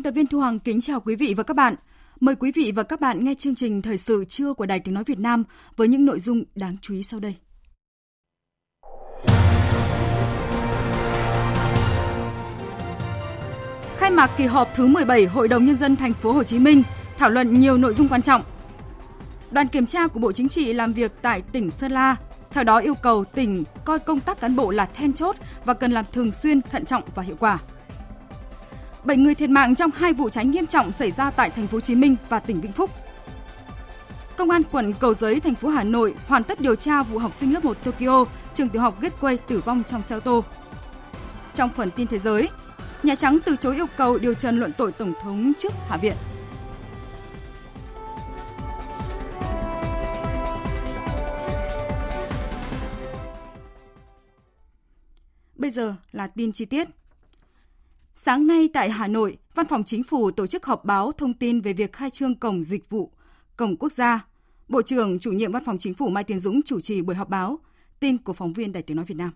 Biên 0.00 0.04
tập 0.04 0.10
viên 0.10 0.26
Thu 0.26 0.40
Hằng 0.40 0.58
kính 0.58 0.80
chào 0.80 1.00
quý 1.00 1.14
vị 1.14 1.34
và 1.36 1.42
các 1.42 1.54
bạn. 1.54 1.74
Mời 2.20 2.34
quý 2.34 2.52
vị 2.54 2.72
và 2.74 2.82
các 2.82 3.00
bạn 3.00 3.24
nghe 3.24 3.34
chương 3.34 3.54
trình 3.54 3.82
Thời 3.82 3.96
sự 3.96 4.24
trưa 4.24 4.54
của 4.54 4.66
Đài 4.66 4.80
Tiếng 4.80 4.94
Nói 4.94 5.04
Việt 5.04 5.18
Nam 5.18 5.44
với 5.76 5.88
những 5.88 6.06
nội 6.06 6.18
dung 6.18 6.44
đáng 6.54 6.76
chú 6.80 6.94
ý 6.94 7.02
sau 7.02 7.20
đây. 7.20 7.34
Khai 13.96 14.10
mạc 14.10 14.30
kỳ 14.36 14.44
họp 14.44 14.68
thứ 14.74 14.86
17 14.86 15.26
Hội 15.26 15.48
đồng 15.48 15.66
Nhân 15.66 15.76
dân 15.76 15.96
thành 15.96 16.12
phố 16.12 16.32
Hồ 16.32 16.42
Chí 16.42 16.58
Minh 16.58 16.82
thảo 17.18 17.30
luận 17.30 17.60
nhiều 17.60 17.76
nội 17.76 17.92
dung 17.92 18.08
quan 18.08 18.22
trọng. 18.22 18.42
Đoàn 19.50 19.68
kiểm 19.68 19.86
tra 19.86 20.06
của 20.06 20.20
Bộ 20.20 20.32
Chính 20.32 20.48
trị 20.48 20.72
làm 20.72 20.92
việc 20.92 21.12
tại 21.22 21.42
tỉnh 21.42 21.70
Sơn 21.70 21.92
La, 21.92 22.16
theo 22.50 22.64
đó 22.64 22.78
yêu 22.78 22.94
cầu 22.94 23.24
tỉnh 23.24 23.64
coi 23.84 23.98
công 23.98 24.20
tác 24.20 24.40
cán 24.40 24.56
bộ 24.56 24.70
là 24.70 24.86
then 24.86 25.12
chốt 25.12 25.36
và 25.64 25.74
cần 25.74 25.92
làm 25.92 26.04
thường 26.12 26.32
xuyên, 26.32 26.62
thận 26.62 26.84
trọng 26.84 27.02
và 27.14 27.22
hiệu 27.22 27.36
quả. 27.40 27.58
7 29.04 29.16
người 29.16 29.34
thiệt 29.34 29.50
mạng 29.50 29.74
trong 29.74 29.90
hai 29.94 30.12
vụ 30.12 30.28
cháy 30.28 30.44
nghiêm 30.44 30.66
trọng 30.66 30.92
xảy 30.92 31.10
ra 31.10 31.30
tại 31.30 31.50
thành 31.50 31.66
phố 31.66 31.76
Hồ 31.76 31.80
Chí 31.80 31.94
Minh 31.94 32.16
và 32.28 32.40
tỉnh 32.40 32.60
Vĩnh 32.60 32.72
Phúc. 32.72 32.90
Công 34.36 34.50
an 34.50 34.62
quận 34.72 34.92
Cầu 34.92 35.14
Giấy, 35.14 35.40
thành 35.40 35.54
phố 35.54 35.68
Hà 35.68 35.84
Nội 35.84 36.14
hoàn 36.26 36.44
tất 36.44 36.60
điều 36.60 36.76
tra 36.76 37.02
vụ 37.02 37.18
học 37.18 37.34
sinh 37.34 37.54
lớp 37.54 37.64
1 37.64 37.84
Tokyo, 37.84 38.24
trường 38.54 38.68
tiểu 38.68 38.82
học 38.82 39.00
Gateway 39.00 39.36
tử 39.48 39.60
vong 39.60 39.84
trong 39.84 40.02
xe 40.02 40.16
ô 40.16 40.20
tô. 40.20 40.44
Trong 41.54 41.70
phần 41.76 41.90
tin 41.90 42.06
thế 42.06 42.18
giới, 42.18 42.48
Nhà 43.02 43.14
Trắng 43.14 43.38
từ 43.44 43.56
chối 43.56 43.74
yêu 43.74 43.86
cầu 43.96 44.18
điều 44.18 44.34
trần 44.34 44.58
luận 44.58 44.72
tội 44.78 44.92
Tổng 44.92 45.12
thống 45.22 45.52
trước 45.58 45.72
Hạ 45.88 45.96
viện. 45.96 46.14
Bây 55.54 55.70
giờ 55.70 55.94
là 56.12 56.26
tin 56.26 56.52
chi 56.52 56.64
tiết. 56.64 56.88
Sáng 58.22 58.46
nay 58.46 58.68
tại 58.72 58.90
Hà 58.90 59.08
Nội, 59.08 59.38
Văn 59.54 59.66
phòng 59.66 59.84
Chính 59.84 60.02
phủ 60.02 60.30
tổ 60.30 60.46
chức 60.46 60.66
họp 60.66 60.84
báo 60.84 61.12
thông 61.12 61.34
tin 61.34 61.60
về 61.60 61.72
việc 61.72 61.92
khai 61.92 62.10
trương 62.10 62.34
cổng 62.34 62.62
dịch 62.62 62.90
vụ, 62.90 63.12
cổng 63.56 63.76
quốc 63.76 63.92
gia. 63.92 64.26
Bộ 64.68 64.82
trưởng 64.82 65.18
chủ 65.18 65.32
nhiệm 65.32 65.52
Văn 65.52 65.64
phòng 65.64 65.78
Chính 65.78 65.94
phủ 65.94 66.08
Mai 66.08 66.24
Tiến 66.24 66.38
Dũng 66.38 66.60
chủ 66.62 66.80
trì 66.80 67.02
buổi 67.02 67.16
họp 67.16 67.28
báo. 67.28 67.58
Tin 68.00 68.18
của 68.18 68.32
phóng 68.32 68.52
viên 68.52 68.72
Đài 68.72 68.82
Tiếng 68.82 68.96
Nói 68.96 69.06
Việt 69.06 69.14
Nam. 69.14 69.32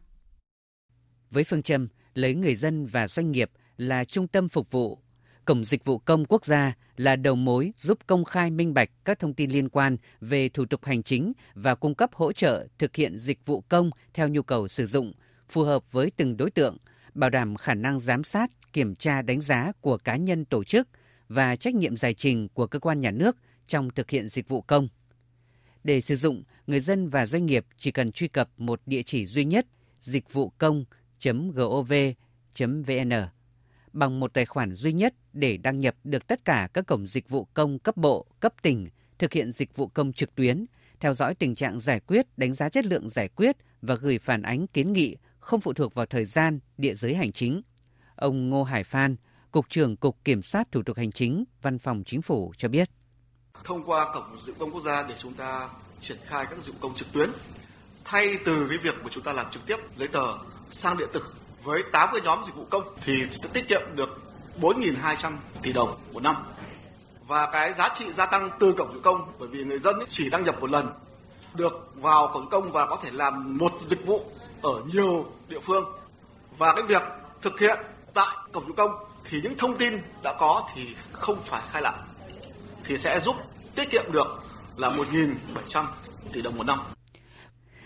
Với 1.30 1.44
phương 1.44 1.62
châm 1.62 1.88
lấy 2.14 2.34
người 2.34 2.54
dân 2.54 2.86
và 2.86 3.08
doanh 3.08 3.32
nghiệp 3.32 3.50
là 3.76 4.04
trung 4.04 4.28
tâm 4.28 4.48
phục 4.48 4.70
vụ, 4.70 4.98
Cổng 5.44 5.64
Dịch 5.64 5.84
vụ 5.84 5.98
Công 5.98 6.24
Quốc 6.24 6.44
gia 6.44 6.74
là 6.96 7.16
đầu 7.16 7.34
mối 7.34 7.72
giúp 7.76 7.98
công 8.06 8.24
khai 8.24 8.50
minh 8.50 8.74
bạch 8.74 8.90
các 9.04 9.18
thông 9.18 9.34
tin 9.34 9.50
liên 9.50 9.68
quan 9.68 9.96
về 10.20 10.48
thủ 10.48 10.64
tục 10.64 10.84
hành 10.84 11.02
chính 11.02 11.32
và 11.54 11.74
cung 11.74 11.94
cấp 11.94 12.10
hỗ 12.14 12.32
trợ 12.32 12.66
thực 12.78 12.96
hiện 12.96 13.18
dịch 13.18 13.46
vụ 13.46 13.60
công 13.60 13.90
theo 14.14 14.28
nhu 14.28 14.42
cầu 14.42 14.68
sử 14.68 14.86
dụng, 14.86 15.12
phù 15.48 15.62
hợp 15.62 15.92
với 15.92 16.10
từng 16.16 16.36
đối 16.36 16.50
tượng, 16.50 16.76
bảo 17.14 17.30
đảm 17.30 17.56
khả 17.56 17.74
năng 17.74 18.00
giám 18.00 18.24
sát, 18.24 18.50
kiểm 18.74 18.94
tra 18.94 19.22
đánh 19.22 19.40
giá 19.40 19.72
của 19.80 19.98
cá 19.98 20.16
nhân 20.16 20.44
tổ 20.44 20.64
chức 20.64 20.88
và 21.28 21.56
trách 21.56 21.74
nhiệm 21.74 21.96
giải 21.96 22.14
trình 22.14 22.48
của 22.48 22.66
cơ 22.66 22.78
quan 22.78 23.00
nhà 23.00 23.10
nước 23.10 23.36
trong 23.66 23.90
thực 23.90 24.10
hiện 24.10 24.28
dịch 24.28 24.48
vụ 24.48 24.62
công. 24.62 24.88
Để 25.84 26.00
sử 26.00 26.16
dụng, 26.16 26.42
người 26.66 26.80
dân 26.80 27.08
và 27.08 27.26
doanh 27.26 27.46
nghiệp 27.46 27.66
chỉ 27.78 27.90
cần 27.90 28.12
truy 28.12 28.28
cập 28.28 28.50
một 28.56 28.80
địa 28.86 29.02
chỉ 29.02 29.26
duy 29.26 29.44
nhất 29.44 29.66
dịch 30.00 30.32
vụ 30.32 30.52
công.gov.vn 30.58 30.84
bằng 33.92 34.20
một 34.20 34.34
tài 34.34 34.46
khoản 34.46 34.74
duy 34.74 34.92
nhất 34.92 35.14
để 35.32 35.56
đăng 35.56 35.78
nhập 35.80 35.94
được 36.04 36.26
tất 36.26 36.44
cả 36.44 36.68
các 36.74 36.86
cổng 36.86 37.06
dịch 37.06 37.28
vụ 37.28 37.44
công 37.54 37.78
cấp 37.78 37.96
bộ, 37.96 38.26
cấp 38.40 38.54
tỉnh, 38.62 38.88
thực 39.18 39.32
hiện 39.32 39.52
dịch 39.52 39.76
vụ 39.76 39.86
công 39.86 40.12
trực 40.12 40.34
tuyến, 40.34 40.64
theo 41.00 41.14
dõi 41.14 41.34
tình 41.34 41.54
trạng 41.54 41.80
giải 41.80 42.00
quyết, 42.00 42.26
đánh 42.36 42.54
giá 42.54 42.68
chất 42.68 42.86
lượng 42.86 43.08
giải 43.08 43.28
quyết 43.28 43.56
và 43.82 43.94
gửi 43.94 44.18
phản 44.18 44.42
ánh 44.42 44.66
kiến 44.66 44.92
nghị 44.92 45.16
không 45.38 45.60
phụ 45.60 45.72
thuộc 45.72 45.94
vào 45.94 46.06
thời 46.06 46.24
gian, 46.24 46.58
địa 46.78 46.94
giới 46.94 47.14
hành 47.14 47.32
chính. 47.32 47.62
Ông 48.16 48.50
Ngô 48.50 48.64
Hải 48.64 48.84
Phan, 48.84 49.16
Cục 49.50 49.68
trưởng 49.68 49.96
Cục 49.96 50.24
Kiểm 50.24 50.42
soát 50.42 50.72
Thủ 50.72 50.82
tục 50.82 50.96
Hành 50.96 51.12
chính, 51.12 51.44
Văn 51.62 51.78
phòng 51.78 52.02
Chính 52.06 52.22
phủ 52.22 52.52
cho 52.58 52.68
biết. 52.68 52.90
Thông 53.64 53.84
qua 53.84 54.14
Cổng 54.14 54.40
Dịch 54.40 54.58
vụ 54.58 54.64
Công 54.64 54.74
Quốc 54.74 54.82
gia 54.82 55.02
để 55.02 55.14
chúng 55.18 55.34
ta 55.34 55.68
triển 56.00 56.18
khai 56.24 56.46
các 56.50 56.58
dịch 56.58 56.72
vụ 56.72 56.78
công 56.80 56.94
trực 56.94 57.12
tuyến, 57.12 57.30
thay 58.04 58.38
từ 58.44 58.66
cái 58.68 58.78
việc 58.78 58.94
mà 59.02 59.08
chúng 59.10 59.24
ta 59.24 59.32
làm 59.32 59.46
trực 59.50 59.66
tiếp 59.66 59.76
giấy 59.96 60.08
tờ 60.08 60.34
sang 60.70 60.96
điện 60.96 61.08
tử 61.12 61.22
với 61.64 61.82
8 61.92 62.08
cái 62.12 62.20
nhóm 62.24 62.44
dịch 62.44 62.54
vụ 62.54 62.64
công 62.70 62.94
thì 63.04 63.12
sẽ 63.30 63.48
tiết 63.52 63.68
kiệm 63.68 63.82
được 63.94 64.22
4.200 64.60 65.32
tỷ 65.62 65.72
đồng 65.72 65.88
một 66.12 66.22
năm. 66.22 66.36
Và 67.26 67.50
cái 67.52 67.72
giá 67.72 67.88
trị 67.94 68.12
gia 68.12 68.26
tăng 68.26 68.50
từ 68.60 68.72
cổng 68.72 68.88
dịch 68.88 68.94
vụ 68.94 69.00
công 69.02 69.32
bởi 69.38 69.48
vì 69.48 69.64
người 69.64 69.78
dân 69.78 69.96
chỉ 70.08 70.30
đăng 70.30 70.44
nhập 70.44 70.60
một 70.60 70.70
lần 70.70 70.92
được 71.54 71.90
vào 71.94 72.30
cổng 72.32 72.48
công 72.50 72.72
và 72.72 72.86
có 72.86 72.98
thể 73.02 73.10
làm 73.10 73.58
một 73.58 73.72
dịch 73.78 74.06
vụ 74.06 74.24
ở 74.62 74.82
nhiều 74.92 75.26
địa 75.48 75.60
phương. 75.60 75.84
Và 76.58 76.72
cái 76.72 76.82
việc 76.82 77.02
thực 77.42 77.60
hiện 77.60 77.78
tại 78.14 78.36
cổng 78.52 78.66
dịch 78.66 78.76
công 78.76 78.90
thì 79.30 79.40
những 79.42 79.54
thông 79.58 79.78
tin 79.78 79.92
đã 80.22 80.34
có 80.38 80.68
thì 80.74 80.94
không 81.12 81.38
phải 81.44 81.62
khai 81.70 81.82
lại 81.82 81.94
thì 82.84 82.98
sẽ 82.98 83.20
giúp 83.20 83.36
tiết 83.74 83.90
kiệm 83.90 84.12
được 84.12 84.44
là 84.76 84.88
1.700 84.88 85.84
tỷ 86.32 86.42
đồng 86.42 86.56
một 86.56 86.66
năm. 86.66 86.78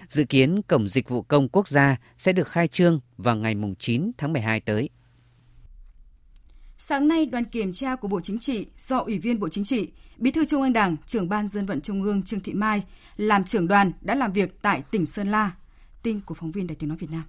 Dự 0.08 0.24
kiến 0.24 0.62
Cổng 0.62 0.88
Dịch 0.88 1.08
vụ 1.08 1.22
Công 1.22 1.48
Quốc 1.48 1.68
gia 1.68 1.96
sẽ 2.16 2.32
được 2.32 2.48
khai 2.48 2.68
trương 2.68 3.00
vào 3.16 3.36
ngày 3.36 3.54
9 3.78 4.10
tháng 4.18 4.32
12 4.32 4.60
tới. 4.60 4.90
Sáng 6.78 7.08
nay, 7.08 7.26
đoàn 7.26 7.44
kiểm 7.44 7.72
tra 7.72 7.96
của 7.96 8.08
Bộ 8.08 8.20
Chính 8.20 8.38
trị 8.38 8.66
do 8.76 8.98
Ủy 8.98 9.18
viên 9.18 9.40
Bộ 9.40 9.48
Chính 9.48 9.64
trị, 9.64 9.88
Bí 10.16 10.30
thư 10.30 10.44
Trung 10.44 10.62
ương 10.62 10.72
Đảng, 10.72 10.96
trưởng 11.06 11.28
ban 11.28 11.48
dân 11.48 11.66
vận 11.66 11.80
Trung 11.80 12.02
ương 12.02 12.22
Trương 12.22 12.40
Thị 12.40 12.54
Mai 12.54 12.82
làm 13.16 13.44
trưởng 13.44 13.68
đoàn 13.68 13.92
đã 14.00 14.14
làm 14.14 14.32
việc 14.32 14.62
tại 14.62 14.82
tỉnh 14.90 15.06
Sơn 15.06 15.30
La. 15.30 15.50
Tin 16.02 16.20
của 16.20 16.34
phóng 16.34 16.50
viên 16.50 16.66
Đài 16.66 16.76
Tiếng 16.76 16.88
nói 16.88 16.98
Việt 16.98 17.10
Nam. 17.10 17.24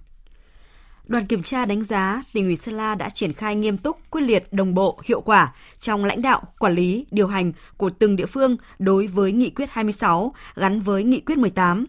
Đoàn 1.10 1.26
kiểm 1.26 1.42
tra 1.42 1.64
đánh 1.64 1.82
giá 1.82 2.22
tỉnh 2.32 2.44
ủy 2.44 2.56
Sơn 2.56 2.74
La 2.74 2.94
đã 2.94 3.08
triển 3.08 3.32
khai 3.32 3.56
nghiêm 3.56 3.78
túc, 3.78 4.10
quyết 4.10 4.20
liệt, 4.20 4.52
đồng 4.52 4.74
bộ, 4.74 5.00
hiệu 5.04 5.20
quả 5.20 5.54
trong 5.80 6.04
lãnh 6.04 6.22
đạo, 6.22 6.42
quản 6.58 6.74
lý, 6.74 7.06
điều 7.10 7.26
hành 7.26 7.52
của 7.76 7.90
từng 7.90 8.16
địa 8.16 8.26
phương 8.26 8.56
đối 8.78 9.06
với 9.06 9.32
nghị 9.32 9.50
quyết 9.50 9.70
26 9.70 10.34
gắn 10.54 10.80
với 10.80 11.04
nghị 11.04 11.20
quyết 11.20 11.38
18. 11.38 11.86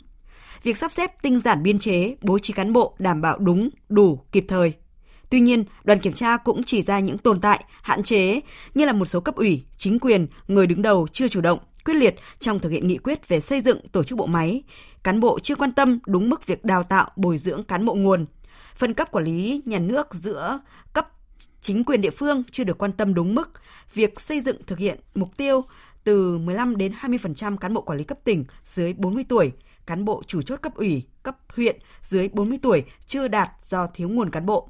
Việc 0.64 0.78
sắp 0.78 0.92
xếp 0.92 1.12
tinh 1.22 1.40
giản 1.40 1.64
biên 1.64 1.80
chế, 1.80 2.16
bố 2.22 2.40
trí 2.40 2.54
cán 2.54 2.74
bộ 2.74 2.96
đảm 3.00 3.22
bảo 3.22 3.38
đúng, 3.38 3.70
đủ, 3.90 4.20
kịp 4.32 4.46
thời. 4.48 4.74
Tuy 5.30 5.40
nhiên, 5.40 5.64
đoàn 5.84 6.00
kiểm 6.00 6.14
tra 6.14 6.38
cũng 6.38 6.64
chỉ 6.64 6.82
ra 6.82 7.00
những 7.00 7.18
tồn 7.18 7.42
tại, 7.42 7.64
hạn 7.82 8.04
chế 8.04 8.42
như 8.76 8.86
là 8.86 8.94
một 8.94 9.06
số 9.06 9.20
cấp 9.20 9.36
ủy, 9.36 9.64
chính 9.78 10.00
quyền, 10.00 10.28
người 10.48 10.68
đứng 10.68 10.82
đầu 10.82 11.08
chưa 11.12 11.28
chủ 11.28 11.42
động, 11.42 11.60
quyết 11.86 11.94
liệt 11.94 12.16
trong 12.40 12.60
thực 12.60 12.70
hiện 12.70 12.88
nghị 12.88 12.98
quyết 12.98 13.28
về 13.28 13.40
xây 13.40 13.62
dựng 13.62 13.88
tổ 13.88 14.04
chức 14.04 14.18
bộ 14.18 14.26
máy, 14.26 14.64
cán 15.04 15.20
bộ 15.20 15.40
chưa 15.40 15.56
quan 15.56 15.72
tâm 15.72 16.00
đúng 16.06 16.30
mức 16.30 16.48
việc 16.48 16.66
đào 16.66 16.84
tạo, 16.84 17.10
bồi 17.16 17.38
dưỡng 17.38 17.64
cán 17.64 17.86
bộ 17.86 17.94
nguồn, 17.94 18.26
phân 18.82 18.94
cấp 18.94 19.12
quản 19.12 19.26
lý 19.26 19.62
nhà 19.66 19.80
nước 19.80 20.14
giữa 20.14 20.60
cấp 20.94 21.08
chính 21.62 21.84
quyền 21.84 22.02
địa 22.02 22.10
phương 22.10 22.44
chưa 22.52 22.64
được 22.64 22.78
quan 22.78 22.92
tâm 22.92 23.14
đúng 23.14 23.36
mức, 23.36 23.52
việc 23.94 24.20
xây 24.20 24.42
dựng 24.42 24.58
thực 24.68 24.80
hiện 24.80 25.00
mục 25.16 25.38
tiêu 25.38 25.64
từ 26.04 26.38
15 26.38 26.78
đến 26.78 26.94
20% 27.02 27.58
cán 27.58 27.74
bộ 27.74 27.82
quản 27.82 27.98
lý 27.98 28.04
cấp 28.04 28.18
tỉnh 28.24 28.46
dưới 28.66 28.94
40 28.94 29.26
tuổi, 29.30 29.52
cán 29.86 30.06
bộ 30.06 30.24
chủ 30.28 30.42
chốt 30.42 30.62
cấp 30.62 30.76
ủy, 30.76 31.04
cấp 31.24 31.38
huyện 31.56 31.80
dưới 32.02 32.30
40 32.34 32.60
tuổi 32.62 32.84
chưa 33.06 33.28
đạt 33.28 33.50
do 33.64 33.88
thiếu 33.94 34.10
nguồn 34.10 34.30
cán 34.30 34.46
bộ. 34.46 34.70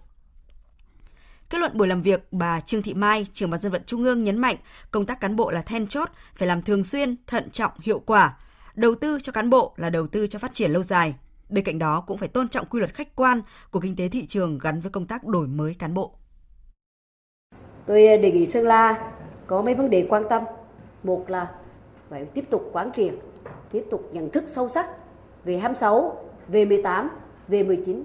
Kết 1.49 1.57
luận 1.57 1.77
buổi 1.77 1.87
làm 1.87 2.01
việc, 2.01 2.27
bà 2.31 2.59
Trương 2.59 2.81
Thị 2.81 2.93
Mai, 2.93 3.27
trưởng 3.33 3.49
ban 3.49 3.61
dân 3.61 3.71
vận 3.71 3.83
Trung 3.85 4.03
ương 4.03 4.23
nhấn 4.23 4.37
mạnh 4.37 4.55
công 4.91 5.05
tác 5.05 5.19
cán 5.19 5.35
bộ 5.35 5.51
là 5.51 5.61
then 5.61 5.87
chốt, 5.87 6.09
phải 6.35 6.47
làm 6.47 6.61
thường 6.61 6.83
xuyên, 6.83 7.15
thận 7.27 7.49
trọng, 7.51 7.71
hiệu 7.81 7.99
quả. 7.99 8.37
Đầu 8.75 8.95
tư 8.95 9.19
cho 9.21 9.31
cán 9.31 9.49
bộ 9.49 9.73
là 9.77 9.89
đầu 9.89 10.07
tư 10.07 10.27
cho 10.27 10.39
phát 10.39 10.53
triển 10.53 10.71
lâu 10.71 10.83
dài. 10.83 11.15
Bên 11.51 11.63
cạnh 11.63 11.79
đó 11.79 12.03
cũng 12.07 12.17
phải 12.17 12.27
tôn 12.27 12.47
trọng 12.47 12.65
quy 12.65 12.79
luật 12.79 12.93
khách 12.93 13.15
quan 13.15 13.41
của 13.71 13.79
kinh 13.79 13.95
tế 13.95 14.09
thị 14.09 14.25
trường 14.25 14.57
gắn 14.57 14.79
với 14.79 14.91
công 14.91 15.07
tác 15.07 15.25
đổi 15.25 15.47
mới 15.47 15.75
cán 15.79 15.93
bộ. 15.93 16.11
Tôi 17.85 18.07
ờ, 18.07 18.17
đề 18.17 18.31
nghị 18.31 18.45
Sơn 18.45 18.65
La 18.65 19.11
có 19.47 19.61
mấy 19.61 19.73
vấn 19.73 19.89
đề 19.89 20.07
quan 20.09 20.23
tâm. 20.29 20.43
Một 21.03 21.29
là 21.29 21.51
phải 22.09 22.25
tiếp 22.25 22.45
tục 22.49 22.69
quán 22.73 22.91
triệt, 22.95 23.13
tiếp 23.71 23.83
tục 23.91 24.09
nhận 24.13 24.29
thức 24.29 24.43
sâu 24.47 24.69
sắc 24.69 24.89
về 25.43 25.57
26, 25.57 26.17
về 26.47 26.65
18, 26.65 27.09
về 27.47 27.63
19 27.63 28.03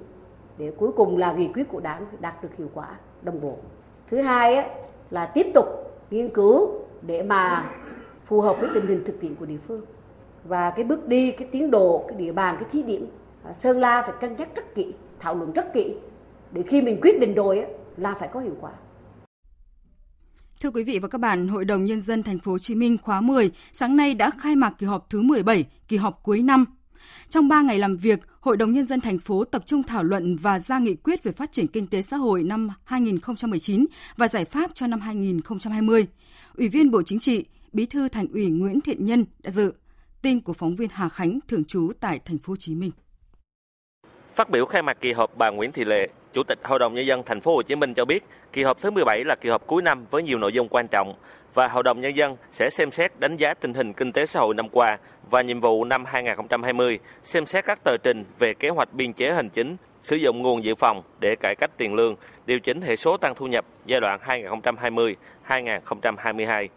để 0.59 0.73
cuối 0.79 0.91
cùng 0.97 1.19
là 1.19 1.33
nghị 1.33 1.49
quyết 1.55 1.69
của 1.69 1.81
đảng 1.81 2.07
đạt 2.21 2.43
được 2.43 2.49
hiệu 2.59 2.69
quả 2.75 2.89
đồng 3.23 3.41
bộ. 3.41 3.57
Thứ 4.11 4.21
hai 4.21 4.57
á, 4.57 4.69
là 5.11 5.27
tiếp 5.27 5.47
tục 5.55 5.67
nghiên 6.11 6.29
cứu 6.29 6.71
để 7.03 7.23
mà 7.23 7.73
phù 8.27 8.41
hợp 8.41 8.57
với 8.61 8.71
tình 8.75 8.87
hình 8.87 9.05
thực 9.07 9.21
tiễn 9.21 9.35
của 9.35 9.47
địa 9.47 9.59
phương 9.69 9.81
và 10.45 10.71
cái 10.71 10.85
bước 10.85 11.09
đi 11.09 11.33
cái 11.33 11.49
tiến 11.53 11.71
độ 11.71 12.05
cái 12.09 12.19
địa 12.19 12.33
bàn 12.33 12.57
cái 12.61 12.69
thí 12.73 12.83
điểm 12.83 13.07
À, 13.47 13.55
sơn 13.55 13.81
La 13.81 14.03
phải 14.03 14.15
cân 14.21 14.37
nhắc 14.37 14.49
rất 14.57 14.75
kỹ 14.75 14.87
thảo 15.21 15.35
luận 15.35 15.53
rất 15.53 15.75
kỹ 15.75 15.95
để 16.53 16.63
khi 16.69 16.83
mình 16.83 16.99
quyết 17.03 17.21
định 17.21 17.35
rồi 17.35 17.65
là 17.97 18.15
phải 18.21 18.29
có 18.33 18.41
hiệu 18.41 18.57
quả 18.61 18.73
Thưa 20.61 20.71
quý 20.71 20.85
vị 20.85 20.99
và 20.99 21.09
các 21.09 21.19
bạn, 21.19 21.49
Hội 21.49 21.65
đồng 21.65 21.85
nhân 21.85 22.01
dân 22.01 22.23
thành 22.23 22.39
phố 22.39 22.53
Hồ 22.53 22.59
Chí 22.59 22.75
Minh 22.75 22.99
khóa 22.99 23.21
10 23.21 23.51
sáng 23.73 23.97
nay 23.97 24.15
đã 24.15 24.31
khai 24.31 24.57
mạc 24.57 24.75
kỳ 24.79 24.87
họp 24.87 25.11
thứ 25.11 25.23
17, 25.23 25.65
kỳ 25.89 25.97
họp 25.97 26.23
cuối 26.23 26.43
năm. 26.43 26.65
Trong 27.29 27.49
3 27.49 27.63
ngày 27.63 27.79
làm 27.79 27.97
việc, 27.97 28.21
Hội 28.41 28.57
đồng 28.57 28.73
nhân 28.73 28.85
dân 28.85 29.01
thành 29.01 29.19
phố 29.19 29.45
tập 29.45 29.63
trung 29.67 29.83
thảo 29.83 30.03
luận 30.03 30.37
và 30.37 30.59
ra 30.59 30.79
nghị 30.79 30.95
quyết 30.95 31.23
về 31.23 31.33
phát 31.33 31.53
triển 31.53 31.67
kinh 31.67 31.87
tế 31.87 32.03
xã 32.03 32.17
hội 32.17 32.43
năm 32.43 32.69
2019 32.85 33.87
và 34.17 34.29
giải 34.29 34.45
pháp 34.45 34.71
cho 34.75 34.87
năm 34.87 35.01
2020. 35.01 36.07
Ủy 36.57 36.69
viên 36.69 36.91
Bộ 36.91 37.03
Chính 37.03 37.19
trị, 37.19 37.45
Bí 37.73 37.87
thư 37.87 38.09
Thành 38.09 38.27
ủy 38.33 38.47
Nguyễn 38.47 38.81
Thiện 38.81 39.07
Nhân 39.07 39.25
đã 39.43 39.51
dự. 39.51 39.73
Tin 40.23 40.41
của 40.41 40.53
phóng 40.53 40.77
viên 40.77 40.89
Hà 40.93 41.09
Khánh 41.09 41.39
thường 41.49 41.65
trú 41.65 41.93
tại 42.01 42.21
thành 42.25 42.39
phố 42.39 42.53
Hồ 42.53 42.57
Chí 42.57 42.75
Minh. 42.75 42.91
Phát 44.37 44.51
biểu 44.51 44.67
khai 44.67 44.83
mạc 44.83 45.01
kỳ 45.01 45.13
họp, 45.13 45.37
bà 45.37 45.51
Nguyễn 45.51 45.73
Thị 45.73 45.85
Lệ, 45.85 46.09
Chủ 46.33 46.43
tịch 46.43 46.59
Hội 46.65 46.79
đồng 46.79 46.95
nhân 46.95 47.07
dân 47.07 47.23
thành 47.27 47.41
phố 47.41 47.55
Hồ 47.55 47.63
Chí 47.63 47.75
Minh 47.75 47.95
cho 47.95 48.05
biết, 48.05 48.25
kỳ 48.53 48.63
họp 48.63 48.81
thứ 48.81 48.91
17 48.91 49.25
là 49.25 49.35
kỳ 49.35 49.49
họp 49.49 49.67
cuối 49.67 49.83
năm 49.83 50.05
với 50.11 50.23
nhiều 50.23 50.39
nội 50.39 50.53
dung 50.53 50.69
quan 50.69 50.89
trọng 50.89 51.15
và 51.55 51.69
Hội 51.69 51.83
đồng 51.83 52.01
nhân 52.01 52.17
dân 52.17 52.37
sẽ 52.53 52.71
xem 52.71 52.91
xét 52.91 53.21
đánh 53.21 53.37
giá 53.37 53.55
tình 53.55 53.75
hình 53.75 53.93
kinh 53.93 54.13
tế 54.13 54.27
xã 54.27 54.41
hội 54.41 54.55
năm 54.55 54.69
qua 54.69 54.99
và 55.31 55.43
nhiệm 55.43 55.61
vụ 55.61 55.85
năm 55.85 56.05
2020, 56.05 56.99
xem 57.23 57.47
xét 57.47 57.65
các 57.65 57.85
tờ 57.85 57.97
trình 58.03 58.25
về 58.39 58.55
kế 58.55 58.69
hoạch 58.69 58.93
biên 58.93 59.13
chế 59.13 59.33
hành 59.33 59.49
chính, 59.49 59.77
sử 60.03 60.17
dụng 60.17 60.43
nguồn 60.43 60.65
dự 60.65 60.75
phòng 60.75 61.03
để 61.21 61.37
cải 61.37 61.55
cách 61.55 61.71
tiền 61.77 61.95
lương, 61.95 62.17
điều 62.47 62.61
chỉnh 62.61 62.83
hệ 62.83 62.97
số 62.97 63.17
tăng 63.17 63.35
thu 63.35 63.47
nhập 63.47 63.65
giai 63.87 64.01
đoạn 64.01 64.21
2020-2022. 65.49 66.69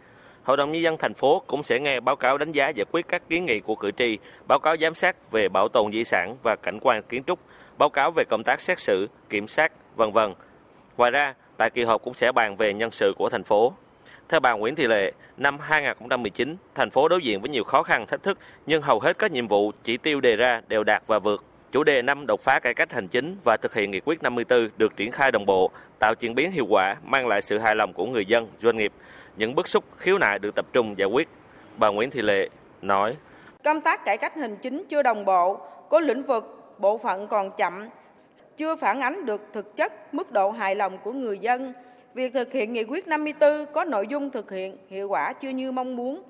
Hội 0.50 0.57
đồng 0.57 0.72
nhân 0.72 0.81
dân 0.81 0.98
thành 0.98 1.13
phố 1.13 1.42
cũng 1.48 1.63
sẽ 1.63 1.80
nghe 1.80 2.00
báo 2.00 2.16
cáo 2.16 2.38
đánh 2.38 2.51
giá 2.51 2.69
giải 2.69 2.86
quyết 2.92 3.07
các 3.07 3.30
kiến 3.30 3.46
nghị 3.46 3.60
của 3.60 3.75
cử 3.75 3.92
tri, 3.92 4.18
báo 4.48 4.60
cáo 4.60 4.78
giám 4.78 4.96
sát 4.96 5.31
về 5.31 5.50
bảo 5.50 5.68
tồn 5.68 5.92
di 5.92 6.04
sản 6.04 6.36
và 6.44 6.56
cảnh 6.56 6.80
quan 6.81 7.04
kiến 7.04 7.24
trúc, 7.24 7.40
báo 7.78 7.90
cáo 7.90 8.12
về 8.12 8.24
công 8.30 8.44
tác 8.44 8.62
xét 8.62 8.80
xử, 8.80 9.10
kiểm 9.30 9.48
sát, 9.48 9.72
vân 9.96 10.12
vân. 10.12 10.34
Ngoài 10.98 11.12
ra, 11.12 11.34
tại 11.57 11.69
kỳ 11.69 11.84
họp 11.84 12.01
cũng 12.04 12.13
sẽ 12.13 12.31
bàn 12.31 12.56
về 12.56 12.74
nhân 12.74 12.92
sự 12.92 13.13
của 13.18 13.30
thành 13.30 13.44
phố. 13.44 13.74
Theo 14.30 14.40
bà 14.40 14.54
Nguyễn 14.54 14.75
Thị 14.75 14.88
Lệ, 14.88 15.12
năm 15.38 15.60
2019, 15.60 16.56
thành 16.75 16.90
phố 16.90 17.07
đối 17.07 17.22
diện 17.22 17.42
với 17.42 17.50
nhiều 17.50 17.63
khó 17.63 17.84
khăn, 17.84 18.06
thách 18.07 18.24
thức, 18.24 18.38
nhưng 18.66 18.81
hầu 18.81 19.00
hết 19.00 19.19
các 19.19 19.31
nhiệm 19.31 19.48
vụ, 19.48 19.72
chỉ 19.84 19.98
tiêu 19.98 20.22
đề 20.22 20.36
ra 20.36 20.62
đều 20.68 20.84
đạt 20.84 21.04
và 21.07 21.19
vượt. 21.19 21.44
Chủ 21.72 21.84
đề 21.84 22.02
năm 22.02 22.25
đột 22.28 22.42
phá 22.42 22.60
cải 22.60 22.74
cách 22.74 22.94
hành 22.94 23.07
chính 23.07 23.38
và 23.44 23.57
thực 23.57 23.74
hiện 23.74 23.92
nghị 23.92 24.00
quyết 24.00 24.24
54 24.24 24.69
được 24.78 24.98
triển 24.98 25.12
khai 25.12 25.31
đồng 25.31 25.45
bộ, 25.45 25.72
tạo 26.00 26.16
chuyển 26.16 26.36
biến 26.36 26.52
hiệu 26.52 26.66
quả, 26.69 26.95
mang 27.04 27.28
lại 27.28 27.42
sự 27.42 27.57
hài 27.57 27.75
lòng 27.75 27.94
của 27.94 28.06
người 28.06 28.25
dân, 28.25 28.48
doanh 28.62 28.78
nghiệp. 28.78 28.92
Những 29.39 29.56
bức 29.56 29.68
xúc, 29.68 29.83
khiếu 29.97 30.18
nại 30.18 30.39
được 30.39 30.56
tập 30.56 30.65
trung 30.74 30.97
giải 30.97 31.07
quyết. 31.07 31.30
Bà 31.77 31.88
Nguyễn 31.88 32.09
Thị 32.09 32.21
Lệ 32.21 32.50
nói: 32.81 33.15
Công 33.63 33.81
tác 33.81 34.06
cải 34.06 34.18
cách 34.18 34.36
hành 34.36 34.57
chính 34.57 34.83
chưa 34.89 35.01
đồng 35.01 35.25
bộ, 35.25 35.59
có 35.89 36.00
lĩnh 36.00 36.24
vực, 36.24 36.74
bộ 36.77 36.97
phận 36.97 37.27
còn 37.27 37.51
chậm, 37.51 37.89
chưa 38.57 38.75
phản 38.75 39.01
ánh 39.01 39.25
được 39.25 39.41
thực 39.53 39.75
chất 39.75 40.13
mức 40.13 40.31
độ 40.31 40.51
hài 40.51 40.75
lòng 40.75 40.97
của 40.97 41.12
người 41.12 41.39
dân. 41.39 41.74
Việc 42.13 42.33
thực 42.33 42.51
hiện 42.51 42.74
nghị 42.74 42.83
quyết 42.83 43.07
54 43.07 43.65
có 43.74 43.86
nội 43.86 44.07
dung 44.07 44.31
thực 44.31 44.51
hiện 44.51 44.77
hiệu 44.89 45.09
quả 45.09 45.33
chưa 45.33 45.50
như 45.50 45.71
mong 45.71 45.95
muốn. 45.95 46.24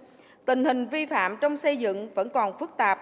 Tình 0.45 0.65
hình 0.65 0.85
vi 0.85 1.05
phạm 1.05 1.37
trong 1.41 1.57
xây 1.57 1.77
dựng 1.77 2.09
vẫn 2.13 2.29
còn 2.29 2.57
phức 2.59 2.77
tạp. 2.77 2.99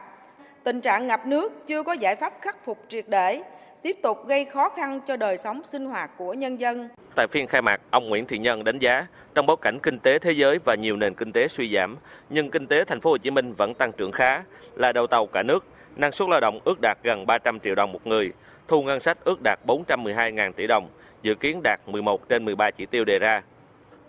Tình 0.63 0.81
trạng 0.81 1.07
ngập 1.07 1.25
nước 1.25 1.67
chưa 1.67 1.83
có 1.83 1.93
giải 1.93 2.15
pháp 2.15 2.33
khắc 2.41 2.65
phục 2.65 2.77
triệt 2.87 3.05
để, 3.07 3.43
tiếp 3.81 3.97
tục 4.03 4.27
gây 4.27 4.45
khó 4.45 4.69
khăn 4.69 5.01
cho 5.07 5.17
đời 5.17 5.37
sống 5.37 5.61
sinh 5.63 5.85
hoạt 5.85 6.11
của 6.17 6.33
nhân 6.33 6.59
dân. 6.59 6.89
Tại 7.15 7.27
phiên 7.27 7.47
khai 7.47 7.61
mạc, 7.61 7.81
ông 7.91 8.09
Nguyễn 8.09 8.25
Thị 8.25 8.37
Nhân 8.37 8.63
đánh 8.63 8.79
giá, 8.79 9.07
trong 9.35 9.45
bối 9.45 9.57
cảnh 9.61 9.79
kinh 9.79 9.99
tế 9.99 10.19
thế 10.19 10.31
giới 10.31 10.59
và 10.65 10.75
nhiều 10.75 10.97
nền 10.97 11.13
kinh 11.13 11.31
tế 11.31 11.47
suy 11.47 11.73
giảm, 11.73 11.97
nhưng 12.29 12.51
kinh 12.51 12.67
tế 12.67 12.83
thành 12.85 13.01
phố 13.01 13.09
Hồ 13.09 13.17
Chí 13.17 13.31
Minh 13.31 13.53
vẫn 13.53 13.73
tăng 13.73 13.91
trưởng 13.91 14.11
khá, 14.11 14.43
là 14.75 14.91
đầu 14.91 15.07
tàu 15.07 15.25
cả 15.25 15.43
nước, 15.43 15.65
năng 15.95 16.11
suất 16.11 16.29
lao 16.29 16.39
động 16.39 16.59
ước 16.65 16.77
đạt 16.81 16.97
gần 17.03 17.25
300 17.25 17.59
triệu 17.59 17.75
đồng 17.75 17.91
một 17.91 18.07
người, 18.07 18.31
thu 18.67 18.83
ngân 18.83 18.99
sách 18.99 19.17
ước 19.23 19.39
đạt 19.43 19.59
412.000 19.65 20.51
tỷ 20.51 20.67
đồng, 20.67 20.89
dự 21.21 21.35
kiến 21.35 21.61
đạt 21.63 21.79
11 21.87 22.29
trên 22.29 22.45
13 22.45 22.71
chỉ 22.71 22.85
tiêu 22.85 23.05
đề 23.05 23.19
ra. 23.19 23.41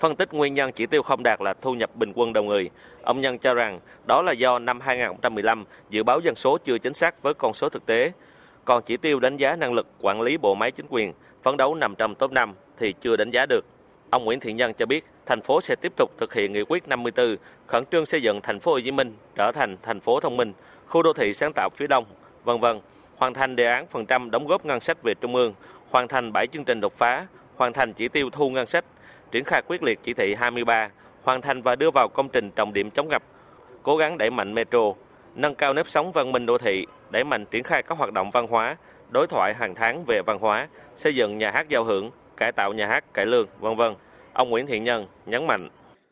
Phân 0.00 0.16
tích 0.16 0.34
nguyên 0.34 0.54
nhân 0.54 0.72
chỉ 0.72 0.86
tiêu 0.86 1.02
không 1.02 1.22
đạt 1.22 1.40
là 1.40 1.54
thu 1.54 1.74
nhập 1.74 1.90
bình 1.94 2.12
quân 2.14 2.32
đầu 2.32 2.44
người, 2.44 2.70
ông 3.02 3.20
Nhân 3.20 3.38
cho 3.38 3.54
rằng 3.54 3.80
đó 4.06 4.22
là 4.22 4.32
do 4.32 4.58
năm 4.58 4.80
2015 4.80 5.64
dự 5.90 6.02
báo 6.02 6.20
dân 6.20 6.34
số 6.34 6.58
chưa 6.58 6.78
chính 6.78 6.94
xác 6.94 7.22
với 7.22 7.34
con 7.34 7.54
số 7.54 7.68
thực 7.68 7.86
tế. 7.86 8.12
Còn 8.68 8.82
chỉ 8.82 8.96
tiêu 8.96 9.20
đánh 9.20 9.36
giá 9.36 9.56
năng 9.56 9.72
lực 9.72 9.86
quản 10.00 10.20
lý 10.20 10.36
bộ 10.36 10.54
máy 10.54 10.70
chính 10.70 10.86
quyền, 10.88 11.12
phấn 11.42 11.56
đấu 11.56 11.74
nằm 11.74 11.94
trong 11.94 12.14
top 12.14 12.32
5 12.32 12.54
thì 12.78 12.94
chưa 13.00 13.16
đánh 13.16 13.30
giá 13.30 13.46
được. 13.48 13.64
Ông 14.10 14.24
Nguyễn 14.24 14.40
Thiện 14.40 14.56
Nhân 14.56 14.72
cho 14.74 14.86
biết, 14.86 15.04
thành 15.26 15.40
phố 15.40 15.60
sẽ 15.60 15.76
tiếp 15.76 15.92
tục 15.96 16.10
thực 16.18 16.34
hiện 16.34 16.52
nghị 16.52 16.62
quyết 16.68 16.88
54, 16.88 17.36
khẩn 17.66 17.84
trương 17.90 18.06
xây 18.06 18.22
dựng 18.22 18.40
thành 18.40 18.60
phố 18.60 18.72
Hồ 18.72 18.80
Chí 18.80 18.90
Minh 18.90 19.14
trở 19.34 19.52
thành 19.52 19.76
thành 19.82 20.00
phố 20.00 20.20
thông 20.20 20.36
minh, 20.36 20.52
khu 20.86 21.02
đô 21.02 21.12
thị 21.12 21.34
sáng 21.34 21.52
tạo 21.52 21.70
phía 21.74 21.86
đông, 21.86 22.04
vân 22.44 22.60
vân, 22.60 22.80
hoàn 23.16 23.34
thành 23.34 23.56
đề 23.56 23.66
án 23.66 23.86
phần 23.86 24.06
trăm 24.06 24.30
đóng 24.30 24.46
góp 24.46 24.66
ngân 24.66 24.80
sách 24.80 25.02
về 25.02 25.14
trung 25.20 25.34
ương, 25.34 25.54
hoàn 25.90 26.08
thành 26.08 26.32
7 26.32 26.46
chương 26.46 26.64
trình 26.64 26.80
đột 26.80 26.92
phá, 26.96 27.26
hoàn 27.56 27.72
thành 27.72 27.92
chỉ 27.92 28.08
tiêu 28.08 28.30
thu 28.30 28.50
ngân 28.50 28.66
sách, 28.66 28.84
triển 29.30 29.44
khai 29.44 29.62
quyết 29.66 29.82
liệt 29.82 29.98
chỉ 30.02 30.14
thị 30.14 30.34
23, 30.34 30.90
hoàn 31.22 31.40
thành 31.40 31.62
và 31.62 31.76
đưa 31.76 31.90
vào 31.90 32.08
công 32.08 32.28
trình 32.28 32.50
trọng 32.50 32.72
điểm 32.72 32.90
chống 32.90 33.08
ngập, 33.08 33.22
cố 33.82 33.96
gắng 33.96 34.18
đẩy 34.18 34.30
mạnh 34.30 34.54
metro, 34.54 34.92
nâng 35.38 35.55
cao 35.55 35.73
nếp 35.73 35.88
sống 35.88 36.12
văn 36.12 36.32
minh 36.32 36.46
đô 36.46 36.58
thị, 36.58 36.87
đẩy 37.11 37.25
mạnh 37.25 37.44
triển 37.46 37.62
khai 37.62 37.82
các 37.82 37.99
hoạt 37.99 38.12
động 38.12 38.31
văn 38.31 38.46
hóa, 38.46 38.76
đối 39.11 39.26
thoại 39.26 39.55
hàng 39.55 39.75
tháng 39.75 40.05
về 40.05 40.23
văn 40.23 40.38
hóa, 40.38 40.69
xây 40.96 41.14
dựng 41.14 41.38
nhà 41.38 41.50
hát 41.50 41.69
giao 41.69 41.85
hưởng, 41.85 42.11
cải 42.37 42.52
tạo 42.52 42.73
nhà 42.73 42.87
hát 42.87 43.14
cải 43.14 43.26
lương, 43.26 43.46
vân 43.58 43.76
vân. 43.76 43.94
Ông 44.32 44.50
Nguyễn 44.50 44.67
Thiện 44.67 44.82
Nhân 44.82 45.06
nhấn 45.26 45.46
mạnh: 45.46 45.69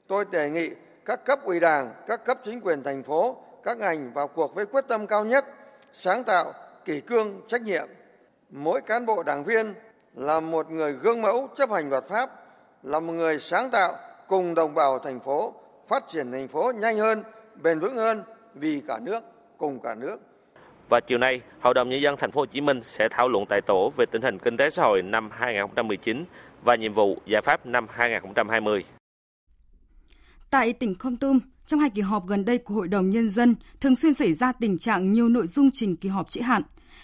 Tôi 0.08 0.24
đề 0.30 0.50
nghị 0.50 0.70
các 1.04 1.24
cấp 1.24 1.38
ủy 1.44 1.60
Đảng, 1.60 1.92
các 2.06 2.24
cấp 2.24 2.38
chính 2.44 2.60
quyền 2.60 2.82
thành 2.82 3.02
phố, 3.02 3.36
các 3.64 3.78
ngành 3.78 4.12
vào 4.12 4.28
cuộc 4.28 4.54
với 4.54 4.66
quyết 4.66 4.84
tâm 4.88 5.06
cao 5.06 5.24
nhất, 5.24 5.44
sáng 5.92 6.24
tạo, 6.24 6.52
kỷ 6.84 7.00
cương, 7.00 7.40
trách 7.48 7.62
nhiệm. 7.62 7.86
Mỗi 8.50 8.80
cán 8.80 9.06
bộ 9.06 9.22
đảng 9.22 9.44
viên 9.44 9.74
là 10.14 10.40
một 10.40 10.70
người 10.70 10.92
gương 10.92 11.22
mẫu 11.22 11.48
chấp 11.56 11.70
hành 11.70 11.90
luật 11.90 12.04
pháp, 12.08 12.30
là 12.82 13.00
một 13.00 13.12
người 13.12 13.40
sáng 13.40 13.70
tạo 13.70 13.92
cùng 14.28 14.54
đồng 14.54 14.74
bào 14.74 14.98
thành 14.98 15.20
phố 15.20 15.54
phát 15.88 16.08
triển 16.08 16.32
thành 16.32 16.48
phố 16.48 16.72
nhanh 16.76 16.98
hơn, 16.98 17.22
bền 17.62 17.80
vững 17.80 17.96
hơn 17.96 18.22
vì 18.60 18.80
cả 18.86 18.98
nước, 19.02 19.20
cùng 19.58 19.80
cả 19.80 19.94
nước. 19.94 20.16
Và 20.88 21.00
chiều 21.00 21.18
nay, 21.18 21.40
Hội 21.60 21.74
đồng 21.74 21.88
nhân 21.88 22.02
dân 22.02 22.16
thành 22.18 22.30
phố 22.30 22.40
Hồ 22.40 22.46
Chí 22.46 22.60
Minh 22.60 22.82
sẽ 22.82 23.08
thảo 23.08 23.28
luận 23.28 23.44
tại 23.48 23.60
tổ 23.60 23.92
về 23.96 24.06
tình 24.06 24.22
hình 24.22 24.38
kinh 24.38 24.56
tế 24.56 24.70
xã 24.70 24.82
hội 24.82 25.02
năm 25.02 25.30
2019 25.32 26.24
và 26.64 26.74
nhiệm 26.74 26.94
vụ 26.94 27.18
giải 27.26 27.42
pháp 27.42 27.66
năm 27.66 27.86
2020. 27.90 28.84
Tại 30.50 30.72
tỉnh 30.72 30.94
Kon 30.94 31.16
Tum, 31.16 31.38
trong 31.66 31.80
hai 31.80 31.90
kỳ 31.90 32.02
họp 32.02 32.26
gần 32.26 32.44
đây 32.44 32.58
của 32.58 32.74
Hội 32.74 32.88
đồng 32.88 33.10
Nhân 33.10 33.28
dân, 33.28 33.54
thường 33.80 33.96
xuyên 33.96 34.14
xảy 34.14 34.32
ra 34.32 34.52
tình 34.52 34.78
trạng 34.78 35.12
nhiều 35.12 35.28
nội 35.28 35.46
dung 35.46 35.70
trình 35.72 35.96
kỳ 35.96 36.08
họp 36.08 36.28
trễ 36.28 36.40
hạn. 36.42 36.62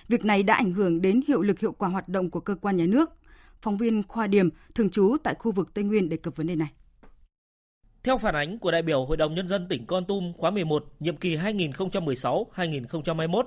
Việc 0.09 0.25
này 0.25 0.43
đã 0.43 0.55
ảnh 0.55 0.73
hưởng 0.73 1.03
đến 1.03 1.21
hiệu 1.29 1.43
lực 1.43 1.59
hiệu 1.59 1.73
quả 1.73 1.89
hoạt 1.89 2.09
động 2.09 2.31
của 2.31 2.41
cơ 2.41 2.55
quan 2.55 2.77
nhà 2.77 2.87
nước. 2.87 3.11
Phóng 3.63 3.77
viên 3.77 4.03
Khoa 4.09 4.27
Điểm, 4.27 4.51
thường 4.75 4.91
trú 4.91 5.17
tại 5.25 5.35
khu 5.39 5.53
vực 5.53 5.75
Tây 5.75 5.85
Nguyên 5.85 6.09
đề 6.09 6.17
cập 6.17 6.37
vấn 6.37 6.47
đề 6.47 6.55
này. 6.57 6.69
Theo 8.05 8.19
phản 8.19 8.35
ánh 8.35 8.59
của 8.59 8.71
đại 8.71 8.83
biểu 8.83 9.05
Hội 9.05 9.17
đồng 9.17 9.35
Nhân 9.35 9.49
dân 9.49 9.69
tỉnh 9.69 9.87
Con 9.87 10.05
Tum 10.05 10.33
khóa 10.33 10.51
11, 10.51 10.85
nhiệm 11.01 11.17
kỳ 11.17 11.37
2016-2021, 11.37 13.43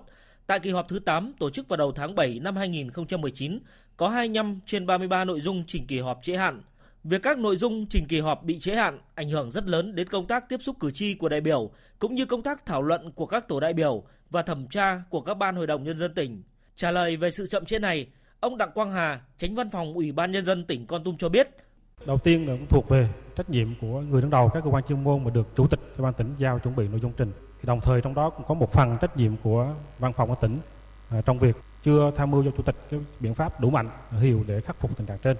tại 0.48 0.60
kỳ 0.60 0.70
họp 0.70 0.90
thứ 0.90 1.00
8 1.00 1.34
tổ 1.40 1.50
chức 1.50 1.68
vào 1.68 1.78
đầu 1.78 1.92
tháng 1.92 2.16
7 2.16 2.40
năm 2.40 2.56
2019, 2.56 3.60
có 3.98 4.10
25 4.10 4.60
trên 4.66 4.86
33 4.86 5.26
nội 5.26 5.42
dung 5.42 5.64
trình 5.68 5.88
kỳ 5.88 6.00
họp 6.00 6.20
trễ 6.24 6.36
hạn. 6.36 6.62
Việc 7.04 7.24
các 7.24 7.38
nội 7.38 7.58
dung 7.58 7.86
trình 7.90 8.08
kỳ 8.08 8.20
họp 8.20 8.44
bị 8.44 8.60
trễ 8.60 8.76
hạn 8.76 9.00
ảnh 9.16 9.30
hưởng 9.30 9.52
rất 9.52 9.68
lớn 9.68 9.96
đến 9.96 10.10
công 10.10 10.28
tác 10.28 10.50
tiếp 10.50 10.58
xúc 10.62 10.76
cử 10.80 10.92
tri 10.92 11.14
của 11.14 11.30
đại 11.30 11.42
biểu, 11.42 11.72
cũng 12.00 12.16
như 12.16 12.26
công 12.26 12.42
tác 12.42 12.66
thảo 12.66 12.82
luận 12.82 13.12
của 13.12 13.26
các 13.26 13.48
tổ 13.48 13.60
đại 13.60 13.74
biểu 13.74 14.04
và 14.30 14.42
thẩm 14.42 14.68
tra 14.68 15.02
của 15.10 15.22
các 15.22 15.34
ban 15.34 15.56
Hội 15.56 15.68
đồng 15.68 15.84
Nhân 15.84 15.98
dân 15.98 16.14
tỉnh. 16.14 16.44
Trả 16.76 16.92
lời 16.92 17.18
về 17.18 17.32
sự 17.32 17.48
chậm 17.48 17.66
trễ 17.66 17.80
này, 17.80 18.08
ông 18.40 18.58
Đặng 18.58 18.72
Quang 18.74 18.92
Hà, 18.92 19.22
tránh 19.38 19.56
văn 19.56 19.70
phòng 19.70 19.94
Ủy 19.94 20.12
ban 20.12 20.32
Nhân 20.32 20.46
dân 20.46 20.66
tỉnh 20.66 20.88
Con 20.88 21.04
Tum 21.04 21.18
cho 21.18 21.30
biết, 21.30 21.48
Đầu 22.06 22.18
tiên 22.18 22.48
là 22.48 22.54
cũng 22.54 22.68
thuộc 22.68 22.90
về 22.90 23.10
trách 23.36 23.50
nhiệm 23.50 23.68
của 23.82 24.02
người 24.02 24.22
đứng 24.22 24.32
đầu 24.32 24.50
các 24.50 24.64
cơ 24.64 24.70
quan 24.70 24.84
chuyên 24.84 25.04
môn 25.04 25.24
mà 25.24 25.30
được 25.30 25.48
chủ 25.56 25.68
tịch 25.68 25.80
ủy 25.98 26.04
ban 26.04 26.14
tỉnh 26.14 26.36
giao 26.38 26.60
chuẩn 26.60 26.76
bị 26.76 26.88
nội 26.88 27.00
dung 27.00 27.12
trình. 27.18 27.32
Đồng 27.64 27.82
thời 27.82 28.02
trong 28.02 28.14
đó 28.14 28.30
cũng 28.30 28.46
có 28.48 28.54
một 28.54 28.72
phần 28.72 28.98
trách 29.02 29.18
nhiệm 29.18 29.32
của 29.44 29.68
văn 30.00 30.14
phòng 30.14 30.30
của 30.30 30.36
tỉnh 30.36 30.60
à, 31.10 31.22
trong 31.22 31.40
việc 31.40 31.56
chưa 31.84 32.12
tham 32.16 32.32
mưu 32.32 32.44
cho 32.44 32.52
chủ 32.58 32.64
tịch 32.64 32.76
cái 32.90 33.00
biện 33.20 33.34
pháp 33.34 33.62
đủ 33.62 33.70
mạnh 33.70 33.90
hiệu 34.20 34.44
để 34.48 34.62
khắc 34.62 34.80
phục 34.80 34.98
tình 34.98 35.08
trạng 35.08 35.18
trên. 35.18 35.38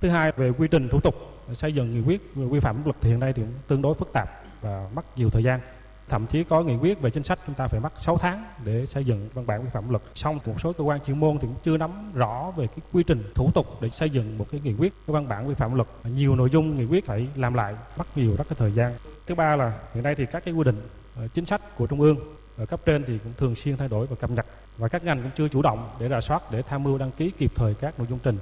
Thứ 0.00 0.08
hai 0.08 0.32
về 0.32 0.50
quy 0.50 0.68
trình 0.68 0.88
thủ 0.88 1.00
tục 1.00 1.14
xây 1.52 1.74
dựng 1.74 1.92
nghị 1.92 2.00
quyết 2.00 2.22
quy 2.50 2.60
phạm 2.60 2.76
pháp 2.76 2.82
luật 2.84 2.96
thì 3.00 3.08
hiện 3.08 3.20
nay 3.20 3.32
thì 3.32 3.42
cũng 3.42 3.52
tương 3.68 3.82
đối 3.82 3.94
phức 3.94 4.12
tạp 4.12 4.28
và 4.60 4.88
mất 4.94 5.18
nhiều 5.18 5.30
thời 5.30 5.42
gian 5.42 5.60
thậm 6.08 6.26
chí 6.26 6.44
có 6.44 6.62
nghị 6.62 6.76
quyết 6.76 7.00
về 7.00 7.10
chính 7.10 7.24
sách 7.24 7.38
chúng 7.46 7.54
ta 7.54 7.68
phải 7.68 7.80
mất 7.80 7.92
6 8.00 8.18
tháng 8.18 8.44
để 8.64 8.86
xây 8.86 9.04
dựng 9.04 9.28
văn 9.34 9.46
bản 9.46 9.62
quy 9.62 9.68
phạm 9.72 9.90
luật 9.90 10.02
xong 10.14 10.38
một 10.46 10.60
số 10.62 10.72
cơ 10.72 10.84
quan 10.84 11.00
chuyên 11.06 11.20
môn 11.20 11.38
thì 11.38 11.46
cũng 11.46 11.56
chưa 11.64 11.76
nắm 11.76 12.12
rõ 12.14 12.52
về 12.56 12.66
cái 12.66 12.78
quy 12.92 13.02
trình 13.02 13.22
thủ 13.34 13.50
tục 13.54 13.66
để 13.80 13.90
xây 13.90 14.10
dựng 14.10 14.38
một 14.38 14.46
cái 14.50 14.60
nghị 14.64 14.74
quyết 14.74 14.92
cái 15.06 15.14
văn 15.14 15.28
bản 15.28 15.48
quy 15.48 15.54
phạm 15.54 15.74
luật 15.74 15.88
nhiều 16.04 16.36
nội 16.36 16.50
dung 16.52 16.78
nghị 16.78 16.84
quyết 16.84 17.06
phải 17.06 17.28
làm 17.36 17.54
lại 17.54 17.74
mất 17.98 18.04
nhiều 18.16 18.34
rất 18.38 18.48
cái 18.48 18.56
thời 18.58 18.72
gian 18.72 18.92
thứ 19.26 19.34
ba 19.34 19.56
là 19.56 19.78
hiện 19.94 20.04
nay 20.04 20.14
thì 20.14 20.26
các 20.26 20.44
cái 20.44 20.54
quy 20.54 20.64
định 20.64 20.80
ờ, 21.16 21.28
chính 21.28 21.44
sách 21.44 21.76
của 21.76 21.86
trung 21.86 22.00
ương 22.00 22.18
ở 22.56 22.66
cấp 22.66 22.80
trên 22.86 23.04
thì 23.06 23.18
cũng 23.18 23.32
thường 23.36 23.54
xuyên 23.54 23.76
thay 23.76 23.88
đổi 23.88 24.06
và 24.06 24.16
cập 24.16 24.30
nhật 24.30 24.46
và 24.78 24.88
các 24.88 25.04
ngành 25.04 25.22
cũng 25.22 25.30
chưa 25.36 25.48
chủ 25.48 25.62
động 25.62 25.88
để 26.00 26.08
rà 26.08 26.20
soát 26.20 26.42
để 26.50 26.62
tham 26.62 26.82
mưu 26.82 26.98
đăng 26.98 27.10
ký 27.12 27.30
kịp 27.38 27.52
thời 27.54 27.74
các 27.74 27.98
nội 27.98 28.06
dung 28.10 28.18
trình. 28.22 28.38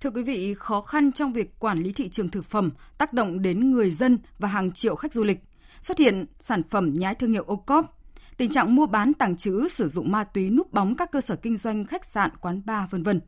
Thưa 0.00 0.10
quý 0.10 0.22
vị, 0.22 0.54
khó 0.54 0.80
khăn 0.80 1.12
trong 1.12 1.32
việc 1.32 1.58
quản 1.58 1.78
lý 1.78 1.92
thị 1.92 2.08
trường 2.08 2.28
thực 2.28 2.44
phẩm 2.44 2.70
tác 2.98 3.12
động 3.12 3.42
đến 3.42 3.70
người 3.70 3.90
dân 3.90 4.18
và 4.38 4.48
hàng 4.48 4.72
triệu 4.72 4.96
khách 4.96 5.12
du 5.12 5.24
lịch. 5.24 5.38
Xuất 5.80 5.98
hiện 5.98 6.26
sản 6.38 6.62
phẩm 6.62 6.92
nhái 6.92 7.14
thương 7.14 7.32
hiệu 7.32 7.44
ô 7.46 7.56
cóp, 7.56 7.98
tình 8.36 8.50
trạng 8.50 8.74
mua 8.74 8.86
bán 8.86 9.14
tàng 9.14 9.36
trữ 9.36 9.68
sử 9.68 9.88
dụng 9.88 10.12
ma 10.12 10.24
túy 10.24 10.50
núp 10.50 10.72
bóng 10.72 10.96
các 10.96 11.10
cơ 11.12 11.20
sở 11.20 11.36
kinh 11.36 11.56
doanh 11.56 11.84
khách 11.84 12.04
sạn, 12.04 12.30
quán 12.40 12.62
bar 12.64 12.90
vân 12.90 13.02
vân. 13.02 13.20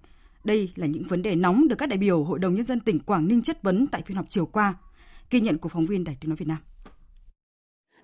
Đây 0.44 0.70
là 0.76 0.86
những 0.86 1.04
vấn 1.08 1.22
đề 1.22 1.34
nóng 1.34 1.68
được 1.68 1.76
các 1.78 1.88
đại 1.88 1.98
biểu 1.98 2.24
Hội 2.24 2.38
đồng 2.38 2.54
nhân 2.54 2.64
dân 2.64 2.80
tỉnh 2.80 3.00
Quảng 3.00 3.28
Ninh 3.28 3.42
chất 3.42 3.62
vấn 3.62 3.86
tại 3.86 4.02
phiên 4.06 4.16
họp 4.16 4.28
chiều 4.28 4.46
qua. 4.46 4.74
Ghi 5.30 5.40
nhận 5.40 5.58
của 5.58 5.68
phóng 5.68 5.86
viên 5.86 6.04
Đài 6.04 6.16
Tiếng 6.20 6.28
nói 6.28 6.36
Việt 6.36 6.48
Nam. 6.48 6.58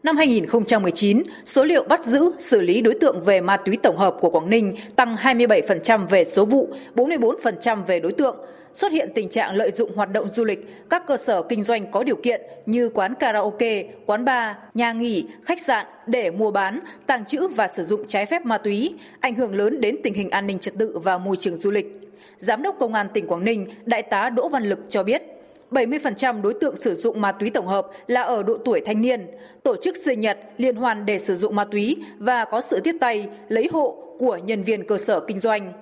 Năm 0.02 0.16
2019, 0.16 1.22
số 1.44 1.64
liệu 1.64 1.84
bắt 1.88 2.04
giữ, 2.04 2.30
xử 2.38 2.60
lý 2.60 2.80
đối 2.82 2.94
tượng 3.00 3.20
về 3.20 3.40
ma 3.40 3.56
túy 3.56 3.76
tổng 3.76 3.96
hợp 3.96 4.16
của 4.20 4.30
Quảng 4.30 4.50
Ninh 4.50 4.76
tăng 4.96 5.14
27% 5.14 6.06
về 6.06 6.24
số 6.24 6.44
vụ, 6.44 6.74
44% 6.94 7.84
về 7.84 8.00
đối 8.00 8.12
tượng. 8.12 8.36
Xuất 8.78 8.92
hiện 8.92 9.12
tình 9.14 9.28
trạng 9.28 9.56
lợi 9.56 9.70
dụng 9.70 9.96
hoạt 9.96 10.12
động 10.12 10.28
du 10.28 10.44
lịch, 10.44 10.88
các 10.90 11.06
cơ 11.06 11.16
sở 11.16 11.42
kinh 11.42 11.62
doanh 11.62 11.90
có 11.90 12.02
điều 12.02 12.16
kiện 12.16 12.42
như 12.66 12.88
quán 12.88 13.14
karaoke, 13.14 13.84
quán 14.06 14.24
bar, 14.24 14.56
nhà 14.74 14.92
nghỉ, 14.92 15.26
khách 15.44 15.60
sạn 15.60 15.86
để 16.06 16.30
mua 16.30 16.50
bán, 16.50 16.80
tàng 17.06 17.24
trữ 17.24 17.48
và 17.48 17.68
sử 17.68 17.84
dụng 17.84 18.06
trái 18.06 18.26
phép 18.26 18.44
ma 18.44 18.58
túy, 18.58 18.94
ảnh 19.20 19.34
hưởng 19.34 19.54
lớn 19.54 19.80
đến 19.80 19.96
tình 20.04 20.14
hình 20.14 20.30
an 20.30 20.46
ninh 20.46 20.58
trật 20.58 20.74
tự 20.78 20.98
và 20.98 21.18
môi 21.18 21.36
trường 21.36 21.56
du 21.56 21.70
lịch. 21.70 22.10
Giám 22.36 22.62
đốc 22.62 22.76
Công 22.78 22.94
an 22.94 23.06
tỉnh 23.14 23.26
Quảng 23.26 23.44
Ninh, 23.44 23.66
Đại 23.84 24.02
tá 24.02 24.30
Đỗ 24.30 24.48
Văn 24.48 24.64
Lực 24.64 24.78
cho 24.88 25.02
biết, 25.02 25.22
70% 25.70 26.42
đối 26.42 26.54
tượng 26.54 26.76
sử 26.76 26.94
dụng 26.94 27.20
ma 27.20 27.32
túy 27.32 27.50
tổng 27.50 27.66
hợp 27.66 27.86
là 28.06 28.22
ở 28.22 28.42
độ 28.42 28.58
tuổi 28.64 28.80
thanh 28.80 29.00
niên, 29.00 29.26
tổ 29.62 29.76
chức 29.82 29.96
sinh 30.04 30.20
nhật, 30.20 30.38
liên 30.56 30.76
hoàn 30.76 31.06
để 31.06 31.18
sử 31.18 31.36
dụng 31.36 31.56
ma 31.56 31.64
túy 31.64 31.96
và 32.18 32.44
có 32.44 32.60
sự 32.60 32.80
tiếp 32.84 32.96
tay, 33.00 33.28
lấy 33.48 33.68
hộ 33.72 34.14
của 34.18 34.36
nhân 34.36 34.62
viên 34.62 34.86
cơ 34.86 34.98
sở 34.98 35.20
kinh 35.20 35.38
doanh. 35.38 35.72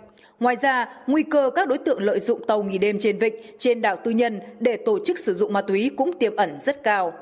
Ngoài 0.41 0.57
ra, 0.63 0.87
nguy 1.07 1.23
cơ 1.23 1.51
các 1.55 1.69
đối 1.69 1.79
tượng 1.79 2.03
lợi 2.03 2.21
dụng 2.21 2.47
tàu 2.47 2.63
nghỉ 2.63 2.79
đêm 2.79 2.99
trên 2.99 3.19
vịnh, 3.19 3.35
trên 3.59 3.83
đảo 3.83 3.97
tư 4.05 4.11
nhân 4.11 4.41
để 4.61 4.77
tổ 4.77 4.99
chức 5.05 5.19
sử 5.19 5.35
dụng 5.35 5.53
ma 5.53 5.61
túy 5.61 5.91
cũng 5.97 6.13
tiềm 6.13 6.37
ẩn 6.37 6.59
rất 6.59 6.83
cao. 6.83 7.13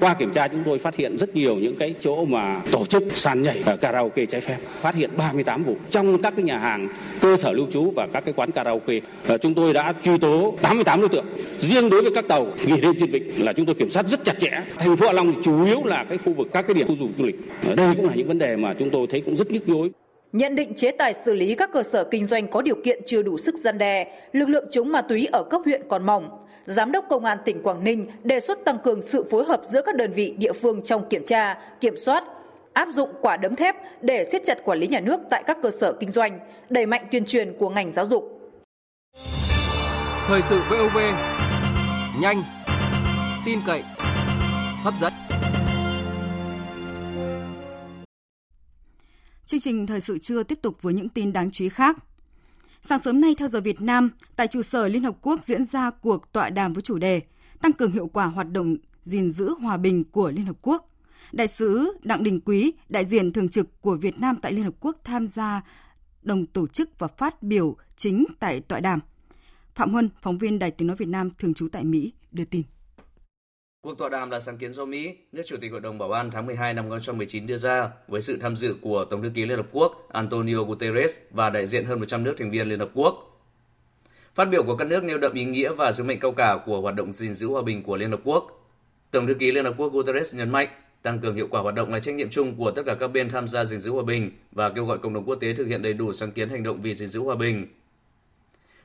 Qua 0.00 0.14
kiểm 0.14 0.32
tra 0.32 0.48
chúng 0.48 0.62
tôi 0.64 0.78
phát 0.78 0.96
hiện 0.96 1.18
rất 1.18 1.36
nhiều 1.36 1.56
những 1.56 1.76
cái 1.78 1.94
chỗ 2.00 2.24
mà 2.24 2.60
tổ 2.72 2.84
chức 2.84 3.02
sàn 3.10 3.42
nhảy 3.42 3.62
và 3.64 3.76
karaoke 3.76 4.26
trái 4.26 4.40
phép, 4.40 4.56
phát 4.80 4.94
hiện 4.94 5.10
38 5.16 5.64
vụ 5.64 5.76
trong 5.90 6.22
các 6.22 6.32
cái 6.36 6.44
nhà 6.44 6.58
hàng, 6.58 6.88
cơ 7.20 7.36
sở 7.36 7.52
lưu 7.52 7.66
trú 7.72 7.90
và 7.90 8.06
các 8.12 8.24
cái 8.24 8.34
quán 8.36 8.50
karaoke. 8.50 8.94
Và 9.26 9.38
chúng 9.38 9.54
tôi 9.54 9.72
đã 9.72 9.94
truy 10.02 10.18
tố 10.18 10.54
88 10.62 11.00
đối 11.00 11.08
tượng. 11.08 11.26
Riêng 11.58 11.90
đối 11.90 12.02
với 12.02 12.12
các 12.14 12.28
tàu 12.28 12.46
nghỉ 12.66 12.80
đêm 12.80 12.94
trên 13.00 13.10
vịnh 13.10 13.44
là 13.44 13.52
chúng 13.52 13.66
tôi 13.66 13.74
kiểm 13.74 13.90
soát 13.90 14.06
rất 14.08 14.24
chặt 14.24 14.34
chẽ. 14.40 14.50
Thành 14.78 14.96
phố 14.96 15.06
Hạ 15.06 15.12
Long 15.12 15.32
thì 15.32 15.38
chủ 15.42 15.64
yếu 15.64 15.84
là 15.84 16.04
cái 16.08 16.18
khu 16.18 16.32
vực 16.32 16.48
các 16.52 16.66
cái 16.66 16.74
điểm 16.74 16.86
khu 16.86 16.96
du 17.18 17.24
lịch. 17.24 17.36
Ở 17.68 17.74
đây 17.74 17.94
cũng 17.96 18.06
là 18.08 18.14
những 18.14 18.28
vấn 18.28 18.38
đề 18.38 18.56
mà 18.56 18.74
chúng 18.78 18.90
tôi 18.90 19.06
thấy 19.10 19.20
cũng 19.20 19.36
rất 19.36 19.50
nhức 19.50 19.68
nhối. 19.68 19.90
Nhận 20.32 20.54
định 20.54 20.74
chế 20.74 20.90
tài 20.90 21.14
xử 21.14 21.34
lý 21.34 21.54
các 21.54 21.70
cơ 21.72 21.82
sở 21.82 22.04
kinh 22.04 22.26
doanh 22.26 22.48
có 22.48 22.62
điều 22.62 22.76
kiện 22.84 23.00
chưa 23.06 23.22
đủ 23.22 23.38
sức 23.38 23.54
gian 23.54 23.78
đe, 23.78 24.20
lực 24.32 24.48
lượng 24.48 24.64
chống 24.70 24.92
ma 24.92 25.02
túy 25.02 25.28
ở 25.32 25.44
cấp 25.44 25.60
huyện 25.64 25.82
còn 25.88 26.06
mỏng. 26.06 26.28
Giám 26.64 26.92
đốc 26.92 27.04
Công 27.08 27.24
an 27.24 27.38
tỉnh 27.44 27.62
Quảng 27.62 27.84
Ninh 27.84 28.06
đề 28.22 28.40
xuất 28.40 28.64
tăng 28.64 28.78
cường 28.78 29.02
sự 29.02 29.24
phối 29.30 29.44
hợp 29.44 29.60
giữa 29.64 29.82
các 29.82 29.96
đơn 29.96 30.12
vị 30.12 30.34
địa 30.38 30.52
phương 30.52 30.82
trong 30.82 31.08
kiểm 31.08 31.24
tra, 31.26 31.58
kiểm 31.80 31.96
soát, 31.96 32.24
áp 32.72 32.88
dụng 32.94 33.10
quả 33.20 33.36
đấm 33.36 33.56
thép 33.56 33.76
để 34.00 34.24
siết 34.32 34.44
chặt 34.44 34.58
quản 34.64 34.78
lý 34.78 34.86
nhà 34.86 35.00
nước 35.00 35.20
tại 35.30 35.42
các 35.46 35.58
cơ 35.62 35.70
sở 35.80 35.92
kinh 35.92 36.10
doanh, 36.10 36.38
đẩy 36.70 36.86
mạnh 36.86 37.06
tuyên 37.10 37.24
truyền 37.24 37.58
của 37.58 37.70
ngành 37.70 37.92
giáo 37.92 38.06
dục. 38.06 38.52
Thời 40.26 40.42
sự 40.42 40.60
VOV, 40.70 40.98
nhanh, 42.20 42.42
tin 43.46 43.58
cậy, 43.66 43.82
hấp 44.84 44.94
dẫn. 45.00 45.12
Chương 49.52 49.60
trình 49.60 49.86
thời 49.86 50.00
sự 50.00 50.18
trưa 50.18 50.42
tiếp 50.42 50.58
tục 50.62 50.82
với 50.82 50.94
những 50.94 51.08
tin 51.08 51.32
đáng 51.32 51.50
chú 51.50 51.64
ý 51.64 51.68
khác. 51.68 51.96
Sáng 52.82 52.98
sớm 52.98 53.20
nay 53.20 53.34
theo 53.34 53.48
giờ 53.48 53.60
Việt 53.60 53.80
Nam, 53.80 54.10
tại 54.36 54.46
trụ 54.46 54.62
sở 54.62 54.88
Liên 54.88 55.02
Hợp 55.02 55.16
Quốc 55.22 55.44
diễn 55.44 55.64
ra 55.64 55.90
cuộc 55.90 56.32
tọa 56.32 56.50
đàm 56.50 56.72
với 56.72 56.82
chủ 56.82 56.98
đề 56.98 57.20
Tăng 57.60 57.72
cường 57.72 57.92
hiệu 57.92 58.06
quả 58.06 58.26
hoạt 58.26 58.52
động 58.52 58.76
gìn 59.02 59.30
giữ 59.30 59.54
hòa 59.60 59.76
bình 59.76 60.04
của 60.04 60.30
Liên 60.30 60.46
Hợp 60.46 60.56
Quốc. 60.62 60.90
Đại 61.32 61.46
sứ 61.46 61.92
Đặng 62.02 62.24
Đình 62.24 62.40
Quý, 62.40 62.72
đại 62.88 63.04
diện 63.04 63.32
thường 63.32 63.48
trực 63.48 63.80
của 63.80 63.94
Việt 63.94 64.20
Nam 64.20 64.36
tại 64.42 64.52
Liên 64.52 64.64
Hợp 64.64 64.74
Quốc 64.80 64.96
tham 65.04 65.26
gia 65.26 65.62
đồng 66.22 66.46
tổ 66.46 66.66
chức 66.66 66.98
và 66.98 67.08
phát 67.08 67.42
biểu 67.42 67.76
chính 67.96 68.24
tại 68.38 68.60
tọa 68.60 68.80
đàm. 68.80 69.00
Phạm 69.74 69.92
Huân, 69.92 70.10
phóng 70.22 70.38
viên 70.38 70.58
Đài 70.58 70.70
Tiếng 70.70 70.88
Nói 70.88 70.96
Việt 70.96 71.08
Nam 71.08 71.30
thường 71.38 71.54
trú 71.54 71.68
tại 71.68 71.84
Mỹ, 71.84 72.12
đưa 72.32 72.44
tin. 72.44 72.62
Cuộc 73.82 73.98
tọa 73.98 74.08
đàm 74.08 74.30
là 74.30 74.40
sáng 74.40 74.58
kiến 74.58 74.72
do 74.72 74.84
Mỹ, 74.84 75.16
nước 75.32 75.42
Chủ 75.46 75.56
tịch 75.60 75.72
Hội 75.72 75.80
đồng 75.80 75.98
Bảo 75.98 76.12
an 76.12 76.30
tháng 76.30 76.46
12 76.46 76.74
năm 76.74 76.90
2019 76.90 77.46
đưa 77.46 77.56
ra 77.56 77.90
với 78.08 78.20
sự 78.20 78.38
tham 78.40 78.56
dự 78.56 78.76
của 78.82 79.04
Tổng 79.04 79.22
thư 79.22 79.30
ký 79.30 79.44
Liên 79.44 79.56
Hợp 79.56 79.66
Quốc 79.72 80.08
Antonio 80.12 80.62
Guterres 80.62 81.18
và 81.30 81.50
đại 81.50 81.66
diện 81.66 81.84
hơn 81.84 81.98
100 81.98 82.24
nước 82.24 82.34
thành 82.38 82.50
viên 82.50 82.68
Liên 82.68 82.78
Hợp 82.78 82.90
Quốc. 82.94 83.40
Phát 84.34 84.44
biểu 84.44 84.62
của 84.62 84.76
các 84.76 84.88
nước 84.88 85.04
nêu 85.04 85.18
đậm 85.18 85.34
ý 85.34 85.44
nghĩa 85.44 85.72
và 85.72 85.92
sứ 85.92 86.04
mệnh 86.04 86.20
cao 86.20 86.32
cả 86.32 86.58
của 86.66 86.80
hoạt 86.80 86.94
động 86.94 87.12
gìn 87.12 87.34
giữ 87.34 87.48
hòa 87.48 87.62
bình 87.62 87.82
của 87.82 87.96
Liên 87.96 88.10
Hợp 88.10 88.20
Quốc. 88.24 88.70
Tổng 89.10 89.26
thư 89.26 89.34
ký 89.34 89.52
Liên 89.52 89.64
Hợp 89.64 89.74
Quốc 89.76 89.92
Guterres 89.92 90.36
nhấn 90.36 90.50
mạnh 90.50 90.68
tăng 91.02 91.20
cường 91.20 91.36
hiệu 91.36 91.48
quả 91.50 91.60
hoạt 91.60 91.74
động 91.74 91.92
là 91.92 92.00
trách 92.00 92.14
nhiệm 92.14 92.30
chung 92.30 92.54
của 92.56 92.70
tất 92.70 92.82
cả 92.86 92.94
các 93.00 93.08
bên 93.08 93.28
tham 93.28 93.48
gia 93.48 93.64
gìn 93.64 93.80
giữ 93.80 93.90
hòa 93.90 94.04
bình 94.04 94.30
và 94.52 94.70
kêu 94.70 94.84
gọi 94.84 94.98
cộng 94.98 95.14
đồng 95.14 95.24
quốc 95.24 95.36
tế 95.36 95.52
thực 95.52 95.66
hiện 95.66 95.82
đầy 95.82 95.92
đủ 95.92 96.12
sáng 96.12 96.32
kiến 96.32 96.48
hành 96.48 96.62
động 96.62 96.80
vì 96.82 96.94
gìn 96.94 97.08
giữ 97.08 97.20
hòa 97.20 97.36
bình. 97.36 97.66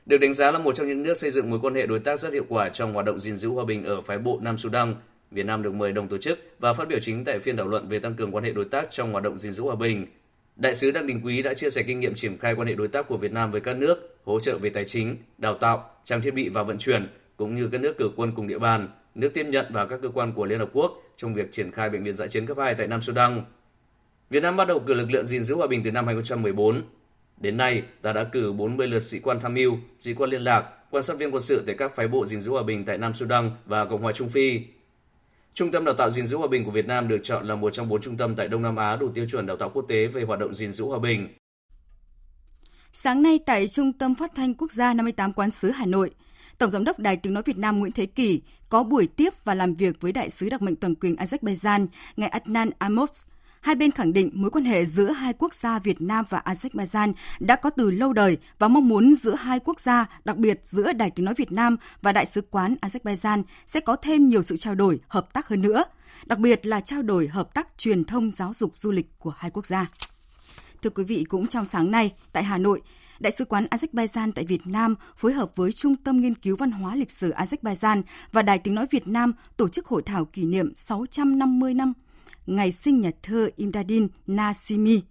Được 0.08 0.18
đánh 0.18 0.34
giá 0.34 0.50
là 0.50 0.58
một 0.58 0.74
trong 0.74 0.88
những 0.88 1.02
nước 1.02 1.16
xây 1.16 1.30
dựng 1.30 1.50
mối 1.50 1.58
quan 1.62 1.74
hệ 1.74 1.86
đối 1.86 1.98
tác 1.98 2.18
rất 2.18 2.32
hiệu 2.32 2.44
quả 2.48 2.68
trong 2.68 2.92
hoạt 2.92 3.06
động 3.06 3.18
gìn 3.18 3.36
giữ 3.36 3.48
hòa 3.48 3.64
bình 3.64 3.84
ở 3.84 4.00
phái 4.00 4.18
bộ 4.18 4.38
Nam 4.42 4.58
Sudan, 4.58 4.94
Việt 5.30 5.46
Nam 5.46 5.62
được 5.62 5.74
mời 5.74 5.92
đồng 5.92 6.08
tổ 6.08 6.18
chức 6.18 6.38
và 6.58 6.72
phát 6.72 6.88
biểu 6.88 6.98
chính 7.00 7.24
tại 7.24 7.38
phiên 7.38 7.56
thảo 7.56 7.68
luận 7.68 7.88
về 7.88 7.98
tăng 7.98 8.14
cường 8.14 8.32
quan 8.32 8.44
hệ 8.44 8.52
đối 8.52 8.64
tác 8.64 8.90
trong 8.90 9.12
hoạt 9.12 9.24
động 9.24 9.38
gìn 9.38 9.52
giữ 9.52 9.62
hòa 9.62 9.74
bình. 9.74 10.06
Đại 10.56 10.74
sứ 10.74 10.90
Đặng 10.90 11.06
Đình 11.06 11.20
Quý 11.24 11.42
đã 11.42 11.54
chia 11.54 11.70
sẻ 11.70 11.82
kinh 11.82 12.00
nghiệm 12.00 12.14
triển 12.14 12.38
khai 12.38 12.54
quan 12.54 12.68
hệ 12.68 12.74
đối 12.74 12.88
tác 12.88 13.08
của 13.08 13.16
Việt 13.16 13.32
Nam 13.32 13.50
với 13.50 13.60
các 13.60 13.76
nước, 13.76 14.18
hỗ 14.24 14.40
trợ 14.40 14.58
về 14.58 14.70
tài 14.70 14.84
chính, 14.84 15.16
đào 15.38 15.54
tạo, 15.54 15.90
trang 16.04 16.20
thiết 16.20 16.34
bị 16.34 16.48
và 16.48 16.62
vận 16.62 16.78
chuyển, 16.78 17.08
cũng 17.36 17.56
như 17.56 17.68
các 17.72 17.80
nước 17.80 17.98
cử 17.98 18.10
quân 18.16 18.32
cùng 18.36 18.48
địa 18.48 18.58
bàn, 18.58 18.88
nước 19.14 19.30
tiếp 19.34 19.46
nhận 19.46 19.66
và 19.70 19.86
các 19.86 19.98
cơ 20.02 20.08
quan 20.08 20.32
của 20.32 20.44
Liên 20.44 20.58
Hợp 20.58 20.70
Quốc 20.72 21.02
trong 21.16 21.34
việc 21.34 21.52
triển 21.52 21.70
khai 21.70 21.90
bệnh 21.90 22.04
viện 22.04 22.14
dã 22.14 22.26
chiến 22.26 22.46
cấp 22.46 22.56
2 22.60 22.74
tại 22.74 22.86
Nam 22.86 23.02
Sudan. 23.02 23.42
Việt 24.30 24.42
Nam 24.42 24.56
bắt 24.56 24.68
đầu 24.68 24.78
cử 24.78 24.94
lực 24.94 25.10
lượng 25.10 25.24
gìn 25.24 25.42
giữ 25.42 25.56
hòa 25.56 25.66
bình 25.66 25.82
từ 25.84 25.90
năm 25.90 26.06
2014. 26.06 26.82
Đến 27.40 27.56
nay, 27.56 27.82
ta 28.02 28.12
đã 28.12 28.24
cử 28.24 28.52
40 28.52 28.88
lượt 28.88 28.98
sĩ 28.98 29.18
quan 29.18 29.40
tham 29.40 29.54
mưu, 29.54 29.76
sĩ 29.98 30.14
quan 30.14 30.30
liên 30.30 30.42
lạc, 30.42 30.64
quan 30.90 31.02
sát 31.02 31.18
viên 31.18 31.30
quân 31.30 31.42
sự 31.42 31.62
tại 31.66 31.76
các 31.78 31.96
phái 31.96 32.08
bộ 32.08 32.26
gìn 32.26 32.40
giữ 32.40 32.50
hòa 32.50 32.62
bình 32.62 32.84
tại 32.84 32.98
Nam 32.98 33.14
Sudan 33.14 33.50
và 33.66 33.84
Cộng 33.84 34.02
hòa 34.02 34.12
Trung 34.12 34.28
Phi. 34.28 34.60
Trung 35.54 35.70
tâm 35.70 35.84
đào 35.84 35.94
tạo 35.94 36.10
gìn 36.10 36.26
giữ 36.26 36.36
hòa 36.36 36.48
bình 36.48 36.64
của 36.64 36.70
Việt 36.70 36.86
Nam 36.86 37.08
được 37.08 37.18
chọn 37.22 37.46
là 37.46 37.54
một 37.54 37.72
trong 37.72 37.88
bốn 37.88 38.00
trung 38.02 38.16
tâm 38.16 38.34
tại 38.36 38.48
Đông 38.48 38.62
Nam 38.62 38.76
Á 38.76 38.96
đủ 38.96 39.08
tiêu 39.14 39.26
chuẩn 39.30 39.46
đào 39.46 39.56
tạo 39.56 39.70
quốc 39.74 39.84
tế 39.88 40.06
về 40.06 40.22
hoạt 40.22 40.40
động 40.40 40.54
gìn 40.54 40.72
giữ 40.72 40.84
hòa 40.84 40.98
bình. 40.98 41.28
Sáng 42.92 43.22
nay 43.22 43.38
tại 43.46 43.68
Trung 43.68 43.92
tâm 43.92 44.14
Phát 44.14 44.32
thanh 44.34 44.54
Quốc 44.54 44.72
gia 44.72 44.94
58 44.94 45.32
Quán 45.32 45.50
sứ 45.50 45.70
Hà 45.70 45.86
Nội, 45.86 46.10
Tổng 46.58 46.70
giám 46.70 46.84
đốc 46.84 46.98
Đài 46.98 47.16
Tiếng 47.16 47.34
nói 47.34 47.42
Việt 47.46 47.58
Nam 47.58 47.78
Nguyễn 47.78 47.92
Thế 47.92 48.06
Kỳ 48.06 48.40
có 48.68 48.82
buổi 48.82 49.06
tiếp 49.06 49.32
và 49.44 49.54
làm 49.54 49.74
việc 49.74 50.00
với 50.00 50.12
đại 50.12 50.30
sứ 50.30 50.48
đặc 50.48 50.62
mệnh 50.62 50.76
toàn 50.76 50.94
quyền 50.94 51.14
Azerbaijan, 51.14 51.86
ngài 52.16 52.28
Adnan 52.28 52.70
Amos. 52.78 53.26
Hai 53.60 53.74
bên 53.74 53.90
khẳng 53.90 54.12
định 54.12 54.30
mối 54.34 54.50
quan 54.50 54.64
hệ 54.64 54.84
giữa 54.84 55.10
hai 55.10 55.32
quốc 55.32 55.54
gia 55.54 55.78
Việt 55.78 56.00
Nam 56.00 56.24
và 56.28 56.42
Azerbaijan 56.44 57.12
đã 57.40 57.56
có 57.56 57.70
từ 57.70 57.90
lâu 57.90 58.12
đời 58.12 58.38
và 58.58 58.68
mong 58.68 58.88
muốn 58.88 59.14
giữa 59.14 59.34
hai 59.34 59.60
quốc 59.60 59.80
gia, 59.80 60.06
đặc 60.24 60.36
biệt 60.36 60.60
giữa 60.64 60.92
Đài 60.92 61.10
Tiếng 61.10 61.24
nói 61.24 61.34
Việt 61.34 61.52
Nam 61.52 61.76
và 62.02 62.12
Đại 62.12 62.26
sứ 62.26 62.40
quán 62.50 62.74
Azerbaijan 62.82 63.42
sẽ 63.66 63.80
có 63.80 63.96
thêm 63.96 64.28
nhiều 64.28 64.42
sự 64.42 64.56
trao 64.56 64.74
đổi, 64.74 65.00
hợp 65.08 65.32
tác 65.32 65.48
hơn 65.48 65.62
nữa, 65.62 65.84
đặc 66.26 66.38
biệt 66.38 66.66
là 66.66 66.80
trao 66.80 67.02
đổi 67.02 67.28
hợp 67.28 67.54
tác 67.54 67.68
truyền 67.78 68.04
thông 68.04 68.30
giáo 68.30 68.52
dục 68.52 68.72
du 68.76 68.90
lịch 68.90 69.18
của 69.18 69.32
hai 69.36 69.50
quốc 69.50 69.66
gia. 69.66 69.86
Thưa 70.82 70.90
quý 70.90 71.04
vị, 71.04 71.24
cũng 71.28 71.46
trong 71.46 71.64
sáng 71.64 71.90
nay 71.90 72.12
tại 72.32 72.44
Hà 72.44 72.58
Nội, 72.58 72.80
Đại 73.20 73.30
sứ 73.30 73.44
quán 73.44 73.66
Azerbaijan 73.70 74.32
tại 74.34 74.44
Việt 74.44 74.66
Nam 74.66 74.94
phối 75.16 75.32
hợp 75.32 75.56
với 75.56 75.72
Trung 75.72 75.96
tâm 75.96 76.20
Nghiên 76.20 76.34
cứu 76.34 76.56
Văn 76.56 76.70
hóa 76.70 76.96
Lịch 76.96 77.10
sử 77.10 77.30
Azerbaijan 77.32 78.02
và 78.32 78.42
Đài 78.42 78.58
Tiếng 78.58 78.74
Nói 78.74 78.86
Việt 78.90 79.08
Nam 79.08 79.32
tổ 79.56 79.68
chức 79.68 79.86
hội 79.86 80.02
thảo 80.02 80.24
kỷ 80.24 80.44
niệm 80.44 80.74
650 80.74 81.74
năm 81.74 81.92
ngày 82.56 82.70
sinh 82.70 83.00
nhà 83.00 83.10
thơ 83.22 83.50
Imdadin 83.56 84.08
Nasimi. 84.26 85.02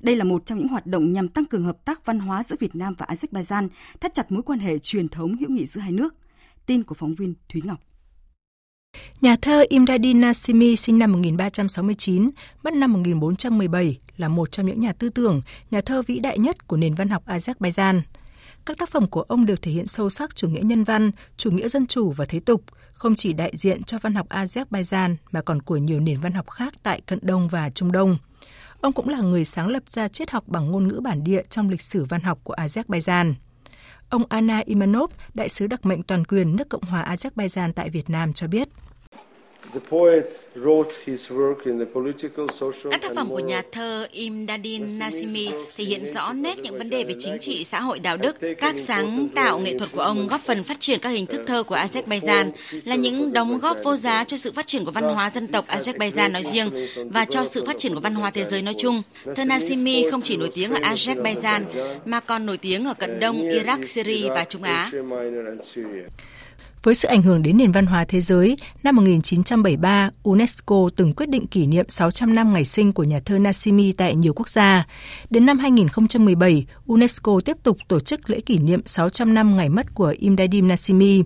Đây 0.00 0.16
là 0.16 0.24
một 0.24 0.46
trong 0.46 0.58
những 0.58 0.68
hoạt 0.68 0.86
động 0.86 1.12
nhằm 1.12 1.28
tăng 1.28 1.44
cường 1.44 1.64
hợp 1.64 1.84
tác 1.84 2.06
văn 2.06 2.18
hóa 2.18 2.42
giữa 2.42 2.56
Việt 2.60 2.76
Nam 2.76 2.94
và 2.98 3.06
Azerbaijan, 3.06 3.68
thắt 4.00 4.14
chặt 4.14 4.32
mối 4.32 4.42
quan 4.42 4.58
hệ 4.58 4.78
truyền 4.78 5.08
thống 5.08 5.36
hữu 5.36 5.50
nghị 5.50 5.66
giữa 5.66 5.80
hai 5.80 5.92
nước. 5.92 6.14
Tin 6.66 6.82
của 6.82 6.94
phóng 6.94 7.14
viên 7.14 7.34
Thúy 7.48 7.62
Ngọc. 7.64 7.80
Nhà 9.20 9.36
thơ 9.36 9.64
Imdadin 9.68 10.20
Nasimi 10.20 10.76
sinh 10.76 10.98
năm 10.98 11.12
1369, 11.12 12.30
mất 12.62 12.74
năm 12.74 12.92
1417 12.92 13.98
là 14.16 14.28
một 14.28 14.52
trong 14.52 14.66
những 14.66 14.80
nhà 14.80 14.92
tư 14.92 15.08
tưởng, 15.08 15.42
nhà 15.70 15.80
thơ 15.80 16.02
vĩ 16.02 16.18
đại 16.18 16.38
nhất 16.38 16.66
của 16.66 16.76
nền 16.76 16.94
văn 16.94 17.08
học 17.08 17.22
Azerbaijan. 17.26 18.00
Các 18.66 18.78
tác 18.78 18.90
phẩm 18.90 19.06
của 19.06 19.22
ông 19.22 19.46
đều 19.46 19.56
thể 19.56 19.72
hiện 19.72 19.86
sâu 19.86 20.10
sắc 20.10 20.36
chủ 20.36 20.48
nghĩa 20.48 20.60
nhân 20.62 20.84
văn, 20.84 21.10
chủ 21.36 21.50
nghĩa 21.50 21.68
dân 21.68 21.86
chủ 21.86 22.12
và 22.12 22.24
thế 22.24 22.40
tục, 22.40 22.62
không 22.92 23.14
chỉ 23.14 23.32
đại 23.32 23.52
diện 23.56 23.82
cho 23.82 23.98
văn 23.98 24.14
học 24.14 24.28
Azerbaijan 24.28 25.16
mà 25.32 25.42
còn 25.42 25.62
của 25.62 25.76
nhiều 25.76 26.00
nền 26.00 26.20
văn 26.20 26.32
học 26.32 26.50
khác 26.50 26.74
tại 26.82 27.00
Cận 27.00 27.18
Đông 27.22 27.48
và 27.48 27.70
Trung 27.70 27.92
Đông. 27.92 28.18
Ông 28.80 28.92
cũng 28.92 29.08
là 29.08 29.20
người 29.20 29.44
sáng 29.44 29.68
lập 29.68 29.82
ra 29.88 30.08
triết 30.08 30.30
học 30.30 30.44
bằng 30.46 30.70
ngôn 30.70 30.88
ngữ 30.88 31.00
bản 31.04 31.24
địa 31.24 31.42
trong 31.50 31.68
lịch 31.68 31.82
sử 31.82 32.04
văn 32.04 32.20
học 32.20 32.38
của 32.42 32.54
Azerbaijan. 32.54 33.34
Ông 34.08 34.22
Anna 34.28 34.62
Imanov, 34.64 35.10
đại 35.34 35.48
sứ 35.48 35.66
đặc 35.66 35.86
mệnh 35.86 36.02
toàn 36.02 36.24
quyền 36.24 36.56
nước 36.56 36.68
Cộng 36.68 36.82
hòa 36.82 37.14
Azerbaijan 37.14 37.72
tại 37.72 37.90
Việt 37.90 38.10
Nam 38.10 38.32
cho 38.32 38.46
biết. 38.46 38.68
Các 42.90 43.02
tác 43.02 43.12
phẩm 43.14 43.28
của 43.28 43.38
nhà 43.38 43.62
thơ 43.72 44.06
Imdadin 44.10 44.98
Nasimi 44.98 45.50
thể 45.76 45.84
hiện 45.84 46.06
rõ 46.06 46.32
nét 46.32 46.58
những 46.58 46.78
vấn 46.78 46.90
đề 46.90 47.04
về 47.04 47.14
chính 47.18 47.38
trị, 47.40 47.64
xã 47.64 47.80
hội, 47.80 47.98
đạo 47.98 48.16
đức. 48.16 48.36
Các 48.58 48.74
sáng 48.86 49.28
tạo 49.34 49.58
nghệ 49.58 49.78
thuật 49.78 49.92
của 49.92 50.00
ông 50.00 50.26
góp 50.26 50.40
phần 50.44 50.64
phát 50.64 50.80
triển 50.80 51.00
các 51.00 51.08
hình 51.08 51.26
thức 51.26 51.40
thơ 51.46 51.62
của 51.62 51.76
Azerbaijan 51.76 52.50
là 52.84 52.94
những 52.94 53.32
đóng 53.32 53.58
góp 53.58 53.76
vô 53.84 53.96
giá 53.96 54.24
cho 54.24 54.36
sự 54.36 54.52
phát 54.52 54.66
triển 54.66 54.84
của 54.84 54.90
văn 54.90 55.04
hóa 55.04 55.30
dân 55.30 55.46
tộc 55.46 55.64
Azerbaijan 55.68 56.32
nói 56.32 56.42
riêng 56.52 56.70
và 57.10 57.24
cho 57.24 57.44
sự 57.44 57.64
phát 57.64 57.78
triển 57.78 57.94
của 57.94 58.00
văn 58.00 58.14
hóa 58.14 58.30
thế 58.30 58.44
giới 58.44 58.62
nói 58.62 58.74
chung. 58.78 59.02
Thơ 59.36 59.44
Nasimi 59.44 60.10
không 60.10 60.22
chỉ 60.22 60.36
nổi 60.36 60.50
tiếng 60.54 60.72
ở 60.72 60.80
Azerbaijan 60.80 61.64
mà 62.04 62.20
còn 62.20 62.46
nổi 62.46 62.58
tiếng 62.58 62.84
ở 62.84 62.94
cận 62.94 63.20
Đông, 63.20 63.48
Iraq, 63.48 63.84
Syria 63.84 64.28
và 64.28 64.44
Trung 64.44 64.62
Á. 64.62 64.90
Với 66.84 66.94
sự 66.94 67.08
ảnh 67.08 67.22
hưởng 67.22 67.42
đến 67.42 67.56
nền 67.56 67.72
văn 67.72 67.86
hóa 67.86 68.04
thế 68.08 68.20
giới, 68.20 68.56
năm 68.82 68.96
1973, 68.96 70.10
UNESCO 70.22 70.88
từng 70.96 71.12
quyết 71.12 71.28
định 71.28 71.46
kỷ 71.46 71.66
niệm 71.66 71.86
600 71.88 72.34
năm 72.34 72.52
ngày 72.52 72.64
sinh 72.64 72.92
của 72.92 73.04
nhà 73.04 73.20
thơ 73.24 73.38
Nasimi 73.38 73.92
tại 73.92 74.14
nhiều 74.14 74.32
quốc 74.36 74.48
gia. 74.48 74.86
Đến 75.30 75.46
năm 75.46 75.58
2017, 75.58 76.66
UNESCO 76.86 77.40
tiếp 77.44 77.56
tục 77.62 77.76
tổ 77.88 78.00
chức 78.00 78.30
lễ 78.30 78.40
kỷ 78.40 78.58
niệm 78.58 78.80
600 78.86 79.34
năm 79.34 79.56
ngày 79.56 79.68
mất 79.68 79.94
của 79.94 80.14
Imdadim 80.18 80.68
Nasimi. 80.68 81.22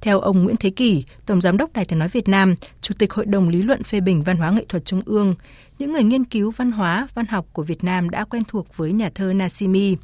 Theo 0.00 0.20
ông 0.20 0.44
Nguyễn 0.44 0.56
Thế 0.56 0.70
Kỷ, 0.70 1.04
Tổng 1.26 1.40
Giám 1.40 1.56
đốc 1.56 1.72
Đài 1.72 1.84
tiếng 1.84 1.98
nói 1.98 2.08
Việt 2.08 2.28
Nam, 2.28 2.54
Chủ 2.80 2.94
tịch 2.98 3.12
Hội 3.12 3.26
đồng 3.26 3.48
Lý 3.48 3.62
luận 3.62 3.82
phê 3.82 4.00
bình 4.00 4.22
văn 4.22 4.36
hóa 4.36 4.50
nghệ 4.50 4.64
thuật 4.68 4.84
Trung 4.84 5.02
ương, 5.06 5.34
những 5.78 5.92
người 5.92 6.02
nghiên 6.02 6.24
cứu 6.24 6.50
văn 6.50 6.72
hóa, 6.72 7.08
văn 7.14 7.26
học 7.26 7.46
của 7.52 7.62
Việt 7.62 7.84
Nam 7.84 8.10
đã 8.10 8.24
quen 8.24 8.42
thuộc 8.48 8.76
với 8.76 8.92
nhà 8.92 9.10
thơ 9.14 9.32
Nasimi. 9.32 9.96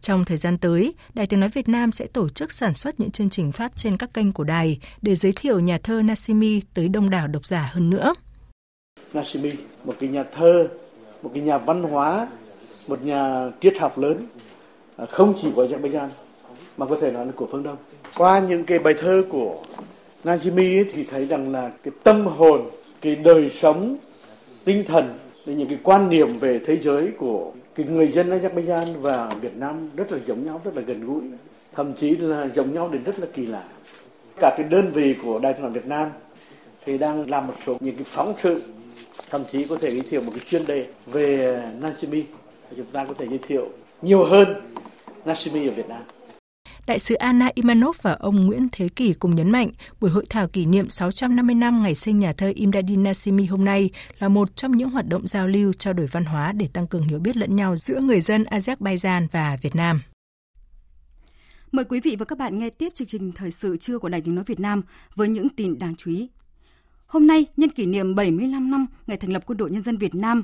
Trong 0.00 0.24
thời 0.24 0.36
gian 0.36 0.58
tới, 0.58 0.94
Đài 1.14 1.26
Tiếng 1.26 1.40
Nói 1.40 1.48
Việt 1.48 1.68
Nam 1.68 1.92
sẽ 1.92 2.06
tổ 2.06 2.28
chức 2.28 2.52
sản 2.52 2.74
xuất 2.74 3.00
những 3.00 3.10
chương 3.10 3.30
trình 3.30 3.52
phát 3.52 3.76
trên 3.76 3.96
các 3.96 4.14
kênh 4.14 4.32
của 4.32 4.44
đài 4.44 4.78
để 5.02 5.14
giới 5.14 5.32
thiệu 5.36 5.60
nhà 5.60 5.78
thơ 5.78 6.02
Nasimi 6.02 6.60
tới 6.74 6.88
đông 6.88 7.10
đảo 7.10 7.28
độc 7.28 7.46
giả 7.46 7.70
hơn 7.72 7.90
nữa. 7.90 8.14
Nasimi, 9.12 9.52
một 9.84 9.96
cái 10.00 10.10
nhà 10.10 10.24
thơ, 10.32 10.68
một 11.22 11.30
cái 11.34 11.42
nhà 11.42 11.58
văn 11.58 11.82
hóa, 11.82 12.28
một 12.86 13.02
nhà 13.02 13.50
triết 13.60 13.78
học 13.78 13.98
lớn, 13.98 14.26
à, 14.96 15.06
không 15.06 15.34
chỉ 15.42 15.48
của 15.54 15.66
Azerbaijan 15.66 16.08
mà 16.76 16.86
có 16.86 16.98
thể 17.00 17.10
nói 17.10 17.26
là 17.26 17.32
của 17.32 17.48
phương 17.50 17.62
Đông. 17.62 17.76
Qua 18.16 18.38
những 18.38 18.64
cái 18.64 18.78
bài 18.78 18.94
thơ 19.00 19.22
của 19.28 19.62
Najimi 20.24 20.84
thì 20.94 21.04
thấy 21.04 21.24
rằng 21.24 21.52
là 21.52 21.70
cái 21.82 21.92
tâm 22.02 22.26
hồn, 22.26 22.70
cái 23.00 23.16
đời 23.16 23.50
sống, 23.60 23.96
tinh 24.64 24.84
thần, 24.88 25.18
những 25.46 25.68
cái 25.68 25.78
quan 25.82 26.08
niệm 26.08 26.28
về 26.40 26.60
thế 26.66 26.76
giới 26.76 27.08
của 27.18 27.52
cái 27.78 27.86
người 27.86 28.08
dân 28.08 28.30
Azerbaijan 28.30 29.00
và 29.00 29.30
Việt 29.40 29.56
Nam 29.56 29.90
rất 29.96 30.12
là 30.12 30.18
giống 30.26 30.44
nhau, 30.44 30.60
rất 30.64 30.76
là 30.76 30.82
gần 30.82 31.06
gũi, 31.06 31.22
thậm 31.72 31.94
chí 31.94 32.16
là 32.16 32.48
giống 32.54 32.74
nhau 32.74 32.88
đến 32.88 33.04
rất 33.04 33.20
là 33.20 33.26
kỳ 33.34 33.46
lạ. 33.46 33.64
Cả 34.40 34.54
cái 34.56 34.66
đơn 34.70 34.90
vị 34.94 35.14
của 35.22 35.38
Đài 35.38 35.52
Truyền 35.52 35.62
hình 35.62 35.72
Việt 35.72 35.86
Nam 35.86 36.10
thì 36.84 36.98
đang 36.98 37.30
làm 37.30 37.46
một 37.46 37.54
số 37.66 37.76
những 37.80 37.94
cái 37.94 38.04
phóng 38.04 38.34
sự, 38.42 38.62
thậm 39.30 39.42
chí 39.52 39.64
có 39.64 39.76
thể 39.80 39.90
giới 39.90 40.00
thiệu 40.00 40.20
một 40.20 40.30
cái 40.34 40.44
chuyên 40.46 40.66
đề 40.66 40.86
về 41.06 41.60
Nasimi. 41.80 42.24
Chúng 42.76 42.86
ta 42.86 43.04
có 43.04 43.14
thể 43.14 43.26
giới 43.28 43.38
thiệu 43.48 43.68
nhiều 44.02 44.24
hơn 44.24 44.48
Nasimi 45.24 45.68
ở 45.68 45.72
Việt 45.72 45.88
Nam. 45.88 46.02
Đại 46.88 46.98
sứ 46.98 47.14
Anna 47.14 47.50
Imanov 47.54 47.96
và 48.02 48.12
ông 48.12 48.44
Nguyễn 48.46 48.68
Thế 48.72 48.88
Kỷ 48.88 49.14
cùng 49.14 49.36
nhấn 49.36 49.50
mạnh 49.50 49.68
buổi 50.00 50.10
hội 50.10 50.26
thảo 50.30 50.48
kỷ 50.48 50.66
niệm 50.66 50.90
650 50.90 51.54
năm 51.54 51.82
ngày 51.82 51.94
sinh 51.94 52.18
nhà 52.18 52.32
thơ 52.32 52.52
Imdadin 52.54 53.02
Nasimi 53.02 53.46
hôm 53.46 53.64
nay 53.64 53.90
là 54.18 54.28
một 54.28 54.56
trong 54.56 54.72
những 54.72 54.90
hoạt 54.90 55.08
động 55.08 55.26
giao 55.26 55.48
lưu 55.48 55.72
trao 55.72 55.92
đổi 55.92 56.06
văn 56.06 56.24
hóa 56.24 56.52
để 56.52 56.68
tăng 56.72 56.86
cường 56.86 57.02
hiểu 57.02 57.18
biết 57.18 57.36
lẫn 57.36 57.56
nhau 57.56 57.76
giữa 57.76 58.00
người 58.00 58.20
dân 58.20 58.42
Azerbaijan 58.42 59.26
và 59.32 59.58
Việt 59.62 59.76
Nam. 59.76 60.00
Mời 61.72 61.84
quý 61.84 62.00
vị 62.00 62.16
và 62.18 62.24
các 62.24 62.38
bạn 62.38 62.58
nghe 62.58 62.70
tiếp 62.70 62.88
chương 62.94 63.08
trình 63.08 63.32
thời 63.32 63.50
sự 63.50 63.76
trưa 63.76 63.98
của 63.98 64.08
Đài 64.08 64.20
Tiếng 64.20 64.34
nói 64.34 64.44
Việt 64.44 64.60
Nam 64.60 64.82
với 65.14 65.28
những 65.28 65.48
tin 65.48 65.78
đáng 65.78 65.94
chú 65.96 66.10
ý. 66.10 66.28
Hôm 67.06 67.26
nay, 67.26 67.46
nhân 67.56 67.70
kỷ 67.70 67.86
niệm 67.86 68.14
75 68.14 68.70
năm 68.70 68.86
ngày 69.06 69.16
thành 69.16 69.32
lập 69.32 69.42
Quân 69.46 69.58
đội 69.58 69.70
Nhân 69.70 69.82
dân 69.82 69.96
Việt 69.96 70.14
Nam, 70.14 70.42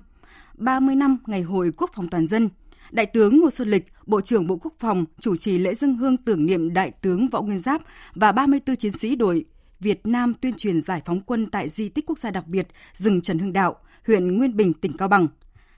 30 0.55 0.95
năm 0.95 1.19
ngày 1.27 1.43
Hội 1.43 1.73
Quốc 1.77 1.91
phòng 1.95 2.09
toàn 2.09 2.27
dân– 2.27 2.49
Đại 2.95 3.07
tướng 3.07 3.41
Ngô 3.41 3.51
Xuân 3.51 3.69
Lịch, 3.69 3.87
Bộ 4.07 4.21
trưởng 4.21 4.47
Bộ 4.47 4.57
Quốc 4.63 4.73
phòng 4.79 5.05
chủ 5.21 5.37
trì 5.37 5.59
lễ 5.59 5.75
dân 5.75 5.95
hương 5.95 6.17
tưởng 6.17 6.47
niệm 6.47 6.73
Đại 6.75 6.91
tướng 6.91 7.29
Võ 7.29 7.43
Nguyên 7.43 7.59
Giáp 7.59 7.83
và 8.15 8.33
34 8.33 8.77
chiến 8.77 8.93
sĩ 8.93 9.17
đội 9.17 9.45
Việt 9.81 10.07
Nam 10.07 10.35
tuyên 10.41 10.55
truyền 10.55 10.81
giải 10.81 11.03
phóng 11.05 11.21
quân 11.21 11.47
tại 11.47 11.69
di 11.69 11.89
tích 11.89 12.07
quốc 12.07 12.19
gia 12.19 12.31
đặc 12.31 12.47
biệt 12.47 12.69
rừng 12.93 13.21
Trần 13.21 13.39
Hưng 13.39 13.53
Đạo, 13.53 13.77
huyện 14.07 14.39
Nguyên 14.39 14.57
Bình, 14.57 14.73
tỉnh 14.73 14.97
Cao 14.97 15.09
Bằng. 15.09 15.29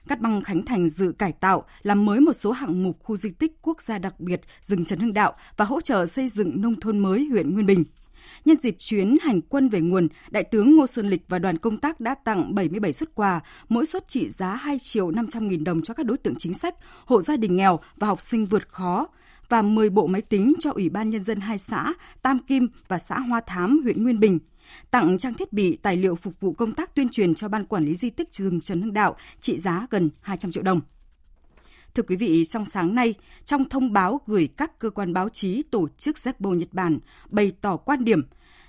Cát 0.07 0.21
băng 0.21 0.41
Khánh 0.41 0.65
Thành 0.65 0.89
dự 0.89 1.11
cải 1.11 1.31
tạo, 1.31 1.63
làm 1.83 2.05
mới 2.05 2.19
một 2.19 2.33
số 2.33 2.51
hạng 2.51 2.83
mục 2.83 2.97
khu 3.03 3.15
di 3.15 3.29
tích 3.29 3.61
quốc 3.61 3.81
gia 3.81 3.97
đặc 3.97 4.19
biệt 4.19 4.41
rừng 4.61 4.85
Trần 4.85 4.99
Hưng 4.99 5.13
Đạo 5.13 5.33
và 5.57 5.65
hỗ 5.65 5.81
trợ 5.81 6.05
xây 6.05 6.27
dựng 6.27 6.61
nông 6.61 6.79
thôn 6.79 6.99
mới 6.99 7.27
huyện 7.31 7.53
Nguyên 7.53 7.65
Bình. 7.65 7.83
Nhân 8.47 8.59
dịp 8.59 8.75
chuyến 8.79 9.17
hành 9.21 9.41
quân 9.41 9.69
về 9.69 9.81
nguồn, 9.81 10.07
Đại 10.29 10.43
tướng 10.43 10.75
Ngô 10.75 10.87
Xuân 10.87 11.09
Lịch 11.09 11.21
và 11.27 11.39
đoàn 11.39 11.57
công 11.57 11.77
tác 11.77 11.99
đã 11.99 12.15
tặng 12.15 12.55
77 12.55 12.93
xuất 12.93 13.15
quà, 13.15 13.41
mỗi 13.69 13.85
suất 13.85 14.07
trị 14.07 14.29
giá 14.29 14.55
2 14.55 14.79
triệu 14.79 15.11
500 15.11 15.47
nghìn 15.47 15.63
đồng 15.63 15.81
cho 15.81 15.93
các 15.93 16.05
đối 16.05 16.17
tượng 16.17 16.35
chính 16.35 16.53
sách, 16.53 16.75
hộ 17.05 17.21
gia 17.21 17.37
đình 17.37 17.55
nghèo 17.55 17.79
và 17.95 18.07
học 18.07 18.21
sinh 18.21 18.45
vượt 18.45 18.69
khó 18.69 19.07
và 19.49 19.61
10 19.61 19.89
bộ 19.89 20.07
máy 20.07 20.21
tính 20.21 20.53
cho 20.59 20.71
Ủy 20.71 20.89
ban 20.89 21.09
Nhân 21.09 21.23
dân 21.23 21.39
hai 21.39 21.57
xã 21.57 21.93
Tam 22.21 22.39
Kim 22.39 22.67
và 22.87 22.99
xã 22.99 23.19
Hoa 23.19 23.41
Thám, 23.47 23.79
huyện 23.83 24.03
Nguyên 24.03 24.19
Bình 24.19 24.39
tặng 24.91 25.17
trang 25.17 25.33
thiết 25.33 25.53
bị 25.53 25.75
tài 25.75 25.97
liệu 25.97 26.15
phục 26.15 26.39
vụ 26.39 26.53
công 26.53 26.71
tác 26.71 26.95
tuyên 26.95 27.09
truyền 27.09 27.35
cho 27.35 27.47
Ban 27.47 27.65
Quản 27.65 27.85
lý 27.85 27.95
Di 27.95 28.09
tích 28.09 28.33
rừng 28.33 28.61
Trần 28.61 28.81
Hưng 28.81 28.93
Đạo 28.93 29.15
trị 29.41 29.57
giá 29.57 29.87
gần 29.89 30.09
200 30.21 30.51
triệu 30.51 30.63
đồng. 30.63 30.81
Thưa 31.97 32.03
quý 32.03 32.15
vị, 32.15 32.45
trong 32.45 32.65
sáng 32.65 32.95
nay, 32.95 33.13
trong 33.45 33.69
thông 33.69 33.93
báo 33.93 34.21
gửi 34.25 34.49
các 34.57 34.79
cơ 34.79 34.89
quan 34.89 35.13
báo 35.13 35.29
chí 35.29 35.63
tổ 35.63 35.87
chức 35.97 36.15
Zeppo 36.15 36.53
Nhật 36.53 36.69
Bản 36.71 36.99
bày 37.29 37.51
tỏ 37.61 37.77
quan 37.77 38.03
điểm 38.03 38.21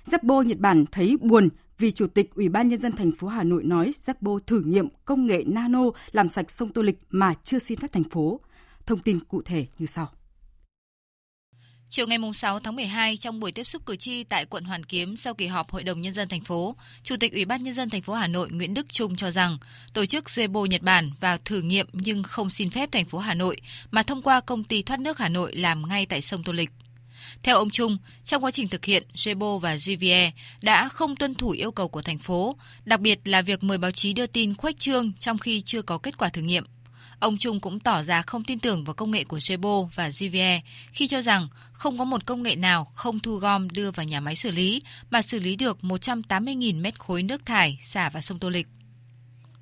Zeppo 0.05 0.43
Nhật 0.43 0.57
Bản 0.57 0.85
thấy 0.91 1.17
buồn 1.21 1.49
vì 1.77 1.91
Chủ 1.91 2.07
tịch 2.07 2.35
Ủy 2.35 2.49
ban 2.49 2.67
Nhân 2.67 2.79
dân 2.79 2.91
thành 2.91 3.11
phố 3.11 3.27
Hà 3.27 3.43
Nội 3.43 3.63
nói 3.63 3.91
Zeppo 4.05 4.39
thử 4.39 4.61
nghiệm 4.65 4.87
công 5.05 5.25
nghệ 5.27 5.43
nano 5.45 5.83
làm 6.11 6.29
sạch 6.29 6.51
sông 6.51 6.73
Tô 6.73 6.81
Lịch 6.81 6.99
mà 7.09 7.33
chưa 7.43 7.59
xin 7.59 7.79
phép 7.79 7.91
thành 7.91 8.03
phố. 8.03 8.39
Thông 8.85 8.99
tin 8.99 9.19
cụ 9.19 9.41
thể 9.41 9.65
như 9.79 9.85
sau. 9.85 10.09
Chiều 11.89 12.07
ngày 12.07 12.17
6 12.33 12.59
tháng 12.59 12.75
12, 12.75 13.17
trong 13.17 13.39
buổi 13.39 13.51
tiếp 13.51 13.63
xúc 13.63 13.85
cử 13.85 13.95
tri 13.95 14.23
tại 14.23 14.45
quận 14.45 14.63
Hoàn 14.63 14.83
Kiếm 14.83 15.17
sau 15.17 15.33
kỳ 15.33 15.47
họp 15.47 15.71
Hội 15.71 15.83
đồng 15.83 16.01
Nhân 16.01 16.13
dân 16.13 16.27
thành 16.27 16.43
phố, 16.43 16.75
Chủ 17.03 17.15
tịch 17.19 17.33
Ủy 17.33 17.45
ban 17.45 17.63
Nhân 17.63 17.73
dân 17.73 17.89
thành 17.89 18.01
phố 18.01 18.13
Hà 18.13 18.27
Nội 18.27 18.49
Nguyễn 18.51 18.73
Đức 18.73 18.89
Trung 18.89 19.15
cho 19.15 19.31
rằng 19.31 19.57
tổ 19.93 20.05
chức 20.05 20.25
Zebo 20.25 20.65
Nhật 20.65 20.81
Bản 20.81 21.11
vào 21.19 21.37
thử 21.45 21.61
nghiệm 21.61 21.87
nhưng 21.93 22.23
không 22.23 22.49
xin 22.49 22.69
phép 22.69 22.91
thành 22.91 23.05
phố 23.05 23.17
Hà 23.17 23.33
Nội 23.33 23.57
mà 23.91 24.03
thông 24.03 24.21
qua 24.21 24.41
công 24.41 24.63
ty 24.63 24.81
thoát 24.81 24.99
nước 24.99 25.17
Hà 25.17 25.29
Nội 25.29 25.55
làm 25.55 25.89
ngay 25.89 26.05
tại 26.05 26.21
sông 26.21 26.43
Tô 26.43 26.53
Lịch. 26.53 26.69
Theo 27.43 27.55
ông 27.57 27.69
Trung, 27.69 27.97
trong 28.23 28.43
quá 28.43 28.51
trình 28.51 28.69
thực 28.69 28.85
hiện, 28.85 29.03
Jebo 29.15 29.57
và 29.57 29.75
GVE 29.75 30.31
đã 30.61 30.89
không 30.89 31.15
tuân 31.15 31.35
thủ 31.35 31.49
yêu 31.49 31.71
cầu 31.71 31.87
của 31.87 32.01
thành 32.01 32.19
phố, 32.19 32.55
đặc 32.85 32.99
biệt 32.99 33.19
là 33.23 33.41
việc 33.41 33.63
mời 33.63 33.77
báo 33.77 33.91
chí 33.91 34.13
đưa 34.13 34.27
tin 34.27 34.55
khuếch 34.55 34.79
trương 34.79 35.13
trong 35.13 35.37
khi 35.37 35.61
chưa 35.61 35.81
có 35.81 35.97
kết 35.97 36.17
quả 36.17 36.29
thử 36.29 36.41
nghiệm. 36.41 36.65
Ông 37.19 37.37
Trung 37.37 37.59
cũng 37.59 37.79
tỏ 37.79 38.03
ra 38.03 38.21
không 38.21 38.43
tin 38.43 38.59
tưởng 38.59 38.83
vào 38.83 38.93
công 38.93 39.11
nghệ 39.11 39.23
của 39.23 39.37
Jebo 39.37 39.83
và 39.95 40.09
GVE 40.09 40.61
khi 40.91 41.07
cho 41.07 41.21
rằng 41.21 41.47
không 41.71 41.97
có 41.97 42.05
một 42.05 42.25
công 42.25 42.43
nghệ 42.43 42.55
nào 42.55 42.91
không 42.95 43.19
thu 43.19 43.35
gom 43.35 43.69
đưa 43.69 43.91
vào 43.91 44.05
nhà 44.05 44.19
máy 44.19 44.35
xử 44.35 44.51
lý 44.51 44.81
mà 45.09 45.21
xử 45.21 45.39
lý 45.39 45.55
được 45.55 45.77
180.000 45.81 46.81
mét 46.81 46.99
khối 46.99 47.23
nước 47.23 47.45
thải 47.45 47.77
xả 47.81 48.09
vào 48.09 48.21
sông 48.21 48.39
Tô 48.39 48.49
Lịch. 48.49 48.67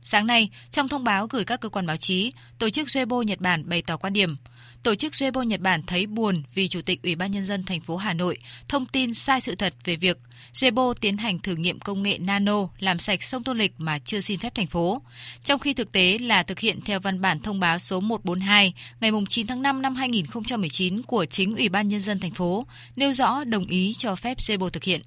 Sáng 0.04 0.28
nay, 0.28 0.50
trong 0.72 0.90
thông 0.90 1.04
báo 1.04 1.28
gửi 1.28 1.46
các 1.46 1.60
cơ 1.62 1.70
quan 1.70 1.86
báo 1.86 1.98
chí, 1.98 2.32
tổ 2.60 2.70
chức 2.70 2.88
Jebo 2.88 3.22
Nhật 3.22 3.40
Bản 3.40 3.70
bày 3.70 3.82
tỏ 3.82 3.98
quan 3.98 4.14
điểm– 4.14 4.36
Tổ 4.84 4.96
chức 4.96 5.14
Weibo 5.14 5.44
Nhật 5.44 5.60
Bản 5.60 5.82
thấy 5.88 6.06
buồn 6.06 6.44
vì 6.54 6.68
Chủ 6.68 6.82
tịch 6.82 7.04
Ủy 7.04 7.16
ban 7.16 7.32
Nhân 7.32 7.46
dân 7.46 7.64
thành 7.64 7.82
phố 7.82 7.98
Hà 7.98 8.14
Nội 8.14 8.38
thông 8.68 8.86
tin 8.86 9.14
sai 9.14 9.42
sự 9.42 9.56
thật 9.56 9.74
về 9.84 9.96
việc 9.96 10.18
Weibo 10.54 10.94
tiến 10.94 11.18
hành 11.18 11.40
thử 11.40 11.56
nghiệm 11.56 11.80
công 11.80 12.04
nghệ 12.04 12.18
nano 12.18 12.68
làm 12.80 13.00
sạch 13.00 13.24
sông 13.24 13.44
Tô 13.44 13.54
Lịch 13.54 13.74
mà 13.78 14.00
chưa 14.00 14.20
xin 14.20 14.40
phép 14.40 14.56
thành 14.56 14.68
phố, 14.68 15.02
trong 15.44 15.60
khi 15.60 15.74
thực 15.74 15.92
tế 15.92 16.18
là 16.18 16.44
thực 16.44 16.60
hiện 16.60 16.82
theo 16.82 17.00
văn 17.00 17.22
bản 17.22 17.40
thông 17.40 17.60
báo 17.60 17.80
số 17.80 18.00
142 18.00 18.74
ngày 19.00 19.12
9 19.30 19.48
tháng 19.48 19.62
5 19.62 19.82
năm 19.82 19.96
2019 19.96 21.02
của 21.02 21.26
chính 21.26 21.56
Ủy 21.56 21.70
ban 21.70 21.88
Nhân 21.88 22.02
dân 22.02 22.20
thành 22.20 22.34
phố, 22.34 22.68
nêu 22.96 23.14
rõ 23.14 23.44
đồng 23.44 23.68
ý 23.68 23.94
cho 23.94 24.16
phép 24.16 24.38
Weibo 24.38 24.70
thực 24.70 24.84
hiện. 24.84 25.02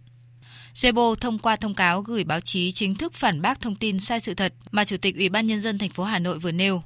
Weibo 0.74 1.14
thông 1.14 1.38
qua 1.38 1.56
thông 1.56 1.74
cáo 1.74 2.02
gửi 2.02 2.24
báo 2.24 2.40
chí 2.40 2.72
chính 2.72 2.94
thức 2.94 3.14
phản 3.14 3.42
bác 3.42 3.60
thông 3.60 3.76
tin 3.76 4.00
sai 4.00 4.20
sự 4.20 4.34
thật 4.34 4.54
mà 4.70 4.84
Chủ 4.84 4.96
tịch 4.96 5.16
Ủy 5.16 5.28
ban 5.28 5.46
Nhân 5.46 5.60
dân 5.60 5.78
thành 5.78 5.90
phố 5.90 6.04
Hà 6.04 6.18
Nội 6.18 6.38
vừa 6.38 6.52
nêu. 6.52 6.82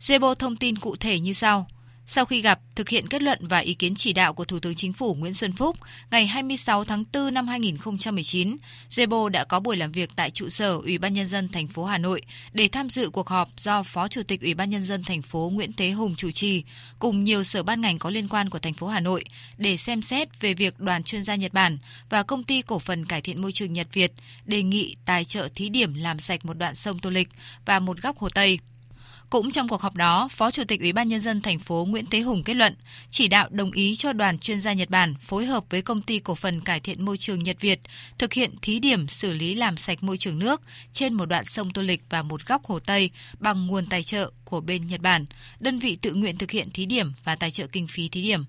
Weibo 0.00 0.34
thông 0.34 0.56
tin 0.56 0.78
cụ 0.78 0.96
thể 0.96 1.20
như 1.20 1.32
sau. 1.32 1.66
Sau 2.06 2.24
khi 2.24 2.42
gặp, 2.42 2.60
thực 2.74 2.88
hiện 2.88 3.06
kết 3.06 3.22
luận 3.22 3.38
và 3.42 3.58
ý 3.58 3.74
kiến 3.74 3.94
chỉ 3.94 4.12
đạo 4.12 4.32
của 4.32 4.44
Thủ 4.44 4.58
tướng 4.58 4.74
Chính 4.74 4.92
phủ 4.92 5.14
Nguyễn 5.14 5.34
Xuân 5.34 5.52
Phúc, 5.52 5.76
ngày 6.10 6.26
26 6.26 6.84
tháng 6.84 7.04
4 7.12 7.34
năm 7.34 7.46
2019, 7.46 8.56
Zebo 8.90 9.28
đã 9.28 9.44
có 9.44 9.60
buổi 9.60 9.76
làm 9.76 9.92
việc 9.92 10.10
tại 10.16 10.30
trụ 10.30 10.48
sở 10.48 10.72
Ủy 10.72 10.98
ban 10.98 11.12
nhân 11.12 11.26
dân 11.26 11.48
thành 11.48 11.68
phố 11.68 11.84
Hà 11.84 11.98
Nội 11.98 12.22
để 12.52 12.68
tham 12.68 12.90
dự 12.90 13.10
cuộc 13.10 13.28
họp 13.28 13.48
do 13.56 13.82
Phó 13.82 14.08
Chủ 14.08 14.22
tịch 14.22 14.40
Ủy 14.40 14.54
ban 14.54 14.70
nhân 14.70 14.82
dân 14.82 15.02
thành 15.02 15.22
phố 15.22 15.50
Nguyễn 15.54 15.72
Thế 15.72 15.90
Hùng 15.90 16.14
chủ 16.16 16.30
trì 16.30 16.62
cùng 16.98 17.24
nhiều 17.24 17.44
sở 17.44 17.62
ban 17.62 17.80
ngành 17.80 17.98
có 17.98 18.10
liên 18.10 18.28
quan 18.28 18.50
của 18.50 18.58
thành 18.58 18.74
phố 18.74 18.86
Hà 18.86 19.00
Nội 19.00 19.24
để 19.58 19.76
xem 19.76 20.02
xét 20.02 20.40
về 20.40 20.54
việc 20.54 20.80
đoàn 20.80 21.02
chuyên 21.02 21.24
gia 21.24 21.34
Nhật 21.34 21.52
Bản 21.52 21.78
và 22.10 22.22
công 22.22 22.44
ty 22.44 22.62
cổ 22.62 22.78
phần 22.78 23.06
cải 23.06 23.20
thiện 23.20 23.42
môi 23.42 23.52
trường 23.52 23.72
Nhật 23.72 23.86
Việt 23.92 24.12
đề 24.44 24.62
nghị 24.62 24.96
tài 25.04 25.24
trợ 25.24 25.48
thí 25.54 25.68
điểm 25.68 25.94
làm 25.94 26.18
sạch 26.18 26.44
một 26.44 26.58
đoạn 26.58 26.74
sông 26.74 26.98
Tô 26.98 27.10
Lịch 27.10 27.28
và 27.66 27.80
một 27.80 28.02
góc 28.02 28.18
hồ 28.18 28.28
Tây. 28.28 28.58
Cũng 29.32 29.50
trong 29.50 29.68
cuộc 29.68 29.80
họp 29.80 29.96
đó, 29.96 30.28
Phó 30.30 30.50
Chủ 30.50 30.64
tịch 30.64 30.80
Ủy 30.80 30.92
ban 30.92 31.08
nhân 31.08 31.20
dân 31.20 31.40
thành 31.40 31.58
phố 31.58 31.86
Nguyễn 31.88 32.06
Thế 32.10 32.20
Hùng 32.20 32.42
kết 32.42 32.54
luận 32.54 32.74
chỉ 33.10 33.28
đạo 33.28 33.48
đồng 33.50 33.72
ý 33.72 33.96
cho 33.96 34.12
đoàn 34.12 34.38
chuyên 34.38 34.60
gia 34.60 34.72
Nhật 34.72 34.90
Bản 34.90 35.14
phối 35.20 35.46
hợp 35.46 35.64
với 35.70 35.82
công 35.82 36.02
ty 36.02 36.18
cổ 36.18 36.34
phần 36.34 36.60
cải 36.60 36.80
thiện 36.80 37.04
môi 37.04 37.16
trường 37.16 37.38
Nhật 37.38 37.60
Việt 37.60 37.80
thực 38.18 38.32
hiện 38.32 38.50
thí 38.62 38.78
điểm 38.78 39.08
xử 39.08 39.32
lý 39.32 39.54
làm 39.54 39.76
sạch 39.76 40.02
môi 40.02 40.16
trường 40.16 40.38
nước 40.38 40.62
trên 40.92 41.14
một 41.14 41.26
đoạn 41.26 41.44
sông 41.44 41.70
Tô 41.70 41.82
Lịch 41.82 42.02
và 42.10 42.22
một 42.22 42.46
góc 42.46 42.64
hồ 42.64 42.78
Tây 42.78 43.10
bằng 43.38 43.66
nguồn 43.66 43.86
tài 43.86 44.02
trợ 44.02 44.30
của 44.44 44.60
bên 44.60 44.86
Nhật 44.86 45.00
Bản. 45.00 45.26
Đơn 45.60 45.78
vị 45.78 45.98
tự 46.02 46.14
nguyện 46.14 46.38
thực 46.38 46.50
hiện 46.50 46.70
thí 46.70 46.86
điểm 46.86 47.12
và 47.24 47.36
tài 47.36 47.50
trợ 47.50 47.66
kinh 47.66 47.86
phí 47.86 48.08
thí 48.08 48.22
điểm. 48.22 48.44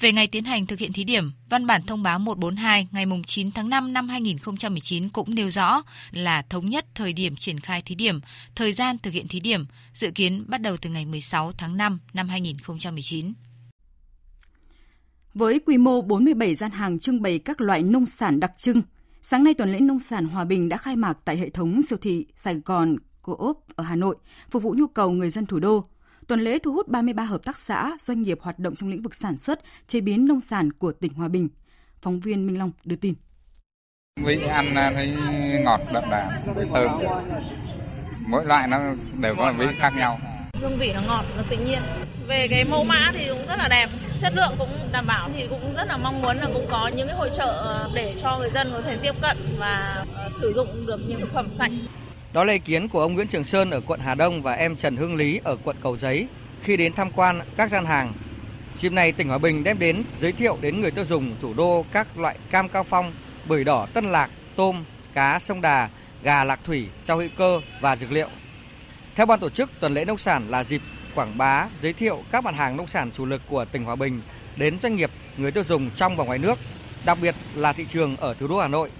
Về 0.00 0.12
ngày 0.12 0.26
tiến 0.26 0.44
hành 0.44 0.66
thực 0.66 0.78
hiện 0.78 0.92
thí 0.92 1.04
điểm, 1.04 1.32
văn 1.48 1.66
bản 1.66 1.82
thông 1.82 2.02
báo 2.02 2.18
142 2.18 2.88
ngày 2.92 3.06
9 3.26 3.50
tháng 3.52 3.68
5 3.68 3.92
năm 3.92 4.08
2019 4.08 5.08
cũng 5.08 5.34
nêu 5.34 5.50
rõ 5.50 5.82
là 6.10 6.42
thống 6.42 6.70
nhất 6.70 6.86
thời 6.94 7.12
điểm 7.12 7.36
triển 7.36 7.60
khai 7.60 7.82
thí 7.82 7.94
điểm, 7.94 8.20
thời 8.54 8.72
gian 8.72 8.98
thực 8.98 9.12
hiện 9.12 9.28
thí 9.28 9.40
điểm, 9.40 9.66
dự 9.92 10.10
kiến 10.10 10.44
bắt 10.48 10.60
đầu 10.60 10.76
từ 10.76 10.90
ngày 10.90 11.06
16 11.06 11.52
tháng 11.52 11.76
5 11.76 11.98
năm 12.14 12.28
2019. 12.28 13.32
Với 15.34 15.60
quy 15.66 15.78
mô 15.78 16.02
47 16.02 16.54
gian 16.54 16.70
hàng 16.70 16.98
trưng 16.98 17.22
bày 17.22 17.38
các 17.38 17.60
loại 17.60 17.82
nông 17.82 18.06
sản 18.06 18.40
đặc 18.40 18.52
trưng, 18.56 18.82
sáng 19.22 19.44
nay 19.44 19.54
tuần 19.54 19.72
lễ 19.72 19.80
nông 19.80 19.98
sản 19.98 20.26
Hòa 20.26 20.44
Bình 20.44 20.68
đã 20.68 20.76
khai 20.76 20.96
mạc 20.96 21.18
tại 21.24 21.36
hệ 21.36 21.50
thống 21.50 21.82
siêu 21.82 21.98
thị 22.02 22.26
Sài 22.36 22.54
Gòn 22.64 22.96
của 23.22 23.34
OP 23.34 23.76
ở 23.76 23.84
Hà 23.84 23.96
Nội, 23.96 24.16
phục 24.50 24.62
vụ 24.62 24.74
nhu 24.78 24.86
cầu 24.86 25.10
người 25.10 25.30
dân 25.30 25.46
thủ 25.46 25.58
đô. 25.58 25.88
Tuần 26.28 26.40
lễ 26.40 26.58
thu 26.58 26.72
hút 26.72 26.88
33 26.88 27.24
hợp 27.24 27.44
tác 27.44 27.56
xã, 27.56 27.90
doanh 27.98 28.22
nghiệp 28.22 28.38
hoạt 28.40 28.58
động 28.58 28.74
trong 28.74 28.90
lĩnh 28.90 29.02
vực 29.02 29.14
sản 29.14 29.36
xuất, 29.36 29.60
chế 29.86 30.00
biến 30.00 30.26
nông 30.26 30.40
sản 30.40 30.72
của 30.72 30.92
tỉnh 30.92 31.14
Hòa 31.14 31.28
Bình. 31.28 31.48
Phóng 32.00 32.20
viên 32.20 32.46
Minh 32.46 32.58
Long 32.58 32.70
đưa 32.84 32.96
tin. 32.96 33.14
Vị 34.24 34.42
ăn 34.42 34.74
thấy 34.94 35.16
ngọt 35.64 35.80
đậm 35.92 36.04
đà, 36.10 36.42
thơm. 36.72 36.90
Mỗi 38.26 38.44
loại 38.44 38.68
nó 38.68 38.78
đều 39.20 39.34
có 39.36 39.52
vị 39.58 39.66
khác 39.78 39.92
nhau. 39.96 40.18
Hương 40.60 40.78
vị 40.78 40.92
nó 40.94 41.02
ngọt, 41.02 41.24
nó 41.36 41.42
tự 41.50 41.56
nhiên. 41.56 41.82
Về 42.28 42.48
cái 42.50 42.64
mẫu 42.64 42.84
mã 42.84 43.12
thì 43.14 43.28
cũng 43.28 43.46
rất 43.46 43.58
là 43.58 43.68
đẹp, 43.68 43.88
chất 44.20 44.32
lượng 44.36 44.54
cũng 44.58 44.88
đảm 44.92 45.06
bảo 45.06 45.30
thì 45.34 45.46
cũng 45.50 45.74
rất 45.74 45.88
là 45.88 45.96
mong 45.96 46.22
muốn 46.22 46.36
là 46.36 46.46
cũng 46.54 46.66
có 46.70 46.88
những 46.88 47.06
cái 47.06 47.16
hội 47.16 47.30
trợ 47.36 47.78
để 47.94 48.14
cho 48.22 48.38
người 48.38 48.50
dân 48.50 48.70
có 48.72 48.80
thể 48.80 48.96
tiếp 48.96 49.14
cận 49.22 49.36
và 49.58 50.04
ờ, 50.14 50.28
sử 50.40 50.52
dụng 50.52 50.86
được 50.86 51.00
những 51.08 51.20
thực 51.20 51.32
phẩm 51.34 51.50
sạch. 51.50 51.72
Đó 52.34 52.44
là 52.44 52.52
ý 52.52 52.58
kiến 52.58 52.88
của 52.88 53.00
ông 53.00 53.14
Nguyễn 53.14 53.26
Trường 53.26 53.44
Sơn 53.44 53.70
ở 53.70 53.80
quận 53.80 54.00
Hà 54.00 54.14
Đông 54.14 54.42
và 54.42 54.52
em 54.52 54.76
Trần 54.76 54.96
Hương 54.96 55.14
Lý 55.14 55.40
ở 55.44 55.56
quận 55.64 55.76
Cầu 55.82 55.96
Giấy 55.96 56.26
khi 56.62 56.76
đến 56.76 56.92
tham 56.92 57.10
quan 57.10 57.40
các 57.56 57.70
gian 57.70 57.84
hàng. 57.84 58.12
Dịp 58.78 58.92
này 58.92 59.12
tỉnh 59.12 59.28
Hòa 59.28 59.38
Bình 59.38 59.64
đem 59.64 59.78
đến 59.78 60.04
giới 60.20 60.32
thiệu 60.32 60.58
đến 60.60 60.80
người 60.80 60.90
tiêu 60.90 61.04
dùng 61.08 61.36
thủ 61.42 61.54
đô 61.54 61.84
các 61.92 62.18
loại 62.18 62.36
cam 62.50 62.68
cao 62.68 62.84
phong, 62.84 63.12
bưởi 63.48 63.64
đỏ 63.64 63.86
tân 63.94 64.04
lạc, 64.04 64.30
tôm, 64.56 64.84
cá 65.14 65.38
sông 65.38 65.60
đà, 65.60 65.88
gà 66.22 66.44
lạc 66.44 66.60
thủy, 66.64 66.88
rau 67.06 67.18
hữu 67.18 67.28
cơ 67.36 67.60
và 67.80 67.96
dược 67.96 68.12
liệu. 68.12 68.28
Theo 69.14 69.26
ban 69.26 69.40
tổ 69.40 69.50
chức, 69.50 69.70
tuần 69.80 69.94
lễ 69.94 70.04
nông 70.04 70.18
sản 70.18 70.50
là 70.50 70.64
dịp 70.64 70.82
quảng 71.14 71.38
bá, 71.38 71.66
giới 71.82 71.92
thiệu 71.92 72.22
các 72.30 72.44
mặt 72.44 72.54
hàng 72.54 72.76
nông 72.76 72.86
sản 72.86 73.10
chủ 73.14 73.26
lực 73.26 73.42
của 73.48 73.64
tỉnh 73.64 73.84
Hòa 73.84 73.96
Bình 73.96 74.20
đến 74.56 74.78
doanh 74.78 74.96
nghiệp, 74.96 75.10
người 75.36 75.52
tiêu 75.52 75.64
dùng 75.64 75.90
trong 75.96 76.16
và 76.16 76.24
ngoài 76.24 76.38
nước, 76.38 76.58
đặc 77.04 77.18
biệt 77.22 77.34
là 77.54 77.72
thị 77.72 77.86
trường 77.92 78.16
ở 78.16 78.34
thủ 78.34 78.48
đô 78.48 78.60
Hà 78.60 78.68
Nội. 78.68 78.90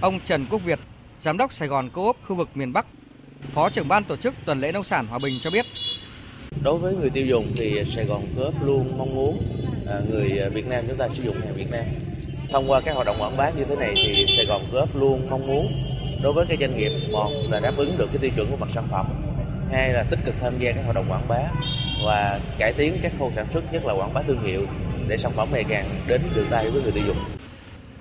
Ông 0.00 0.20
Trần 0.26 0.46
Quốc 0.50 0.64
Việt, 0.64 0.78
Giám 1.22 1.38
đốc 1.38 1.52
Sài 1.52 1.68
Gòn 1.68 1.90
Co-op 1.90 2.16
khu 2.28 2.36
vực 2.36 2.48
miền 2.54 2.72
Bắc, 2.72 2.86
Phó 3.54 3.68
trưởng 3.68 3.88
ban 3.88 4.04
tổ 4.04 4.16
chức 4.16 4.34
tuần 4.44 4.60
lễ 4.60 4.72
nông 4.72 4.84
sản 4.84 5.06
Hòa 5.06 5.18
Bình 5.18 5.40
cho 5.42 5.50
biết. 5.50 5.66
Đối 6.62 6.78
với 6.78 6.94
người 6.94 7.10
tiêu 7.10 7.26
dùng 7.26 7.52
thì 7.56 7.84
Sài 7.94 8.04
Gòn 8.04 8.26
Co-op 8.36 8.54
luôn 8.64 8.98
mong 8.98 9.14
muốn 9.14 9.42
à, 9.86 9.94
người 10.10 10.50
Việt 10.52 10.66
Nam 10.66 10.84
chúng 10.88 10.96
ta 10.96 11.08
sử 11.16 11.22
dụng 11.22 11.40
hàng 11.40 11.54
Việt 11.54 11.70
Nam. 11.70 11.84
Thông 12.52 12.70
qua 12.70 12.80
các 12.80 12.94
hoạt 12.94 13.06
động 13.06 13.16
quảng 13.20 13.36
bá 13.36 13.50
như 13.50 13.64
thế 13.64 13.76
này 13.76 13.94
thì 13.96 14.26
Sài 14.36 14.46
Gòn 14.46 14.66
Co-op 14.72 14.96
luôn 14.96 15.30
mong 15.30 15.46
muốn 15.46 15.72
đối 16.22 16.32
với 16.32 16.46
các 16.48 16.58
doanh 16.60 16.76
nghiệp 16.76 16.92
một 17.12 17.30
là 17.50 17.60
đáp 17.60 17.72
ứng 17.76 17.98
được 17.98 18.06
cái 18.06 18.18
tiêu 18.18 18.30
chuẩn 18.36 18.50
của 18.50 18.56
mặt 18.56 18.68
sản 18.74 18.84
phẩm, 18.90 19.06
hai 19.72 19.92
là 19.92 20.04
tích 20.10 20.20
cực 20.24 20.34
tham 20.40 20.58
gia 20.58 20.72
các 20.72 20.82
hoạt 20.84 20.94
động 20.94 21.06
quảng 21.08 21.28
bá 21.28 21.42
và 22.04 22.40
cải 22.58 22.72
tiến 22.72 22.98
các 23.02 23.12
khâu 23.18 23.32
sản 23.36 23.46
xuất 23.52 23.72
nhất 23.72 23.84
là 23.84 23.92
quảng 23.94 24.14
bá 24.14 24.22
thương 24.22 24.44
hiệu 24.44 24.66
để 25.08 25.16
sản 25.16 25.32
phẩm 25.36 25.48
ngày 25.52 25.64
càng 25.68 25.90
đến 26.06 26.20
được 26.34 26.46
tay 26.50 26.70
với 26.70 26.82
người 26.82 26.92
tiêu 26.92 27.04
dùng. 27.06 27.18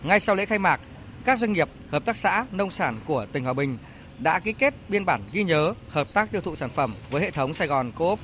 Ngay 0.04 0.20
sau 0.20 0.36
lễ 0.36 0.46
khai 0.46 0.60
mạc, 0.60 0.82
các 1.26 1.40
doanh 1.40 1.54
nghiệp, 1.54 1.70
hợp 1.90 2.06
tác 2.06 2.18
xã, 2.18 2.46
nông 2.52 2.72
sản 2.72 3.00
của 3.08 3.26
tỉnh 3.34 3.44
Hòa 3.44 3.54
Bình 3.54 3.78
đã 4.20 4.40
ký 4.40 4.54
kết 4.54 4.74
biên 4.90 5.06
bản 5.06 5.22
ghi 5.32 5.44
nhớ 5.44 5.74
hợp 5.90 6.08
tác 6.14 6.32
tiêu 6.32 6.42
thụ 6.42 6.56
sản 6.56 6.70
phẩm 6.76 6.96
với 7.12 7.22
hệ 7.22 7.32
thống 7.32 7.54
Sài 7.54 7.68
Gòn 7.68 7.92
Coop. 7.92 8.20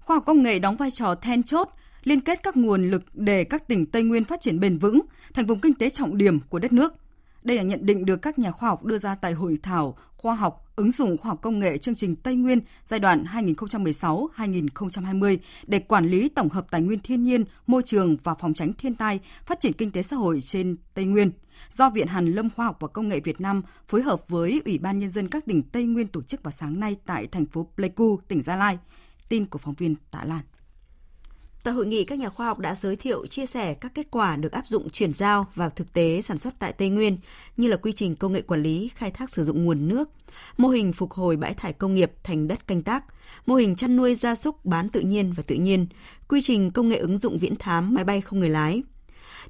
Khoa 0.00 0.16
học 0.16 0.22
công 0.26 0.42
nghệ 0.42 0.58
đóng 0.58 0.76
vai 0.76 0.90
trò 0.90 1.14
then 1.14 1.42
chốt 1.42 1.68
liên 2.04 2.20
kết 2.20 2.42
các 2.42 2.56
nguồn 2.56 2.90
lực 2.90 3.02
để 3.14 3.44
các 3.44 3.68
tỉnh 3.68 3.86
Tây 3.86 4.02
Nguyên 4.02 4.24
phát 4.24 4.40
triển 4.40 4.60
bền 4.60 4.78
vững 4.78 5.00
thành 5.34 5.46
vùng 5.46 5.60
kinh 5.60 5.74
tế 5.74 5.90
trọng 5.90 6.16
điểm 6.16 6.40
của 6.40 6.58
đất 6.58 6.72
nước. 6.72 6.94
Đây 7.42 7.56
là 7.56 7.62
nhận 7.62 7.86
định 7.86 8.04
được 8.04 8.16
các 8.16 8.38
nhà 8.38 8.50
khoa 8.50 8.68
học 8.68 8.84
đưa 8.84 8.98
ra 8.98 9.14
tại 9.14 9.32
hội 9.32 9.58
thảo 9.62 9.96
khoa 10.18 10.34
học 10.34 10.64
ứng 10.76 10.90
dụng 10.90 11.18
khoa 11.18 11.28
học 11.28 11.38
công 11.42 11.58
nghệ 11.58 11.78
chương 11.78 11.94
trình 11.94 12.16
Tây 12.16 12.36
Nguyên 12.36 12.60
giai 12.84 13.00
đoạn 13.00 13.24
2016-2020 13.24 15.38
để 15.66 15.78
quản 15.78 16.08
lý 16.08 16.28
tổng 16.28 16.48
hợp 16.48 16.66
tài 16.70 16.82
nguyên 16.82 16.98
thiên 16.98 17.24
nhiên, 17.24 17.44
môi 17.66 17.82
trường 17.82 18.16
và 18.22 18.34
phòng 18.34 18.54
tránh 18.54 18.72
thiên 18.72 18.94
tai, 18.94 19.20
phát 19.46 19.60
triển 19.60 19.72
kinh 19.72 19.90
tế 19.90 20.02
xã 20.02 20.16
hội 20.16 20.40
trên 20.40 20.76
Tây 20.94 21.04
Nguyên 21.04 21.30
do 21.68 21.90
Viện 21.90 22.06
Hàn 22.06 22.26
lâm 22.26 22.50
Khoa 22.50 22.66
học 22.66 22.76
và 22.80 22.88
Công 22.88 23.08
nghệ 23.08 23.20
Việt 23.20 23.40
Nam 23.40 23.62
phối 23.88 24.02
hợp 24.02 24.28
với 24.28 24.62
Ủy 24.64 24.78
ban 24.78 24.98
Nhân 24.98 25.08
dân 25.08 25.28
các 25.28 25.46
tỉnh 25.46 25.62
Tây 25.62 25.84
Nguyên 25.84 26.06
tổ 26.06 26.22
chức 26.22 26.42
vào 26.42 26.52
sáng 26.52 26.80
nay 26.80 26.96
tại 27.06 27.26
thành 27.26 27.46
phố 27.46 27.68
Pleiku, 27.76 28.20
tỉnh 28.28 28.42
Gia 28.42 28.56
Lai. 28.56 28.78
Tin 29.28 29.46
của 29.46 29.58
phóng 29.58 29.74
viên 29.74 29.94
Tạ 30.10 30.24
Lan. 30.24 30.40
Tại 31.62 31.74
hội 31.74 31.86
nghị, 31.86 32.04
các 32.04 32.18
nhà 32.18 32.28
khoa 32.28 32.46
học 32.46 32.58
đã 32.58 32.74
giới 32.74 32.96
thiệu, 32.96 33.26
chia 33.26 33.46
sẻ 33.46 33.74
các 33.74 33.94
kết 33.94 34.06
quả 34.10 34.36
được 34.36 34.52
áp 34.52 34.66
dụng 34.66 34.90
chuyển 34.90 35.14
giao 35.14 35.46
vào 35.54 35.70
thực 35.70 35.92
tế 35.92 36.22
sản 36.22 36.38
xuất 36.38 36.54
tại 36.58 36.72
Tây 36.72 36.88
Nguyên, 36.88 37.18
như 37.56 37.68
là 37.68 37.76
quy 37.76 37.92
trình 37.92 38.16
công 38.16 38.32
nghệ 38.32 38.42
quản 38.42 38.62
lý, 38.62 38.90
khai 38.94 39.10
thác 39.10 39.30
sử 39.30 39.44
dụng 39.44 39.64
nguồn 39.64 39.88
nước, 39.88 40.08
mô 40.56 40.68
hình 40.68 40.92
phục 40.92 41.12
hồi 41.12 41.36
bãi 41.36 41.54
thải 41.54 41.72
công 41.72 41.94
nghiệp 41.94 42.12
thành 42.24 42.48
đất 42.48 42.66
canh 42.66 42.82
tác, 42.82 43.04
mô 43.46 43.54
hình 43.54 43.76
chăn 43.76 43.96
nuôi 43.96 44.14
gia 44.14 44.34
súc 44.34 44.64
bán 44.64 44.88
tự 44.88 45.00
nhiên 45.00 45.32
và 45.36 45.42
tự 45.46 45.54
nhiên, 45.54 45.86
quy 46.28 46.40
trình 46.40 46.70
công 46.70 46.88
nghệ 46.88 46.96
ứng 46.96 47.18
dụng 47.18 47.38
viễn 47.38 47.56
thám 47.56 47.94
máy 47.94 48.04
bay 48.04 48.20
không 48.20 48.40
người 48.40 48.50
lái. 48.50 48.82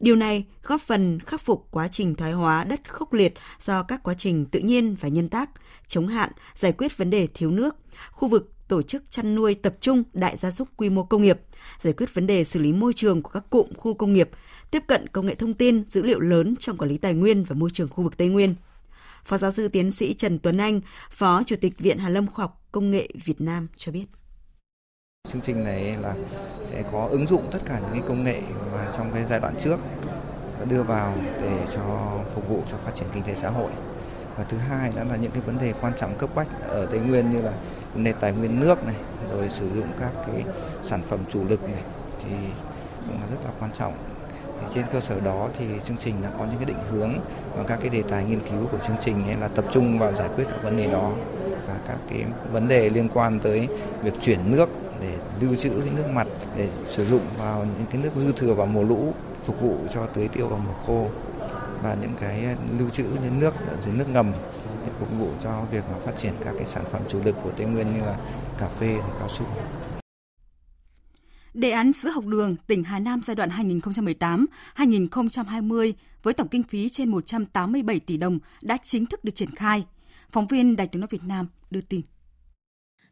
Điều 0.01 0.17
này 0.17 0.45
góp 0.63 0.81
phần 0.81 1.21
khắc 1.27 1.41
phục 1.41 1.67
quá 1.71 1.89
trình 1.89 2.15
thoái 2.15 2.33
hóa 2.33 2.65
đất 2.65 2.93
khốc 2.93 3.13
liệt 3.13 3.35
do 3.61 3.83
các 3.83 4.03
quá 4.03 4.15
trình 4.15 4.47
tự 4.47 4.61
nhiên 4.61 4.97
và 5.01 5.09
nhân 5.09 5.29
tác, 5.29 5.51
chống 5.89 6.09
hạn, 6.09 6.31
giải 6.55 6.73
quyết 6.73 6.97
vấn 6.97 7.11
đề 7.11 7.27
thiếu 7.35 7.51
nước, 7.51 7.77
khu 8.11 8.29
vực 8.29 8.53
tổ 8.69 8.83
chức 8.83 9.11
chăn 9.11 9.35
nuôi 9.35 9.55
tập 9.55 9.75
trung 9.81 10.03
đại 10.13 10.37
gia 10.37 10.51
súc 10.51 10.69
quy 10.77 10.91
mô 10.91 11.05
công 11.05 11.23
nghiệp, 11.23 11.41
giải 11.81 11.93
quyết 11.93 12.15
vấn 12.15 12.27
đề 12.27 12.45
xử 12.45 12.61
lý 12.61 12.73
môi 12.73 12.93
trường 12.93 13.23
của 13.23 13.31
các 13.31 13.51
cụm 13.51 13.73
khu 13.77 13.95
công 13.95 14.13
nghiệp, 14.13 14.31
tiếp 14.71 14.83
cận 14.87 15.09
công 15.09 15.27
nghệ 15.27 15.35
thông 15.35 15.55
tin, 15.55 15.85
dữ 15.89 16.03
liệu 16.03 16.21
lớn 16.21 16.55
trong 16.61 16.77
quản 16.77 16.91
lý 16.91 16.99
tài 16.99 17.15
nguyên 17.15 17.45
và 17.45 17.55
môi 17.55 17.71
trường 17.73 17.89
khu 17.89 18.05
vực 18.05 18.17
Tây 18.17 18.29
Nguyên. 18.29 18.55
Phó 19.25 19.39
giáo 19.39 19.53
sư 19.53 19.69
tiến 19.69 19.91
sĩ 19.91 20.15
Trần 20.15 20.39
Tuấn 20.39 20.59
Anh, 20.59 20.81
Phó 21.11 21.43
Chủ 21.47 21.57
tịch 21.61 21.79
Viện 21.79 21.99
Hàn 21.99 22.15
lâm 22.15 22.27
Khoa 22.27 22.43
học 22.43 22.63
Công 22.73 22.91
nghệ 22.91 23.09
Việt 23.25 23.41
Nam 23.41 23.69
cho 23.77 23.93
biết. 23.93 24.05
Chương 25.33 25.43
trình 25.47 25.65
này 25.65 25.97
là 26.01 26.15
sẽ 26.71 26.85
có 26.93 27.09
ứng 27.11 27.27
dụng 27.27 27.49
tất 27.53 27.59
cả 27.67 27.81
những 27.81 27.93
cái 27.93 28.03
công 28.09 28.25
nghệ 28.25 28.43
mà 28.73 28.93
trong 28.97 29.13
cái 29.13 29.25
giai 29.25 29.41
đoạn 29.41 29.55
trước 29.61 29.77
đã 30.59 30.65
đưa 30.65 30.83
vào 30.83 31.15
để 31.43 31.67
cho 31.75 32.19
phục 32.35 32.49
vụ 32.49 32.63
cho 32.71 32.77
phát 32.77 32.95
triển 32.95 33.09
kinh 33.15 33.23
tế 33.23 33.35
xã 33.35 33.51
hội. 33.51 33.71
Và 34.37 34.45
thứ 34.45 34.57
hai 34.57 34.93
đó 34.97 35.05
là 35.05 35.17
những 35.17 35.31
cái 35.33 35.43
vấn 35.43 35.59
đề 35.59 35.73
quan 35.81 35.93
trọng 35.97 36.19
cấp 36.19 36.31
bách 36.35 36.49
ở 36.63 36.87
Tây 36.87 37.01
Nguyên 37.01 37.33
như 37.33 37.43
là 37.43 37.53
vấn 37.95 38.05
đề 38.05 38.13
tài 38.13 38.33
nguyên 38.33 38.61
nước 38.61 38.85
này, 38.85 38.97
rồi 39.31 39.49
sử 39.49 39.69
dụng 39.75 39.89
các 40.01 40.11
cái 40.27 40.45
sản 40.83 41.03
phẩm 41.09 41.21
chủ 41.29 41.45
lực 41.49 41.63
này 41.63 41.83
thì 42.23 42.31
cũng 43.07 43.21
là 43.21 43.27
rất 43.31 43.39
là 43.45 43.51
quan 43.61 43.71
trọng. 43.73 43.93
Thì 44.61 44.67
trên 44.75 44.85
cơ 44.93 45.01
sở 45.01 45.21
đó 45.21 45.49
thì 45.59 45.65
chương 45.85 45.97
trình 45.97 46.15
đã 46.23 46.31
có 46.39 46.45
những 46.45 46.57
cái 46.57 46.65
định 46.67 46.81
hướng 46.91 47.13
và 47.57 47.65
các 47.67 47.79
cái 47.81 47.91
đề 47.91 48.03
tài 48.03 48.25
nghiên 48.25 48.41
cứu 48.41 48.67
của 48.73 48.79
chương 48.87 48.97
trình 49.01 49.27
ấy 49.27 49.37
là 49.41 49.49
tập 49.49 49.65
trung 49.73 49.99
vào 49.99 50.15
giải 50.15 50.29
quyết 50.37 50.45
các 50.45 50.63
vấn 50.63 50.77
đề 50.77 50.87
đó 50.87 51.13
và 51.69 51.75
các 51.87 51.99
cái 52.11 52.25
vấn 52.53 52.69
đề 52.69 52.91
liên 52.91 53.09
quan 53.15 53.41
tới 53.41 53.69
việc 54.03 54.13
chuyển 54.21 54.51
nước 54.51 54.69
để 55.01 55.13
lưu 55.41 55.57
trữ 55.57 55.71
cái 55.71 55.91
nước 55.97 56.07
mặt 56.13 56.27
để 56.57 56.69
sử 56.89 57.07
dụng 57.07 57.23
vào 57.39 57.65
những 57.65 57.87
cái 57.91 58.03
nước 58.03 58.11
dư 58.17 58.33
thừa 58.33 58.55
vào 58.55 58.67
mùa 58.67 58.83
lũ 58.83 59.13
phục 59.45 59.61
vụ 59.61 59.77
cho 59.95 60.07
tưới 60.07 60.29
tiêu 60.29 60.49
vào 60.49 60.61
mùa 60.67 60.75
khô 60.87 61.07
và 61.83 61.97
những 62.01 62.13
cái 62.21 62.45
lưu 62.79 62.91
trữ 62.91 63.05
những 63.23 63.39
nước 63.39 63.55
ở 63.69 63.77
dưới 63.81 63.95
nước 63.95 64.09
ngầm 64.13 64.33
phục 64.99 65.09
vụ 65.19 65.31
cho 65.43 65.67
việc 65.73 65.85
mà 65.91 65.99
phát 65.99 66.13
triển 66.17 66.33
các 66.45 66.55
cái 66.57 66.67
sản 66.67 66.85
phẩm 66.93 67.03
chủ 67.09 67.23
lực 67.25 67.37
của 67.43 67.51
Tây 67.57 67.67
Nguyên 67.67 67.87
như 67.87 68.01
là 68.01 68.19
cà 68.59 68.69
phê, 68.69 68.97
cao 69.19 69.29
su. 69.29 69.47
Đề 71.55 71.71
án 71.71 71.93
sữa 71.93 72.11
học 72.11 72.27
đường 72.27 72.57
tỉnh 72.67 72.85
Hà 72.85 72.99
Nam 72.99 73.23
giai 73.23 73.35
đoạn 73.35 73.51
2018-2020 74.77 75.93
với 76.23 76.35
tổng 76.35 76.49
kinh 76.49 76.63
phí 76.63 76.89
trên 76.89 77.09
187 77.09 78.01
tỷ 78.01 78.17
đồng 78.17 78.39
đã 78.63 78.77
chính 78.83 79.07
thức 79.07 79.25
được 79.25 79.35
triển 79.35 79.55
khai. 79.57 79.85
Phóng 80.31 80.47
viên 80.47 80.77
Đài 80.77 80.87
tiếng 80.87 81.01
nói 81.01 81.09
Việt 81.11 81.23
Nam 81.25 81.49
đưa 81.71 81.81
tin. 81.81 82.01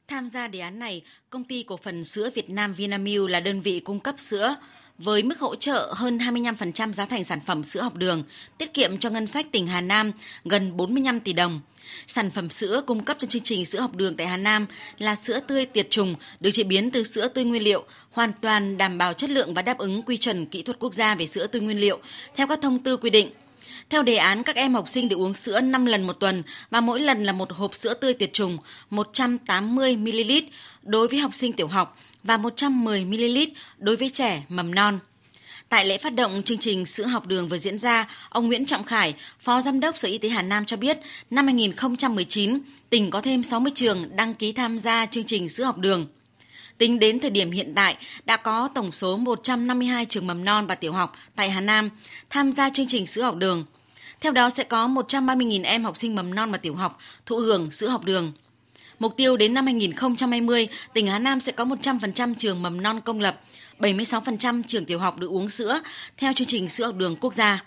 Tham 0.08 0.28
gia 0.28 0.48
đề 0.48 0.58
án 0.60 0.78
này, 0.78 1.02
công 1.30 1.44
ty 1.44 1.62
cổ 1.62 1.76
phần 1.76 2.04
sữa 2.04 2.30
Việt 2.34 2.50
Nam 2.50 2.74
Vinamilk 2.74 3.30
là 3.30 3.40
đơn 3.40 3.60
vị 3.60 3.80
cung 3.80 4.00
cấp 4.00 4.14
sữa 4.18 4.56
với 4.98 5.22
mức 5.22 5.38
hỗ 5.38 5.56
trợ 5.56 5.92
hơn 5.96 6.18
25% 6.18 6.92
giá 6.92 7.06
thành 7.06 7.24
sản 7.24 7.38
phẩm 7.46 7.64
sữa 7.64 7.80
học 7.80 7.96
đường, 7.96 8.22
tiết 8.58 8.74
kiệm 8.74 8.98
cho 8.98 9.10
ngân 9.10 9.26
sách 9.26 9.46
tỉnh 9.52 9.66
Hà 9.66 9.80
Nam 9.80 10.12
gần 10.44 10.76
45 10.76 11.20
tỷ 11.20 11.32
đồng. 11.32 11.60
Sản 12.06 12.30
phẩm 12.30 12.50
sữa 12.50 12.82
cung 12.86 13.04
cấp 13.04 13.16
cho 13.20 13.26
chương 13.26 13.42
trình 13.42 13.64
sữa 13.64 13.80
học 13.80 13.94
đường 13.94 14.16
tại 14.16 14.26
Hà 14.26 14.36
Nam 14.36 14.66
là 14.98 15.14
sữa 15.14 15.40
tươi 15.46 15.66
tiệt 15.66 15.86
trùng, 15.90 16.14
được 16.40 16.50
chế 16.50 16.62
biến 16.62 16.90
từ 16.90 17.02
sữa 17.02 17.28
tươi 17.28 17.44
nguyên 17.44 17.62
liệu, 17.62 17.84
hoàn 18.10 18.32
toàn 18.40 18.78
đảm 18.78 18.98
bảo 18.98 19.12
chất 19.12 19.30
lượng 19.30 19.54
và 19.54 19.62
đáp 19.62 19.78
ứng 19.78 20.02
quy 20.02 20.16
chuẩn 20.16 20.46
kỹ 20.46 20.62
thuật 20.62 20.78
quốc 20.78 20.94
gia 20.94 21.14
về 21.14 21.26
sữa 21.26 21.46
tươi 21.46 21.62
nguyên 21.62 21.80
liệu 21.80 21.98
theo 22.36 22.46
các 22.46 22.58
thông 22.62 22.78
tư 22.78 22.96
quy 22.96 23.10
định. 23.10 23.30
Theo 23.90 24.02
đề 24.02 24.16
án, 24.16 24.42
các 24.42 24.56
em 24.56 24.74
học 24.74 24.88
sinh 24.88 25.08
được 25.08 25.18
uống 25.18 25.34
sữa 25.34 25.60
5 25.60 25.86
lần 25.86 26.06
một 26.06 26.12
tuần 26.12 26.42
và 26.70 26.80
mỗi 26.80 27.00
lần 27.00 27.24
là 27.24 27.32
một 27.32 27.52
hộp 27.52 27.74
sữa 27.74 27.94
tươi 27.94 28.14
tiệt 28.14 28.32
trùng 28.32 28.58
180ml 28.90 30.42
đối 30.82 31.08
với 31.08 31.18
học 31.18 31.34
sinh 31.34 31.52
tiểu 31.52 31.66
học 31.66 31.98
và 32.22 32.36
110ml 32.36 33.46
đối 33.78 33.96
với 33.96 34.10
trẻ 34.10 34.42
mầm 34.48 34.74
non. 34.74 34.98
Tại 35.68 35.84
lễ 35.84 35.98
phát 35.98 36.14
động 36.14 36.42
chương 36.44 36.58
trình 36.58 36.86
sữa 36.86 37.04
học 37.06 37.26
đường 37.26 37.48
vừa 37.48 37.58
diễn 37.58 37.78
ra, 37.78 38.08
ông 38.28 38.46
Nguyễn 38.46 38.66
Trọng 38.66 38.84
Khải, 38.84 39.14
Phó 39.40 39.60
Giám 39.60 39.80
đốc 39.80 39.98
Sở 39.98 40.08
Y 40.08 40.18
tế 40.18 40.28
Hà 40.28 40.42
Nam 40.42 40.64
cho 40.64 40.76
biết, 40.76 40.98
năm 41.30 41.46
2019, 41.46 42.58
tỉnh 42.90 43.10
có 43.10 43.20
thêm 43.20 43.42
60 43.42 43.72
trường 43.74 44.16
đăng 44.16 44.34
ký 44.34 44.52
tham 44.52 44.78
gia 44.78 45.06
chương 45.06 45.24
trình 45.24 45.48
sữa 45.48 45.64
học 45.64 45.78
đường. 45.78 46.06
Tính 46.78 46.98
đến 46.98 47.20
thời 47.20 47.30
điểm 47.30 47.50
hiện 47.50 47.72
tại, 47.74 47.96
đã 48.24 48.36
có 48.36 48.68
tổng 48.74 48.92
số 48.92 49.16
152 49.16 50.04
trường 50.04 50.26
mầm 50.26 50.44
non 50.44 50.66
và 50.66 50.74
tiểu 50.74 50.92
học 50.92 51.16
tại 51.36 51.50
Hà 51.50 51.60
Nam 51.60 51.90
tham 52.30 52.52
gia 52.52 52.70
chương 52.70 52.86
trình 52.88 53.06
sữa 53.06 53.22
học 53.22 53.36
đường. 53.36 53.64
Theo 54.20 54.32
đó 54.32 54.50
sẽ 54.50 54.64
có 54.64 54.88
130.000 54.88 55.64
em 55.64 55.84
học 55.84 55.96
sinh 55.96 56.14
mầm 56.14 56.34
non 56.34 56.52
và 56.52 56.58
tiểu 56.58 56.74
học 56.74 56.98
thụ 57.26 57.36
hưởng 57.36 57.70
sữa 57.70 57.88
học 57.88 58.04
đường. 58.04 58.32
Mục 58.98 59.16
tiêu 59.16 59.36
đến 59.36 59.54
năm 59.54 59.66
2020, 59.66 60.68
tỉnh 60.94 61.06
Hà 61.06 61.18
Nam 61.18 61.40
sẽ 61.40 61.52
có 61.52 61.64
100% 61.64 62.34
trường 62.38 62.62
mầm 62.62 62.82
non 62.82 63.00
công 63.00 63.20
lập, 63.20 63.40
76% 63.78 64.62
trường 64.68 64.84
tiểu 64.84 64.98
học 64.98 65.18
được 65.18 65.30
uống 65.30 65.48
sữa 65.48 65.80
theo 66.16 66.32
chương 66.32 66.48
trình 66.48 66.68
sữa 66.68 66.86
học 66.86 66.94
đường 66.96 67.16
quốc 67.20 67.34
gia. 67.34 67.64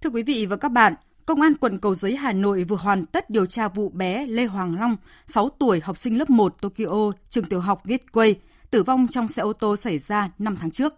Thưa 0.00 0.10
quý 0.10 0.22
vị 0.22 0.46
và 0.46 0.56
các 0.56 0.68
bạn, 0.68 0.94
Công 1.26 1.40
an 1.40 1.54
quận 1.54 1.78
Cầu 1.78 1.94
Giấy 1.94 2.16
Hà 2.16 2.32
Nội 2.32 2.64
vừa 2.64 2.76
hoàn 2.76 3.04
tất 3.04 3.30
điều 3.30 3.46
tra 3.46 3.68
vụ 3.68 3.88
bé 3.88 4.26
Lê 4.26 4.44
Hoàng 4.44 4.80
Long, 4.80 4.96
6 5.26 5.48
tuổi, 5.48 5.80
học 5.80 5.98
sinh 5.98 6.18
lớp 6.18 6.30
1 6.30 6.62
Tokyo, 6.62 7.12
trường 7.28 7.44
tiểu 7.44 7.60
học 7.60 7.86
Gateway, 7.86 8.34
tử 8.70 8.82
vong 8.82 9.06
trong 9.08 9.28
xe 9.28 9.42
ô 9.42 9.52
tô 9.52 9.76
xảy 9.76 9.98
ra 9.98 10.30
5 10.38 10.56
tháng 10.56 10.70
trước. 10.70 10.94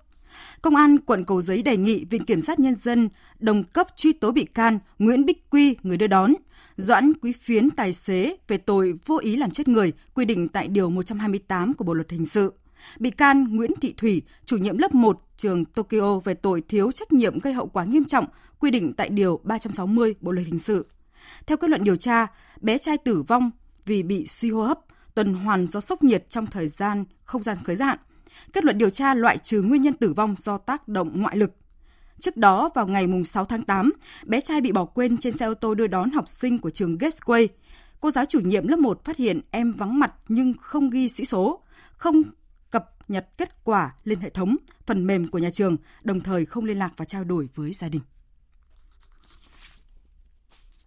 Công 0.62 0.76
an 0.76 0.98
quận 0.98 1.24
Cầu 1.24 1.40
Giấy 1.40 1.62
đề 1.62 1.76
nghị 1.76 2.04
Viện 2.04 2.24
Kiểm 2.24 2.40
sát 2.40 2.58
Nhân 2.58 2.74
dân 2.74 3.08
đồng 3.38 3.64
cấp 3.64 3.86
truy 3.96 4.12
tố 4.12 4.32
bị 4.32 4.44
can 4.44 4.78
Nguyễn 4.98 5.24
Bích 5.24 5.50
Quy, 5.50 5.76
người 5.82 5.96
đưa 5.96 6.06
đón, 6.06 6.32
Doãn 6.76 7.12
Quý 7.22 7.32
Phiến, 7.32 7.70
tài 7.70 7.92
xế 7.92 8.36
về 8.48 8.58
tội 8.58 8.94
vô 9.06 9.18
ý 9.18 9.36
làm 9.36 9.50
chết 9.50 9.68
người, 9.68 9.92
quy 10.14 10.24
định 10.24 10.48
tại 10.48 10.68
Điều 10.68 10.90
128 10.90 11.74
của 11.74 11.84
Bộ 11.84 11.94
Luật 11.94 12.10
Hình 12.10 12.26
sự. 12.26 12.52
Bị 12.98 13.10
can 13.10 13.56
Nguyễn 13.56 13.70
Thị 13.80 13.94
Thủy, 13.96 14.22
chủ 14.44 14.56
nhiệm 14.56 14.78
lớp 14.78 14.94
1 14.94 15.22
trường 15.36 15.64
Tokyo 15.64 16.18
về 16.18 16.34
tội 16.34 16.62
thiếu 16.68 16.92
trách 16.92 17.12
nhiệm 17.12 17.38
gây 17.38 17.52
hậu 17.52 17.66
quả 17.66 17.84
nghiêm 17.84 18.04
trọng, 18.04 18.24
quy 18.66 18.70
định 18.70 18.92
tại 18.92 19.08
Điều 19.08 19.40
360 19.44 20.14
Bộ 20.20 20.32
Luật 20.32 20.46
Hình 20.46 20.58
sự. 20.58 20.86
Theo 21.46 21.56
kết 21.56 21.70
luận 21.70 21.84
điều 21.84 21.96
tra, 21.96 22.26
bé 22.60 22.78
trai 22.78 22.98
tử 22.98 23.22
vong 23.22 23.50
vì 23.84 24.02
bị 24.02 24.26
suy 24.26 24.50
hô 24.50 24.62
hấp, 24.62 24.78
tuần 25.14 25.34
hoàn 25.34 25.66
do 25.66 25.80
sốc 25.80 26.02
nhiệt 26.02 26.28
trong 26.28 26.46
thời 26.46 26.66
gian 26.66 27.04
không 27.24 27.42
gian 27.42 27.56
khởi 27.64 27.76
hạn. 27.80 27.98
Kết 28.52 28.64
luận 28.64 28.78
điều 28.78 28.90
tra 28.90 29.14
loại 29.14 29.38
trừ 29.38 29.62
nguyên 29.62 29.82
nhân 29.82 29.94
tử 29.94 30.12
vong 30.12 30.34
do 30.36 30.58
tác 30.58 30.88
động 30.88 31.20
ngoại 31.20 31.36
lực. 31.36 31.52
Trước 32.18 32.36
đó, 32.36 32.70
vào 32.74 32.86
ngày 32.86 33.06
6 33.24 33.44
tháng 33.44 33.62
8, 33.62 33.92
bé 34.24 34.40
trai 34.40 34.60
bị 34.60 34.72
bỏ 34.72 34.84
quên 34.84 35.16
trên 35.16 35.32
xe 35.32 35.46
ô 35.46 35.54
tô 35.54 35.74
đưa 35.74 35.86
đón 35.86 36.10
học 36.10 36.28
sinh 36.28 36.58
của 36.58 36.70
trường 36.70 36.96
Gateway. 36.96 37.48
Cô 38.00 38.10
giáo 38.10 38.24
chủ 38.24 38.40
nhiệm 38.40 38.68
lớp 38.68 38.78
1 38.78 39.04
phát 39.04 39.16
hiện 39.16 39.40
em 39.50 39.72
vắng 39.72 39.98
mặt 39.98 40.12
nhưng 40.28 40.54
không 40.60 40.90
ghi 40.90 41.08
sĩ 41.08 41.24
số, 41.24 41.62
không 41.90 42.22
cập 42.70 42.90
nhật 43.08 43.28
kết 43.38 43.64
quả 43.64 43.94
lên 44.04 44.20
hệ 44.20 44.30
thống, 44.30 44.56
phần 44.86 45.06
mềm 45.06 45.28
của 45.28 45.38
nhà 45.38 45.50
trường, 45.50 45.76
đồng 46.02 46.20
thời 46.20 46.46
không 46.46 46.64
liên 46.64 46.78
lạc 46.78 46.92
và 46.96 47.04
trao 47.04 47.24
đổi 47.24 47.48
với 47.54 47.72
gia 47.72 47.88
đình. 47.88 48.02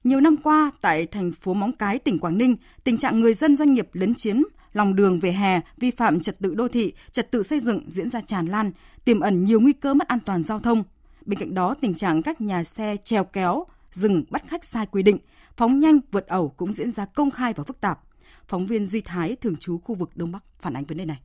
Nhiều 0.04 0.20
năm 0.20 0.38
qua, 0.38 0.72
tại 0.82 1.06
thành 1.06 1.32
phố 1.32 1.54
Móng 1.54 1.72
Cái, 1.72 2.00
tỉnh 2.00 2.20
Quảng 2.20 2.38
Ninh, 2.38 2.56
tình 2.84 2.98
trạng 2.98 3.20
người 3.20 3.34
dân 3.34 3.56
doanh 3.56 3.74
nghiệp 3.74 3.90
lấn 3.94 4.16
chiếm 4.16 4.36
lòng 4.74 4.96
đường 4.96 5.20
về 5.20 5.32
hè, 5.32 5.62
vi 5.78 5.92
phạm 5.92 6.20
trật 6.20 6.40
tự 6.40 6.56
đô 6.56 6.68
thị, 6.68 6.94
trật 7.12 7.32
tự 7.32 7.44
xây 7.44 7.60
dựng 7.60 7.82
diễn 7.88 8.10
ra 8.10 8.22
tràn 8.22 8.46
lan, 8.48 8.72
tiềm 9.06 9.20
ẩn 9.20 9.46
nhiều 9.46 9.60
nguy 9.60 9.74
cơ 9.74 9.94
mất 9.94 10.08
an 10.08 10.20
toàn 10.20 10.44
giao 10.44 10.60
thông. 10.60 10.84
Bên 11.26 11.40
cạnh 11.40 11.54
đó, 11.54 11.76
tình 11.82 11.94
trạng 11.94 12.22
các 12.22 12.42
nhà 12.42 12.64
xe 12.64 12.96
treo 13.04 13.24
kéo, 13.24 13.66
dừng 13.92 14.24
bắt 14.30 14.44
khách 14.48 14.64
sai 14.64 14.86
quy 14.86 15.04
định, 15.04 15.18
phóng 15.58 15.80
nhanh 15.80 16.00
vượt 16.12 16.28
ẩu 16.28 16.50
cũng 16.58 16.72
diễn 16.72 16.92
ra 16.92 17.06
công 17.06 17.32
khai 17.32 17.54
và 17.54 17.64
phức 17.64 17.82
tạp. 17.82 18.00
Phóng 18.48 18.68
viên 18.68 18.86
Duy 18.86 19.02
Thái 19.02 19.36
thường 19.36 19.56
trú 19.56 19.78
khu 19.78 19.96
vực 19.96 20.10
Đông 20.16 20.32
Bắc 20.32 20.44
phản 20.62 20.74
ánh 20.74 20.86
vấn 20.86 20.98
đề 20.98 21.06
này. 21.06 21.20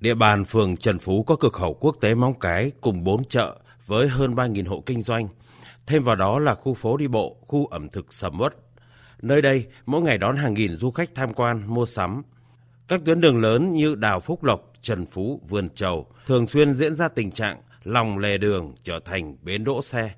Địa 0.00 0.14
bàn 0.14 0.44
phường 0.44 0.76
Trần 0.76 0.98
Phú 0.98 1.22
có 1.22 1.36
cửa 1.36 1.48
khẩu 1.48 1.74
quốc 1.74 1.96
tế 2.00 2.14
Móng 2.14 2.34
Cái 2.40 2.72
cùng 2.80 3.04
4 3.04 3.24
chợ 3.24 3.60
với 3.86 4.08
hơn 4.08 4.34
3.000 4.34 4.68
hộ 4.68 4.82
kinh 4.86 5.02
doanh. 5.02 5.28
Thêm 5.86 6.04
vào 6.04 6.16
đó 6.16 6.38
là 6.38 6.54
khu 6.54 6.74
phố 6.74 6.96
đi 6.96 7.08
bộ, 7.08 7.36
khu 7.46 7.66
ẩm 7.66 7.88
thực 7.88 8.12
sầm 8.12 8.40
uất. 8.40 8.56
Nơi 9.22 9.42
đây 9.42 9.66
mỗi 9.86 10.02
ngày 10.02 10.18
đón 10.18 10.36
hàng 10.36 10.54
nghìn 10.54 10.76
du 10.76 10.90
khách 10.90 11.14
tham 11.14 11.32
quan, 11.32 11.74
mua 11.74 11.86
sắm. 11.86 12.22
Các 12.88 13.00
tuyến 13.04 13.20
đường 13.20 13.40
lớn 13.40 13.72
như 13.72 13.94
Đào 13.94 14.20
Phúc 14.20 14.44
Lộc, 14.44 14.72
Trần 14.80 15.06
Phú, 15.06 15.40
Vườn 15.48 15.68
Chầu 15.74 16.06
thường 16.26 16.46
xuyên 16.46 16.74
diễn 16.74 16.94
ra 16.94 17.08
tình 17.08 17.30
trạng 17.30 17.58
lòng 17.84 18.18
lề 18.18 18.38
đường 18.38 18.74
trở 18.82 19.00
thành 19.04 19.36
bến 19.42 19.64
đỗ 19.64 19.82
xe. 19.82 20.10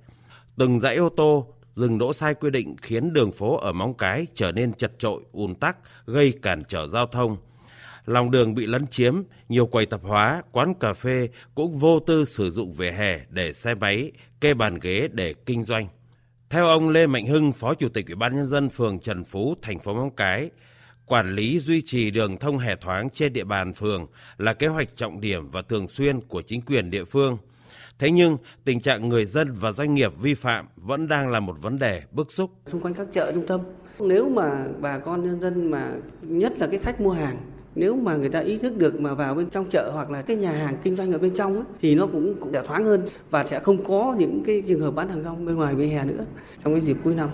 Từng 0.56 0.80
dãy 0.80 0.96
ô 0.96 1.08
tô 1.08 1.46
dừng 1.74 1.98
đỗ 1.98 2.12
sai 2.12 2.34
quy 2.34 2.50
định 2.50 2.76
khiến 2.82 3.12
đường 3.12 3.32
phố 3.32 3.56
ở 3.56 3.72
Móng 3.72 3.94
Cái 3.94 4.26
trở 4.34 4.52
nên 4.52 4.72
chật 4.72 4.92
trội, 4.98 5.22
ùn 5.32 5.54
tắc, 5.54 5.78
gây 6.06 6.32
cản 6.42 6.62
trở 6.64 6.86
giao 6.86 7.06
thông. 7.06 7.36
Lòng 8.08 8.30
đường 8.30 8.54
bị 8.54 8.66
lấn 8.66 8.86
chiếm, 8.86 9.22
nhiều 9.48 9.66
quầy 9.66 9.86
tạp 9.86 10.02
hóa, 10.02 10.42
quán 10.52 10.74
cà 10.74 10.92
phê 10.92 11.28
cũng 11.54 11.78
vô 11.78 12.00
tư 12.00 12.24
sử 12.24 12.50
dụng 12.50 12.72
vỉa 12.72 12.90
hè 12.90 13.20
để 13.30 13.52
xe 13.52 13.74
máy, 13.74 14.12
kê 14.40 14.54
bàn 14.54 14.78
ghế 14.82 15.08
để 15.12 15.34
kinh 15.46 15.64
doanh. 15.64 15.88
Theo 16.50 16.66
ông 16.66 16.88
Lê 16.88 17.06
Mạnh 17.06 17.26
Hưng, 17.26 17.52
Phó 17.52 17.74
Chủ 17.74 17.88
tịch 17.88 18.06
Ủy 18.06 18.14
ban 18.14 18.36
nhân 18.36 18.46
dân 18.46 18.68
phường 18.68 18.98
Trần 18.98 19.24
Phú, 19.24 19.54
thành 19.62 19.78
phố 19.78 19.94
Móng 19.94 20.10
Cái, 20.16 20.50
quản 21.06 21.34
lý 21.34 21.58
duy 21.58 21.82
trì 21.84 22.10
đường 22.10 22.36
thông 22.36 22.58
hè 22.58 22.76
thoáng 22.76 23.10
trên 23.10 23.32
địa 23.32 23.44
bàn 23.44 23.72
phường 23.72 24.06
là 24.38 24.54
kế 24.54 24.66
hoạch 24.66 24.96
trọng 24.96 25.20
điểm 25.20 25.48
và 25.48 25.62
thường 25.62 25.86
xuyên 25.86 26.20
của 26.20 26.42
chính 26.42 26.60
quyền 26.62 26.90
địa 26.90 27.04
phương. 27.04 27.38
Thế 27.98 28.10
nhưng, 28.10 28.36
tình 28.64 28.80
trạng 28.80 29.08
người 29.08 29.24
dân 29.24 29.52
và 29.52 29.72
doanh 29.72 29.94
nghiệp 29.94 30.12
vi 30.20 30.34
phạm 30.34 30.68
vẫn 30.76 31.08
đang 31.08 31.28
là 31.28 31.40
một 31.40 31.56
vấn 31.62 31.78
đề 31.78 32.02
bức 32.10 32.32
xúc. 32.32 32.50
Xung 32.66 32.80
quanh 32.80 32.94
các 32.94 33.06
chợ 33.12 33.32
trung 33.32 33.46
tâm, 33.46 33.60
nếu 34.00 34.28
mà 34.28 34.64
bà 34.80 34.98
con 34.98 35.24
nhân 35.24 35.40
dân 35.40 35.70
mà 35.70 35.92
nhất 36.22 36.52
là 36.58 36.66
cái 36.66 36.78
khách 36.78 37.00
mua 37.00 37.12
hàng 37.12 37.36
nếu 37.74 37.96
mà 37.96 38.16
người 38.16 38.28
ta 38.28 38.40
ý 38.40 38.58
thức 38.58 38.76
được 38.76 39.00
mà 39.00 39.14
vào 39.14 39.34
bên 39.34 39.50
trong 39.50 39.70
chợ 39.70 39.90
hoặc 39.94 40.10
là 40.10 40.22
cái 40.22 40.36
nhà 40.36 40.52
hàng 40.52 40.76
kinh 40.82 40.96
doanh 40.96 41.12
ở 41.12 41.18
bên 41.18 41.34
trong 41.36 41.54
ấy, 41.54 41.64
thì 41.80 41.94
nó 41.94 42.06
cũng 42.06 42.34
cũng 42.40 42.52
sẽ 42.52 42.62
thoáng 42.66 42.84
hơn 42.84 43.06
và 43.30 43.46
sẽ 43.46 43.60
không 43.60 43.84
có 43.84 44.16
những 44.18 44.42
cái 44.46 44.62
trường 44.68 44.80
hợp 44.80 44.90
bán 44.90 45.08
hàng 45.08 45.22
rong 45.22 45.46
bên 45.46 45.56
ngoài 45.56 45.74
vỉa 45.74 45.86
hè 45.86 46.04
nữa 46.04 46.24
trong 46.64 46.74
cái 46.74 46.82
dịp 46.82 46.96
cuối 47.04 47.14
năm 47.14 47.30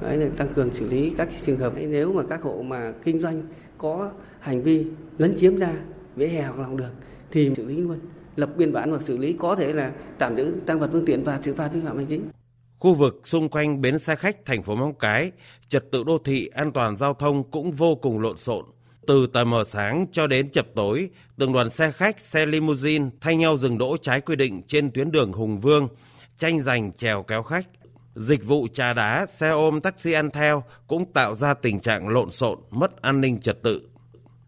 Đấy 0.00 0.16
là 0.16 0.26
tăng 0.36 0.48
cường 0.48 0.72
xử 0.72 0.88
lý 0.88 1.10
các 1.16 1.28
trường 1.46 1.58
hợp 1.58 1.74
ấy. 1.74 1.86
nếu 1.86 2.12
mà 2.12 2.22
các 2.28 2.42
hộ 2.42 2.62
mà 2.62 2.92
kinh 3.04 3.20
doanh 3.20 3.42
có 3.78 4.10
hành 4.40 4.62
vi 4.62 4.86
lấn 5.18 5.36
chiếm 5.38 5.56
ra 5.56 5.72
vỉa 6.16 6.26
hè 6.26 6.42
hoặc 6.42 6.58
lòng 6.58 6.76
đường 6.76 6.94
thì 7.30 7.50
xử 7.56 7.66
lý 7.66 7.76
luôn 7.76 7.98
lập 8.36 8.50
biên 8.56 8.72
bản 8.72 8.90
hoặc 8.90 9.02
xử 9.02 9.18
lý 9.18 9.32
có 9.32 9.56
thể 9.56 9.72
là 9.72 9.92
tạm 10.18 10.36
giữ 10.36 10.56
tăng 10.66 10.80
vật 10.80 10.88
phương 10.92 11.04
tiện 11.06 11.22
và 11.22 11.40
xử 11.42 11.54
phạt 11.54 11.68
vi 11.72 11.80
phạm 11.80 11.96
hành 11.96 12.06
chính 12.06 12.22
Khu 12.78 12.94
vực 12.94 13.20
xung 13.24 13.48
quanh 13.48 13.80
bến 13.80 13.98
xe 13.98 14.14
khách 14.14 14.44
thành 14.44 14.62
phố 14.62 14.76
Móng 14.76 14.94
Cái, 14.94 15.32
trật 15.68 15.90
tự 15.90 16.04
đô 16.04 16.18
thị, 16.18 16.46
an 16.46 16.72
toàn 16.72 16.96
giao 16.96 17.14
thông 17.14 17.50
cũng 17.50 17.70
vô 17.70 17.94
cùng 17.94 18.20
lộn 18.20 18.36
xộn. 18.36 18.64
Từ 19.10 19.26
tờ 19.26 19.44
mờ 19.44 19.64
sáng 19.64 20.06
cho 20.12 20.26
đến 20.26 20.50
chập 20.50 20.66
tối, 20.74 21.10
từng 21.38 21.52
đoàn 21.52 21.70
xe 21.70 21.92
khách, 21.92 22.20
xe 22.20 22.46
limousine 22.46 23.10
thay 23.20 23.36
nhau 23.36 23.56
dừng 23.56 23.78
đỗ 23.78 23.96
trái 23.96 24.20
quy 24.20 24.36
định 24.36 24.62
trên 24.62 24.90
tuyến 24.90 25.10
đường 25.10 25.32
Hùng 25.32 25.58
Vương, 25.58 25.88
tranh 26.38 26.62
giành 26.62 26.92
chèo 26.92 27.22
kéo 27.22 27.42
khách. 27.42 27.66
Dịch 28.14 28.44
vụ 28.44 28.68
trà 28.72 28.92
đá, 28.92 29.26
xe 29.26 29.48
ôm, 29.48 29.80
taxi 29.80 30.12
ăn 30.12 30.30
theo 30.30 30.62
cũng 30.86 31.12
tạo 31.12 31.34
ra 31.34 31.54
tình 31.54 31.80
trạng 31.80 32.08
lộn 32.08 32.30
xộn, 32.30 32.58
mất 32.70 33.02
an 33.02 33.20
ninh 33.20 33.40
trật 33.40 33.62
tự. 33.62 33.88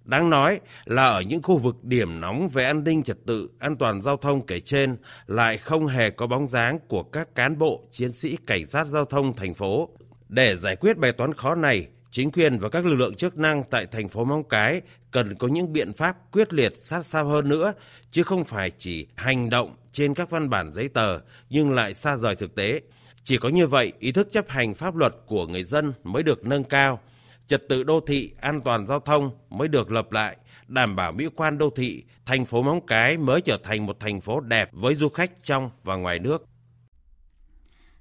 Đáng 0.04 0.30
nói 0.30 0.60
là 0.84 1.04
ở 1.04 1.20
những 1.20 1.42
khu 1.42 1.56
vực 1.56 1.76
điểm 1.84 2.20
nóng 2.20 2.48
về 2.48 2.64
an 2.64 2.84
ninh 2.84 3.02
trật 3.02 3.18
tự, 3.26 3.50
an 3.58 3.76
toàn 3.76 4.02
giao 4.02 4.16
thông 4.16 4.46
kể 4.46 4.60
trên 4.60 4.96
lại 5.26 5.58
không 5.58 5.86
hề 5.86 6.10
có 6.10 6.26
bóng 6.26 6.48
dáng 6.48 6.78
của 6.88 7.02
các 7.02 7.34
cán 7.34 7.58
bộ, 7.58 7.82
chiến 7.92 8.12
sĩ 8.12 8.36
cảnh 8.46 8.66
sát 8.66 8.86
giao 8.86 9.04
thông 9.04 9.36
thành 9.36 9.54
phố. 9.54 9.88
Để 10.28 10.56
giải 10.56 10.76
quyết 10.76 10.98
bài 10.98 11.12
toán 11.12 11.34
khó 11.34 11.54
này, 11.54 11.86
chính 12.12 12.30
quyền 12.30 12.58
và 12.58 12.68
các 12.68 12.86
lực 12.86 12.94
lượng 12.94 13.14
chức 13.14 13.38
năng 13.38 13.64
tại 13.70 13.86
thành 13.86 14.08
phố 14.08 14.24
Móng 14.24 14.44
Cái 14.48 14.82
cần 15.10 15.34
có 15.34 15.48
những 15.48 15.72
biện 15.72 15.92
pháp 15.92 16.32
quyết 16.32 16.52
liệt 16.52 16.76
sát 16.76 17.06
sao 17.06 17.26
hơn 17.26 17.48
nữa, 17.48 17.72
chứ 18.10 18.22
không 18.22 18.44
phải 18.44 18.70
chỉ 18.78 19.06
hành 19.14 19.50
động 19.50 19.74
trên 19.92 20.14
các 20.14 20.30
văn 20.30 20.50
bản 20.50 20.72
giấy 20.72 20.88
tờ 20.88 21.18
nhưng 21.50 21.72
lại 21.72 21.94
xa 21.94 22.16
rời 22.16 22.36
thực 22.36 22.54
tế. 22.54 22.80
Chỉ 23.24 23.36
có 23.38 23.48
như 23.48 23.66
vậy, 23.66 23.92
ý 23.98 24.12
thức 24.12 24.28
chấp 24.32 24.48
hành 24.48 24.74
pháp 24.74 24.96
luật 24.96 25.14
của 25.26 25.46
người 25.46 25.64
dân 25.64 25.92
mới 26.04 26.22
được 26.22 26.46
nâng 26.46 26.64
cao, 26.64 27.00
trật 27.46 27.68
tự 27.68 27.82
đô 27.82 28.00
thị, 28.06 28.30
an 28.40 28.60
toàn 28.60 28.86
giao 28.86 29.00
thông 29.00 29.30
mới 29.50 29.68
được 29.68 29.90
lập 29.90 30.12
lại, 30.12 30.36
đảm 30.68 30.96
bảo 30.96 31.12
mỹ 31.12 31.26
quan 31.36 31.58
đô 31.58 31.70
thị, 31.70 32.04
thành 32.26 32.44
phố 32.44 32.62
Móng 32.62 32.86
Cái 32.86 33.16
mới 33.16 33.40
trở 33.40 33.58
thành 33.62 33.86
một 33.86 34.00
thành 34.00 34.20
phố 34.20 34.40
đẹp 34.40 34.68
với 34.72 34.94
du 34.94 35.08
khách 35.08 35.42
trong 35.42 35.70
và 35.82 35.96
ngoài 35.96 36.18
nước. 36.18 36.44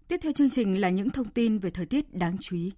Tiếp 0.08 0.18
theo 0.24 0.32
chương 0.34 0.50
trình 0.50 0.82
là 0.82 0.90
những 0.90 1.10
thông 1.10 1.30
tin 1.30 1.58
về 1.58 1.70
thời 1.70 1.86
tiết 1.86 2.14
đáng 2.14 2.38
chú 2.42 2.56
ý. 2.56 2.72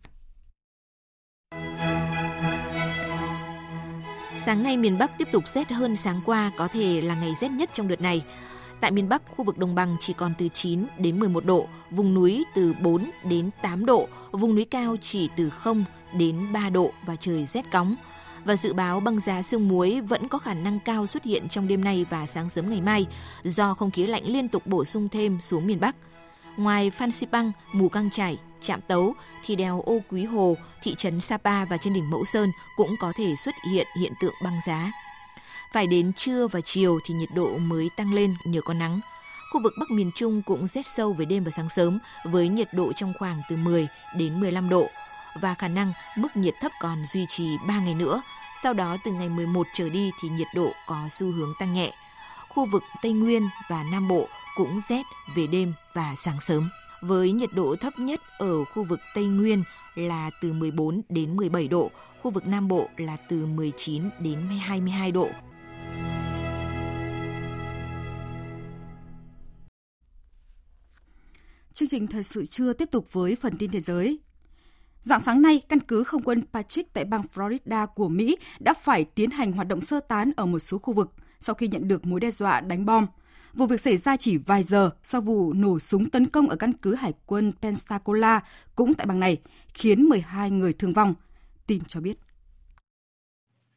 Sáng 4.46 4.64
nay 4.64 4.78
miền 4.78 4.98
Bắc 4.98 5.18
tiếp 5.18 5.28
tục 5.32 5.48
rét 5.48 5.72
hơn 5.72 5.96
sáng 5.96 6.22
qua, 6.26 6.52
có 6.58 6.68
thể 6.68 7.02
là 7.02 7.16
ngày 7.16 7.36
rét 7.40 7.52
nhất 7.52 7.70
trong 7.74 7.88
đợt 7.88 8.02
này. 8.02 8.24
Tại 8.80 8.92
miền 8.92 9.10
Bắc, 9.10 9.22
khu 9.36 9.46
vực 9.46 9.58
đồng 9.58 9.76
bằng 9.76 9.98
chỉ 10.00 10.14
còn 10.14 10.34
từ 10.38 10.48
9 10.54 10.86
đến 10.98 11.20
11 11.20 11.46
độ, 11.46 11.68
vùng 11.92 12.14
núi 12.14 12.44
từ 12.56 12.74
4 12.82 13.12
đến 13.24 13.50
8 13.62 13.86
độ, 13.86 14.08
vùng 14.32 14.56
núi 14.56 14.66
cao 14.66 14.96
chỉ 15.02 15.30
từ 15.36 15.50
0 15.50 15.86
đến 16.14 16.54
3 16.54 16.70
độ 16.70 16.92
và 17.06 17.16
trời 17.16 17.46
rét 17.46 17.72
cóng. 17.72 17.96
Và 18.46 18.56
dự 18.56 18.74
báo 18.74 19.00
băng 19.00 19.20
giá 19.20 19.42
sương 19.42 19.68
muối 19.68 20.02
vẫn 20.02 20.28
có 20.28 20.38
khả 20.38 20.54
năng 20.54 20.80
cao 20.80 21.08
xuất 21.08 21.24
hiện 21.24 21.48
trong 21.48 21.68
đêm 21.68 21.84
nay 21.84 22.06
và 22.10 22.28
sáng 22.28 22.50
sớm 22.50 22.70
ngày 22.70 22.82
mai 22.82 23.06
do 23.44 23.74
không 23.74 23.92
khí 23.92 24.06
lạnh 24.06 24.24
liên 24.26 24.48
tục 24.48 24.68
bổ 24.68 24.86
sung 24.86 25.10
thêm 25.10 25.42
xuống 25.42 25.68
miền 25.68 25.80
Bắc. 25.80 25.96
Ngoài 26.58 26.90
Phan 26.90 27.12
Xipang, 27.12 27.52
Mù 27.74 27.90
Căng 27.90 28.10
trải. 28.10 28.38
Trạm 28.64 28.82
Tấu, 28.82 29.16
thì 29.44 29.56
đèo 29.56 29.82
Ô 29.86 30.00
Quý 30.10 30.24
Hồ, 30.24 30.58
thị 30.84 30.96
trấn 30.98 31.22
Sapa 31.22 31.66
và 31.66 31.78
trên 31.78 31.94
đỉnh 31.94 32.10
Mẫu 32.10 32.26
Sơn 32.26 32.52
cũng 32.76 32.96
có 33.00 33.14
thể 33.16 33.36
xuất 33.36 33.56
hiện 33.72 33.88
hiện 34.00 34.14
tượng 34.22 34.34
băng 34.44 34.60
giá. 34.66 34.92
Phải 35.74 35.88
đến 35.88 36.14
trưa 36.14 36.48
và 36.48 36.62
chiều 36.62 37.00
thì 37.06 37.14
nhiệt 37.14 37.30
độ 37.36 37.58
mới 37.58 37.90
tăng 37.96 38.14
lên 38.14 38.36
nhờ 38.46 38.62
có 38.62 38.74
nắng. 38.74 39.00
Khu 39.52 39.62
vực 39.64 39.74
Bắc 39.80 39.92
miền 39.92 40.12
Trung 40.16 40.42
cũng 40.42 40.68
rét 40.68 40.88
sâu 40.88 41.14
về 41.14 41.26
đêm 41.26 41.44
và 41.44 41.52
sáng 41.52 41.70
sớm 41.70 42.00
với 42.26 42.48
nhiệt 42.48 42.74
độ 42.74 42.94
trong 42.94 43.14
khoảng 43.20 43.42
từ 43.50 43.56
10 43.56 43.88
đến 44.18 44.40
15 44.40 44.70
độ 44.70 44.90
và 45.42 45.54
khả 45.54 45.68
năng 45.68 45.94
mức 46.18 46.38
nhiệt 46.38 46.54
thấp 46.62 46.72
còn 46.82 47.06
duy 47.06 47.26
trì 47.30 47.58
3 47.68 47.80
ngày 47.80 47.96
nữa. 47.96 48.22
Sau 48.58 48.74
đó 48.74 48.98
từ 49.04 49.12
ngày 49.12 49.30
11 49.30 49.68
trở 49.74 49.90
đi 49.90 50.12
thì 50.22 50.30
nhiệt 50.30 50.48
độ 50.56 50.72
có 50.88 51.08
xu 51.10 51.32
hướng 51.32 51.54
tăng 51.60 51.74
nhẹ. 51.74 51.92
Khu 52.50 52.66
vực 52.66 52.84
Tây 53.02 53.12
Nguyên 53.12 53.50
và 53.70 53.84
Nam 53.92 54.08
Bộ 54.08 54.28
cũng 54.56 54.80
rét 54.80 55.04
về 55.36 55.48
đêm 55.48 55.74
và 55.94 56.14
sáng 56.18 56.42
sớm. 56.42 56.70
Với 57.08 57.32
nhiệt 57.32 57.50
độ 57.54 57.76
thấp 57.76 57.94
nhất 58.00 58.22
ở 58.38 58.66
khu 58.66 58.84
vực 58.84 59.00
Tây 59.14 59.26
Nguyên 59.26 59.64
là 59.96 60.30
từ 60.42 60.54
14 60.54 61.02
đến 61.10 61.36
17 61.36 61.68
độ, 61.68 61.92
khu 62.22 62.32
vực 62.32 62.48
Nam 62.48 62.68
Bộ 62.68 62.90
là 62.98 63.18
từ 63.30 63.46
19 63.46 64.04
đến 64.20 64.40
22 64.60 65.12
độ. 65.12 65.30
Chương 71.74 71.88
trình 71.90 72.08
thời 72.08 72.24
sự 72.24 72.46
trưa 72.46 72.74
tiếp 72.74 72.92
tục 72.92 73.14
với 73.14 73.36
phần 73.36 73.58
tin 73.60 73.72
thế 73.72 73.80
giới. 73.80 74.20
Dạng 75.02 75.20
sáng 75.20 75.42
nay, 75.42 75.62
căn 75.70 75.80
cứ 75.80 76.04
không 76.04 76.24
quân 76.24 76.44
Patrick 76.54 76.94
tại 76.94 77.06
bang 77.06 77.24
Florida 77.34 77.88
của 77.88 78.10
Mỹ 78.10 78.38
đã 78.60 78.74
phải 78.74 79.04
tiến 79.04 79.30
hành 79.30 79.52
hoạt 79.52 79.68
động 79.68 79.82
sơ 79.82 80.00
tán 80.00 80.32
ở 80.36 80.46
một 80.46 80.60
số 80.60 80.78
khu 80.78 80.94
vực 80.94 81.12
sau 81.40 81.56
khi 81.56 81.68
nhận 81.68 81.88
được 81.88 82.06
mối 82.06 82.20
đe 82.20 82.30
dọa 82.30 82.62
đánh 82.62 82.86
bom. 82.86 83.08
Vụ 83.54 83.66
việc 83.66 83.82
xảy 83.82 83.98
ra 83.98 84.18
chỉ 84.18 84.38
vài 84.38 84.64
giờ 84.64 84.90
sau 85.04 85.22
vụ 85.22 85.54
nổ 85.54 85.80
súng 85.80 86.10
tấn 86.10 86.26
công 86.26 86.50
ở 86.50 86.56
căn 86.56 86.74
cứ 86.74 86.96
hải 86.96 87.14
quân 87.26 87.54
Pensacola 87.62 88.40
cũng 88.76 88.94
tại 88.94 89.08
bang 89.08 89.20
này, 89.20 89.38
khiến 89.74 90.04
12 90.04 90.52
người 90.52 90.74
thương 90.74 90.94
vong. 90.94 91.14
Tin 91.68 91.80
cho 91.88 92.02
biết. 92.02 92.18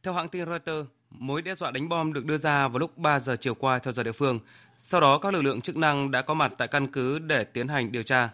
Theo 0.03 0.15
hãng 0.15 0.29
tin 0.29 0.47
Reuters, 0.47 0.89
mối 1.11 1.43
đe 1.43 1.55
dọa 1.55 1.71
đánh 1.71 1.89
bom 1.89 2.13
được 2.13 2.25
đưa 2.25 2.37
ra 2.37 2.69
vào 2.69 2.79
lúc 2.79 2.99
3 2.99 3.21
giờ 3.21 3.37
chiều 3.37 3.55
qua 3.55 3.79
theo 3.79 3.93
giờ 3.93 4.03
địa 4.03 4.13
phương. 4.13 4.39
Sau 4.79 5.01
đó 5.01 5.19
các 5.19 5.33
lực 5.33 5.43
lượng 5.43 5.61
chức 5.61 5.77
năng 5.77 6.11
đã 6.11 6.23
có 6.23 6.35
mặt 6.35 6.53
tại 6.59 6.69
căn 6.69 6.93
cứ 6.93 7.19
để 7.19 7.45
tiến 7.45 7.69
hành 7.69 7.93
điều 7.93 8.03
tra. 8.03 8.31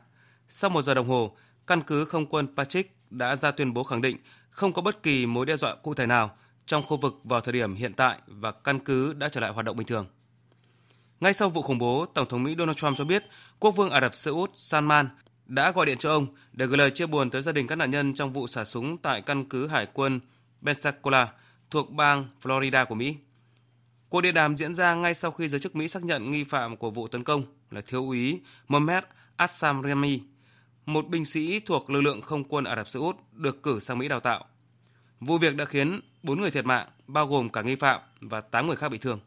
Sau 0.48 0.70
một 0.70 0.82
giờ 0.82 0.94
đồng 0.94 1.08
hồ, 1.08 1.36
căn 1.66 1.82
cứ 1.82 2.04
không 2.04 2.26
quân 2.26 2.46
Patrick 2.56 3.10
đã 3.10 3.36
ra 3.36 3.50
tuyên 3.50 3.74
bố 3.74 3.84
khẳng 3.84 4.02
định 4.02 4.16
không 4.50 4.72
có 4.72 4.82
bất 4.82 5.02
kỳ 5.02 5.26
mối 5.26 5.46
đe 5.46 5.56
dọa 5.56 5.74
cụ 5.74 5.94
thể 5.94 6.06
nào 6.06 6.36
trong 6.66 6.82
khu 6.86 6.96
vực 6.96 7.14
vào 7.24 7.40
thời 7.40 7.52
điểm 7.52 7.74
hiện 7.74 7.92
tại 7.92 8.18
và 8.26 8.52
căn 8.52 8.78
cứ 8.78 9.12
đã 9.12 9.28
trở 9.28 9.40
lại 9.40 9.52
hoạt 9.52 9.66
động 9.66 9.76
bình 9.76 9.86
thường. 9.86 10.06
Ngay 11.22 11.32
sau 11.32 11.48
vụ 11.48 11.62
khủng 11.62 11.78
bố, 11.78 12.06
Tổng 12.06 12.28
thống 12.28 12.42
Mỹ 12.42 12.54
Donald 12.58 12.76
Trump 12.76 12.96
cho 12.98 13.04
biết 13.04 13.24
quốc 13.58 13.70
vương 13.70 13.90
Ả 13.90 14.00
Rập 14.00 14.14
Xê 14.14 14.30
Út 14.30 14.50
Salman 14.54 15.08
đã 15.46 15.70
gọi 15.70 15.86
điện 15.86 15.98
cho 15.98 16.10
ông 16.10 16.26
để 16.52 16.66
gửi 16.66 16.78
lời 16.78 16.90
chia 16.90 17.06
buồn 17.06 17.30
tới 17.30 17.42
gia 17.42 17.52
đình 17.52 17.66
các 17.66 17.76
nạn 17.76 17.90
nhân 17.90 18.14
trong 18.14 18.32
vụ 18.32 18.46
xả 18.46 18.64
súng 18.64 18.98
tại 18.98 19.22
căn 19.22 19.44
cứ 19.44 19.66
hải 19.66 19.86
quân 19.86 20.20
Pensacola 20.62 21.32
thuộc 21.70 21.90
bang 21.90 22.28
Florida 22.42 22.86
của 22.86 22.94
Mỹ. 22.94 23.16
Cuộc 24.08 24.20
điện 24.20 24.34
đàm 24.34 24.56
diễn 24.56 24.74
ra 24.74 24.94
ngay 24.94 25.14
sau 25.14 25.30
khi 25.30 25.48
giới 25.48 25.60
chức 25.60 25.76
Mỹ 25.76 25.88
xác 25.88 26.04
nhận 26.04 26.30
nghi 26.30 26.44
phạm 26.44 26.76
của 26.76 26.90
vụ 26.90 27.08
tấn 27.08 27.24
công 27.24 27.44
là 27.70 27.80
thiếu 27.80 28.06
úy 28.06 28.40
Mohamed 28.68 29.04
Assam 29.36 29.82
Rami, 29.82 30.20
một 30.86 31.08
binh 31.08 31.24
sĩ 31.24 31.60
thuộc 31.60 31.90
lực 31.90 32.00
lượng 32.00 32.22
không 32.22 32.44
quân 32.44 32.64
Ả 32.64 32.76
Rập 32.76 32.88
Xê 32.88 33.00
Út 33.00 33.16
được 33.32 33.62
cử 33.62 33.80
sang 33.80 33.98
Mỹ 33.98 34.08
đào 34.08 34.20
tạo. 34.20 34.44
Vụ 35.20 35.38
việc 35.38 35.56
đã 35.56 35.64
khiến 35.64 36.00
4 36.22 36.40
người 36.40 36.50
thiệt 36.50 36.66
mạng, 36.66 36.88
bao 37.06 37.26
gồm 37.26 37.48
cả 37.48 37.62
nghi 37.62 37.76
phạm 37.76 38.00
và 38.20 38.40
8 38.40 38.66
người 38.66 38.76
khác 38.76 38.88
bị 38.88 38.98
thương. 38.98 39.20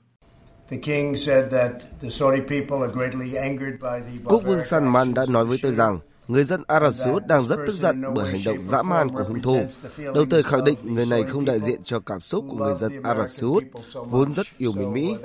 Quốc 4.25 4.43
vương 4.45 4.62
Salman 4.62 5.13
đã 5.13 5.25
nói 5.30 5.45
với 5.45 5.58
tôi 5.62 5.71
rằng 5.71 5.99
người 6.28 6.43
dân 6.43 6.63
Ả 6.67 6.80
Rập 6.80 6.95
Xê 6.95 7.12
Út 7.12 7.28
đang 7.28 7.47
rất 7.47 7.60
tức 7.67 7.73
giận 7.73 8.04
bởi 8.15 8.32
hành 8.32 8.41
động 8.45 8.62
dã 8.62 8.82
man 8.82 9.10
của 9.10 9.23
hung 9.23 9.41
thủ. 9.41 9.60
Đồng 10.15 10.30
thời 10.30 10.43
khẳng 10.43 10.63
định 10.63 10.78
người 10.84 11.06
này 11.06 11.23
không 11.23 11.45
đại 11.45 11.60
diện 11.60 11.80
cho 11.84 11.99
cảm 11.99 12.21
xúc 12.21 12.45
của 12.49 12.58
người 12.58 12.73
dân 12.73 13.04
Ả 13.04 13.15
Rập 13.15 13.32
Xê 13.32 13.47
Út, 13.47 13.63
vốn 13.93 14.34
rất 14.34 14.47
yêu 14.58 14.71
mến 14.71 14.93
Mỹ. 14.93 15.15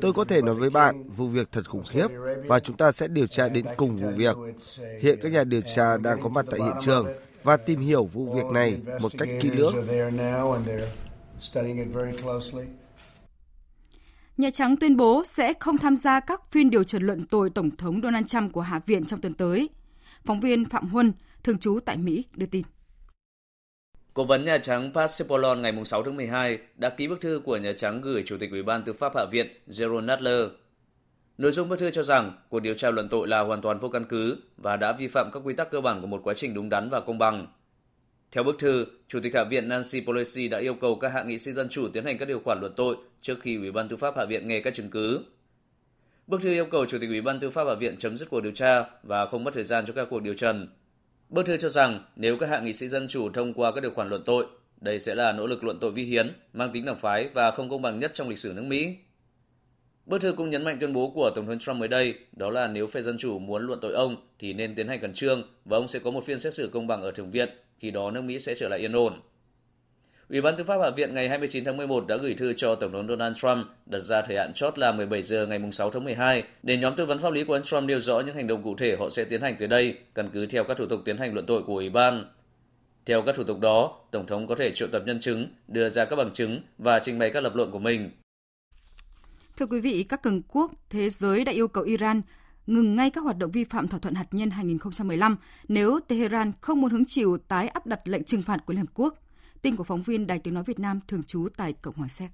Tôi 0.00 0.12
có 0.12 0.24
thể 0.24 0.42
nói 0.42 0.54
với 0.54 0.70
bạn, 0.70 1.08
vụ 1.16 1.26
việc 1.26 1.48
thật 1.52 1.68
khủng 1.68 1.84
khiếp 1.90 2.08
và 2.46 2.60
chúng 2.60 2.76
ta 2.76 2.92
sẽ 2.92 3.08
điều 3.08 3.26
tra 3.26 3.48
đến 3.48 3.66
cùng 3.76 3.96
vụ 3.96 4.08
việc. 4.16 4.36
Hiện 5.00 5.18
các 5.22 5.32
nhà 5.32 5.44
điều 5.44 5.62
tra 5.74 5.96
đang 5.96 6.20
có 6.22 6.28
mặt 6.28 6.46
tại 6.50 6.60
hiện 6.62 6.74
trường 6.80 7.06
và 7.42 7.56
tìm 7.56 7.80
hiểu 7.80 8.04
vụ 8.04 8.34
việc 8.34 8.46
này 8.52 8.78
một 9.00 9.12
cách 9.18 9.28
kỹ 9.40 9.50
lưỡng. 9.50 9.74
Nhà 14.36 14.50
Trắng 14.50 14.76
tuyên 14.76 14.96
bố 14.96 15.22
sẽ 15.24 15.52
không 15.60 15.78
tham 15.78 15.96
gia 15.96 16.20
các 16.20 16.42
phiên 16.50 16.70
điều 16.70 16.84
trần 16.84 17.02
luận 17.02 17.26
tội 17.26 17.50
Tổng 17.50 17.76
thống 17.76 18.00
Donald 18.02 18.26
Trump 18.26 18.52
của 18.52 18.60
Hạ 18.60 18.80
viện 18.86 19.04
trong 19.04 19.20
tuần 19.20 19.34
tới. 19.34 19.68
Phóng 20.24 20.40
viên 20.40 20.64
Phạm 20.64 20.88
Huân, 20.88 21.12
thường 21.44 21.58
trú 21.58 21.78
tại 21.84 21.96
Mỹ, 21.96 22.24
đưa 22.34 22.46
tin. 22.46 22.62
Cố 24.14 24.24
vấn 24.24 24.44
Nhà 24.44 24.58
Trắng 24.58 24.90
Pat 24.94 25.10
Cipollone 25.18 25.60
ngày 25.60 25.84
6 25.84 26.02
tháng 26.02 26.16
12 26.16 26.58
đã 26.76 26.88
ký 26.88 27.08
bức 27.08 27.20
thư 27.20 27.40
của 27.44 27.56
Nhà 27.56 27.72
Trắng 27.76 28.00
gửi 28.00 28.22
Chủ 28.26 28.36
tịch 28.40 28.50
Ủy 28.50 28.62
ban 28.62 28.84
Tư 28.84 28.92
pháp 28.92 29.16
Hạ 29.16 29.24
viện 29.30 29.46
Jerome 29.68 30.04
Nadler. 30.04 30.48
Nội 31.38 31.52
dung 31.52 31.68
bức 31.68 31.78
thư 31.78 31.90
cho 31.90 32.02
rằng 32.02 32.32
cuộc 32.48 32.60
điều 32.60 32.74
tra 32.74 32.90
luận 32.90 33.08
tội 33.08 33.28
là 33.28 33.40
hoàn 33.40 33.62
toàn 33.62 33.78
vô 33.78 33.88
căn 33.88 34.04
cứ 34.08 34.36
và 34.56 34.76
đã 34.76 34.92
vi 34.92 35.08
phạm 35.08 35.30
các 35.32 35.40
quy 35.44 35.54
tắc 35.54 35.70
cơ 35.70 35.80
bản 35.80 36.00
của 36.00 36.06
một 36.06 36.20
quá 36.24 36.34
trình 36.34 36.54
đúng 36.54 36.68
đắn 36.68 36.90
và 36.90 37.00
công 37.00 37.18
bằng. 37.18 37.46
Theo 38.32 38.44
bức 38.44 38.58
thư, 38.58 38.86
Chủ 39.08 39.20
tịch 39.22 39.34
Hạ 39.34 39.44
viện 39.44 39.68
Nancy 39.68 40.00
Pelosi 40.00 40.48
đã 40.48 40.58
yêu 40.58 40.74
cầu 40.74 40.96
các 40.96 41.12
hạ 41.12 41.22
nghị 41.22 41.38
sĩ 41.38 41.52
dân 41.52 41.68
chủ 41.68 41.88
tiến 41.92 42.04
hành 42.04 42.18
các 42.18 42.28
điều 42.28 42.40
khoản 42.40 42.60
luận 42.60 42.72
tội 42.76 42.96
trước 43.26 43.40
khi 43.40 43.56
Ủy 43.56 43.70
ban 43.70 43.88
Tư 43.88 43.96
pháp 43.96 44.16
Hạ 44.16 44.24
viện 44.24 44.48
nghe 44.48 44.60
các 44.60 44.74
chứng 44.74 44.90
cứ. 44.90 45.20
Bức 46.26 46.42
thư 46.42 46.50
yêu 46.50 46.66
cầu 46.66 46.86
Chủ 46.86 46.98
tịch 47.00 47.08
Ủy 47.08 47.20
ban 47.20 47.40
Tư 47.40 47.50
pháp 47.50 47.66
Hạ 47.66 47.74
viện 47.74 47.96
chấm 47.96 48.16
dứt 48.16 48.30
cuộc 48.30 48.40
điều 48.40 48.52
tra 48.52 48.84
và 49.02 49.26
không 49.26 49.44
mất 49.44 49.54
thời 49.54 49.64
gian 49.64 49.86
cho 49.86 49.92
các 49.92 50.06
cuộc 50.10 50.22
điều 50.22 50.34
trần. 50.34 50.68
Bức 51.28 51.46
thư 51.46 51.56
cho 51.56 51.68
rằng 51.68 52.04
nếu 52.16 52.38
các 52.38 52.48
hạ 52.48 52.60
nghị 52.60 52.72
sĩ 52.72 52.88
dân 52.88 53.08
chủ 53.08 53.30
thông 53.30 53.54
qua 53.54 53.72
các 53.72 53.80
điều 53.80 53.90
khoản 53.90 54.08
luận 54.08 54.22
tội, 54.24 54.46
đây 54.80 55.00
sẽ 55.00 55.14
là 55.14 55.32
nỗ 55.32 55.46
lực 55.46 55.64
luận 55.64 55.78
tội 55.80 55.90
vi 55.92 56.04
hiến, 56.04 56.32
mang 56.52 56.72
tính 56.72 56.84
đảng 56.84 56.96
phái 56.96 57.28
và 57.28 57.50
không 57.50 57.70
công 57.70 57.82
bằng 57.82 57.98
nhất 57.98 58.10
trong 58.14 58.28
lịch 58.28 58.38
sử 58.38 58.52
nước 58.56 58.64
Mỹ. 58.64 58.96
Bức 60.06 60.20
thư 60.20 60.32
cũng 60.32 60.50
nhấn 60.50 60.64
mạnh 60.64 60.76
tuyên 60.80 60.92
bố 60.92 61.10
của 61.10 61.30
Tổng 61.34 61.46
thống 61.46 61.58
Trump 61.58 61.76
mới 61.76 61.88
đây, 61.88 62.14
đó 62.32 62.50
là 62.50 62.66
nếu 62.66 62.86
phe 62.86 63.02
Dân 63.02 63.18
Chủ 63.18 63.38
muốn 63.38 63.66
luận 63.66 63.78
tội 63.82 63.92
ông 63.92 64.16
thì 64.38 64.52
nên 64.52 64.74
tiến 64.74 64.88
hành 64.88 65.00
khẩn 65.00 65.14
trương 65.14 65.42
và 65.64 65.76
ông 65.76 65.88
sẽ 65.88 65.98
có 65.98 66.10
một 66.10 66.24
phiên 66.24 66.38
xét 66.38 66.54
xử 66.54 66.70
công 66.72 66.86
bằng 66.86 67.02
ở 67.02 67.10
Thượng 67.10 67.30
viện, 67.30 67.48
khi 67.78 67.90
đó 67.90 68.10
nước 68.10 68.22
Mỹ 68.22 68.38
sẽ 68.38 68.54
trở 68.54 68.68
lại 68.68 68.78
yên 68.80 68.92
ổn. 68.92 69.20
Ủy 70.28 70.40
ban 70.40 70.56
Tư 70.56 70.64
pháp 70.64 70.80
Hạ 70.82 70.90
viện 70.90 71.14
ngày 71.14 71.28
29 71.28 71.64
tháng 71.64 71.76
11 71.76 72.06
đã 72.06 72.16
gửi 72.16 72.34
thư 72.34 72.52
cho 72.52 72.74
Tổng 72.74 72.92
thống 72.92 73.08
Donald 73.08 73.36
Trump 73.36 73.66
đặt 73.86 73.98
ra 73.98 74.22
thời 74.22 74.36
hạn 74.36 74.52
chót 74.54 74.78
là 74.78 74.92
17 74.92 75.22
giờ 75.22 75.46
ngày 75.46 75.60
6 75.72 75.90
tháng 75.90 76.04
12 76.04 76.44
để 76.62 76.76
nhóm 76.76 76.96
tư 76.96 77.06
vấn 77.06 77.18
pháp 77.18 77.32
lý 77.32 77.44
của 77.44 77.52
ông 77.52 77.62
Trump 77.62 77.84
nêu 77.84 78.00
rõ 78.00 78.20
những 78.20 78.36
hành 78.36 78.46
động 78.46 78.62
cụ 78.62 78.76
thể 78.76 78.96
họ 78.98 79.10
sẽ 79.10 79.24
tiến 79.24 79.42
hành 79.42 79.56
tới 79.58 79.68
đây, 79.68 79.98
căn 80.14 80.30
cứ 80.32 80.46
theo 80.46 80.64
các 80.64 80.76
thủ 80.76 80.86
tục 80.86 81.00
tiến 81.04 81.18
hành 81.18 81.34
luận 81.34 81.46
tội 81.46 81.62
của 81.62 81.74
Ủy 81.74 81.90
ban. 81.90 82.24
Theo 83.06 83.22
các 83.22 83.34
thủ 83.34 83.44
tục 83.44 83.60
đó, 83.60 84.00
Tổng 84.10 84.26
thống 84.26 84.46
có 84.46 84.54
thể 84.54 84.72
triệu 84.72 84.88
tập 84.88 85.02
nhân 85.06 85.20
chứng, 85.20 85.48
đưa 85.68 85.88
ra 85.88 86.04
các 86.04 86.16
bằng 86.16 86.32
chứng 86.32 86.60
và 86.78 86.98
trình 86.98 87.18
bày 87.18 87.30
các 87.30 87.40
lập 87.40 87.56
luận 87.56 87.70
của 87.70 87.78
mình. 87.78 88.10
Thưa 89.56 89.66
quý 89.66 89.80
vị, 89.80 90.02
các 90.08 90.22
cường 90.22 90.42
quốc 90.42 90.72
thế 90.90 91.08
giới 91.08 91.44
đã 91.44 91.52
yêu 91.52 91.68
cầu 91.68 91.84
Iran 91.84 92.22
ngừng 92.66 92.96
ngay 92.96 93.10
các 93.10 93.20
hoạt 93.20 93.38
động 93.38 93.50
vi 93.50 93.64
phạm 93.64 93.88
thỏa 93.88 94.00
thuận 94.00 94.14
hạt 94.14 94.26
nhân 94.30 94.50
2015 94.50 95.36
nếu 95.68 96.00
Tehran 96.08 96.52
không 96.60 96.80
muốn 96.80 96.90
hứng 96.90 97.04
chịu 97.06 97.38
tái 97.48 97.68
áp 97.68 97.86
đặt 97.86 98.08
lệnh 98.08 98.24
trừng 98.24 98.42
phạt 98.42 98.58
của 98.66 98.72
Liên 98.72 98.80
Hợp 98.80 98.92
Quốc. 98.94 99.18
Tin 99.62 99.76
của 99.76 99.84
phóng 99.84 100.02
viên 100.02 100.26
Đài 100.26 100.38
tiếng 100.38 100.54
nói 100.54 100.64
Việt 100.66 100.78
Nam 100.78 101.00
thường 101.08 101.22
trú 101.24 101.48
tại 101.56 101.72
Cộng 101.72 101.94
hòa 101.94 102.08
Séc. 102.08 102.30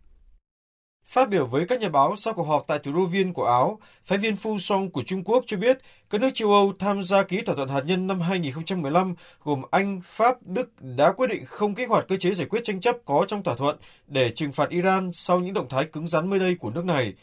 Phát 1.04 1.28
biểu 1.28 1.46
với 1.46 1.66
các 1.66 1.80
nhà 1.80 1.88
báo 1.88 2.16
sau 2.16 2.34
cuộc 2.34 2.42
họp 2.42 2.64
tại 2.66 2.78
thủ 2.78 2.92
đô 2.92 3.06
Viên 3.06 3.32
của 3.32 3.44
Áo, 3.44 3.78
phái 4.04 4.18
viên 4.18 4.36
Phu 4.36 4.58
Song 4.58 4.90
của 4.90 5.02
Trung 5.02 5.24
Quốc 5.24 5.44
cho 5.46 5.56
biết 5.56 5.78
các 6.10 6.20
nước 6.20 6.30
châu 6.34 6.52
Âu 6.52 6.72
tham 6.78 7.02
gia 7.02 7.22
ký 7.22 7.40
thỏa 7.40 7.56
thuận 7.56 7.68
hạt 7.68 7.82
nhân 7.86 8.06
năm 8.06 8.20
2015 8.20 9.14
gồm 9.42 9.62
Anh, 9.70 10.00
Pháp, 10.04 10.42
Đức 10.42 10.82
đã 10.82 11.12
quyết 11.12 11.26
định 11.26 11.46
không 11.46 11.74
kích 11.74 11.88
hoạt 11.88 12.04
cơ 12.08 12.16
chế 12.16 12.34
giải 12.34 12.46
quyết 12.50 12.60
tranh 12.64 12.80
chấp 12.80 12.96
có 13.04 13.24
trong 13.28 13.42
thỏa 13.42 13.56
thuận 13.56 13.76
để 14.06 14.30
trừng 14.30 14.52
phạt 14.52 14.68
Iran 14.68 15.12
sau 15.12 15.40
những 15.40 15.54
động 15.54 15.68
thái 15.68 15.84
cứng 15.84 16.06
rắn 16.06 16.30
mới 16.30 16.38
đây 16.38 16.54
của 16.54 16.70
nước 16.70 16.84
này. 16.84 17.14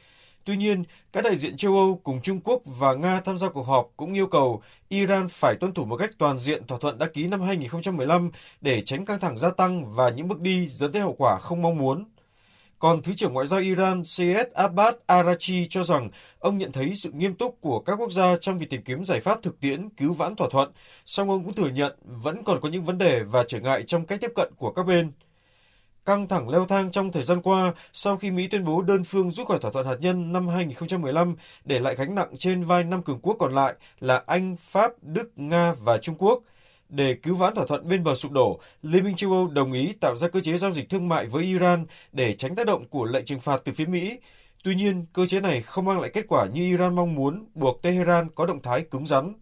Tuy 0.50 0.58
nhiên, 0.58 0.84
các 1.14 1.24
đại 1.24 1.36
diện 1.36 1.58
châu 1.58 1.74
Âu 1.74 2.00
cùng 2.04 2.22
Trung 2.22 2.40
Quốc 2.44 2.62
và 2.66 2.94
Nga 2.94 3.22
tham 3.26 3.38
gia 3.38 3.50
cuộc 3.50 3.64
họp 3.64 3.90
cũng 3.98 4.14
yêu 4.14 4.28
cầu 4.28 4.62
Iran 4.88 5.28
phải 5.30 5.56
tuân 5.60 5.74
thủ 5.74 5.86
một 5.86 5.98
cách 5.98 6.10
toàn 6.18 6.38
diện 6.38 6.68
thỏa 6.68 6.78
thuận 6.80 6.98
đã 6.98 7.06
ký 7.06 7.28
năm 7.28 7.42
2015 7.42 8.32
để 8.62 8.82
tránh 8.82 9.06
căng 9.06 9.20
thẳng 9.20 9.38
gia 9.38 9.50
tăng 9.52 9.96
và 9.96 10.10
những 10.10 10.28
bước 10.28 10.40
đi 10.40 10.68
dẫn 10.68 10.92
tới 10.92 11.02
hậu 11.02 11.16
quả 11.18 11.38
không 11.40 11.62
mong 11.62 11.78
muốn. 11.78 12.06
Còn 12.80 13.02
Thứ 13.02 13.14
trưởng 13.14 13.34
Ngoại 13.34 13.48
giao 13.48 13.60
Iran 13.60 14.04
Seyed 14.04 14.48
Abbas 14.54 14.96
Arachi 15.06 15.68
cho 15.70 15.84
rằng 15.84 16.10
ông 16.40 16.58
nhận 16.58 16.72
thấy 16.72 16.96
sự 16.96 17.12
nghiêm 17.12 17.36
túc 17.36 17.58
của 17.62 17.80
các 17.80 17.96
quốc 18.00 18.12
gia 18.12 18.36
trong 18.36 18.58
việc 18.58 18.70
tìm 18.70 18.82
kiếm 18.82 19.06
giải 19.06 19.20
pháp 19.20 19.40
thực 19.42 19.60
tiễn 19.60 19.90
cứu 19.90 20.14
vãn 20.14 20.36
thỏa 20.36 20.50
thuận, 20.52 20.72
song 21.06 21.30
ông 21.30 21.44
cũng 21.44 21.54
thừa 21.54 21.70
nhận 21.70 21.96
vẫn 22.04 22.44
còn 22.44 22.62
có 22.62 22.70
những 22.70 22.84
vấn 22.84 22.98
đề 22.98 23.24
và 23.24 23.44
trở 23.48 23.60
ngại 23.60 23.84
trong 23.84 24.06
cách 24.06 24.22
tiếp 24.22 24.32
cận 24.36 24.54
của 24.58 24.72
các 24.72 24.84
bên. 24.84 25.12
Căng 26.10 26.28
thẳng 26.28 26.50
leo 26.50 26.66
thang 26.66 26.92
trong 26.92 27.12
thời 27.12 27.24
gian 27.24 27.42
qua 27.42 27.74
sau 27.94 28.18
khi 28.18 28.32
Mỹ 28.32 28.48
tuyên 28.48 28.66
bố 28.66 28.82
đơn 28.82 29.04
phương 29.04 29.32
rút 29.32 29.48
khỏi 29.48 29.60
thỏa 29.60 29.72
thuận 29.72 29.88
hạt 29.88 29.96
nhân 30.00 30.34
năm 30.34 30.48
2015 30.48 31.36
để 31.66 31.80
lại 31.80 31.96
gánh 31.96 32.16
nặng 32.16 32.30
trên 32.38 32.64
vai 32.64 32.84
năm 32.84 33.04
cường 33.04 33.20
quốc 33.22 33.36
còn 33.40 33.56
lại 33.56 33.74
là 34.00 34.24
Anh, 34.28 34.56
Pháp, 34.56 34.92
Đức, 35.02 35.32
Nga 35.36 35.74
và 35.74 35.98
Trung 35.98 36.16
Quốc. 36.18 36.44
Để 36.90 37.14
cứu 37.24 37.36
vãn 37.36 37.56
thỏa 37.56 37.66
thuận 37.66 37.90
bên 37.90 38.04
bờ 38.04 38.16
sụp 38.16 38.32
đổ, 38.32 38.60
Liên 38.82 39.04
minh 39.04 39.16
châu 39.16 39.32
Âu 39.32 39.48
đồng 39.48 39.74
ý 39.74 39.94
tạo 40.02 40.16
ra 40.16 40.28
cơ 40.28 40.40
chế 40.40 40.58
giao 40.58 40.72
dịch 40.72 40.90
thương 40.90 41.10
mại 41.10 41.26
với 41.26 41.44
Iran 41.44 41.86
để 42.12 42.34
tránh 42.34 42.56
tác 42.56 42.66
động 42.66 42.88
của 42.88 43.06
lệnh 43.06 43.26
trừng 43.26 43.40
phạt 43.40 43.62
từ 43.66 43.72
phía 43.72 43.86
Mỹ. 43.86 44.20
Tuy 44.64 44.76
nhiên, 44.76 45.06
cơ 45.14 45.26
chế 45.26 45.40
này 45.40 45.62
không 45.62 45.86
mang 45.86 46.00
lại 46.00 46.12
kết 46.14 46.26
quả 46.28 46.46
như 46.46 46.62
Iran 46.62 46.96
mong 46.96 47.16
muốn, 47.16 47.46
buộc 47.54 47.82
Tehran 47.82 48.30
có 48.36 48.46
động 48.46 48.62
thái 48.62 48.86
cứng 48.92 49.06
rắn. 49.06 49.34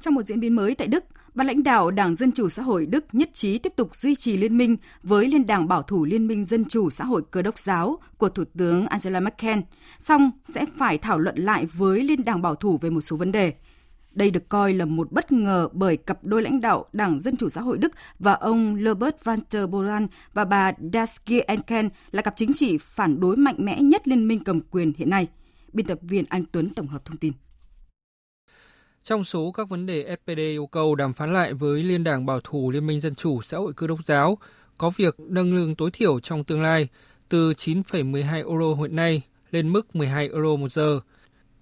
Trong 0.00 0.14
một 0.14 0.22
diễn 0.22 0.40
biến 0.40 0.56
mới 0.56 0.74
tại 0.74 0.88
Đức, 0.88 1.04
ban 1.34 1.46
lãnh 1.46 1.62
đạo 1.62 1.90
Đảng 1.90 2.14
Dân 2.14 2.32
Chủ 2.32 2.48
Xã 2.48 2.62
hội 2.62 2.86
Đức 2.86 3.04
nhất 3.12 3.30
trí 3.32 3.58
tiếp 3.58 3.72
tục 3.76 3.94
duy 3.94 4.14
trì 4.14 4.36
liên 4.36 4.58
minh 4.58 4.76
với 5.02 5.28
Liên 5.28 5.46
đảng 5.46 5.68
Bảo 5.68 5.82
thủ 5.82 6.04
Liên 6.04 6.26
minh 6.26 6.44
Dân 6.44 6.64
Chủ 6.64 6.90
Xã 6.90 7.04
hội 7.04 7.22
Cơ 7.30 7.42
đốc 7.42 7.58
giáo 7.58 7.98
của 8.18 8.28
Thủ 8.28 8.44
tướng 8.58 8.86
Angela 8.86 9.20
Merkel, 9.20 9.58
song 9.98 10.30
sẽ 10.44 10.66
phải 10.76 10.98
thảo 10.98 11.18
luận 11.18 11.36
lại 11.38 11.66
với 11.66 12.04
Liên 12.04 12.24
đảng 12.24 12.42
Bảo 12.42 12.54
thủ 12.54 12.78
về 12.80 12.90
một 12.90 13.00
số 13.00 13.16
vấn 13.16 13.32
đề. 13.32 13.52
Đây 14.10 14.30
được 14.30 14.48
coi 14.48 14.72
là 14.72 14.84
một 14.84 15.12
bất 15.12 15.32
ngờ 15.32 15.68
bởi 15.72 15.96
cặp 15.96 16.24
đôi 16.24 16.42
lãnh 16.42 16.60
đạo 16.60 16.84
Đảng 16.92 17.20
Dân 17.20 17.36
Chủ 17.36 17.48
Xã 17.48 17.60
hội 17.60 17.78
Đức 17.78 17.92
và 18.18 18.32
ông 18.32 18.76
Robert 18.84 19.16
Walter 19.24 19.66
Bolan 19.66 20.06
và 20.34 20.44
bà 20.44 20.72
Daskia 20.92 21.40
Enken 21.46 21.88
là 22.10 22.22
cặp 22.22 22.34
chính 22.36 22.52
trị 22.52 22.78
phản 22.78 23.20
đối 23.20 23.36
mạnh 23.36 23.56
mẽ 23.58 23.80
nhất 23.80 24.08
liên 24.08 24.28
minh 24.28 24.44
cầm 24.44 24.60
quyền 24.70 24.92
hiện 24.96 25.10
nay. 25.10 25.28
Biên 25.72 25.86
tập 25.86 25.98
viên 26.02 26.24
Anh 26.28 26.44
Tuấn 26.52 26.70
tổng 26.70 26.88
hợp 26.88 27.04
thông 27.04 27.16
tin. 27.16 27.32
Trong 29.04 29.24
số 29.24 29.52
các 29.52 29.68
vấn 29.68 29.86
đề 29.86 30.16
SPD 30.16 30.38
yêu 30.38 30.66
cầu 30.66 30.94
đàm 30.94 31.12
phán 31.12 31.32
lại 31.32 31.54
với 31.54 31.82
Liên 31.82 32.04
đảng 32.04 32.26
Bảo 32.26 32.40
thủ 32.40 32.70
Liên 32.70 32.86
minh 32.86 33.00
Dân 33.00 33.14
chủ 33.14 33.42
Xã 33.42 33.58
hội 33.58 33.72
Cơ 33.76 33.86
đốc 33.86 34.04
giáo 34.04 34.38
có 34.78 34.90
việc 34.90 35.20
nâng 35.20 35.54
lương 35.54 35.74
tối 35.74 35.90
thiểu 35.92 36.20
trong 36.20 36.44
tương 36.44 36.62
lai 36.62 36.88
từ 37.28 37.52
9,12 37.52 38.34
euro 38.36 38.82
hiện 38.82 38.96
nay 38.96 39.22
lên 39.50 39.68
mức 39.68 39.96
12 39.96 40.28
euro 40.28 40.56
một 40.56 40.72
giờ. 40.72 41.00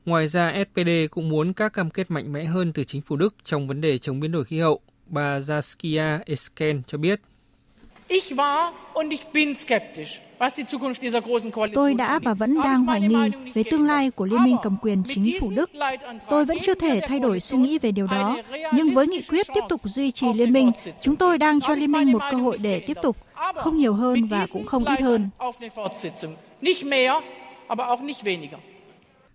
Ngoài 0.04 0.28
ra, 0.28 0.64
SPD 0.64 0.90
cũng 1.10 1.28
muốn 1.28 1.52
các 1.52 1.72
cam 1.72 1.90
kết 1.90 2.10
mạnh 2.10 2.32
mẽ 2.32 2.44
hơn 2.44 2.72
từ 2.72 2.84
chính 2.84 3.02
phủ 3.02 3.16
Đức 3.16 3.34
trong 3.44 3.68
vấn 3.68 3.80
đề 3.80 3.98
chống 3.98 4.20
biến 4.20 4.32
đổi 4.32 4.44
khí 4.44 4.58
hậu. 4.58 4.80
Bà 5.06 5.38
Zaskia 5.38 6.20
Esken 6.26 6.82
cho 6.86 6.98
biết. 6.98 7.20
Tôi 11.74 11.94
đã 11.94 12.18
và 12.18 12.34
vẫn 12.34 12.60
đang 12.64 12.84
hoài 12.84 13.00
nghi 13.00 13.30
về 13.54 13.62
tương 13.70 13.86
lai 13.86 14.10
của 14.10 14.24
Liên 14.24 14.44
minh 14.44 14.56
cầm 14.62 14.76
quyền 14.82 15.02
chính 15.14 15.40
phủ 15.40 15.52
Đức. 15.56 15.70
Tôi 16.28 16.44
vẫn 16.44 16.58
chưa 16.62 16.74
thể 16.74 17.00
thay 17.08 17.18
đổi 17.18 17.40
suy 17.40 17.58
nghĩ 17.58 17.78
về 17.78 17.92
điều 17.92 18.06
đó, 18.06 18.36
nhưng 18.74 18.94
với 18.94 19.06
nghị 19.06 19.20
quyết 19.28 19.46
tiếp 19.54 19.60
tục 19.68 19.80
duy 19.84 20.10
trì 20.10 20.26
liên 20.34 20.52
minh, 20.52 20.72
chúng 21.00 21.16
tôi 21.16 21.38
đang 21.38 21.60
cho 21.60 21.74
liên 21.74 21.92
minh 21.92 22.12
một 22.12 22.22
cơ 22.30 22.36
hội 22.36 22.58
để 22.58 22.80
tiếp 22.80 22.96
tục, 23.02 23.16
không 23.56 23.78
nhiều 23.78 23.94
hơn 23.94 24.26
và 24.26 24.46
cũng 24.52 24.66
không 24.66 24.84
ít 24.84 25.00
hơn. 25.00 25.30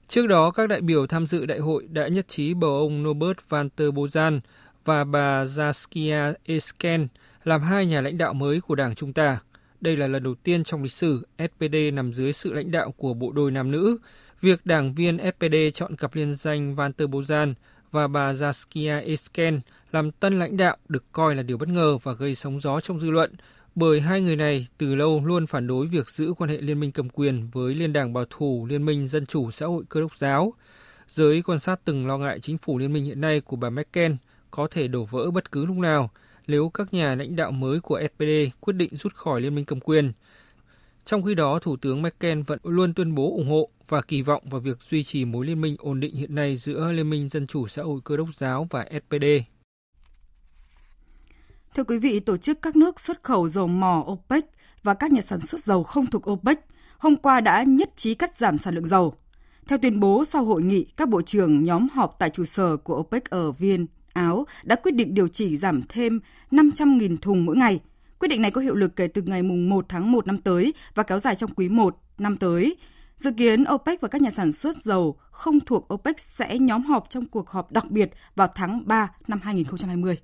Trước 0.08 0.28
đó, 0.28 0.52
các 0.52 0.70
đại 0.70 0.82
biểu 0.82 1.08
tham 1.08 1.26
dự 1.26 1.46
đại 1.46 1.60
hội 1.60 1.88
đã 1.90 2.08
nhất 2.08 2.28
trí 2.28 2.54
bầu 2.54 2.72
ông 2.78 3.04
Norbert 3.04 3.38
Walter 3.50 3.92
Bozan 3.92 4.40
và 4.86 5.04
bà 5.04 5.44
Zaskia 5.44 6.34
Esken 6.46 7.08
làm 7.46 7.62
hai 7.62 7.86
nhà 7.86 8.02
lãnh 8.02 8.18
đạo 8.18 8.34
mới 8.34 8.62
của 8.62 8.76
Đảng 8.76 8.96
chúng 8.96 9.14
ta. 9.14 9.40
Đây 9.82 9.98
là 9.98 10.08
lần 10.08 10.24
đầu 10.24 10.36
tiên 10.36 10.64
trong 10.64 10.84
lịch 10.84 10.92
sử 10.92 11.28
SPD 11.38 11.76
nằm 11.94 12.14
dưới 12.14 12.34
sự 12.34 12.54
lãnh 12.54 12.72
đạo 12.72 12.92
của 12.92 13.14
bộ 13.14 13.32
đôi 13.32 13.52
nam 13.52 13.72
nữ. 13.72 13.98
Việc 14.42 14.66
đảng 14.66 14.94
viên 14.94 15.18
SPD 15.18 15.56
chọn 15.74 15.96
cặp 15.96 16.16
liên 16.16 16.36
danh 16.36 16.76
Walter 16.76 17.08
Bozan 17.08 17.54
và 17.92 18.08
bà 18.08 18.32
Zaskia 18.32 19.06
Esken 19.08 19.62
làm 19.92 20.12
tân 20.12 20.40
lãnh 20.40 20.58
đạo 20.58 20.78
được 20.90 21.04
coi 21.12 21.36
là 21.36 21.44
điều 21.44 21.58
bất 21.58 21.70
ngờ 21.70 21.98
và 22.04 22.14
gây 22.14 22.36
sóng 22.36 22.60
gió 22.60 22.80
trong 22.80 23.00
dư 23.00 23.12
luận, 23.12 23.34
bởi 23.76 24.02
hai 24.02 24.22
người 24.22 24.36
này 24.36 24.68
từ 24.78 24.96
lâu 24.96 25.22
luôn 25.26 25.48
phản 25.48 25.68
đối 25.68 25.88
việc 25.88 26.10
giữ 26.10 26.34
quan 26.38 26.50
hệ 26.50 26.58
liên 26.58 26.80
minh 26.80 26.92
cầm 26.92 27.10
quyền 27.10 27.50
với 27.52 27.76
Liên 27.76 27.94
đảng 27.94 28.14
Bảo 28.14 28.26
thủ 28.30 28.66
Liên 28.70 28.86
minh 28.86 29.08
Dân 29.08 29.26
chủ 29.26 29.52
Xã 29.52 29.66
hội 29.66 29.84
Cơ 29.90 30.02
đốc 30.02 30.18
giáo. 30.18 30.54
Giới 31.08 31.42
quan 31.42 31.60
sát 31.60 31.80
từng 31.86 32.08
lo 32.08 32.18
ngại 32.18 32.40
chính 32.40 32.58
phủ 32.58 32.78
liên 32.78 32.94
minh 32.94 33.04
hiện 33.04 33.22
nay 33.22 33.42
của 33.42 33.56
bà 33.56 33.70
Merkel 33.70 34.12
có 34.52 34.68
thể 34.72 34.88
đổ 34.88 35.06
vỡ 35.06 35.32
bất 35.32 35.52
cứ 35.52 35.66
lúc 35.66 35.78
nào– 35.78 36.10
nếu 36.48 36.70
các 36.70 36.94
nhà 36.94 37.16
lãnh 37.16 37.36
đạo 37.36 37.52
mới 37.52 37.80
của 37.80 38.02
SPD 38.14 38.60
quyết 38.60 38.74
định 38.74 38.96
rút 38.96 39.16
khỏi 39.16 39.42
liên 39.42 39.56
minh 39.56 39.66
cầm 39.66 39.80
quyền. 39.80 40.12
Trong 41.06 41.24
khi 41.24 41.36
đó, 41.36 41.60
Thủ 41.60 41.76
tướng 41.78 42.02
Merkel 42.02 42.42
vẫn 42.42 42.60
luôn 42.64 42.94
tuyên 42.94 43.16
bố 43.16 43.32
ủng 43.32 43.50
hộ 43.50 43.70
và 43.88 44.02
kỳ 44.02 44.22
vọng 44.22 44.44
vào 44.50 44.62
việc 44.62 44.78
duy 44.90 45.04
trì 45.04 45.26
mối 45.26 45.46
liên 45.46 45.62
minh 45.62 45.76
ổn 45.80 46.00
định 46.00 46.16
hiện 46.16 46.36
nay 46.36 46.56
giữa 46.56 46.92
Liên 46.92 47.10
minh 47.10 47.30
Dân 47.30 47.48
chủ 47.48 47.68
Xã 47.68 47.84
hội 47.84 48.00
Cơ 48.04 48.18
đốc 48.18 48.36
giáo 48.36 48.68
và 48.70 48.86
SPD. 48.92 49.26
Thưa 51.76 51.84
quý 51.84 51.98
vị, 51.98 52.20
tổ 52.20 52.38
chức 52.38 52.62
các 52.62 52.76
nước 52.76 53.00
xuất 53.00 53.24
khẩu 53.24 53.48
dầu 53.48 53.68
mỏ 53.68 54.06
OPEC 54.08 54.46
và 54.84 54.94
các 54.94 55.12
nhà 55.12 55.22
sản 55.22 55.40
xuất 55.40 55.62
dầu 55.62 55.84
không 55.84 56.06
thuộc 56.06 56.30
OPEC 56.32 56.60
hôm 56.98 57.16
qua 57.16 57.42
đã 57.42 57.64
nhất 57.64 57.98
trí 57.98 58.14
cắt 58.16 58.36
giảm 58.36 58.58
sản 58.58 58.76
lượng 58.76 58.86
dầu. 58.86 59.14
Theo 59.68 59.78
tuyên 59.82 60.00
bố 60.00 60.24
sau 60.24 60.46
hội 60.46 60.64
nghị, 60.64 60.86
các 60.98 61.10
bộ 61.10 61.22
trưởng 61.22 61.64
nhóm 61.64 61.88
họp 61.94 62.16
tại 62.20 62.30
trụ 62.30 62.44
sở 62.44 62.78
của 62.78 63.00
OPEC 63.00 63.30
ở 63.30 63.52
Viên, 63.52 63.86
Áo 64.16 64.46
đã 64.64 64.76
quyết 64.76 64.92
định 64.92 65.14
điều 65.14 65.28
chỉnh 65.28 65.56
giảm 65.56 65.82
thêm 65.90 66.20
500.000 66.52 67.18
thùng 67.18 67.46
mỗi 67.46 67.58
ngày. 67.58 67.80
Quyết 68.20 68.28
định 68.28 68.42
này 68.42 68.52
có 68.52 68.62
hiệu 68.62 68.76
lực 68.76 68.96
kể 68.96 69.08
từ 69.08 69.22
ngày 69.22 69.44
1 69.44 69.86
tháng 69.90 70.12
1 70.12 70.28
năm 70.28 70.38
tới 70.38 70.74
và 70.96 71.04
kéo 71.04 71.20
dài 71.20 71.36
trong 71.36 71.50
quý 71.56 71.70
1 71.70 71.98
năm 72.18 72.36
tới. 72.36 72.76
Dự 73.18 73.32
kiến 73.32 73.64
OPEC 73.74 74.02
và 74.02 74.08
các 74.08 74.22
nhà 74.22 74.30
sản 74.30 74.52
xuất 74.52 74.76
dầu 74.76 75.16
không 75.32 75.60
thuộc 75.60 75.94
OPEC 75.94 76.20
sẽ 76.20 76.60
nhóm 76.60 76.84
họp 76.84 77.10
trong 77.10 77.26
cuộc 77.26 77.50
họp 77.50 77.72
đặc 77.72 77.92
biệt 77.92 78.12
vào 78.36 78.48
tháng 78.56 78.82
3 78.86 79.12
năm 79.28 79.40
2020. 79.44 80.18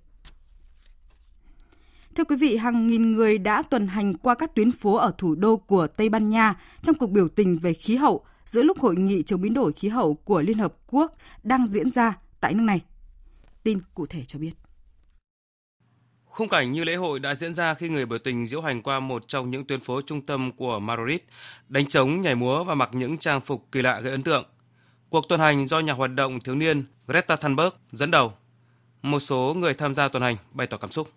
Thưa 2.16 2.24
quý 2.24 2.36
vị, 2.36 2.58
hàng 2.58 2.88
nghìn 2.88 3.12
người 3.12 3.38
đã 3.38 3.62
tuần 3.62 3.88
hành 3.88 4.14
qua 4.14 4.36
các 4.36 4.56
tuyến 4.56 4.72
phố 4.72 4.96
ở 4.96 5.14
thủ 5.18 5.36
đô 5.36 5.58
của 5.58 5.88
Tây 5.88 6.10
Ban 6.10 6.30
Nha 6.30 6.56
trong 6.82 6.96
cuộc 6.96 7.08
biểu 7.08 7.28
tình 7.28 7.58
về 7.58 7.74
khí 7.74 7.96
hậu 7.96 8.26
giữa 8.46 8.64
lúc 8.64 8.80
hội 8.80 8.96
nghị 8.96 9.22
chống 9.22 9.42
biến 9.42 9.54
đổi 9.54 9.72
khí 9.72 9.88
hậu 9.90 10.14
của 10.14 10.42
Liên 10.42 10.58
Hợp 10.58 10.74
Quốc 10.88 11.14
đang 11.44 11.68
diễn 11.68 11.90
ra 11.90 12.18
tại 12.40 12.54
nước 12.54 12.64
này 12.64 12.82
tin 13.64 13.80
cụ 13.94 14.06
thể 14.06 14.24
cho 14.28 14.40
biết. 14.40 14.52
Khung 16.26 16.50
cảnh 16.50 16.72
như 16.72 16.84
lễ 16.84 16.96
hội 16.96 17.20
đã 17.20 17.36
diễn 17.36 17.54
ra 17.54 17.74
khi 17.74 17.90
người 17.90 18.06
biểu 18.06 18.20
tình 18.20 18.48
diễu 18.48 18.62
hành 18.62 18.82
qua 18.82 19.00
một 19.00 19.28
trong 19.28 19.52
những 19.52 19.66
tuyến 19.66 19.80
phố 19.80 20.02
trung 20.02 20.22
tâm 20.22 20.52
của 20.52 20.80
Madrid, 20.80 21.20
đánh 21.70 21.86
trống, 21.86 22.22
nhảy 22.22 22.36
múa 22.36 22.64
và 22.64 22.76
mặc 22.76 22.90
những 22.94 23.18
trang 23.18 23.42
phục 23.42 23.66
kỳ 23.72 23.82
lạ 23.82 24.00
gây 24.00 24.12
ấn 24.12 24.24
tượng. 24.24 24.46
Cuộc 25.10 25.30
tuần 25.30 25.40
hành 25.40 25.68
do 25.68 25.80
nhà 25.80 25.94
hoạt 25.94 26.12
động 26.16 26.40
thiếu 26.40 26.56
niên 26.56 26.84
Greta 27.08 27.36
Thunberg 27.36 27.70
dẫn 27.92 28.12
đầu. 28.12 28.34
Một 29.02 29.20
số 29.20 29.54
người 29.58 29.74
tham 29.74 29.94
gia 29.94 30.08
tuần 30.08 30.24
hành 30.24 30.36
bày 30.52 30.68
tỏ 30.68 30.78
cảm 30.78 30.92
xúc. 30.92 31.08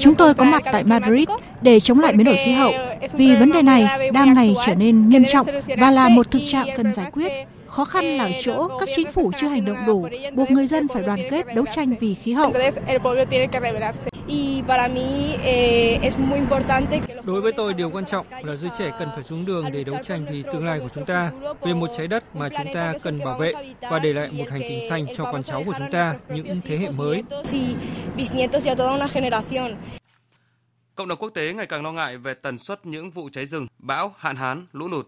Chúng 0.00 0.14
tôi 0.14 0.34
có 0.34 0.44
mặt 0.44 0.62
tại 0.72 0.84
Madrid 0.84 1.28
để 1.62 1.80
chống 1.80 2.00
lại 2.00 2.12
biến 2.12 2.24
đổi 2.24 2.36
khí 2.44 2.52
hậu 2.52 2.72
vì 3.12 3.36
vấn 3.36 3.52
đề 3.52 3.62
này 3.62 4.10
đang 4.10 4.32
ngày 4.32 4.54
trở 4.66 4.74
nên 4.74 5.08
nghiêm 5.08 5.24
trọng 5.32 5.46
và 5.78 5.90
là 5.90 6.08
một 6.08 6.30
thực 6.30 6.42
trạng 6.46 6.68
cần 6.76 6.92
giải 6.92 7.10
quyết 7.12 7.32
Khó 7.72 7.84
khăn 7.84 8.04
là 8.04 8.24
ở 8.24 8.30
chỗ 8.42 8.78
các 8.78 8.88
chính 8.96 9.12
phủ 9.12 9.32
chưa 9.40 9.48
hành 9.48 9.64
động 9.64 9.76
đủ, 9.86 10.08
buộc 10.34 10.50
người 10.50 10.66
dân 10.66 10.88
phải 10.88 11.02
đoàn 11.02 11.20
kết 11.30 11.46
đấu 11.54 11.64
tranh 11.74 11.94
vì 12.00 12.14
khí 12.14 12.32
hậu. 12.32 12.52
Đối 17.24 17.40
với 17.40 17.52
tôi, 17.52 17.74
điều 17.74 17.90
quan 17.90 18.04
trọng 18.04 18.26
là 18.42 18.54
giới 18.54 18.70
trẻ 18.78 18.90
cần 18.98 19.08
phải 19.14 19.22
xuống 19.22 19.44
đường 19.44 19.72
để 19.72 19.84
đấu 19.84 19.96
tranh 20.02 20.26
vì 20.30 20.42
tương 20.42 20.66
lai 20.66 20.80
của 20.80 20.88
chúng 20.88 21.04
ta, 21.04 21.30
về 21.60 21.74
một 21.74 21.90
trái 21.96 22.08
đất 22.08 22.36
mà 22.36 22.48
chúng 22.48 22.74
ta 22.74 22.92
cần 23.02 23.18
bảo 23.24 23.38
vệ 23.38 23.52
và 23.90 23.98
để 23.98 24.12
lại 24.12 24.28
một 24.32 24.44
hành 24.50 24.60
trình 24.68 24.88
xanh 24.88 25.06
cho 25.16 25.24
con 25.24 25.42
cháu 25.42 25.62
của 25.66 25.74
chúng 25.78 25.90
ta, 25.90 26.14
những 26.28 26.54
thế 26.64 26.76
hệ 26.76 26.88
mới. 26.98 27.22
Cộng 30.94 31.08
đồng 31.08 31.18
quốc 31.18 31.30
tế 31.30 31.52
ngày 31.52 31.66
càng 31.66 31.82
lo 31.82 31.92
ngại 31.92 32.18
về 32.18 32.34
tần 32.34 32.58
suất 32.58 32.86
những 32.86 33.10
vụ 33.10 33.28
cháy 33.32 33.46
rừng, 33.46 33.66
bão, 33.78 34.14
hạn 34.18 34.36
hán, 34.36 34.66
lũ 34.72 34.88
lụt 34.88 35.06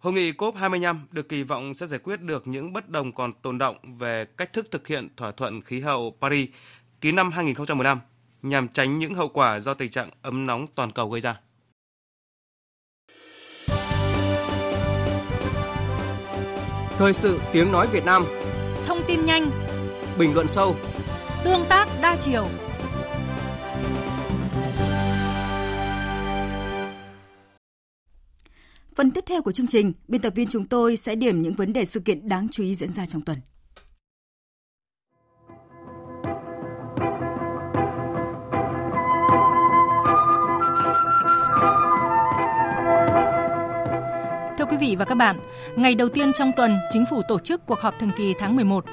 Hội 0.00 0.12
nghị 0.12 0.32
COP25 0.32 0.98
được 1.10 1.28
kỳ 1.28 1.42
vọng 1.42 1.74
sẽ 1.74 1.86
giải 1.86 2.00
quyết 2.02 2.20
được 2.20 2.46
những 2.46 2.72
bất 2.72 2.88
đồng 2.88 3.12
còn 3.12 3.32
tồn 3.32 3.58
động 3.58 3.76
về 3.98 4.24
cách 4.24 4.52
thức 4.52 4.70
thực 4.70 4.86
hiện 4.86 5.08
thỏa 5.16 5.32
thuận 5.32 5.62
khí 5.62 5.80
hậu 5.80 6.16
Paris 6.20 6.48
ký 7.00 7.12
năm 7.12 7.30
2015 7.30 8.00
nhằm 8.42 8.68
tránh 8.68 8.98
những 8.98 9.14
hậu 9.14 9.28
quả 9.28 9.60
do 9.60 9.74
tình 9.74 9.90
trạng 9.90 10.10
ấm 10.22 10.46
nóng 10.46 10.66
toàn 10.74 10.92
cầu 10.92 11.10
gây 11.10 11.20
ra. 11.20 11.40
Thời 16.98 17.12
sự 17.12 17.40
tiếng 17.52 17.72
nói 17.72 17.86
Việt 17.92 18.04
Nam. 18.04 18.24
Thông 18.86 19.02
tin 19.06 19.26
nhanh. 19.26 19.50
Bình 20.18 20.34
luận 20.34 20.46
sâu. 20.46 20.76
Tương 21.44 21.64
tác 21.68 21.88
đa 22.02 22.16
chiều 22.16 22.46
Phần 29.00 29.10
tiếp 29.10 29.24
theo 29.26 29.42
của 29.42 29.52
chương 29.52 29.66
trình, 29.66 29.92
biên 30.08 30.20
tập 30.20 30.32
viên 30.36 30.48
chúng 30.48 30.64
tôi 30.64 30.96
sẽ 30.96 31.14
điểm 31.14 31.42
những 31.42 31.52
vấn 31.52 31.72
đề 31.72 31.84
sự 31.84 32.00
kiện 32.00 32.28
đáng 32.28 32.48
chú 32.52 32.62
ý 32.62 32.74
diễn 32.74 32.92
ra 32.92 33.06
trong 33.06 33.22
tuần. 33.22 33.38
Thưa 44.58 44.64
quý 44.70 44.76
vị 44.80 44.96
và 44.98 45.04
các 45.04 45.14
bạn, 45.14 45.40
ngày 45.76 45.94
đầu 45.94 46.08
tiên 46.08 46.32
trong 46.32 46.52
tuần, 46.56 46.76
chính 46.90 47.04
phủ 47.10 47.22
tổ 47.28 47.38
chức 47.38 47.66
cuộc 47.66 47.80
họp 47.80 47.94
thường 48.00 48.12
kỳ 48.16 48.34
tháng 48.38 48.56
11 48.56 48.84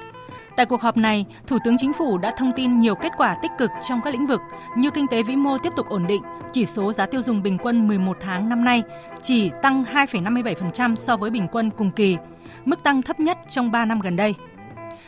Tại 0.58 0.66
cuộc 0.66 0.82
họp 0.82 0.98
này, 0.98 1.26
Thủ 1.48 1.58
tướng 1.64 1.78
Chính 1.78 1.94
phủ 1.94 2.18
đã 2.18 2.32
thông 2.38 2.52
tin 2.56 2.80
nhiều 2.80 2.96
kết 2.96 3.12
quả 3.18 3.36
tích 3.42 3.52
cực 3.58 3.72
trong 3.84 4.02
các 4.04 4.14
lĩnh 4.14 4.26
vực 4.26 4.42
như 4.76 4.92
kinh 4.92 5.08
tế 5.08 5.24
vĩ 5.24 5.36
mô 5.36 5.58
tiếp 5.58 5.74
tục 5.76 5.90
ổn 5.90 6.08
định, 6.08 6.22
chỉ 6.54 6.66
số 6.66 6.94
giá 6.94 7.06
tiêu 7.06 7.22
dùng 7.22 7.44
bình 7.44 7.58
quân 7.58 7.88
11 7.88 8.18
tháng 8.22 8.50
năm 8.50 8.64
nay 8.64 8.84
chỉ 9.22 9.52
tăng 9.62 9.84
2,57% 9.84 10.96
so 10.96 11.18
với 11.18 11.30
bình 11.30 11.48
quân 11.52 11.70
cùng 11.78 11.92
kỳ, 11.92 12.18
mức 12.66 12.84
tăng 12.84 13.02
thấp 13.02 13.20
nhất 13.20 13.38
trong 13.50 13.72
3 13.72 13.86
năm 13.86 14.00
gần 14.00 14.16
đây. 14.16 14.34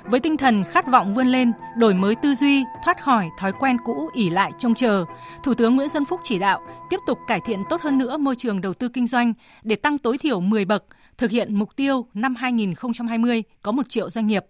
Với 0.03 0.19
tinh 0.19 0.37
thần 0.37 0.63
khát 0.63 0.87
vọng 0.87 1.13
vươn 1.13 1.27
lên, 1.27 1.51
đổi 1.77 1.93
mới 1.93 2.15
tư 2.15 2.35
duy, 2.35 2.63
thoát 2.85 3.03
khỏi 3.03 3.29
thói 3.37 3.51
quen 3.59 3.77
cũ 3.85 4.09
ỉ 4.13 4.29
lại 4.29 4.51
trông 4.57 4.75
chờ, 4.75 5.05
Thủ 5.43 5.53
tướng 5.53 5.75
Nguyễn 5.75 5.89
Xuân 5.89 6.05
Phúc 6.05 6.19
chỉ 6.23 6.39
đạo 6.39 6.61
tiếp 6.89 6.99
tục 7.07 7.17
cải 7.27 7.39
thiện 7.45 7.63
tốt 7.69 7.81
hơn 7.81 7.97
nữa 7.97 8.17
môi 8.17 8.35
trường 8.35 8.61
đầu 8.61 8.73
tư 8.73 8.89
kinh 8.89 9.07
doanh 9.07 9.33
để 9.63 9.75
tăng 9.75 9.97
tối 9.97 10.17
thiểu 10.17 10.39
10 10.39 10.65
bậc, 10.65 10.85
thực 11.17 11.31
hiện 11.31 11.55
mục 11.55 11.75
tiêu 11.75 12.05
năm 12.13 12.35
2020 12.35 13.43
có 13.61 13.71
1 13.71 13.89
triệu 13.89 14.09
doanh 14.09 14.27
nghiệp 14.27 14.45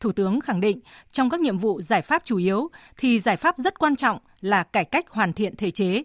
Thủ 0.00 0.12
tướng 0.12 0.40
khẳng 0.40 0.60
định 0.60 0.80
trong 1.12 1.30
các 1.30 1.40
nhiệm 1.40 1.58
vụ 1.58 1.82
giải 1.82 2.02
pháp 2.02 2.22
chủ 2.24 2.36
yếu 2.36 2.68
thì 2.96 3.20
giải 3.20 3.36
pháp 3.36 3.58
rất 3.58 3.78
quan 3.78 3.96
trọng 3.96 4.18
là 4.40 4.62
cải 4.62 4.84
cách 4.84 5.10
hoàn 5.10 5.32
thiện 5.32 5.56
thể 5.56 5.70
chế. 5.70 6.02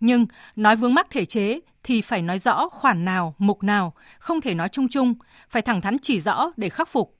Nhưng 0.00 0.26
nói 0.56 0.76
vướng 0.76 0.94
mắc 0.94 1.06
thể 1.10 1.24
chế 1.24 1.60
thì 1.82 2.02
phải 2.02 2.22
nói 2.22 2.38
rõ 2.38 2.68
khoản 2.68 3.04
nào, 3.04 3.34
mục 3.38 3.62
nào, 3.62 3.92
không 4.18 4.40
thể 4.40 4.54
nói 4.54 4.68
chung 4.68 4.88
chung, 4.88 5.14
phải 5.50 5.62
thẳng 5.62 5.80
thắn 5.80 5.96
chỉ 6.02 6.20
rõ 6.20 6.50
để 6.56 6.68
khắc 6.68 6.88
phục. 6.88 7.18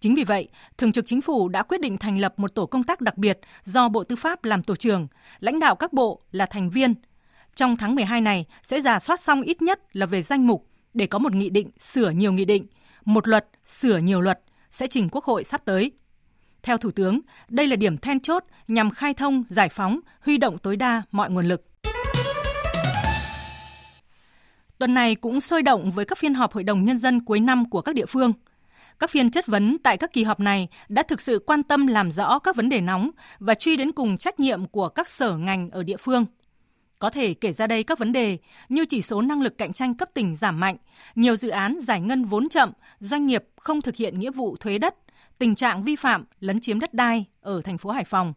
Chính 0.00 0.14
vì 0.14 0.24
vậy, 0.24 0.48
Thường 0.78 0.92
trực 0.92 1.06
Chính 1.06 1.20
phủ 1.20 1.48
đã 1.48 1.62
quyết 1.62 1.80
định 1.80 1.98
thành 1.98 2.18
lập 2.18 2.34
một 2.36 2.54
tổ 2.54 2.66
công 2.66 2.84
tác 2.84 3.00
đặc 3.00 3.18
biệt 3.18 3.38
do 3.64 3.88
Bộ 3.88 4.04
Tư 4.04 4.16
pháp 4.16 4.44
làm 4.44 4.62
tổ 4.62 4.76
trưởng, 4.76 5.08
lãnh 5.38 5.60
đạo 5.60 5.76
các 5.76 5.92
bộ 5.92 6.20
là 6.32 6.46
thành 6.46 6.70
viên. 6.70 6.94
Trong 7.54 7.76
tháng 7.76 7.94
12 7.94 8.20
này 8.20 8.46
sẽ 8.62 8.80
giả 8.80 8.98
soát 8.98 9.20
xong 9.20 9.42
ít 9.42 9.62
nhất 9.62 9.80
là 9.92 10.06
về 10.06 10.22
danh 10.22 10.46
mục 10.46 10.66
để 10.94 11.06
có 11.06 11.18
một 11.18 11.34
nghị 11.34 11.50
định 11.50 11.70
sửa 11.78 12.10
nhiều 12.10 12.32
nghị 12.32 12.44
định, 12.44 12.66
một 13.04 13.28
luật 13.28 13.48
sửa 13.66 13.98
nhiều 13.98 14.20
luật 14.20 14.40
sẽ 14.70 14.86
trình 14.86 15.08
Quốc 15.12 15.24
hội 15.24 15.44
sắp 15.44 15.62
tới. 15.64 15.92
Theo 16.62 16.78
Thủ 16.78 16.90
tướng, 16.90 17.20
đây 17.48 17.66
là 17.66 17.76
điểm 17.76 17.98
then 17.98 18.20
chốt 18.20 18.44
nhằm 18.68 18.90
khai 18.90 19.14
thông, 19.14 19.44
giải 19.48 19.68
phóng, 19.68 20.00
huy 20.20 20.38
động 20.38 20.58
tối 20.58 20.76
đa 20.76 21.02
mọi 21.10 21.30
nguồn 21.30 21.46
lực. 21.46 21.64
Tuần 24.78 24.94
này 24.94 25.14
cũng 25.14 25.40
sôi 25.40 25.62
động 25.62 25.90
với 25.90 26.04
các 26.04 26.18
phiên 26.18 26.34
họp 26.34 26.52
Hội 26.52 26.64
đồng 26.64 26.84
Nhân 26.84 26.98
dân 26.98 27.24
cuối 27.24 27.40
năm 27.40 27.70
của 27.70 27.80
các 27.80 27.94
địa 27.94 28.06
phương. 28.06 28.32
Các 28.98 29.10
phiên 29.10 29.30
chất 29.30 29.46
vấn 29.46 29.78
tại 29.78 29.96
các 29.96 30.12
kỳ 30.12 30.24
họp 30.24 30.40
này 30.40 30.68
đã 30.88 31.02
thực 31.02 31.20
sự 31.20 31.42
quan 31.46 31.62
tâm 31.62 31.86
làm 31.86 32.12
rõ 32.12 32.38
các 32.38 32.56
vấn 32.56 32.68
đề 32.68 32.80
nóng 32.80 33.10
và 33.38 33.54
truy 33.54 33.76
đến 33.76 33.92
cùng 33.92 34.18
trách 34.18 34.40
nhiệm 34.40 34.66
của 34.66 34.88
các 34.88 35.08
sở 35.08 35.36
ngành 35.36 35.70
ở 35.70 35.82
địa 35.82 35.96
phương. 35.96 36.26
Có 37.00 37.10
thể 37.10 37.34
kể 37.34 37.52
ra 37.52 37.66
đây 37.66 37.84
các 37.84 37.98
vấn 37.98 38.12
đề 38.12 38.38
như 38.68 38.84
chỉ 38.84 39.02
số 39.02 39.22
năng 39.22 39.42
lực 39.42 39.58
cạnh 39.58 39.72
tranh 39.72 39.94
cấp 39.94 40.10
tỉnh 40.14 40.36
giảm 40.36 40.60
mạnh, 40.60 40.76
nhiều 41.14 41.36
dự 41.36 41.48
án 41.48 41.78
giải 41.80 42.00
ngân 42.00 42.24
vốn 42.24 42.48
chậm, 42.48 42.72
doanh 43.00 43.26
nghiệp 43.26 43.44
không 43.56 43.82
thực 43.82 43.96
hiện 43.96 44.18
nghĩa 44.18 44.30
vụ 44.30 44.56
thuế 44.56 44.78
đất, 44.78 44.94
tình 45.38 45.54
trạng 45.54 45.84
vi 45.84 45.96
phạm 45.96 46.24
lấn 46.40 46.60
chiếm 46.60 46.80
đất 46.80 46.94
đai 46.94 47.24
ở 47.40 47.60
thành 47.62 47.78
phố 47.78 47.90
Hải 47.90 48.04
Phòng, 48.04 48.32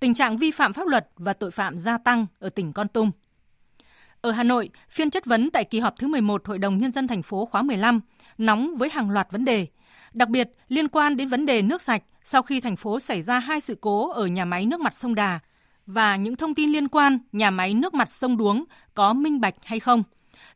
tình 0.00 0.14
trạng 0.14 0.38
vi 0.38 0.50
phạm 0.50 0.72
pháp 0.72 0.86
luật 0.86 1.08
và 1.16 1.32
tội 1.32 1.50
phạm 1.50 1.78
gia 1.78 1.98
tăng 1.98 2.26
ở 2.38 2.48
tỉnh 2.48 2.72
Con 2.72 2.88
Tum. 2.88 3.10
Ở 4.20 4.30
Hà 4.30 4.42
Nội, 4.42 4.70
phiên 4.90 5.10
chất 5.10 5.26
vấn 5.26 5.50
tại 5.50 5.64
kỳ 5.64 5.78
họp 5.78 5.94
thứ 5.98 6.06
11 6.06 6.46
Hội 6.46 6.58
đồng 6.58 6.78
Nhân 6.78 6.92
dân 6.92 7.08
thành 7.08 7.22
phố 7.22 7.44
khóa 7.46 7.62
15 7.62 8.00
nóng 8.38 8.74
với 8.76 8.90
hàng 8.90 9.10
loạt 9.10 9.28
vấn 9.30 9.44
đề, 9.44 9.66
đặc 10.12 10.28
biệt 10.28 10.50
liên 10.68 10.88
quan 10.88 11.16
đến 11.16 11.28
vấn 11.28 11.46
đề 11.46 11.62
nước 11.62 11.82
sạch 11.82 12.02
sau 12.24 12.42
khi 12.42 12.60
thành 12.60 12.76
phố 12.76 13.00
xảy 13.00 13.22
ra 13.22 13.38
hai 13.38 13.60
sự 13.60 13.78
cố 13.80 14.10
ở 14.12 14.26
nhà 14.26 14.44
máy 14.44 14.66
nước 14.66 14.80
mặt 14.80 14.94
sông 14.94 15.14
Đà 15.14 15.40
và 15.88 16.16
những 16.16 16.36
thông 16.36 16.54
tin 16.54 16.70
liên 16.70 16.88
quan 16.88 17.18
nhà 17.32 17.50
máy 17.50 17.74
nước 17.74 17.94
mặt 17.94 18.08
sông 18.08 18.36
Đuống 18.36 18.64
có 18.94 19.12
minh 19.12 19.40
bạch 19.40 19.54
hay 19.62 19.80
không. 19.80 20.02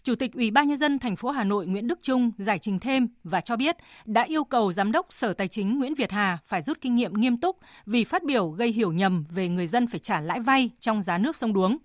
Chủ 0.02 0.14
tịch 0.14 0.32
Ủy 0.34 0.50
ban 0.50 0.68
nhân 0.68 0.78
dân 0.78 0.98
thành 0.98 1.16
phố 1.16 1.30
Hà 1.30 1.44
Nội 1.44 1.66
Nguyễn 1.66 1.86
Đức 1.86 1.98
Trung 2.02 2.32
giải 2.38 2.58
trình 2.58 2.78
thêm 2.78 3.08
và 3.24 3.40
cho 3.40 3.56
biết 3.56 3.76
đã 4.04 4.22
yêu 4.22 4.44
cầu 4.44 4.72
giám 4.72 4.92
đốc 4.92 5.06
Sở 5.10 5.32
Tài 5.32 5.48
chính 5.48 5.78
Nguyễn 5.78 5.94
Việt 5.94 6.12
Hà 6.12 6.38
phải 6.46 6.62
rút 6.62 6.80
kinh 6.80 6.94
nghiệm 6.94 7.14
nghiêm 7.14 7.36
túc 7.36 7.56
vì 7.86 8.04
phát 8.04 8.22
biểu 8.22 8.48
gây 8.48 8.68
hiểu 8.68 8.92
nhầm 8.92 9.24
về 9.30 9.48
người 9.48 9.66
dân 9.66 9.86
phải 9.86 10.00
trả 10.00 10.20
lãi 10.20 10.40
vay 10.40 10.70
trong 10.80 11.02
giá 11.02 11.18
nước 11.18 11.36
sông 11.36 11.52
Đuống. 11.52 11.78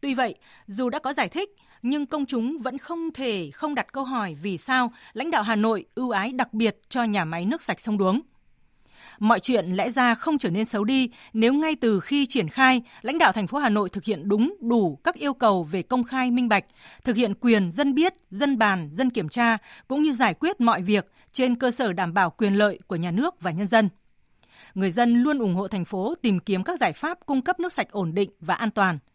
Tuy 0.00 0.14
vậy, 0.14 0.34
dù 0.66 0.90
đã 0.90 0.98
có 0.98 1.12
giải 1.12 1.28
thích, 1.28 1.50
nhưng 1.82 2.06
công 2.06 2.26
chúng 2.26 2.58
vẫn 2.58 2.78
không 2.78 3.10
thể 3.14 3.50
không 3.50 3.74
đặt 3.74 3.92
câu 3.92 4.04
hỏi 4.04 4.36
vì 4.42 4.58
sao 4.58 4.92
lãnh 5.12 5.30
đạo 5.30 5.42
Hà 5.42 5.56
Nội 5.56 5.84
ưu 5.94 6.10
ái 6.10 6.32
đặc 6.32 6.54
biệt 6.54 6.78
cho 6.88 7.04
nhà 7.04 7.24
máy 7.24 7.46
nước 7.46 7.62
sạch 7.62 7.80
sông 7.80 7.98
Đuống. 7.98 8.20
Mọi 9.20 9.40
chuyện 9.40 9.70
lẽ 9.70 9.90
ra 9.90 10.14
không 10.14 10.38
trở 10.38 10.50
nên 10.50 10.64
xấu 10.64 10.84
đi 10.84 11.10
nếu 11.32 11.52
ngay 11.54 11.76
từ 11.80 12.00
khi 12.00 12.26
triển 12.26 12.48
khai, 12.48 12.82
lãnh 13.02 13.18
đạo 13.18 13.32
thành 13.32 13.46
phố 13.46 13.58
Hà 13.58 13.68
Nội 13.68 13.88
thực 13.88 14.04
hiện 14.04 14.28
đúng 14.28 14.54
đủ 14.60 14.98
các 15.04 15.14
yêu 15.14 15.34
cầu 15.34 15.62
về 15.62 15.82
công 15.82 16.04
khai 16.04 16.30
minh 16.30 16.48
bạch, 16.48 16.64
thực 17.04 17.16
hiện 17.16 17.34
quyền 17.34 17.70
dân 17.70 17.94
biết, 17.94 18.14
dân 18.30 18.58
bàn, 18.58 18.90
dân 18.92 19.10
kiểm 19.10 19.28
tra 19.28 19.58
cũng 19.88 20.02
như 20.02 20.12
giải 20.12 20.34
quyết 20.34 20.60
mọi 20.60 20.82
việc 20.82 21.12
trên 21.32 21.54
cơ 21.54 21.70
sở 21.70 21.92
đảm 21.92 22.14
bảo 22.14 22.30
quyền 22.30 22.54
lợi 22.54 22.78
của 22.86 22.96
nhà 22.96 23.10
nước 23.10 23.40
và 23.40 23.50
nhân 23.50 23.66
dân. 23.66 23.88
Người 24.74 24.90
dân 24.90 25.22
luôn 25.22 25.38
ủng 25.38 25.54
hộ 25.54 25.68
thành 25.68 25.84
phố 25.84 26.14
tìm 26.22 26.40
kiếm 26.40 26.64
các 26.64 26.80
giải 26.80 26.92
pháp 26.92 27.18
cung 27.26 27.42
cấp 27.42 27.60
nước 27.60 27.72
sạch 27.72 27.90
ổn 27.90 28.14
định 28.14 28.30
và 28.40 28.54
an 28.54 28.70
toàn– 28.70 28.98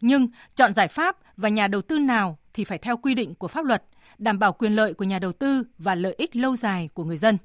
nhưng 0.00 0.28
chọn 0.54 0.74
giải 0.74 0.88
pháp 0.88 1.16
và 1.36 1.48
nhà 1.48 1.68
đầu 1.68 1.82
tư 1.82 1.98
nào 1.98 2.38
thì 2.54 2.64
phải 2.64 2.78
theo 2.78 2.96
quy 2.96 3.14
định 3.14 3.34
của 3.34 3.48
pháp 3.48 3.64
luật, 3.64 3.84
đảm 4.18 4.38
bảo 4.38 4.52
quyền 4.52 4.72
lợi 4.72 4.94
của 4.94 5.04
nhà 5.04 5.18
đầu 5.18 5.32
tư 5.32 5.64
và 5.78 5.94
lợi 5.94 6.14
ích 6.18 6.36
lâu 6.36 6.56
dài 6.56 6.88
của 6.94 7.04
người 7.04 7.16
dân. 7.16 7.38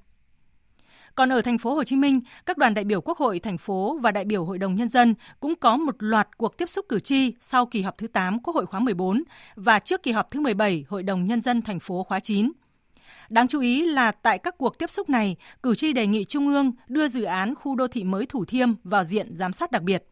Còn 1.15 1.31
ở 1.31 1.41
thành 1.41 1.57
phố 1.57 1.75
Hồ 1.75 1.83
Chí 1.83 1.95
Minh, 1.95 2.21
các 2.45 2.57
đoàn 2.57 2.73
đại 2.73 2.85
biểu 2.85 3.01
Quốc 3.01 3.17
hội 3.17 3.39
thành 3.39 3.57
phố 3.57 3.97
và 4.01 4.11
đại 4.11 4.25
biểu 4.25 4.45
Hội 4.45 4.57
đồng 4.57 4.75
nhân 4.75 4.89
dân 4.89 5.15
cũng 5.39 5.55
có 5.55 5.77
một 5.77 5.95
loạt 5.99 6.37
cuộc 6.37 6.57
tiếp 6.57 6.69
xúc 6.69 6.85
cử 6.89 6.99
tri 6.99 7.33
sau 7.39 7.65
kỳ 7.65 7.81
họp 7.81 7.97
thứ 7.97 8.07
8 8.07 8.39
Quốc 8.39 8.55
hội 8.55 8.65
khóa 8.65 8.79
14 8.79 9.23
và 9.55 9.79
trước 9.79 10.03
kỳ 10.03 10.11
họp 10.11 10.31
thứ 10.31 10.39
17 10.39 10.85
Hội 10.89 11.03
đồng 11.03 11.25
nhân 11.25 11.41
dân 11.41 11.61
thành 11.61 11.79
phố 11.79 12.03
khóa 12.03 12.19
9. 12.19 12.51
Đáng 13.29 13.47
chú 13.47 13.61
ý 13.61 13.85
là 13.85 14.11
tại 14.11 14.37
các 14.37 14.57
cuộc 14.57 14.79
tiếp 14.79 14.89
xúc 14.89 15.09
này, 15.09 15.35
cử 15.63 15.75
tri 15.75 15.93
đề 15.93 16.07
nghị 16.07 16.25
Trung 16.25 16.47
ương 16.47 16.71
đưa 16.87 17.07
dự 17.07 17.23
án 17.23 17.55
khu 17.55 17.75
đô 17.75 17.87
thị 17.87 18.03
mới 18.03 18.25
Thủ 18.25 18.45
Thiêm 18.45 18.69
vào 18.83 19.03
diện 19.03 19.35
giám 19.35 19.53
sát 19.53 19.71
đặc 19.71 19.81
biệt 19.81 20.03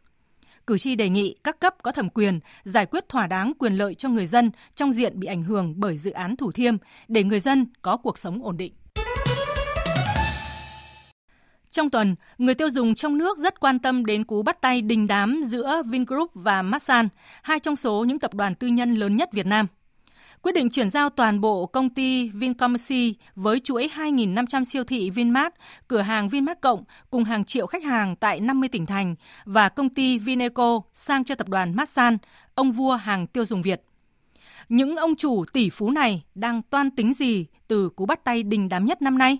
cử 0.68 0.78
tri 0.78 0.95
đề 0.95 1.10
nghị 1.10 1.36
các 1.43 1.60
cấp 1.60 1.76
có 1.82 1.91
thẩm 1.91 2.10
quyền 2.10 2.39
giải 2.64 2.86
quyết 2.86 3.10
thỏa 3.10 3.28
đáng 3.28 3.54
quyền 3.60 3.74
lợi 3.74 3.95
cho 3.95 4.10
người 4.10 4.28
dân 4.28 4.51
trong 4.76 4.93
diện 4.93 5.20
bị 5.20 5.28
ảnh 5.28 5.43
hưởng 5.43 5.74
bởi 5.78 5.97
dự 5.97 6.12
án 6.12 6.36
Thủ 6.36 6.51
Thiêm 6.51 6.78
để 7.08 7.24
người 7.24 7.39
dân 7.39 7.66
có 7.82 7.97
cuộc 7.97 8.18
sống 8.18 8.43
ổn 8.43 8.58
định. 8.58 8.74
Trong 11.74 11.90
tuần, 11.90 12.16
người 12.38 12.56
tiêu 12.56 12.70
dùng 12.70 12.96
trong 12.96 13.18
nước 13.18 13.38
rất 13.38 13.60
quan 13.60 13.80
tâm 13.80 14.06
đến 14.06 14.24
cú 14.24 14.44
bắt 14.44 14.62
tay 14.62 14.82
đình 14.82 15.08
đám 15.08 15.44
giữa 15.46 15.82
Vingroup 15.86 16.32
và 16.34 16.62
Masan, 16.62 17.08
hai 17.42 17.60
trong 17.60 17.76
số 17.76 18.06
những 18.08 18.20
tập 18.20 18.34
đoàn 18.34 18.56
tư 18.56 18.68
nhân 18.68 18.94
lớn 18.94 19.16
nhất 19.16 19.30
Việt 19.34 19.46
Nam– 19.46 19.68
quyết 20.44 20.52
định 20.52 20.70
chuyển 20.70 20.90
giao 20.90 21.10
toàn 21.10 21.42
bộ 21.42 21.66
công 21.66 21.90
ty 21.90 22.30
Vincommerce 22.30 22.96
với 23.36 23.60
chuỗi 23.60 23.90
2.500 23.96 24.64
siêu 24.64 24.84
thị 24.84 25.10
Vinmart, 25.10 25.54
cửa 25.88 26.02
hàng 26.02 26.30
Vinmart 26.30 26.62
Cộng 26.62 26.84
cùng 27.10 27.24
hàng 27.24 27.46
triệu 27.46 27.68
khách 27.68 27.84
hàng 27.84 28.16
tại 28.16 28.40
50 28.40 28.70
tỉnh 28.70 28.86
thành 28.86 29.16
và 29.46 29.70
công 29.70 29.90
ty 29.90 30.20
Vineco 30.20 30.82
sang 30.94 31.24
cho 31.24 31.36
tập 31.36 31.50
đoàn 31.50 31.76
Masan, 31.76 32.18
ông 32.56 32.72
vua 32.72 32.96
hàng 32.96 33.28
tiêu 33.28 33.46
dùng 33.46 33.62
Việt. 33.62 33.82
Những 34.70 34.96
ông 34.96 35.16
chủ 35.16 35.46
tỷ 35.54 35.70
phú 35.70 35.92
này 35.92 36.24
đang 36.36 36.62
toan 36.62 36.92
tính 36.92 37.14
gì 37.14 37.46
từ 37.68 37.90
cú 37.90 38.06
bắt 38.06 38.24
tay 38.24 38.44
đình 38.44 38.70
đám 38.70 38.86
nhất 38.86 39.02
năm 39.02 39.18
nay? 39.18 39.38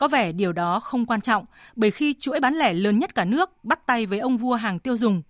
Có 0.00 0.08
vẻ 0.08 0.32
điều 0.32 0.52
đó 0.52 0.80
không 0.80 1.06
quan 1.06 1.20
trọng 1.20 1.44
bởi 1.76 1.90
khi 1.90 2.14
chuỗi 2.20 2.40
bán 2.40 2.54
lẻ 2.54 2.72
lớn 2.72 2.98
nhất 2.98 3.14
cả 3.14 3.24
nước 3.24 3.64
bắt 3.64 3.86
tay 3.86 4.06
với 4.06 4.18
ông 4.18 4.36
vua 4.36 4.54
hàng 4.54 4.78
tiêu 4.78 4.96
dùng, 4.96 5.22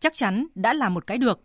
chắc 0.00 0.14
chắn 0.14 0.46
đã 0.54 0.72
là 0.72 0.88
một 0.88 1.06
cái 1.06 1.18
được. 1.18 1.40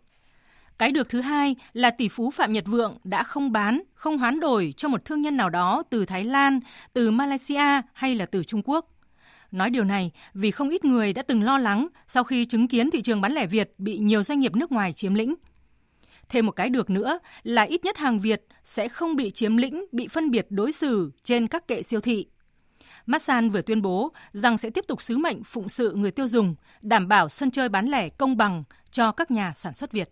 Cái 0.78 0.92
được 0.92 1.08
thứ 1.08 1.20
hai 1.20 1.56
là 1.72 1.90
tỷ 1.90 2.08
phú 2.08 2.30
Phạm 2.30 2.52
Nhật 2.52 2.64
Vượng 2.66 2.98
đã 3.04 3.22
không 3.22 3.52
bán, 3.52 3.82
không 3.94 4.18
hoán 4.18 4.40
đổi 4.40 4.74
cho 4.76 4.88
một 4.88 5.04
thương 5.04 5.22
nhân 5.22 5.36
nào 5.36 5.50
đó 5.50 5.82
từ 5.90 6.04
Thái 6.04 6.24
Lan, 6.24 6.60
từ 6.92 7.10
Malaysia 7.10 7.80
hay 7.92 8.14
là 8.14 8.26
từ 8.26 8.44
Trung 8.44 8.62
Quốc. 8.64 8.86
Nói 9.50 9.70
điều 9.70 9.84
này 9.84 10.10
vì 10.34 10.50
không 10.50 10.70
ít 10.70 10.84
người 10.84 11.12
đã 11.12 11.22
từng 11.22 11.42
lo 11.42 11.58
lắng 11.58 11.88
sau 12.06 12.24
khi 12.24 12.44
chứng 12.44 12.68
kiến 12.68 12.90
thị 12.90 13.02
trường 13.02 13.20
bán 13.20 13.32
lẻ 13.32 13.46
Việt 13.46 13.74
bị 13.78 13.98
nhiều 13.98 14.22
doanh 14.22 14.40
nghiệp 14.40 14.56
nước 14.56 14.72
ngoài 14.72 14.92
chiếm 14.92 15.14
lĩnh. 15.14 15.34
Thêm 16.28 16.46
một 16.46 16.52
cái 16.52 16.70
được 16.70 16.90
nữa 16.90 17.18
là 17.42 17.62
ít 17.62 17.84
nhất 17.84 17.96
hàng 17.96 18.20
Việt 18.20 18.42
sẽ 18.64 18.88
không 18.88 19.16
bị 19.16 19.30
chiếm 19.30 19.56
lĩnh, 19.56 19.84
bị 19.92 20.08
phân 20.08 20.30
biệt 20.30 20.46
đối 20.50 20.72
xử 20.72 21.10
trên 21.22 21.48
các 21.48 21.68
kệ 21.68 21.82
siêu 21.82 22.00
thị. 22.00 22.26
Masan 23.06 23.50
vừa 23.50 23.62
tuyên 23.62 23.82
bố 23.82 24.12
rằng 24.32 24.58
sẽ 24.58 24.70
tiếp 24.70 24.84
tục 24.88 25.02
sứ 25.02 25.18
mệnh 25.18 25.44
phụng 25.44 25.68
sự 25.68 25.92
người 25.94 26.10
tiêu 26.10 26.28
dùng, 26.28 26.54
đảm 26.82 27.08
bảo 27.08 27.28
sân 27.28 27.50
chơi 27.50 27.68
bán 27.68 27.86
lẻ 27.86 28.08
công 28.08 28.36
bằng 28.36 28.64
cho 28.90 29.12
các 29.12 29.30
nhà 29.30 29.52
sản 29.56 29.74
xuất 29.74 29.92
Việt. 29.92 30.10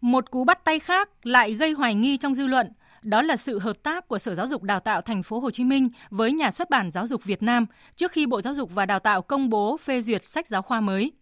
Một 0.00 0.30
cú 0.30 0.44
bắt 0.44 0.64
tay 0.64 0.78
khác 0.78 1.26
lại 1.26 1.54
gây 1.54 1.72
hoài 1.72 1.94
nghi 1.94 2.16
trong 2.16 2.34
dư 2.34 2.46
luận, 2.46 2.72
đó 3.02 3.22
là 3.22 3.36
sự 3.36 3.58
hợp 3.58 3.82
tác 3.82 4.08
của 4.08 4.18
Sở 4.18 4.34
Giáo 4.34 4.46
dục 4.46 4.62
Đào 4.62 4.80
tạo 4.80 5.00
Thành 5.02 5.22
phố 5.22 5.40
Hồ 5.40 5.50
Chí 5.50 5.64
Minh 5.64 5.88
với 6.10 6.32
nhà 6.32 6.50
xuất 6.50 6.70
bản 6.70 6.90
Giáo 6.90 7.06
dục 7.06 7.24
Việt 7.24 7.42
Nam 7.42 7.66
trước 7.96 8.12
khi 8.12 8.26
Bộ 8.26 8.42
Giáo 8.42 8.54
dục 8.54 8.70
và 8.74 8.86
Đào 8.86 8.98
tạo 8.98 9.22
công 9.22 9.48
bố 9.48 9.76
phê 9.76 10.02
duyệt 10.02 10.24
sách 10.24 10.46
giáo 10.46 10.62
khoa 10.62 10.80
mới. 10.80 11.12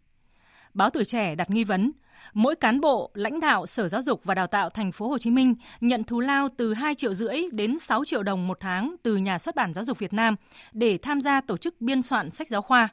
Báo 0.74 0.90
Tuổi 0.90 1.04
Trẻ 1.04 1.34
đặt 1.34 1.50
nghi 1.50 1.64
vấn, 1.64 1.92
mỗi 2.34 2.56
cán 2.56 2.80
bộ, 2.80 3.10
lãnh 3.14 3.40
đạo 3.40 3.66
Sở 3.66 3.88
Giáo 3.88 4.02
dục 4.02 4.24
và 4.24 4.34
Đào 4.34 4.46
tạo 4.46 4.70
Thành 4.70 4.92
phố 4.92 5.08
Hồ 5.08 5.18
Chí 5.18 5.30
Minh 5.30 5.54
nhận 5.80 6.04
thù 6.04 6.20
lao 6.20 6.48
từ 6.56 6.74
2 6.74 6.94
triệu 6.94 7.14
rưỡi 7.14 7.36
đến 7.52 7.78
6 7.78 8.04
triệu 8.04 8.22
đồng 8.22 8.46
một 8.46 8.60
tháng 8.60 8.96
từ 9.02 9.16
nhà 9.16 9.38
xuất 9.38 9.54
bản 9.54 9.74
Giáo 9.74 9.84
dục 9.84 9.98
Việt 9.98 10.12
Nam 10.12 10.36
để 10.72 10.98
tham 10.98 11.20
gia 11.20 11.40
tổ 11.40 11.56
chức 11.56 11.80
biên 11.80 12.02
soạn 12.02 12.30
sách 12.30 12.48
giáo 12.48 12.62
khoa 12.62 12.88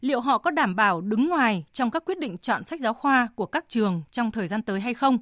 liệu 0.00 0.20
họ 0.20 0.38
có 0.38 0.50
đảm 0.50 0.76
bảo 0.76 1.00
đứng 1.00 1.28
ngoài 1.28 1.64
trong 1.72 1.90
các 1.90 2.04
quyết 2.04 2.18
định 2.18 2.38
chọn 2.38 2.64
sách 2.64 2.80
giáo 2.80 2.94
khoa 2.94 3.28
của 3.34 3.46
các 3.46 3.64
trường 3.68 4.02
trong 4.10 4.30
thời 4.30 4.48
gian 4.48 4.62
tới 4.62 4.80
hay 4.80 4.94
không? 4.94 5.18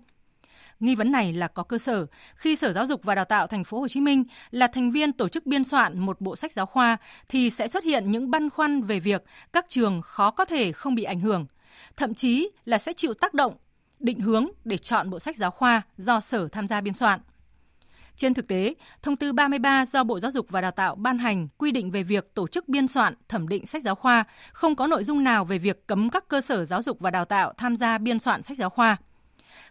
Nghi 0.80 0.94
vấn 0.94 1.12
này 1.12 1.32
là 1.32 1.48
có 1.48 1.62
cơ 1.62 1.78
sở 1.78 2.06
khi 2.34 2.56
Sở 2.56 2.72
Giáo 2.72 2.86
dục 2.86 3.04
và 3.04 3.14
Đào 3.14 3.24
tạo 3.24 3.46
Thành 3.46 3.64
phố 3.64 3.80
Hồ 3.80 3.88
Chí 3.88 4.00
Minh 4.00 4.24
là 4.50 4.66
thành 4.66 4.90
viên 4.90 5.12
tổ 5.12 5.28
chức 5.28 5.46
biên 5.46 5.64
soạn 5.64 5.98
một 5.98 6.20
bộ 6.20 6.36
sách 6.36 6.52
giáo 6.52 6.66
khoa 6.66 6.96
thì 7.28 7.50
sẽ 7.50 7.68
xuất 7.68 7.84
hiện 7.84 8.10
những 8.10 8.30
băn 8.30 8.50
khoăn 8.50 8.82
về 8.82 9.00
việc 9.00 9.24
các 9.52 9.66
trường 9.68 10.02
khó 10.02 10.30
có 10.30 10.44
thể 10.44 10.72
không 10.72 10.94
bị 10.94 11.02
ảnh 11.02 11.20
hưởng, 11.20 11.46
thậm 11.96 12.14
chí 12.14 12.50
là 12.64 12.78
sẽ 12.78 12.92
chịu 12.92 13.14
tác 13.14 13.34
động, 13.34 13.56
định 14.00 14.20
hướng 14.20 14.46
để 14.64 14.78
chọn 14.78 15.10
bộ 15.10 15.18
sách 15.18 15.36
giáo 15.36 15.50
khoa 15.50 15.82
do 15.96 16.20
Sở 16.20 16.48
tham 16.48 16.66
gia 16.66 16.80
biên 16.80 16.94
soạn. 16.94 17.20
Trên 18.16 18.34
thực 18.34 18.48
tế, 18.48 18.74
thông 19.02 19.16
tư 19.16 19.32
33 19.32 19.86
do 19.86 20.04
Bộ 20.04 20.20
Giáo 20.20 20.30
dục 20.30 20.46
và 20.48 20.60
Đào 20.60 20.70
tạo 20.70 20.94
ban 20.94 21.18
hành 21.18 21.48
quy 21.58 21.72
định 21.72 21.90
về 21.90 22.02
việc 22.02 22.34
tổ 22.34 22.48
chức 22.48 22.68
biên 22.68 22.88
soạn, 22.88 23.14
thẩm 23.28 23.48
định 23.48 23.66
sách 23.66 23.82
giáo 23.82 23.94
khoa, 23.94 24.24
không 24.52 24.76
có 24.76 24.86
nội 24.86 25.04
dung 25.04 25.24
nào 25.24 25.44
về 25.44 25.58
việc 25.58 25.86
cấm 25.86 26.10
các 26.10 26.28
cơ 26.28 26.40
sở 26.40 26.64
giáo 26.64 26.82
dục 26.82 27.00
và 27.00 27.10
đào 27.10 27.24
tạo 27.24 27.52
tham 27.56 27.76
gia 27.76 27.98
biên 27.98 28.18
soạn 28.18 28.42
sách 28.42 28.58
giáo 28.58 28.70
khoa. 28.70 28.96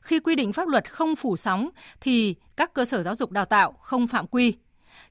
Khi 0.02 0.20
quy 0.20 0.36
định 0.36 0.54
pháp 0.54 0.68
luật 0.68 0.92
không 0.92 1.16
phủ 1.16 1.38
sóng 1.38 1.70
thì 2.02 2.36
các 2.58 2.74
cơ 2.74 2.86
sở 2.86 3.04
giáo 3.04 3.16
dục 3.16 3.32
đào 3.32 3.46
tạo 3.46 3.72
không 3.82 4.08
phạm 4.08 4.28
quy. 4.28 4.54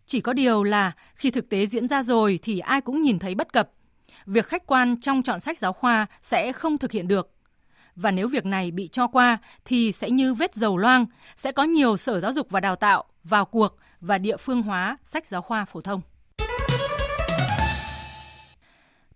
Chỉ 0.07 0.21
có 0.21 0.33
điều 0.33 0.63
là 0.63 0.93
khi 1.15 1.31
thực 1.31 1.49
tế 1.49 1.67
diễn 1.67 1.89
ra 1.89 2.03
rồi 2.03 2.39
thì 2.43 2.59
ai 2.59 2.81
cũng 2.81 3.03
nhìn 3.03 3.19
thấy 3.19 3.35
bất 3.35 3.53
cập. 3.53 3.71
Việc 4.27 4.47
khách 4.47 4.67
quan 4.67 5.01
trong 5.01 5.23
chọn 5.23 5.41
sách 5.41 5.59
giáo 5.59 5.73
khoa 5.73 6.07
sẽ 6.23 6.53
không 6.53 6.79
thực 6.79 6.93
hiện 6.93 7.09
được. 7.09 7.31
Và 7.97 8.11
nếu 8.11 8.29
việc 8.29 8.47
này 8.47 8.71
bị 8.71 8.89
cho 8.89 9.07
qua 9.07 9.39
thì 9.65 9.93
sẽ 9.93 10.11
như 10.11 10.35
vết 10.35 10.55
dầu 10.55 10.77
loang, 10.77 11.07
sẽ 11.37 11.53
có 11.53 11.63
nhiều 11.63 11.97
sở 11.97 12.21
giáo 12.21 12.33
dục 12.33 12.51
và 12.51 12.61
đào 12.61 12.77
tạo 12.77 13.05
vào 13.25 13.45
cuộc 13.45 13.77
và 14.01 14.19
địa 14.19 14.37
phương 14.37 14.63
hóa 14.63 14.97
sách 15.05 15.27
giáo 15.27 15.43
khoa 15.43 15.65
phổ 15.65 15.81
thông. 15.81 16.01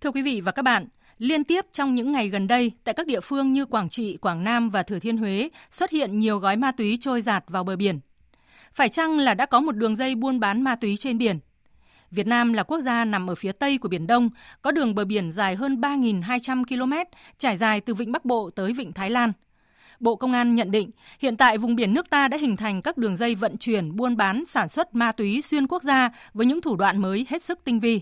Thưa 0.00 0.10
quý 0.10 0.22
vị 0.22 0.40
và 0.40 0.52
các 0.52 0.62
bạn, 0.62 0.88
Liên 1.18 1.44
tiếp 1.44 1.66
trong 1.72 1.94
những 1.94 2.12
ngày 2.12 2.28
gần 2.28 2.46
đây, 2.46 2.72
tại 2.84 2.94
các 2.94 3.06
địa 3.06 3.20
phương 3.20 3.52
như 3.52 3.66
Quảng 3.66 3.88
Trị, 3.88 4.16
Quảng 4.16 4.44
Nam 4.44 4.70
và 4.70 4.82
Thừa 4.82 4.98
Thiên 4.98 5.16
Huế 5.16 5.48
xuất 5.70 5.90
hiện 5.90 6.18
nhiều 6.18 6.38
gói 6.38 6.56
ma 6.56 6.72
túy 6.72 6.98
trôi 7.00 7.22
giạt 7.22 7.44
vào 7.48 7.64
bờ 7.64 7.76
biển. 7.76 8.00
Phải 8.72 8.88
chăng 8.88 9.18
là 9.18 9.34
đã 9.34 9.46
có 9.46 9.60
một 9.60 9.72
đường 9.72 9.96
dây 9.96 10.14
buôn 10.14 10.40
bán 10.40 10.62
ma 10.62 10.76
túy 10.76 10.96
trên 10.96 11.18
biển? 11.18 11.38
Việt 12.10 12.26
Nam 12.26 12.52
là 12.52 12.62
quốc 12.62 12.80
gia 12.80 13.04
nằm 13.04 13.30
ở 13.30 13.34
phía 13.34 13.52
tây 13.52 13.78
của 13.78 13.88
Biển 13.88 14.06
Đông, 14.06 14.30
có 14.62 14.70
đường 14.70 14.94
bờ 14.94 15.04
biển 15.04 15.32
dài 15.32 15.56
hơn 15.56 15.80
3.200 15.80 16.64
km, 16.64 16.92
trải 17.38 17.56
dài 17.56 17.80
từ 17.80 17.94
Vịnh 17.94 18.12
Bắc 18.12 18.24
Bộ 18.24 18.50
tới 18.50 18.72
Vịnh 18.72 18.92
Thái 18.92 19.10
Lan. 19.10 19.32
Bộ 20.00 20.16
Công 20.16 20.32
an 20.32 20.54
nhận 20.54 20.70
định, 20.70 20.90
hiện 21.18 21.36
tại 21.36 21.58
vùng 21.58 21.76
biển 21.76 21.94
nước 21.94 22.10
ta 22.10 22.28
đã 22.28 22.36
hình 22.36 22.56
thành 22.56 22.82
các 22.82 22.96
đường 22.96 23.16
dây 23.16 23.34
vận 23.34 23.56
chuyển, 23.56 23.96
buôn 23.96 24.16
bán, 24.16 24.44
sản 24.44 24.68
xuất 24.68 24.94
ma 24.94 25.12
túy 25.12 25.42
xuyên 25.42 25.66
quốc 25.66 25.82
gia 25.82 26.10
với 26.34 26.46
những 26.46 26.60
thủ 26.60 26.76
đoạn 26.76 26.98
mới 26.98 27.26
hết 27.28 27.42
sức 27.42 27.58
tinh 27.64 27.80
vi. 27.80 28.00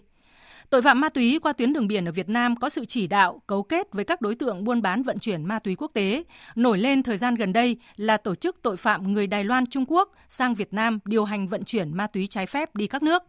Tội 0.71 0.83
phạm 0.83 1.01
ma 1.01 1.09
túy 1.09 1.39
qua 1.43 1.53
tuyến 1.53 1.73
đường 1.73 1.89
biển 1.89 2.09
ở 2.09 2.13
Việt 2.13 2.29
Nam 2.29 2.57
có 2.57 2.71
sự 2.71 2.85
chỉ 2.85 3.07
đạo, 3.07 3.43
cấu 3.47 3.63
kết 3.63 3.93
với 3.93 4.05
các 4.05 4.21
đối 4.21 4.35
tượng 4.35 4.65
buôn 4.65 4.83
bán 4.83 5.03
vận 5.03 5.19
chuyển 5.19 5.45
ma 5.45 5.59
túy 5.59 5.75
quốc 5.75 5.91
tế. 5.95 6.25
Nổi 6.55 6.79
lên 6.79 7.03
thời 7.03 7.17
gian 7.17 7.35
gần 7.35 7.53
đây 7.53 7.77
là 7.97 8.17
tổ 8.17 8.35
chức 8.35 8.63
tội 8.63 8.77
phạm 8.77 9.13
người 9.13 9.27
Đài 9.27 9.45
Loan 9.45 9.67
Trung 9.67 9.85
Quốc 9.89 10.13
sang 10.29 10.55
Việt 10.55 10.73
Nam 10.73 10.99
điều 11.05 11.25
hành 11.25 11.49
vận 11.49 11.65
chuyển 11.65 11.97
ma 11.97 12.07
túy 12.07 12.27
trái 12.27 12.47
phép 12.47 12.77
đi 12.77 12.87
các 12.87 13.03
nước. 13.03 13.23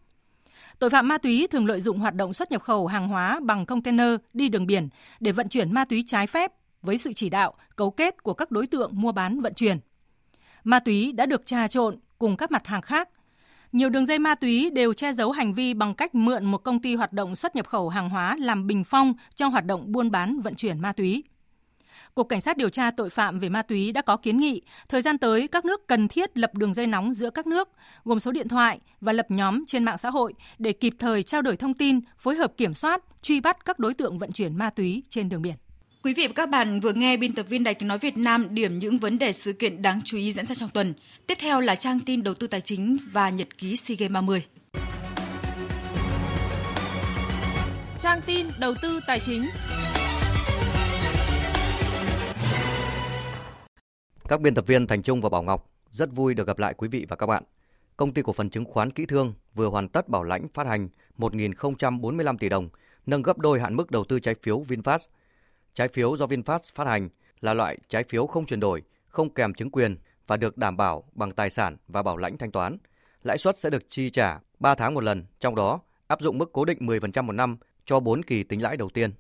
Tội 0.80 0.90
phạm 0.90 1.08
ma 1.08 1.18
túy 1.18 1.48
thường 1.52 1.66
lợi 1.66 1.82
dụng 1.82 2.00
hoạt 2.00 2.16
động 2.16 2.34
xuất 2.34 2.52
nhập 2.52 2.62
khẩu 2.62 2.88
hàng 2.88 3.08
hóa 3.08 3.40
bằng 3.44 3.66
container 3.66 4.16
đi 4.34 4.50
đường 4.50 4.68
biển 4.68 4.90
để 5.20 5.32
vận 5.32 5.50
chuyển 5.50 5.74
ma 5.74 5.86
túy 5.86 6.04
trái 6.08 6.28
phép 6.28 6.52
với 6.82 6.98
sự 6.98 7.14
chỉ 7.14 7.30
đạo, 7.30 7.54
cấu 7.76 7.92
kết 7.92 8.24
của 8.24 8.34
các 8.34 8.52
đối 8.52 8.68
tượng 8.68 8.92
mua 8.94 9.12
bán 9.12 9.42
vận 9.42 9.54
chuyển. 9.54 9.80
Ma 10.64 10.80
túy 10.80 11.12
đã 11.12 11.26
được 11.26 11.46
trà 11.46 11.68
trộn 11.68 11.98
cùng 12.18 12.38
các 12.38 12.52
mặt 12.52 12.68
hàng 12.68 12.82
khác 12.82 13.10
nhiều 13.72 13.90
đường 13.90 14.06
dây 14.06 14.20
ma 14.20 14.36
túy 14.36 14.70
đều 14.70 14.94
che 14.94 15.14
giấu 15.14 15.32
hành 15.32 15.54
vi 15.54 15.74
bằng 15.74 15.96
cách 15.96 16.16
mượn 16.16 16.46
một 16.46 16.58
công 16.58 16.82
ty 16.82 16.96
hoạt 16.96 17.14
động 17.14 17.36
xuất 17.36 17.56
nhập 17.56 17.68
khẩu 17.68 17.90
hàng 17.90 18.10
hóa 18.10 18.36
làm 18.40 18.68
bình 18.68 18.84
phong 18.84 19.14
cho 19.36 19.48
hoạt 19.48 19.66
động 19.66 19.92
buôn 19.92 20.12
bán 20.12 20.40
vận 20.42 20.56
chuyển 20.56 20.80
ma 20.80 20.94
túy. 20.94 21.24
Cục 22.18 22.30
Cảnh 22.30 22.42
sát 22.42 22.58
điều 22.58 22.70
tra 22.70 22.92
tội 22.92 23.10
phạm 23.10 23.40
về 23.40 23.50
ma 23.50 23.62
túy 23.62 23.92
đã 23.92 24.02
có 24.02 24.18
kiến 24.18 24.38
nghị 24.38 24.62
thời 24.90 25.02
gian 25.02 25.18
tới 25.18 25.48
các 25.48 25.66
nước 25.66 25.88
cần 25.88 26.08
thiết 26.08 26.38
lập 26.38 26.54
đường 26.54 26.74
dây 26.74 26.88
nóng 26.88 27.14
giữa 27.14 27.30
các 27.30 27.48
nước, 27.48 27.70
gồm 28.06 28.20
số 28.20 28.32
điện 28.32 28.48
thoại 28.48 28.80
và 29.02 29.14
lập 29.14 29.26
nhóm 29.30 29.66
trên 29.68 29.84
mạng 29.84 29.98
xã 29.98 30.10
hội 30.10 30.34
để 30.58 30.74
kịp 30.74 30.94
thời 31.00 31.24
trao 31.24 31.42
đổi 31.42 31.58
thông 31.58 31.74
tin, 31.74 32.00
phối 32.20 32.36
hợp 32.36 32.54
kiểm 32.58 32.74
soát, 32.74 33.04
truy 33.22 33.40
bắt 33.40 33.66
các 33.66 33.80
đối 33.80 33.94
tượng 33.94 34.20
vận 34.20 34.32
chuyển 34.32 34.58
ma 34.58 34.70
túy 34.70 35.04
trên 35.10 35.30
đường 35.30 35.42
biển. 35.42 35.56
Quý 36.04 36.14
vị 36.14 36.28
và 36.28 36.34
các 36.36 36.50
bạn 36.50 36.80
vừa 36.80 36.94
nghe 36.94 37.18
biên 37.18 37.34
tập 37.34 37.46
viên 37.50 37.64
Đài 37.64 37.74
tiếng 37.74 37.88
nói 37.88 37.98
Việt 37.98 38.18
Nam 38.18 38.48
điểm 38.52 38.80
những 38.80 38.98
vấn 38.98 39.20
đề 39.20 39.32
sự 39.32 39.54
kiện 39.54 39.82
đáng 39.82 40.02
chú 40.06 40.18
ý 40.18 40.32
diễn 40.32 40.46
ra 40.46 40.56
trong 40.56 40.70
tuần. 40.70 40.94
Tiếp 41.28 41.38
theo 41.42 41.60
là 41.60 41.76
trang 41.76 42.00
tin 42.00 42.24
đầu 42.24 42.34
tư 42.34 42.48
tài 42.48 42.62
chính 42.62 42.98
và 43.12 43.30
nhật 43.30 43.58
ký 43.58 43.76
SEA 43.76 43.96
Games 44.00 44.14
30. 44.14 44.44
Trang 48.02 48.22
tin 48.26 48.48
đầu 48.60 48.74
tư 48.82 49.00
tài 49.08 49.20
chính. 49.20 49.44
Các 54.28 54.42
biên 54.42 54.56
tập 54.56 54.68
viên 54.68 54.88
Thành 54.88 55.04
Trung 55.04 55.22
và 55.22 55.30
Bảo 55.30 55.44
Ngọc 55.44 55.70
rất 55.90 56.10
vui 56.12 56.34
được 56.34 56.48
gặp 56.48 56.60
lại 56.60 56.74
quý 56.78 56.88
vị 56.88 57.06
và 57.10 57.16
các 57.16 57.26
bạn. 57.26 57.44
Công 57.98 58.14
ty 58.14 58.22
cổ 58.22 58.34
phần 58.34 58.50
chứng 58.50 58.66
khoán 58.66 58.92
Kỹ 58.92 59.06
Thương 59.06 59.34
vừa 59.56 59.68
hoàn 59.68 59.90
tất 59.90 60.10
bảo 60.10 60.24
lãnh 60.24 60.48
phát 60.48 60.68
hành 60.68 60.90
1.045 61.18 62.38
tỷ 62.38 62.50
đồng, 62.50 62.70
nâng 63.06 63.22
gấp 63.22 63.38
đôi 63.38 63.60
hạn 63.60 63.76
mức 63.76 63.92
đầu 63.92 64.04
tư 64.04 64.20
trái 64.20 64.36
phiếu 64.42 64.64
VinFast– 64.64 65.00
Trái 65.78 65.88
phiếu 65.88 66.18
do 66.18 66.26
VinFast 66.26 66.60
phát 66.76 66.88
hành 66.88 67.10
là 67.42 67.54
loại 67.54 67.78
trái 67.90 68.04
phiếu 68.04 68.28
không 68.28 68.46
chuyển 68.46 68.60
đổi, 68.60 68.84
không 69.08 69.30
kèm 69.30 69.54
chứng 69.54 69.72
quyền 69.72 69.98
và 70.28 70.38
được 70.38 70.58
đảm 70.58 70.78
bảo 70.78 71.04
bằng 71.14 71.32
tài 71.32 71.50
sản 71.50 71.78
và 71.88 72.04
bảo 72.04 72.18
lãnh 72.18 72.38
thanh 72.38 72.52
toán. 72.52 72.78
Lãi 73.24 73.38
suất 73.38 73.60
sẽ 73.60 73.70
được 73.70 73.90
chi 73.90 74.10
trả 74.10 74.40
3 74.60 74.76
tháng 74.76 74.94
một 74.94 75.04
lần, 75.04 75.26
trong 75.40 75.56
đó 75.56 75.80
áp 76.08 76.22
dụng 76.22 76.38
mức 76.38 76.50
cố 76.54 76.66
định 76.66 76.78
10% 76.82 77.24
một 77.24 77.32
năm 77.32 77.58
cho 77.86 78.00
4 78.00 78.24
kỳ 78.24 78.44
tính 78.44 78.62
lãi 78.62 78.78
đầu 78.78 78.90
tiên. 78.90 79.12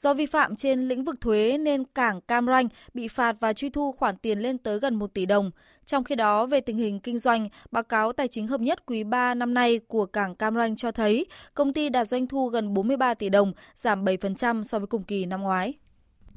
Do 0.00 0.14
vi 0.14 0.26
phạm 0.26 0.56
trên 0.56 0.88
lĩnh 0.88 1.04
vực 1.04 1.20
thuế 1.20 1.58
nên 1.58 1.84
cảng 1.84 2.20
Cam 2.20 2.46
Ranh 2.46 2.68
bị 2.94 3.08
phạt 3.08 3.36
và 3.40 3.52
truy 3.52 3.70
thu 3.70 3.92
khoản 3.92 4.16
tiền 4.16 4.38
lên 4.38 4.58
tới 4.58 4.78
gần 4.78 4.94
1 4.94 5.14
tỷ 5.14 5.26
đồng. 5.26 5.50
Trong 5.86 6.04
khi 6.04 6.14
đó, 6.14 6.46
về 6.46 6.60
tình 6.60 6.76
hình 6.76 7.00
kinh 7.00 7.18
doanh, 7.18 7.48
báo 7.70 7.82
cáo 7.82 8.12
tài 8.12 8.28
chính 8.28 8.46
hợp 8.46 8.60
nhất 8.60 8.86
quý 8.86 9.04
3 9.04 9.34
năm 9.34 9.54
nay 9.54 9.80
của 9.88 10.06
cảng 10.06 10.34
Cam 10.34 10.54
Ranh 10.54 10.76
cho 10.76 10.92
thấy 10.92 11.26
công 11.54 11.72
ty 11.72 11.88
đạt 11.88 12.08
doanh 12.08 12.26
thu 12.26 12.48
gần 12.48 12.74
43 12.74 13.14
tỷ 13.14 13.28
đồng, 13.28 13.52
giảm 13.76 14.04
7% 14.04 14.62
so 14.62 14.78
với 14.78 14.86
cùng 14.86 15.02
kỳ 15.02 15.26
năm 15.26 15.42
ngoái. 15.42 15.74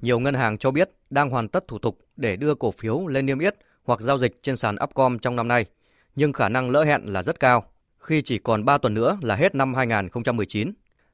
Nhiều 0.02 0.20
ngân 0.20 0.34
hàng 0.34 0.58
cho 0.58 0.72
biết 0.72 0.90
đang 1.10 1.30
hoàn 1.30 1.48
tất 1.48 1.68
thủ 1.68 1.80
tục 1.80 2.00
để 2.16 2.36
đưa 2.36 2.56
cổ 2.56 2.72
phiếu 2.72 3.08
lên 3.08 3.26
niêm 3.26 3.40
yết 3.40 3.56
hoặc 3.84 4.02
giao 4.02 4.18
dịch 4.18 4.44
trên 4.44 4.58
sàn 4.58 4.76
Upcom 4.84 5.20
trong 5.20 5.36
năm 5.36 5.48
nay, 5.48 5.66
nhưng 6.16 6.34
khả 6.34 6.50
năng 6.50 6.70
lỡ 6.70 6.84
hẹn 6.84 7.02
là 7.06 7.24
rất 7.24 7.40
cao 7.40 7.64
khi 8.00 8.22
chỉ 8.22 8.38
còn 8.38 8.66
3 8.66 8.78
tuần 8.78 8.94
nữa 8.94 9.18
là 9.22 9.36
hết 9.36 9.56
năm 9.56 9.74
2019. 9.74 10.72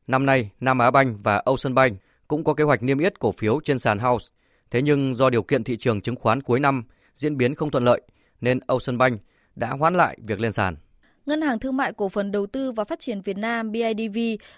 Năm 0.07 0.25
nay, 0.25 0.49
Nam 0.59 0.79
Á 0.79 0.91
Banh 0.91 1.17
và 1.23 1.41
Ocean 1.45 1.75
Bank 1.75 1.97
cũng 2.29 2.43
có 2.43 2.53
kế 2.53 2.63
hoạch 2.63 2.83
niêm 2.83 2.99
yết 2.99 3.19
cổ 3.19 3.31
phiếu 3.31 3.59
trên 3.63 3.79
sàn 3.79 3.99
House. 3.99 4.27
Thế 4.71 4.81
nhưng 4.81 5.15
do 5.15 5.29
điều 5.29 5.43
kiện 5.43 5.63
thị 5.63 5.77
trường 5.77 6.01
chứng 6.01 6.15
khoán 6.15 6.41
cuối 6.41 6.59
năm 6.59 6.83
diễn 7.15 7.37
biến 7.37 7.55
không 7.55 7.71
thuận 7.71 7.85
lợi 7.85 8.01
nên 8.41 8.59
Ocean 8.67 8.97
Bank 8.97 9.21
đã 9.55 9.69
hoãn 9.69 9.95
lại 9.95 10.17
việc 10.27 10.39
lên 10.39 10.51
sàn. 10.51 10.75
Ngân 11.25 11.41
hàng 11.41 11.59
Thương 11.59 11.77
mại 11.77 11.93
Cổ 11.93 12.09
phần 12.09 12.31
Đầu 12.31 12.45
tư 12.45 12.71
và 12.71 12.83
Phát 12.83 12.99
triển 12.99 13.21
Việt 13.21 13.37
Nam 13.37 13.71
BIDV 13.71 14.17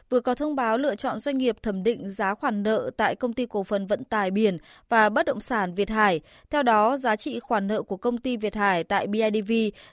vừa 0.09 0.19
có 0.19 0.35
thông 0.35 0.55
báo 0.55 0.77
lựa 0.77 0.95
chọn 0.95 1.19
doanh 1.19 1.37
nghiệp 1.37 1.57
thẩm 1.63 1.83
định 1.83 2.09
giá 2.09 2.35
khoản 2.35 2.63
nợ 2.63 2.91
tại 2.97 3.15
công 3.15 3.33
ty 3.33 3.45
cổ 3.45 3.63
phần 3.63 3.87
vận 3.87 4.03
tải 4.03 4.31
biển 4.31 4.57
và 4.89 5.09
bất 5.09 5.25
động 5.25 5.39
sản 5.39 5.75
Việt 5.75 5.89
Hải. 5.89 6.21
Theo 6.49 6.63
đó, 6.63 6.97
giá 6.97 7.15
trị 7.15 7.39
khoản 7.39 7.67
nợ 7.67 7.81
của 7.81 7.97
công 7.97 8.17
ty 8.17 8.37
Việt 8.37 8.55
Hải 8.55 8.83
tại 8.83 9.07
BIDV 9.07 9.51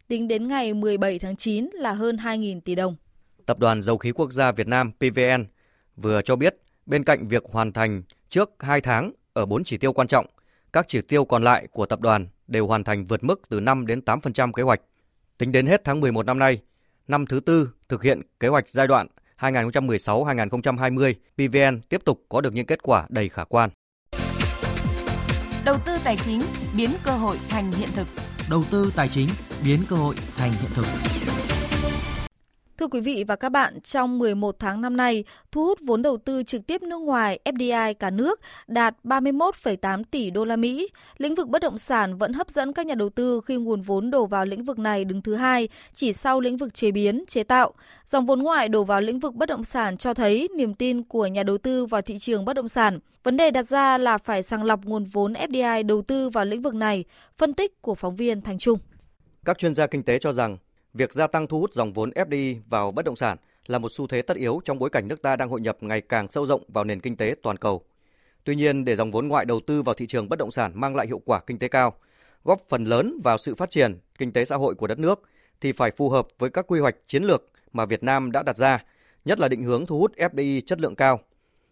tính 0.09 0.29
đến 0.29 0.49
ngày 0.49 0.75
17 0.75 1.19
tháng 1.19 1.37
9 1.37 1.71
là 1.73 1.93
hơn 1.93 2.17
2.000 2.17 2.61
tỷ 2.61 2.75
đồng. 2.75 2.97
Tập 3.47 3.59
đoàn 3.59 3.83
Dầu 3.83 3.99
khí 3.99 4.13
Quốc 4.13 4.33
gia 4.33 4.53
Việt 4.53 4.69
Nam 4.69 4.93
PVN 4.93 5.45
vừa 5.97 6.23
cho 6.23 6.37
biết 6.37 6.57
bên 6.89 7.05
cạnh 7.05 7.29
việc 7.29 7.45
hoàn 7.51 7.73
thành 7.73 8.03
trước 8.29 8.51
2 8.59 8.81
tháng 8.81 9.13
ở 9.33 9.47
4 9.47 9.65
chỉ 9.65 9.77
tiêu 9.77 9.93
quan 9.93 10.09
trọng, 10.09 10.27
các 10.73 10.89
chỉ 10.89 11.01
tiêu 11.01 11.25
còn 11.25 11.45
lại 11.45 11.67
của 11.71 11.87
tập 11.87 12.01
đoàn 12.01 12.27
đều 12.47 12.67
hoàn 12.67 12.85
thành 12.85 13.07
vượt 13.07 13.25
mức 13.25 13.43
từ 13.49 13.61
5 13.61 13.87
đến 13.87 14.01
8% 14.01 14.53
kế 14.53 14.63
hoạch. 14.63 14.81
Tính 15.39 15.53
đến 15.53 15.67
hết 15.67 15.85
tháng 15.85 16.01
11 16.01 16.27
năm 16.27 16.39
nay, 16.39 16.63
năm 17.09 17.27
thứ 17.27 17.41
tư 17.41 17.71
thực 17.89 18.03
hiện 18.03 18.23
kế 18.41 18.49
hoạch 18.49 18.69
giai 18.69 18.87
đoạn 18.87 19.07
2016-2020, 19.39 21.15
PVN 21.35 21.81
tiếp 21.89 22.05
tục 22.05 22.23
có 22.29 22.41
được 22.41 22.53
những 22.53 22.67
kết 22.67 22.83
quả 22.83 23.07
đầy 23.09 23.29
khả 23.29 23.45
quan. 23.45 23.71
Đầu 25.65 25.77
tư 25.87 25.99
tài 26.05 26.17
chính 26.17 26.41
biến 26.77 26.91
cơ 27.05 27.11
hội 27.11 27.39
thành 27.49 27.73
hiện 27.73 27.89
thực. 27.95 28.07
Đầu 28.51 28.65
tư 28.71 28.93
tài 28.97 29.09
chính 29.09 29.29
biến 29.65 29.81
cơ 29.89 29.97
hội 29.97 30.15
thành 30.37 30.51
hiện 30.51 30.71
thực. 30.75 30.87
Thưa 32.79 32.87
quý 32.87 33.01
vị 33.01 33.25
và 33.29 33.37
các 33.37 33.49
bạn, 33.49 33.81
trong 33.81 34.19
11 34.19 34.59
tháng 34.59 34.81
năm 34.81 34.97
nay, 34.97 35.25
thu 35.53 35.65
hút 35.65 35.79
vốn 35.83 36.03
đầu 36.03 36.17
tư 36.17 36.43
trực 36.43 36.67
tiếp 36.67 36.83
nước 36.83 36.99
ngoài 36.99 37.39
FDI 37.45 37.95
cả 37.95 38.11
nước 38.11 38.41
đạt 38.67 38.95
31,8 39.05 40.03
tỷ 40.11 40.31
đô 40.31 40.45
la 40.45 40.57
Mỹ. 40.57 40.89
Lĩnh 41.17 41.35
vực 41.35 41.49
bất 41.49 41.63
động 41.63 41.79
sản 41.79 42.19
vẫn 42.19 42.33
hấp 42.33 42.51
dẫn 42.51 42.73
các 42.73 42.87
nhà 42.87 42.95
đầu 42.95 43.09
tư 43.09 43.41
khi 43.47 43.57
nguồn 43.57 43.81
vốn 43.81 44.11
đổ 44.11 44.27
vào 44.27 44.45
lĩnh 44.45 44.65
vực 44.65 44.79
này 44.79 45.05
đứng 45.05 45.23
thứ 45.23 45.35
hai, 45.35 45.69
chỉ 45.95 46.13
sau 46.13 46.41
lĩnh 46.41 46.57
vực 46.57 46.75
chế 46.75 46.91
biến, 46.91 47.25
chế 47.29 47.43
tạo. 47.43 47.73
Dòng 48.07 48.27
vốn 48.27 48.43
ngoại 48.43 48.69
đổ 48.69 48.85
vào 48.85 49.01
lĩnh 49.01 49.21
vực 49.21 49.35
bất 49.35 49.49
động 49.49 49.65
sản 49.65 49.97
cho 49.97 50.15
thấy 50.15 50.49
niềm 50.57 50.75
tin 50.75 51.03
của 51.03 51.27
nhà 51.27 51.43
đầu 51.43 51.59
tư 51.59 51.87
vào 51.87 52.03
thị 52.03 52.19
trường 52.19 52.45
bất 52.45 52.53
động 52.53 52.69
sản. 52.69 52.99
Vấn 53.23 53.37
đề 53.37 53.51
đặt 53.51 53.69
ra 53.69 53.99
là 53.99 54.19
phải 54.19 54.43
sàng 54.43 54.65
lọc 54.65 54.85
nguồn 54.85 55.05
vốn 55.05 55.33
FDI 55.33 55.87
đầu 55.87 56.03
tư 56.03 56.29
vào 56.29 56.45
lĩnh 56.45 56.63
vực 56.63 56.75
này, 56.75 57.05
phân 57.39 57.55
tích 57.55 57.83
của 57.83 57.95
phóng 57.95 58.17
viên 58.17 58.41
Thành 58.41 58.59
Trung. 58.59 58.79
Các 59.45 59.59
chuyên 59.59 59.75
gia 59.75 59.87
kinh 59.87 60.03
tế 60.03 60.19
cho 60.19 60.33
rằng 60.33 60.59
việc 60.95 61.15
gia 61.15 61.27
tăng 61.27 61.47
thu 61.47 61.61
hút 61.61 61.75
dòng 61.75 61.93
vốn 61.93 62.11
FDI 62.11 62.57
vào 62.69 62.91
bất 62.91 63.05
động 63.05 63.17
sản 63.17 63.37
là 63.67 63.79
một 63.79 63.93
xu 63.93 64.07
thế 64.07 64.23
tất 64.23 64.37
yếu 64.37 64.61
trong 64.65 64.79
bối 64.79 64.91
cảnh 64.91 65.09
nước 65.09 65.23
ta 65.23 65.37
đang 65.37 65.49
hội 65.49 65.61
nhập 65.61 65.77
ngày 65.81 66.01
càng 66.01 66.29
sâu 66.31 66.47
rộng 66.47 66.63
vào 66.69 66.85
nền 66.85 67.01
kinh 67.01 67.17
tế 67.17 67.35
toàn 67.43 67.57
cầu. 67.57 67.83
Tuy 68.45 68.57
nhiên, 68.57 68.85
để 68.85 68.97
dòng 68.97 69.11
vốn 69.11 69.29
ngoại 69.29 69.45
đầu 69.45 69.61
tư 69.67 69.83
vào 69.83 69.95
thị 69.95 70.07
trường 70.07 70.29
bất 70.29 70.39
động 70.39 70.51
sản 70.51 70.73
mang 70.75 70.97
lại 70.97 71.07
hiệu 71.07 71.21
quả 71.25 71.41
kinh 71.47 71.59
tế 71.59 71.69
cao, 71.69 71.95
góp 72.45 72.63
phần 72.69 72.85
lớn 72.85 73.21
vào 73.25 73.39
sự 73.39 73.55
phát 73.55 73.71
triển 73.71 73.99
kinh 74.19 74.33
tế 74.33 74.45
xã 74.45 74.57
hội 74.57 74.75
của 74.75 74.87
đất 74.87 74.99
nước 74.99 75.23
thì 75.61 75.73
phải 75.73 75.91
phù 75.97 76.09
hợp 76.09 76.29
với 76.39 76.51
các 76.51 76.67
quy 76.67 76.81
hoạch 76.81 76.97
chiến 77.07 77.23
lược 77.23 77.45
mà 77.73 77.87
Việt 77.87 78.03
Nam 78.03 78.33
đã 78.33 78.43
đặt 78.43 78.57
ra, 78.57 78.85
nhất 79.25 79.39
là 79.41 79.49
định 79.49 79.63
hướng 79.63 79.87
thu 79.87 79.99
hút 79.99 80.13
FDI 80.17 80.61
chất 80.67 80.81
lượng 80.81 80.95
cao. 80.95 81.21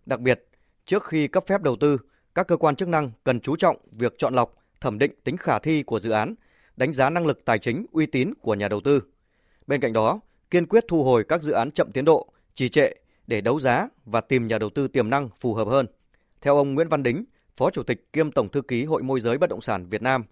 Đặc 0.06 0.20
biệt, 0.20 0.44
trước 0.86 1.04
khi 1.04 1.28
cấp 1.28 1.44
phép 1.46 1.62
đầu 1.62 1.76
tư, 1.76 1.98
các 2.34 2.46
cơ 2.46 2.56
quan 2.56 2.76
chức 2.76 2.88
năng 2.88 3.10
cần 3.24 3.40
chú 3.40 3.56
trọng 3.56 3.76
việc 3.92 4.14
chọn 4.18 4.34
lọc, 4.34 4.54
thẩm 4.80 4.98
định 4.98 5.12
tính 5.24 5.36
khả 5.36 5.58
thi 5.58 5.82
của 5.82 6.00
dự 6.00 6.10
án, 6.10 6.34
đánh 6.76 6.92
giá 6.92 7.10
năng 7.10 7.26
lực 7.26 7.44
tài 7.44 7.58
chính 7.58 7.86
uy 7.92 8.06
tín 8.06 8.34
của 8.40 8.54
nhà 8.54 8.68
đầu 8.68 8.80
tư. 8.80 9.02
Bên 9.66 9.80
cạnh 9.80 9.92
đó, 9.92 10.20
kiên 10.50 10.66
quyết 10.66 10.84
thu 10.88 11.04
hồi 11.04 11.24
các 11.24 11.42
dự 11.42 11.52
án 11.52 11.70
chậm 11.70 11.92
tiến 11.92 12.04
độ, 12.04 12.26
trì 12.54 12.68
trệ 12.68 12.90
để 13.26 13.40
đấu 13.40 13.60
giá 13.60 13.88
và 14.04 14.20
tìm 14.20 14.48
nhà 14.48 14.58
đầu 14.58 14.70
tư 14.70 14.88
tiềm 14.88 15.10
năng 15.10 15.28
phù 15.40 15.54
hợp 15.54 15.68
hơn. 15.68 15.86
Theo 16.40 16.56
ông 16.56 16.74
Nguyễn 16.74 16.88
Văn 16.88 17.02
Đính, 17.02 17.24
Phó 17.56 17.70
Chủ 17.70 17.82
tịch 17.82 18.12
kiêm 18.12 18.30
Tổng 18.30 18.48
thư 18.48 18.62
ký 18.62 18.84
Hội 18.84 19.02
môi 19.02 19.20
giới 19.20 19.38
bất 19.38 19.50
động 19.50 19.60
sản 19.60 19.86
Việt 19.88 20.02
Nam, 20.02 20.24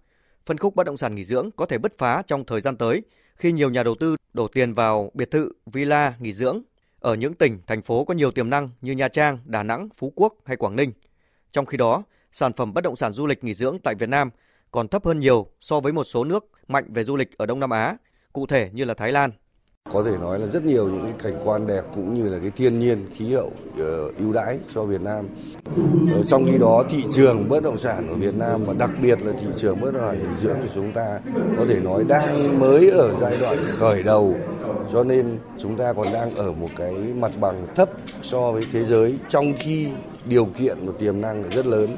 phân 0.45 0.57
khúc 0.57 0.75
bất 0.75 0.83
động 0.83 0.97
sản 0.97 1.15
nghỉ 1.15 1.25
dưỡng 1.25 1.49
có 1.51 1.65
thể 1.65 1.77
bứt 1.77 1.97
phá 1.97 2.23
trong 2.27 2.45
thời 2.45 2.61
gian 2.61 2.77
tới 2.77 3.01
khi 3.35 3.51
nhiều 3.51 3.69
nhà 3.69 3.83
đầu 3.83 3.95
tư 3.99 4.15
đổ 4.33 4.47
tiền 4.47 4.73
vào 4.73 5.11
biệt 5.13 5.31
thự, 5.31 5.51
villa, 5.65 6.13
nghỉ 6.19 6.33
dưỡng 6.33 6.61
ở 6.99 7.15
những 7.15 7.33
tỉnh, 7.33 7.59
thành 7.67 7.81
phố 7.81 8.05
có 8.05 8.13
nhiều 8.13 8.31
tiềm 8.31 8.49
năng 8.49 8.69
như 8.81 8.91
Nha 8.91 9.07
Trang, 9.07 9.39
Đà 9.45 9.63
Nẵng, 9.63 9.89
Phú 9.95 10.13
Quốc 10.15 10.33
hay 10.45 10.57
Quảng 10.57 10.75
Ninh. 10.75 10.91
Trong 11.51 11.65
khi 11.65 11.77
đó, 11.77 12.03
sản 12.31 12.53
phẩm 12.53 12.73
bất 12.73 12.83
động 12.83 12.95
sản 12.95 13.13
du 13.13 13.25
lịch 13.25 13.43
nghỉ 13.43 13.53
dưỡng 13.53 13.77
tại 13.83 13.95
Việt 13.95 14.09
Nam 14.09 14.29
còn 14.75 14.87
thấp 14.87 15.05
hơn 15.05 15.19
nhiều 15.19 15.47
so 15.61 15.79
với 15.79 15.93
một 15.93 16.03
số 16.03 16.23
nước 16.23 16.45
mạnh 16.67 16.85
về 16.87 17.03
du 17.03 17.15
lịch 17.15 17.37
ở 17.37 17.45
Đông 17.45 17.59
Nam 17.59 17.69
Á, 17.69 17.97
cụ 18.33 18.45
thể 18.45 18.69
như 18.73 18.85
là 18.85 18.93
Thái 18.93 19.11
Lan. 19.11 19.31
Có 19.91 20.03
thể 20.03 20.17
nói 20.17 20.39
là 20.39 20.45
rất 20.45 20.63
nhiều 20.63 20.89
những 20.89 21.03
cái 21.03 21.31
cảnh 21.31 21.41
quan 21.45 21.67
đẹp 21.67 21.81
cũng 21.95 22.13
như 22.13 22.29
là 22.29 22.39
cái 22.39 22.51
thiên 22.55 22.79
nhiên, 22.79 23.05
khí 23.15 23.33
hậu 23.33 23.47
uh, 23.47 24.17
ưu 24.17 24.33
đãi 24.33 24.59
cho 24.75 24.83
Việt 24.83 25.01
Nam. 25.01 25.27
Ở 26.13 26.23
trong 26.27 26.45
khi 26.45 26.57
đó 26.57 26.83
thị 26.89 27.03
trường 27.11 27.49
bất 27.49 27.63
động 27.63 27.77
sản 27.77 28.07
ở 28.09 28.15
Việt 28.15 28.35
Nam 28.35 28.65
và 28.65 28.73
đặc 28.73 28.89
biệt 29.01 29.21
là 29.21 29.33
thị 29.41 29.47
trường 29.57 29.81
bất 29.81 29.91
động 29.93 30.03
sản 30.05 30.23
nghỉ 30.23 30.41
dưỡng 30.43 30.57
của 30.61 30.73
chúng 30.75 30.91
ta 30.91 31.19
có 31.57 31.65
thể 31.69 31.79
nói 31.79 32.03
đang 32.07 32.59
mới 32.59 32.89
ở 32.89 33.15
giai 33.21 33.37
đoạn 33.41 33.57
khởi 33.67 34.03
đầu 34.03 34.35
cho 34.93 35.03
nên 35.03 35.39
chúng 35.57 35.77
ta 35.77 35.93
còn 35.93 36.07
đang 36.13 36.35
ở 36.35 36.51
một 36.51 36.69
cái 36.77 36.93
mặt 36.93 37.31
bằng 37.39 37.67
thấp 37.75 37.89
so 38.21 38.51
với 38.51 38.63
thế 38.71 38.85
giới 38.85 39.15
trong 39.29 39.53
khi 39.57 39.89
điều 40.25 40.45
kiện 40.45 40.77
và 40.85 40.93
tiềm 40.99 41.21
năng 41.21 41.41
là 41.43 41.49
rất 41.49 41.65
lớn. 41.65 41.97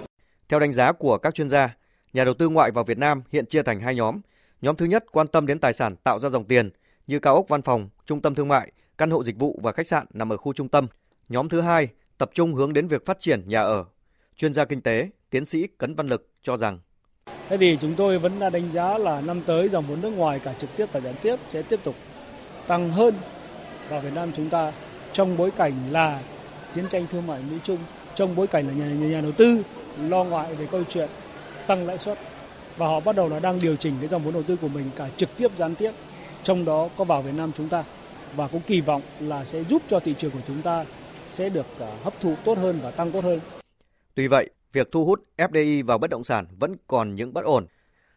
Theo 0.49 0.59
đánh 0.59 0.73
giá 0.73 0.91
của 0.91 1.17
các 1.17 1.35
chuyên 1.35 1.49
gia, 1.49 1.75
nhà 2.17 2.23
đầu 2.23 2.33
tư 2.33 2.49
ngoại 2.49 2.71
vào 2.71 2.83
Việt 2.83 2.97
Nam 2.97 3.23
hiện 3.31 3.45
chia 3.45 3.63
thành 3.63 3.79
hai 3.79 3.95
nhóm. 3.95 4.21
Nhóm 4.61 4.75
thứ 4.75 4.85
nhất 4.85 5.05
quan 5.11 5.27
tâm 5.27 5.47
đến 5.47 5.59
tài 5.59 5.73
sản 5.73 5.95
tạo 5.95 6.19
ra 6.19 6.29
dòng 6.29 6.45
tiền 6.45 6.69
như 7.07 7.19
cao 7.19 7.35
ốc 7.35 7.45
văn 7.47 7.61
phòng, 7.61 7.89
trung 8.05 8.21
tâm 8.21 8.35
thương 8.35 8.47
mại, 8.47 8.71
căn 8.97 9.11
hộ 9.11 9.23
dịch 9.23 9.39
vụ 9.39 9.59
và 9.63 9.71
khách 9.71 9.87
sạn 9.87 10.05
nằm 10.13 10.33
ở 10.33 10.37
khu 10.37 10.53
trung 10.53 10.69
tâm. 10.69 10.87
Nhóm 11.29 11.49
thứ 11.49 11.61
hai 11.61 11.87
tập 12.17 12.29
trung 12.33 12.53
hướng 12.53 12.73
đến 12.73 12.87
việc 12.87 13.05
phát 13.05 13.19
triển 13.19 13.43
nhà 13.47 13.61
ở. 13.61 13.85
Chuyên 14.35 14.53
gia 14.53 14.65
kinh 14.65 14.81
tế, 14.81 15.09
tiến 15.29 15.45
sĩ 15.45 15.67
Cấn 15.77 15.95
Văn 15.95 16.07
Lực 16.07 16.29
cho 16.43 16.57
rằng 16.57 16.79
Thế 17.49 17.57
thì 17.57 17.77
chúng 17.81 17.95
tôi 17.95 18.19
vẫn 18.19 18.39
đã 18.39 18.49
đánh 18.49 18.69
giá 18.73 18.97
là 18.97 19.21
năm 19.21 19.41
tới 19.45 19.69
dòng 19.69 19.85
vốn 19.87 20.01
nước 20.01 20.09
ngoài 20.09 20.39
cả 20.43 20.53
trực 20.59 20.69
tiếp 20.77 20.85
và 20.91 20.99
gián 20.99 21.15
tiếp 21.21 21.35
sẽ 21.49 21.61
tiếp 21.61 21.79
tục 21.83 21.95
tăng 22.67 22.89
hơn 22.89 23.13
vào 23.89 24.01
Việt 24.01 24.13
Nam 24.15 24.31
chúng 24.35 24.49
ta 24.49 24.73
trong 25.13 25.37
bối 25.37 25.51
cảnh 25.51 25.73
là 25.91 26.21
chiến 26.75 26.85
tranh 26.89 27.07
thương 27.11 27.27
mại 27.27 27.41
Mỹ 27.51 27.57
Trung, 27.63 27.79
trong 28.15 28.35
bối 28.35 28.47
cảnh 28.47 28.67
là 28.67 28.73
nhà, 28.73 28.85
nhà, 28.85 29.07
nhà 29.07 29.21
đầu 29.21 29.31
tư 29.31 29.63
lo 30.09 30.23
ngại 30.23 30.55
về 30.55 30.67
câu 30.71 30.83
chuyện 30.89 31.09
tăng 31.67 31.87
lãi 31.87 31.97
suất 31.97 32.17
và 32.77 32.87
họ 32.87 32.99
bắt 32.99 33.15
đầu 33.15 33.29
là 33.29 33.39
đang 33.39 33.59
điều 33.61 33.75
chỉnh 33.75 33.93
cái 33.99 34.07
dòng 34.07 34.23
vốn 34.23 34.33
đầu 34.33 34.43
tư 34.43 34.55
của 34.61 34.67
mình 34.67 34.89
cả 34.95 35.09
trực 35.17 35.29
tiếp 35.37 35.51
gián 35.57 35.75
tiếp 35.75 35.91
trong 36.43 36.65
đó 36.65 36.89
có 36.97 37.03
vào 37.03 37.21
Việt 37.21 37.33
Nam 37.35 37.51
chúng 37.57 37.69
ta 37.69 37.83
và 38.35 38.47
cũng 38.47 38.61
kỳ 38.67 38.81
vọng 38.81 39.01
là 39.19 39.45
sẽ 39.45 39.63
giúp 39.63 39.81
cho 39.87 39.99
thị 39.99 40.15
trường 40.17 40.31
của 40.31 40.41
chúng 40.47 40.61
ta 40.61 40.85
sẽ 41.29 41.49
được 41.49 41.65
à, 41.79 41.87
hấp 42.03 42.21
thụ 42.21 42.35
tốt 42.45 42.57
hơn 42.57 42.79
và 42.83 42.91
tăng 42.91 43.11
tốt 43.11 43.23
hơn. 43.23 43.39
Tuy 44.15 44.27
vậy, 44.27 44.49
việc 44.73 44.91
thu 44.91 45.05
hút 45.05 45.23
FDI 45.37 45.85
vào 45.85 45.97
bất 45.97 46.09
động 46.09 46.23
sản 46.23 46.45
vẫn 46.59 46.75
còn 46.87 47.15
những 47.15 47.33
bất 47.33 47.43
ổn. 47.43 47.65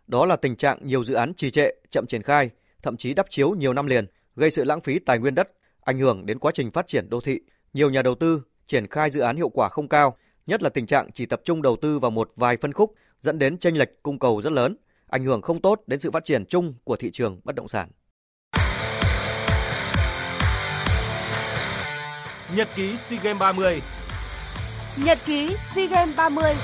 Đó 0.07 0.27
là 0.27 0.37
tình 0.37 0.57
trạng 0.57 0.79
nhiều 0.83 1.05
dự 1.05 1.15
án 1.15 1.35
trì 1.35 1.51
trệ, 1.51 1.71
chậm 1.91 2.07
triển 2.07 2.23
khai, 2.23 2.51
thậm 2.83 2.97
chí 2.97 3.15
đắp 3.15 3.31
chiếu 3.31 3.51
nhiều 3.51 3.73
năm 3.73 3.87
liền, 3.87 4.07
gây 4.37 4.51
sự 4.51 4.65
lãng 4.65 4.81
phí 4.81 4.99
tài 4.99 5.19
nguyên 5.19 5.35
đất, 5.35 5.51
ảnh 5.81 5.99
hưởng 5.99 6.27
đến 6.27 6.39
quá 6.39 6.53
trình 6.55 6.71
phát 6.71 6.87
triển 6.87 7.11
đô 7.11 7.21
thị. 7.21 7.41
Nhiều 7.73 7.91
nhà 7.91 8.03
đầu 8.03 8.15
tư 8.15 8.43
triển 8.67 8.87
khai 8.87 9.11
dự 9.11 9.21
án 9.21 9.37
hiệu 9.37 9.49
quả 9.49 9.69
không 9.69 9.89
cao, 9.89 10.17
nhất 10.47 10.63
là 10.63 10.69
tình 10.71 10.87
trạng 10.87 11.13
chỉ 11.13 11.27
tập 11.27 11.41
trung 11.45 11.63
đầu 11.63 11.77
tư 11.77 11.99
vào 11.99 12.11
một 12.11 12.33
vài 12.37 12.57
phân 12.57 12.73
khúc 12.73 12.95
dẫn 13.21 13.39
đến 13.39 13.59
chênh 13.59 13.79
lệch 13.79 14.03
cung 14.03 14.19
cầu 14.19 14.41
rất 14.41 14.53
lớn, 14.53 14.77
ảnh 15.07 15.25
hưởng 15.25 15.43
không 15.43 15.61
tốt 15.61 15.83
đến 15.87 16.01
sự 16.01 16.11
phát 16.11 16.25
triển 16.25 16.45
chung 16.47 16.75
của 16.85 16.97
thị 16.97 17.11
trường 17.11 17.41
bất 17.45 17.55
động 17.55 17.69
sản. 17.69 17.89
Nhật 22.57 22.69
ký 22.77 22.97
SEA 22.97 23.21
Games 23.23 23.41
30 23.41 23.83
Nhật 25.05 25.19
ký 25.27 25.57
SEA 25.75 25.87
Games 25.87 26.17
30 26.17 26.55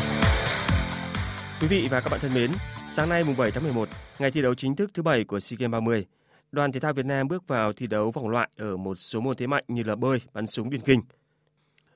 Quý 1.60 1.66
vị 1.68 1.88
và 1.90 2.00
các 2.00 2.10
bạn 2.10 2.20
thân 2.20 2.34
mến, 2.34 2.50
sáng 2.88 3.08
nay 3.08 3.24
mùng 3.24 3.36
7 3.36 3.50
tháng 3.50 3.62
11, 3.62 3.88
ngày 4.18 4.30
thi 4.30 4.42
đấu 4.42 4.54
chính 4.54 4.76
thức 4.76 4.90
thứ 4.94 5.02
7 5.02 5.24
của 5.24 5.40
SEA 5.40 5.56
Games 5.60 5.72
30, 5.72 6.06
đoàn 6.52 6.72
thể 6.72 6.80
thao 6.80 6.92
Việt 6.92 7.06
Nam 7.06 7.28
bước 7.28 7.48
vào 7.48 7.72
thi 7.72 7.86
đấu 7.86 8.10
vòng 8.10 8.28
loại 8.28 8.48
ở 8.56 8.76
một 8.76 8.94
số 8.94 9.20
môn 9.20 9.36
thế 9.36 9.46
mạnh 9.46 9.64
như 9.68 9.82
là 9.82 9.96
bơi, 9.96 10.18
bắn 10.32 10.46
súng 10.46 10.70
điền 10.70 10.80
kinh. 10.80 11.00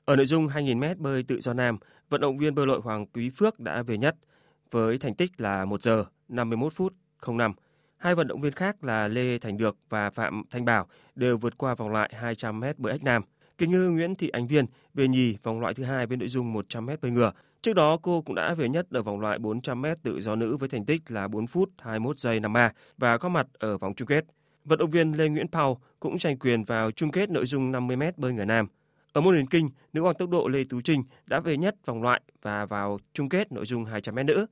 Ở 0.05 0.15
nội 0.15 0.25
dung 0.25 0.47
2.000m 0.47 0.95
bơi 0.97 1.23
tự 1.23 1.41
do 1.41 1.53
nam, 1.53 1.77
vận 2.09 2.21
động 2.21 2.37
viên 2.37 2.55
bơi 2.55 2.67
lội 2.67 2.79
Hoàng 2.83 3.05
Quý 3.05 3.29
Phước 3.29 3.59
đã 3.59 3.81
về 3.81 3.97
nhất 3.97 4.15
với 4.71 4.97
thành 4.97 5.15
tích 5.15 5.31
là 5.41 5.65
1 5.65 5.81
giờ 5.81 6.05
51 6.27 6.73
phút 6.73 6.93
05. 7.27 7.53
Hai 7.97 8.15
vận 8.15 8.27
động 8.27 8.41
viên 8.41 8.53
khác 8.53 8.83
là 8.83 9.07
Lê 9.07 9.37
Thành 9.37 9.57
Được 9.57 9.77
và 9.89 10.09
Phạm 10.09 10.43
Thanh 10.51 10.65
Bảo 10.65 10.87
đều 11.15 11.37
vượt 11.37 11.57
qua 11.57 11.75
vòng 11.75 11.91
loại 11.91 12.11
200m 12.21 12.73
bơi 12.77 12.93
ếch 12.93 13.03
nam. 13.03 13.21
Kính 13.57 13.71
ngư 13.71 13.89
Nguyễn 13.89 14.15
Thị 14.15 14.29
Ánh 14.29 14.47
Viên 14.47 14.65
về 14.93 15.07
nhì 15.07 15.37
vòng 15.43 15.59
loại 15.59 15.73
thứ 15.73 15.83
hai 15.83 16.07
với 16.07 16.17
nội 16.17 16.29
dung 16.29 16.53
100m 16.53 16.97
bơi 17.01 17.11
ngửa. 17.11 17.31
Trước 17.61 17.73
đó 17.73 17.97
cô 18.01 18.21
cũng 18.21 18.35
đã 18.35 18.53
về 18.53 18.69
nhất 18.69 18.87
ở 18.91 19.01
vòng 19.01 19.19
loại 19.19 19.39
400m 19.39 19.95
tự 20.03 20.21
do 20.21 20.35
nữ 20.35 20.57
với 20.57 20.69
thành 20.69 20.85
tích 20.85 21.01
là 21.07 21.27
4 21.27 21.47
phút 21.47 21.69
21 21.77 22.19
giây 22.19 22.39
53 22.39 22.71
và 22.97 23.17
có 23.17 23.29
mặt 23.29 23.47
ở 23.59 23.77
vòng 23.77 23.93
chung 23.93 24.07
kết. 24.07 24.25
Vận 24.65 24.79
động 24.79 24.89
viên 24.89 25.11
Lê 25.11 25.29
Nguyễn 25.29 25.47
Pau 25.47 25.81
cũng 25.99 26.19
giành 26.19 26.39
quyền 26.39 26.63
vào 26.63 26.91
chung 26.91 27.11
kết 27.11 27.29
nội 27.29 27.45
dung 27.45 27.71
50m 27.71 28.11
bơi 28.17 28.33
ngửa 28.33 28.45
nam. 28.45 28.67
Ở 29.13 29.21
môn 29.21 29.35
điền 29.35 29.47
kinh, 29.47 29.69
nữ 29.93 30.01
hoàng 30.01 30.15
tốc 30.19 30.29
độ 30.29 30.47
Lê 30.47 30.63
Tú 30.69 30.81
Trinh 30.81 31.03
đã 31.25 31.39
về 31.39 31.57
nhất 31.57 31.75
vòng 31.85 32.03
loại 32.03 32.21
và 32.41 32.65
vào 32.65 32.99
chung 33.13 33.29
kết 33.29 33.51
nội 33.51 33.65
dung 33.65 33.85
200m 33.85 34.25
nữ. 34.25 34.45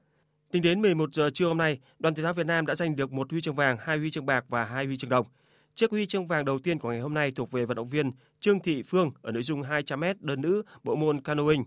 Tính 0.52 0.62
đến 0.62 0.82
11 0.82 1.14
giờ 1.14 1.30
trưa 1.30 1.48
hôm 1.48 1.58
nay, 1.58 1.80
đoàn 2.00 2.16
thể 2.16 2.24
thao 2.24 2.34
Việt 2.34 2.46
Nam 2.46 2.66
đã 2.66 2.76
giành 2.76 2.96
được 2.96 3.12
một 3.12 3.32
huy 3.32 3.42
chương 3.42 3.56
vàng, 3.56 3.78
hai 3.82 3.98
huy 3.98 4.12
chương 4.12 4.26
bạc 4.26 4.46
và 4.48 4.64
hai 4.64 4.86
huy 4.86 4.98
chương 4.98 5.10
đồng. 5.10 5.28
Chiếc 5.76 5.92
huy 5.92 6.06
chương 6.06 6.28
vàng 6.28 6.46
đầu 6.46 6.60
tiên 6.60 6.80
của 6.80 6.90
ngày 6.90 7.00
hôm 7.00 7.14
nay 7.14 7.32
thuộc 7.32 7.52
về 7.52 7.66
vận 7.66 7.76
động 7.76 7.88
viên 7.88 8.12
Trương 8.40 8.60
Thị 8.60 8.84
Phương 8.84 9.12
ở 9.22 9.32
nội 9.32 9.44
dung 9.44 9.62
200m 9.62 10.16
đơn 10.20 10.42
nữ 10.42 10.64
bộ 10.84 10.96
môn 10.96 11.22
canoeing. 11.22 11.64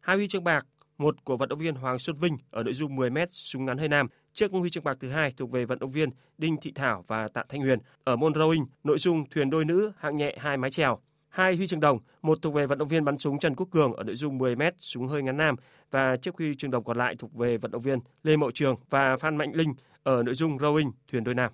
Hai 0.00 0.16
huy 0.16 0.28
chương 0.28 0.44
bạc, 0.44 0.66
một 0.98 1.24
của 1.24 1.36
vận 1.36 1.48
động 1.48 1.58
viên 1.58 1.74
Hoàng 1.74 1.98
Xuân 1.98 2.16
Vinh 2.16 2.38
ở 2.50 2.62
nội 2.62 2.74
dung 2.74 2.96
10m 2.96 3.26
súng 3.30 3.64
ngắn 3.64 3.78
hơi 3.78 3.88
nam. 3.88 4.08
Chiếc 4.34 4.52
huy 4.52 4.70
chương 4.70 4.84
bạc 4.84 4.96
thứ 5.00 5.10
hai 5.10 5.32
thuộc 5.36 5.50
về 5.50 5.64
vận 5.64 5.78
động 5.78 5.90
viên 5.90 6.10
Đinh 6.38 6.56
Thị 6.60 6.72
Thảo 6.74 7.04
và 7.06 7.28
Tạ 7.28 7.44
Thanh 7.48 7.60
Huyền 7.60 7.78
ở 8.04 8.16
môn 8.16 8.32
rowing, 8.32 8.66
nội 8.84 8.98
dung 8.98 9.24
thuyền 9.30 9.50
đôi 9.50 9.64
nữ 9.64 9.92
hạng 9.98 10.16
nhẹ 10.16 10.36
hai 10.38 10.56
mái 10.56 10.70
chèo. 10.70 10.98
Hai 11.36 11.56
huy 11.56 11.66
chương 11.66 11.80
đồng, 11.80 11.98
một 12.22 12.38
thuộc 12.42 12.54
về 12.54 12.66
vận 12.66 12.78
động 12.78 12.88
viên 12.88 13.04
bắn 13.04 13.18
súng 13.18 13.38
Trần 13.38 13.54
Quốc 13.56 13.68
Cường 13.70 13.92
ở 13.92 14.04
nội 14.04 14.14
dung 14.14 14.38
10m 14.38 14.72
súng 14.78 15.06
hơi 15.06 15.22
ngắn 15.22 15.36
nam 15.36 15.56
và 15.90 16.16
chiếc 16.16 16.36
huy 16.36 16.54
chương 16.54 16.70
đồng 16.70 16.84
còn 16.84 16.96
lại 16.96 17.16
thuộc 17.18 17.34
về 17.34 17.56
vận 17.56 17.70
động 17.70 17.82
viên 17.82 17.98
Lê 18.22 18.36
Mậu 18.36 18.50
Trường 18.50 18.76
và 18.90 19.16
Phan 19.16 19.36
Mạnh 19.36 19.52
Linh 19.54 19.74
ở 20.02 20.22
nội 20.22 20.34
dung 20.34 20.58
rowing 20.58 20.90
thuyền 21.12 21.24
đôi 21.24 21.34
nam. 21.34 21.52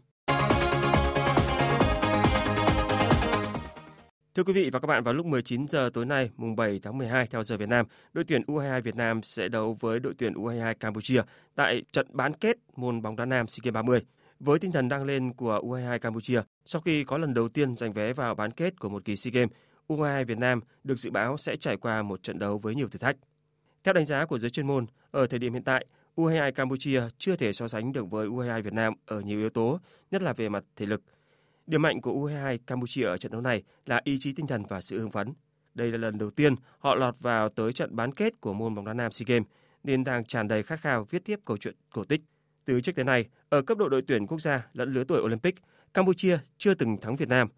Thưa 4.35 4.43
quý 4.45 4.53
vị 4.53 4.71
và 4.73 4.81
các 4.81 4.87
bạn, 4.87 5.05
vào 5.05 5.15
lúc 5.15 5.27
19 5.27 5.69
giờ 5.69 5.91
tối 5.95 6.07
nay, 6.07 6.31
mùng 6.37 6.57
7 6.57 6.81
tháng 6.83 6.99
12 6.99 7.27
theo 7.27 7.43
giờ 7.43 7.57
Việt 7.57 7.69
Nam, 7.69 7.87
đội 8.13 8.25
tuyển 8.25 8.43
U22 8.47 8.83
Việt 8.83 8.97
Nam 8.97 9.23
sẽ 9.23 9.49
đấu 9.49 9.77
với 9.81 10.01
đội 10.01 10.15
tuyển 10.19 10.33
U22 10.33 10.75
Campuchia 10.81 11.23
tại 11.55 11.83
trận 11.93 12.07
bán 12.11 12.33
kết 12.35 12.57
môn 12.77 13.03
bóng 13.03 13.17
đá 13.17 13.25
nam 13.25 13.47
SEA 13.47 13.61
Games 13.65 13.75
30. 13.75 14.01
Với 14.41 14.59
tinh 14.59 14.73
thần 14.73 14.89
đang 14.89 15.05
lên 15.05 15.33
của 15.33 15.61
U22 15.65 15.99
Campuchia, 15.99 16.41
sau 16.65 16.81
khi 16.81 17.05
có 17.05 17.19
lần 17.19 17.35
đầu 17.35 17.49
tiên 17.49 17.77
giành 17.77 17.93
vé 17.93 18.13
vào 18.13 18.35
bán 18.35 18.51
kết 18.51 18.81
của 18.81 18.89
một 18.89 19.05
kỳ 19.05 19.17
SEA 19.17 19.31
Games, 19.35 19.51
U22 19.97 20.25
Việt 20.25 20.39
Nam 20.39 20.61
được 20.85 20.99
dự 20.99 21.11
báo 21.11 21.37
sẽ 21.37 21.57
trải 21.57 21.77
qua 21.77 22.03
một 22.03 22.23
trận 22.23 22.39
đấu 22.39 22.59
với 22.59 22.75
nhiều 22.75 22.89
thử 22.89 22.99
thách. 22.99 23.17
Theo 23.85 23.93
đánh 23.93 24.07
giá 24.07 24.27
của 24.27 24.39
giới 24.39 24.51
chuyên 24.51 24.67
môn, 24.67 24.87
ở 25.11 25.27
thời 25.27 25.39
điểm 25.39 25.53
hiện 25.53 25.65
tại, 25.65 25.87
U22 26.17 26.53
Campuchia 26.53 27.03
chưa 27.19 27.37
thể 27.37 27.53
so 27.53 27.69
sánh 27.69 27.93
được 27.93 28.11
với 28.11 28.29
U22 28.29 28.63
Việt 28.63 28.73
Nam 28.73 28.95
ở 29.07 29.21
nhiều 29.21 29.39
yếu 29.39 29.51
tố, 29.51 29.81
nhất 30.11 30.23
là 30.23 30.33
về 30.33 30.49
mặt 30.49 30.65
thể 30.77 30.87
lực. 30.87 31.03
Điểm 31.67 31.83
mạnh 31.83 32.01
của 32.01 32.13
U22 32.13 32.59
Campuchia 32.67 33.05
ở 33.05 33.17
trận 33.17 33.33
đấu 33.33 33.41
này 33.41 33.63
là 33.87 34.01
ý 34.05 34.17
chí 34.21 34.33
tinh 34.33 34.47
thần 34.47 34.63
và 34.69 34.81
sự 34.81 35.01
hưng 35.01 35.11
phấn. 35.11 35.33
Đây 35.75 35.93
là 35.93 35.99
lần 35.99 36.19
đầu 36.19 36.31
tiên 36.31 36.55
họ 36.79 36.95
lọt 36.95 37.15
vào 37.21 37.49
tới 37.49 37.73
trận 37.73 37.97
bán 37.97 38.15
kết 38.15 38.41
của 38.41 38.53
môn 38.53 38.75
bóng 38.75 38.85
đá 38.85 38.93
nam 38.93 39.13
SEA 39.13 39.25
Games 39.29 39.47
nên 39.85 40.05
đang 40.05 40.25
tràn 40.25 40.49
đầy 40.49 40.63
khát 40.63 40.81
khao 40.81 41.05
viết 41.11 41.25
tiếp 41.25 41.41
câu 41.45 41.57
chuyện 41.57 41.75
cổ 41.91 42.05
tích. 42.05 42.21
Từ 42.65 42.81
trước 42.81 42.93
tới 42.95 43.05
nay, 43.05 43.29
ở 43.49 43.63
cấp 43.63 43.79
độ 43.79 43.89
đội 43.89 44.03
tuyển 44.03 44.27
quốc 44.27 44.41
gia 44.41 44.67
lẫn 44.73 44.93
lứa 44.93 45.05
tuổi 45.05 45.21
Olympic, 45.23 45.55
Campuchia 45.95 46.39
chưa 46.59 46.75
từng 46.75 46.97
thắng 47.01 47.17
Việt 47.17 47.29
Nam. 47.29 47.49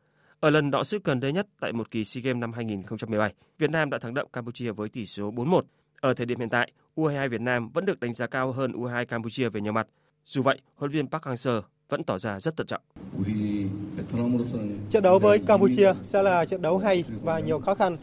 Ở 0.40 0.50
lần 0.50 0.70
đọ 0.70 0.84
sức 0.84 1.04
gần 1.04 1.20
đây 1.20 1.32
nhất 1.32 1.46
tại 1.60 1.72
một 1.72 1.90
kỳ 1.90 2.04
SEA 2.04 2.22
Games 2.22 2.40
năm 2.40 2.52
2017, 2.52 3.32
Việt 3.58 3.70
Nam 3.70 3.90
đã 3.90 3.98
thắng 3.98 4.14
đậm 4.14 4.26
Campuchia 4.32 4.72
với 4.72 4.88
tỷ 4.88 5.06
số 5.06 5.30
4-1. 5.32 5.60
Ở 6.00 6.14
thời 6.14 6.26
điểm 6.26 6.38
hiện 6.38 6.48
tại, 6.48 6.72
U22 6.96 7.28
Việt 7.28 7.40
Nam 7.40 7.68
vẫn 7.68 7.84
được 7.84 8.00
đánh 8.00 8.14
giá 8.14 8.26
cao 8.26 8.52
hơn 8.52 8.72
U22 8.72 9.04
Campuchia 9.06 9.48
về 9.48 9.60
nhiều 9.60 9.72
mặt. 9.72 9.86
Dù 10.26 10.42
vậy, 10.42 10.58
huấn 10.76 10.90
luyện 10.90 11.04
viên 11.04 11.10
Park 11.10 11.22
Hang-seo 11.22 11.60
vẫn 11.88 12.04
tỏ 12.04 12.18
ra 12.18 12.40
rất 12.40 12.56
thận 12.56 12.66
trọng. 12.66 12.82
Trận 14.90 15.02
đấu 15.02 15.18
với 15.18 15.38
Campuchia 15.38 15.92
sẽ 16.02 16.22
là 16.22 16.44
trận 16.44 16.62
đấu 16.62 16.78
hay 16.78 17.04
và 17.22 17.38
nhiều 17.38 17.58
khó 17.58 17.74
khăn. 17.74 17.96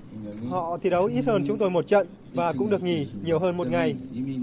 Họ 0.50 0.78
thi 0.82 0.90
đấu 0.90 1.06
ít 1.06 1.26
hơn 1.26 1.44
chúng 1.48 1.58
tôi 1.58 1.70
một 1.70 1.88
trận 1.88 2.08
và 2.34 2.54
cũng 2.54 2.70
được 2.70 2.84
nghỉ 2.84 3.08
nhiều 3.24 3.40
hơn 3.40 3.58
một 3.58 3.68
ngày. 3.68 3.96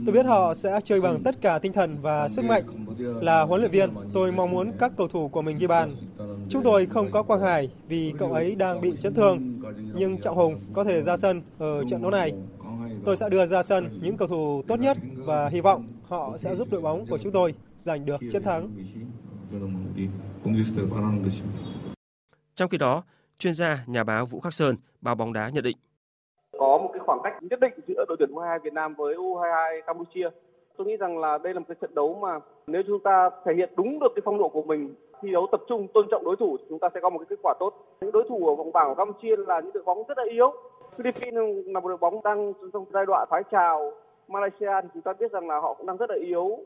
Tôi 0.06 0.14
biết 0.14 0.26
họ 0.26 0.54
sẽ 0.54 0.80
chơi 0.84 1.00
bằng 1.00 1.22
tất 1.22 1.40
cả 1.40 1.58
tinh 1.58 1.72
thần 1.72 1.96
và 2.02 2.28
sức 2.28 2.44
mạnh. 2.44 2.62
Là 2.98 3.42
huấn 3.42 3.60
luyện 3.60 3.70
viên, 3.70 3.90
tôi 4.12 4.32
mong 4.32 4.50
muốn 4.50 4.72
các 4.78 4.92
cầu 4.96 5.08
thủ 5.08 5.28
của 5.28 5.42
mình 5.42 5.58
ghi 5.58 5.66
bàn. 5.66 5.90
Chúng 6.50 6.62
tôi 6.62 6.86
không 6.86 7.10
có 7.12 7.22
Quang 7.22 7.40
Hải 7.40 7.70
vì 7.88 8.14
cậu 8.18 8.32
ấy 8.32 8.54
đang 8.54 8.80
bị 8.80 8.92
chấn 9.00 9.14
thương, 9.14 9.60
nhưng 9.94 10.20
Trọng 10.20 10.36
Hùng 10.36 10.60
có 10.72 10.84
thể 10.84 11.02
ra 11.02 11.16
sân 11.16 11.42
ở 11.58 11.84
trận 11.84 12.02
đấu 12.02 12.10
này. 12.10 12.32
Tôi 13.04 13.16
sẽ 13.16 13.28
đưa 13.28 13.46
ra 13.46 13.62
sân 13.62 13.98
những 14.02 14.16
cầu 14.16 14.28
thủ 14.28 14.62
tốt 14.68 14.80
nhất 14.80 14.96
và 15.16 15.48
hy 15.48 15.60
vọng 15.60 15.86
họ 16.08 16.36
sẽ 16.36 16.54
giúp 16.54 16.68
đội 16.70 16.80
bóng 16.80 17.06
của 17.06 17.18
chúng 17.18 17.32
tôi 17.32 17.54
giành 17.76 18.06
được 18.06 18.20
chiến 18.32 18.42
thắng. 18.42 18.70
Trong 22.54 22.68
khi 22.68 22.78
đó, 22.78 23.02
chuyên 23.38 23.54
gia 23.54 23.84
nhà 23.86 24.04
báo 24.04 24.26
Vũ 24.26 24.40
Khắc 24.40 24.54
Sơn, 24.54 24.76
báo 25.00 25.14
bóng 25.14 25.32
đá 25.32 25.48
nhận 25.48 25.64
định. 25.64 25.76
Có 26.58 26.78
một 26.78 26.90
cái 26.92 27.00
khoảng 27.06 27.20
cách 27.24 27.32
nhất 27.42 27.60
định 27.60 27.72
giữa 27.88 28.04
đội 28.08 28.16
tuyển 28.18 28.30
U22 28.30 28.58
Việt 28.64 28.72
Nam 28.72 28.94
với 28.94 29.14
U22 29.14 29.80
Campuchia. 29.86 30.28
Tôi 30.78 30.86
nghĩ 30.86 30.96
rằng 30.96 31.18
là 31.18 31.38
đây 31.38 31.54
là 31.54 31.60
một 31.60 31.64
cái 31.68 31.76
trận 31.80 31.94
đấu 31.94 32.18
mà 32.22 32.40
nếu 32.66 32.82
chúng 32.86 33.00
ta 33.00 33.30
thể 33.44 33.54
hiện 33.54 33.70
đúng 33.76 33.98
được 33.98 34.12
cái 34.14 34.22
phong 34.24 34.38
độ 34.38 34.48
của 34.48 34.62
mình 34.62 34.94
thi 35.22 35.32
đấu 35.32 35.46
tập 35.52 35.60
trung 35.68 35.88
tôn 35.94 36.06
trọng 36.10 36.24
đối 36.24 36.36
thủ 36.36 36.56
chúng 36.68 36.78
ta 36.78 36.88
sẽ 36.94 37.00
có 37.00 37.10
một 37.10 37.18
cái 37.18 37.26
kết 37.30 37.38
quả 37.42 37.54
tốt. 37.60 37.74
Những 38.00 38.12
đối 38.12 38.24
thủ 38.28 38.46
ở 38.46 38.54
vòng 38.54 38.72
bảng 38.72 38.88
của 38.88 38.94
Campuchia 38.94 39.36
là 39.36 39.60
những 39.60 39.72
đội 39.72 39.82
bóng 39.84 40.02
rất 40.08 40.18
là 40.18 40.24
yếu. 40.30 40.52
Philippines 40.96 41.66
là 41.66 41.80
một 41.80 41.88
đội 41.88 41.96
bóng 41.96 42.22
đang 42.24 42.52
trong 42.72 42.84
giai 42.92 43.06
đoạn 43.06 43.26
thoái 43.30 43.42
trào. 43.50 43.92
Malaysia 44.28 44.80
thì 44.82 44.88
chúng 44.94 45.02
ta 45.02 45.12
biết 45.12 45.32
rằng 45.32 45.48
là 45.48 45.60
họ 45.60 45.74
cũng 45.74 45.86
đang 45.86 45.96
rất 45.96 46.10
là 46.10 46.16
yếu. 46.20 46.58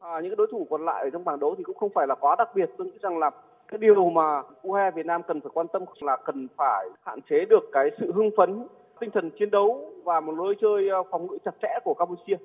À, 0.00 0.20
những 0.20 0.30
cái 0.30 0.36
đối 0.36 0.46
thủ 0.50 0.66
còn 0.70 0.84
lại 0.84 1.04
ở 1.04 1.10
trong 1.10 1.24
bảng 1.24 1.40
đấu 1.40 1.54
thì 1.58 1.64
cũng 1.64 1.76
không 1.76 1.90
phải 1.94 2.06
là 2.06 2.14
quá 2.14 2.36
đặc 2.38 2.48
biệt. 2.54 2.70
Tôi 2.78 2.86
nghĩ 2.86 2.98
rằng 3.02 3.18
là 3.18 3.30
cái 3.68 3.78
điều 3.78 4.10
mà 4.10 4.42
U22 4.62 4.90
Việt 4.90 5.06
Nam 5.06 5.22
cần 5.22 5.40
phải 5.40 5.50
quan 5.54 5.68
tâm 5.68 5.84
là 6.00 6.16
cần 6.16 6.48
phải 6.56 6.88
hạn 7.02 7.18
chế 7.30 7.44
được 7.44 7.62
cái 7.72 7.90
sự 8.00 8.12
hưng 8.12 8.30
phấn, 8.36 8.66
tinh 9.00 9.10
thần 9.10 9.30
chiến 9.30 9.50
đấu 9.50 9.90
và 10.04 10.20
một 10.20 10.32
lối 10.32 10.54
chơi 10.60 10.88
ờ, 10.88 11.02
phòng 11.10 11.26
ngự 11.26 11.38
chặt 11.44 11.54
chẽ 11.62 11.78
của 11.84 11.94
Campuchia. 11.94 12.36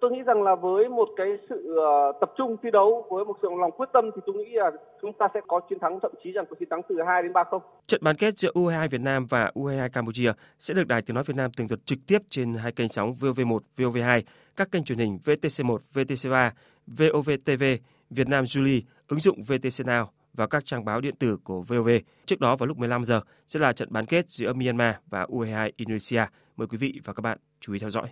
Tôi 0.00 0.10
nghĩ 0.10 0.22
rằng 0.26 0.42
là 0.42 0.54
với 0.54 0.88
một 0.88 1.08
cái 1.16 1.26
sự 1.48 1.76
ờ, 1.76 2.12
tập 2.20 2.30
trung 2.38 2.56
thi 2.62 2.70
đấu, 2.72 3.06
với 3.10 3.24
một 3.24 3.36
sự 3.42 3.48
lòng 3.60 3.70
quyết 3.70 3.88
tâm 3.92 4.10
thì 4.16 4.22
tôi 4.26 4.36
nghĩ 4.36 4.50
là 4.52 4.70
chúng 5.02 5.12
ta 5.12 5.28
sẽ 5.34 5.40
có 5.48 5.60
chiến 5.68 5.78
thắng 5.78 5.98
thậm 6.02 6.12
chí 6.24 6.32
rằng 6.32 6.44
có 6.50 6.56
chiến 6.58 6.68
thắng 6.70 6.80
từ 6.88 6.94
2 7.06 7.22
đến 7.22 7.32
3 7.32 7.44
không. 7.50 7.62
Trận 7.86 8.00
bán 8.04 8.16
kết 8.16 8.38
giữa 8.38 8.50
U22 8.54 8.88
Việt 8.88 9.00
Nam 9.00 9.26
và 9.26 9.50
U22 9.54 9.88
Campuchia 9.92 10.32
sẽ 10.58 10.74
được 10.74 10.86
Đài 10.86 11.02
Tiếng 11.02 11.14
nói 11.14 11.24
Việt 11.24 11.36
Nam 11.36 11.50
tường 11.56 11.68
thuật 11.68 11.86
trực 11.86 11.98
tiếp 12.06 12.18
trên 12.28 12.54
hai 12.54 12.72
kênh 12.72 12.88
sóng 12.88 13.12
VOV1, 13.20 13.58
VOV2, 13.76 14.22
các 14.56 14.72
kênh 14.72 14.84
truyền 14.84 14.98
hình 14.98 15.18
VTC1, 15.24 15.78
VTC3, 15.94 16.50
VOVTV, 16.86 17.64
Việt 18.10 18.28
Nam 18.28 18.44
Julie, 18.44 18.80
ứng 19.08 19.20
dụng 19.20 19.42
VTC 19.42 19.86
Now 19.86 20.04
và 20.34 20.46
các 20.46 20.66
trang 20.66 20.84
báo 20.84 21.00
điện 21.00 21.14
tử 21.18 21.36
của 21.44 21.60
VOV. 21.60 21.88
Trước 22.26 22.40
đó 22.40 22.56
vào 22.56 22.66
lúc 22.66 22.78
15 22.78 23.04
giờ 23.04 23.20
sẽ 23.48 23.60
là 23.60 23.72
trận 23.72 23.92
bán 23.92 24.04
kết 24.06 24.28
giữa 24.28 24.52
Myanmar 24.52 24.94
và 25.10 25.24
U22 25.24 25.70
Indonesia. 25.76 26.22
Mời 26.56 26.68
quý 26.68 26.78
vị 26.78 27.00
và 27.04 27.12
các 27.12 27.20
bạn 27.20 27.38
chú 27.60 27.72
ý 27.72 27.78
theo 27.78 27.90
dõi. 27.90 28.08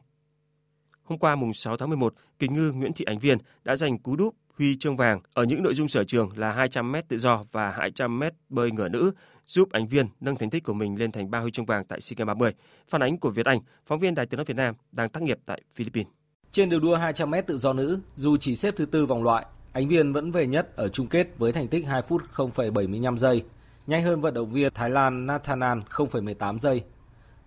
Hôm 1.09 1.19
qua 1.19 1.37
mùng 1.37 1.55
6 1.55 1.77
tháng 1.77 1.89
11, 1.89 2.15
kỳ 2.39 2.49
ngư 2.49 2.73
Nguyễn 2.73 2.93
Thị 2.93 3.05
Ánh 3.05 3.19
Viên 3.19 3.39
đã 3.65 3.77
giành 3.77 3.99
cú 3.99 4.17
đúp 4.17 4.35
huy 4.59 4.77
chương 4.77 4.97
vàng 4.97 5.21
ở 5.35 5.45
những 5.45 5.63
nội 5.63 5.75
dung 5.75 5.89
sở 5.89 6.05
trường 6.05 6.31
là 6.37 6.67
200m 6.67 7.03
tự 7.09 7.19
do 7.19 7.45
và 7.53 7.91
200m 7.97 8.31
bơi 8.49 8.71
ngửa 8.71 8.89
nữ, 8.89 9.13
giúp 9.47 9.73
Ánh 9.73 9.87
Viên 9.87 10.07
nâng 10.21 10.37
thành 10.37 10.51
tích 10.51 10.65
của 10.65 10.73
mình 10.73 10.99
lên 10.99 11.13
thành 11.13 11.31
ba 11.31 11.39
huy 11.39 11.51
chương 11.51 11.67
vàng 11.67 11.85
tại 11.85 12.01
SEA 12.01 12.15
Games 12.19 12.27
30. 12.27 12.53
Phản 12.89 13.03
ánh 13.03 13.19
của 13.19 13.31
Việt 13.31 13.47
Anh, 13.47 13.61
phóng 13.87 13.99
viên 13.99 14.15
Đài 14.15 14.27
Tiếng 14.27 14.39
nói 14.39 14.45
Việt 14.45 14.57
Nam 14.57 14.75
đang 14.93 15.09
tác 15.09 15.23
nghiệp 15.23 15.39
tại 15.47 15.63
Philippines. 15.75 16.13
Trên 16.53 16.71
đường 16.71 16.83
đua 16.83 16.97
200m 16.97 17.43
tự 17.43 17.59
do 17.59 17.73
nữ, 17.73 18.01
dù 18.15 18.37
chỉ 18.37 18.57
xếp 18.57 18.75
thứ 18.77 18.87
tư 18.87 19.07
vòng 19.07 19.23
loại, 19.23 19.47
Ánh 19.73 19.89
Viên 19.89 20.13
vẫn 20.13 20.33
về 20.33 20.47
nhất 20.47 20.77
ở 20.77 20.89
chung 20.89 21.07
kết 21.07 21.29
với 21.39 21.53
thành 21.53 21.69
tích 21.69 21.87
2 21.87 22.03
phút 22.03 22.23
0,75 22.35 23.17
giây, 23.17 23.43
nhanh 23.87 24.03
hơn 24.03 24.21
vận 24.21 24.35
động 24.35 24.51
viên 24.51 24.75
Thái 24.75 24.91
Lan 24.91 25.27
Nathanan 25.27 25.83
0,18 25.91 26.59
giây. 26.59 26.83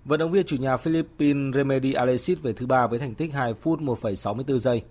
Vận 0.06 0.20
động 0.20 0.32
viên 0.32 0.46
chủ 0.46 0.58
nhà 0.58 0.78
Philippines 0.78 1.56
Remedy 1.56 1.94
Alexis 1.94 2.40
về 2.42 2.54
thứ 2.54 2.66
ba 2.66 2.88
với 2.88 3.00
thành 3.00 3.16
tích 3.16 3.34
2 3.34 3.54
phút 3.54 3.80
1,64 3.82 4.58
giây. 4.58 4.84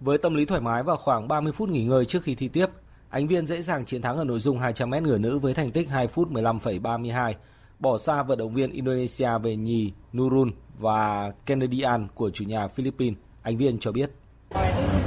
Với 0.00 0.18
tâm 0.18 0.34
lý 0.34 0.44
thoải 0.44 0.60
mái 0.60 0.82
và 0.82 0.96
khoảng 0.96 1.28
30 1.28 1.52
phút 1.52 1.68
nghỉ 1.68 1.84
ngơi 1.84 2.04
trước 2.04 2.22
khi 2.22 2.34
thi 2.34 2.48
tiếp, 2.48 2.66
Ánh 3.10 3.26
Viên 3.26 3.46
dễ 3.46 3.62
dàng 3.62 3.84
chiến 3.84 4.02
thắng 4.02 4.16
ở 4.16 4.24
nội 4.24 4.38
dung 4.38 4.58
200m 4.58 5.02
ngửa 5.02 5.18
nữ 5.18 5.38
với 5.38 5.54
thành 5.54 5.70
tích 5.70 5.88
2 5.88 6.08
phút 6.08 6.30
15,32, 6.30 7.32
bỏ 7.78 7.98
xa 7.98 8.22
vận 8.22 8.38
động 8.38 8.54
viên 8.54 8.70
Indonesia 8.70 9.38
về 9.42 9.56
nhì 9.56 9.92
Nurul 10.16 10.50
và 10.78 11.32
Kennedyan 11.46 12.08
của 12.14 12.30
chủ 12.30 12.44
nhà 12.44 12.68
Philippines. 12.68 13.18
Ánh 13.42 13.56
Viên 13.56 13.78
cho 13.78 13.92
biết 13.92 14.10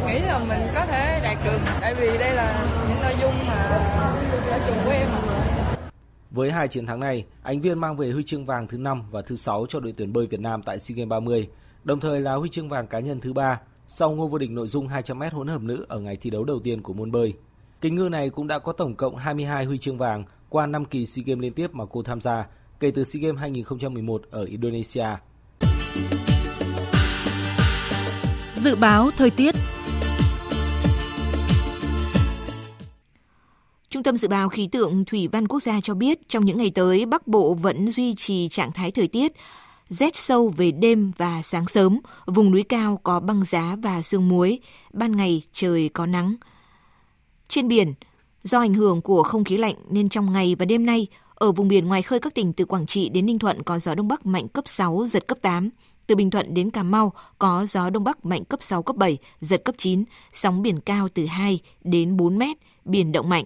nghĩ 0.08 0.20
là 0.20 0.40
mình 0.40 0.68
có 0.76 0.86
thể 0.86 1.20
đạt 1.24 1.38
được 1.46 1.60
tại 1.82 1.96
vì 1.96 2.18
đây 2.18 2.36
là 2.36 2.66
những 2.90 3.02
nội 3.02 3.16
dung 3.22 3.48
mà 3.48 3.54
ở 4.52 4.60
trường 4.68 4.78
của 4.86 4.92
em 4.92 5.27
với 6.38 6.52
hai 6.52 6.68
chiến 6.68 6.86
thắng 6.86 7.00
này, 7.00 7.26
Ánh 7.44 7.62
Viên 7.62 7.80
mang 7.80 7.98
về 7.98 8.12
huy 8.12 8.24
chương 8.24 8.46
vàng 8.46 8.68
thứ 8.68 8.78
5 8.78 9.04
và 9.12 9.22
thứ 9.22 9.36
6 9.36 9.66
cho 9.70 9.80
đội 9.80 9.94
tuyển 9.98 10.14
bơi 10.14 10.28
Việt 10.28 10.40
Nam 10.40 10.62
tại 10.64 10.80
SEA 10.80 10.96
Games 10.96 11.10
30, 11.10 11.48
đồng 11.84 12.00
thời 12.00 12.22
là 12.22 12.34
huy 12.34 12.50
chương 12.50 12.70
vàng 12.70 12.88
cá 12.88 13.00
nhân 13.00 13.20
thứ 13.20 13.34
3 13.34 13.60
sau 13.88 14.12
ngôi 14.12 14.28
vô 14.28 14.38
địch 14.38 14.52
nội 14.52 14.68
dung 14.68 14.88
200m 14.88 15.30
hỗn 15.32 15.48
hợp 15.48 15.62
nữ 15.62 15.86
ở 15.90 16.00
ngày 16.00 16.16
thi 16.16 16.30
đấu 16.30 16.44
đầu 16.44 16.60
tiên 16.60 16.82
của 16.82 16.94
môn 16.94 17.12
bơi. 17.12 17.34
Kính 17.82 17.96
ngư 17.96 18.10
này 18.10 18.30
cũng 18.30 18.48
đã 18.48 18.60
có 18.60 18.72
tổng 18.72 18.96
cộng 18.96 19.16
22 19.16 19.66
huy 19.66 19.78
chương 19.78 19.98
vàng 19.98 20.24
qua 20.50 20.66
5 20.66 20.86
kỳ 20.86 21.06
SEA 21.06 21.24
Games 21.26 21.42
liên 21.42 21.54
tiếp 21.54 21.74
mà 21.74 21.86
cô 21.92 22.04
tham 22.04 22.22
gia 22.22 22.48
kể 22.80 22.92
từ 22.92 23.04
SEA 23.04 23.22
Games 23.22 23.40
2011 23.40 24.22
ở 24.32 24.44
Indonesia. 24.44 25.08
Dự 28.54 28.76
báo 28.76 29.10
thời 29.18 29.30
tiết 29.30 29.56
Trung 33.90 34.04
tâm 34.04 34.18
Dự 34.18 34.28
báo 34.28 34.50
Khí 34.50 34.68
tượng 34.72 35.06
Thủy 35.06 35.28
văn 35.28 35.48
Quốc 35.48 35.64
gia 35.64 35.82
cho 35.82 35.94
biết 35.94 36.30
trong 36.30 36.46
những 36.46 36.58
ngày 36.58 36.72
tới, 36.76 37.06
Bắc 37.06 37.28
Bộ 37.28 37.54
vẫn 37.54 37.88
duy 37.90 38.16
trì 38.16 38.50
trạng 38.50 38.72
thái 38.72 38.92
thời 38.92 39.08
tiết 39.08 39.32
rét 39.90 40.18
sâu 40.18 40.54
về 40.58 40.72
đêm 40.72 41.12
và 41.18 41.42
sáng 41.42 41.68
sớm, 41.68 42.00
vùng 42.26 42.52
núi 42.52 42.64
cao 42.64 43.00
có 43.04 43.20
băng 43.20 43.46
giá 43.46 43.76
và 43.82 44.02
sương 44.02 44.30
muối, 44.30 44.60
ban 44.94 45.18
ngày 45.18 45.42
trời 45.54 45.90
có 45.94 46.06
nắng. 46.06 46.36
Trên 47.48 47.68
biển, 47.68 47.94
do 48.44 48.60
ảnh 48.60 48.74
hưởng 48.74 49.02
của 49.02 49.24
không 49.24 49.44
khí 49.44 49.58
lạnh 49.58 49.76
nên 49.90 50.10
trong 50.10 50.34
ngày 50.34 50.56
và 50.56 50.66
đêm 50.66 50.86
nay, 50.86 51.08
ở 51.36 51.52
vùng 51.52 51.68
biển 51.68 51.88
ngoài 51.88 52.02
khơi 52.02 52.20
các 52.20 52.36
tỉnh 52.36 52.54
từ 52.54 52.66
Quảng 52.66 52.86
Trị 52.86 53.10
đến 53.10 53.26
Ninh 53.26 53.40
Thuận 53.40 53.64
có 53.64 53.80
gió 53.80 53.96
Đông 53.96 54.08
Bắc 54.08 54.26
mạnh 54.26 54.48
cấp 54.48 54.68
6, 54.68 55.06
giật 55.08 55.28
cấp 55.28 55.38
8. 55.42 55.70
Từ 56.08 56.16
Bình 56.16 56.30
Thuận 56.30 56.54
đến 56.54 56.72
Cà 56.72 56.84
Mau 56.84 57.14
có 57.40 57.66
gió 57.66 57.90
Đông 57.90 58.04
Bắc 58.04 58.26
mạnh 58.26 58.46
cấp 58.46 58.64
6, 58.64 58.84
cấp 58.84 58.96
7, 58.96 59.18
giật 59.42 59.62
cấp 59.66 59.76
9, 59.78 60.04
sóng 60.34 60.62
biển 60.62 60.80
cao 60.80 61.08
từ 61.14 61.26
2 61.26 61.60
đến 61.84 62.18
4 62.18 62.38
mét, 62.38 62.58
biển 62.86 63.12
động 63.12 63.30
mạnh. 63.30 63.44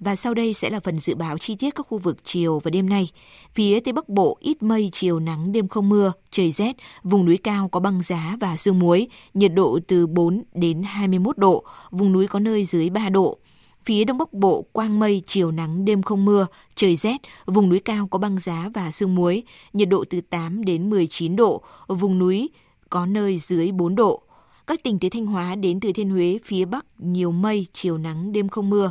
Và 0.00 0.16
sau 0.16 0.34
đây 0.34 0.54
sẽ 0.54 0.70
là 0.70 0.80
phần 0.80 0.98
dự 0.98 1.14
báo 1.14 1.38
chi 1.38 1.56
tiết 1.56 1.74
các 1.74 1.86
khu 1.86 1.98
vực 1.98 2.16
chiều 2.24 2.58
và 2.58 2.70
đêm 2.70 2.88
nay. 2.88 3.10
Phía 3.54 3.80
Tây 3.80 3.92
Bắc 3.92 4.08
Bộ 4.08 4.36
ít 4.40 4.62
mây, 4.62 4.90
chiều 4.92 5.20
nắng, 5.20 5.52
đêm 5.52 5.68
không 5.68 5.88
mưa, 5.88 6.12
trời 6.30 6.50
rét, 6.50 6.76
vùng 7.02 7.24
núi 7.24 7.36
cao 7.36 7.68
có 7.68 7.80
băng 7.80 8.02
giá 8.02 8.36
và 8.40 8.56
sương 8.56 8.78
muối, 8.78 9.08
nhiệt 9.34 9.54
độ 9.54 9.78
từ 9.88 10.06
4 10.06 10.42
đến 10.54 10.82
21 10.82 11.38
độ, 11.38 11.64
vùng 11.90 12.12
núi 12.12 12.26
có 12.26 12.38
nơi 12.40 12.64
dưới 12.64 12.90
3 12.90 13.08
độ. 13.08 13.38
Phía 13.84 14.04
Đông 14.04 14.18
Bắc 14.18 14.32
Bộ 14.32 14.64
quang 14.72 14.98
mây, 14.98 15.22
chiều 15.26 15.50
nắng, 15.50 15.84
đêm 15.84 16.02
không 16.02 16.24
mưa, 16.24 16.46
trời 16.74 16.96
rét, 16.96 17.16
vùng 17.46 17.68
núi 17.68 17.80
cao 17.80 18.08
có 18.10 18.18
băng 18.18 18.38
giá 18.38 18.70
và 18.74 18.90
sương 18.90 19.14
muối, 19.14 19.42
nhiệt 19.72 19.88
độ 19.88 20.04
từ 20.10 20.20
8 20.20 20.64
đến 20.64 20.90
19 20.90 21.36
độ, 21.36 21.62
vùng 21.88 22.18
núi 22.18 22.50
có 22.90 23.06
nơi 23.06 23.38
dưới 23.38 23.72
4 23.72 23.94
độ. 23.94 24.22
Các 24.66 24.82
tỉnh 24.82 24.98
từ 24.98 25.08
Thanh 25.08 25.26
Hóa 25.26 25.54
đến 25.54 25.80
Thừa 25.80 25.92
Thiên 25.92 26.10
Huế, 26.10 26.38
phía 26.44 26.64
Bắc 26.64 26.86
nhiều 26.98 27.32
mây, 27.32 27.66
chiều 27.72 27.98
nắng, 27.98 28.32
đêm 28.32 28.48
không 28.48 28.70
mưa. 28.70 28.90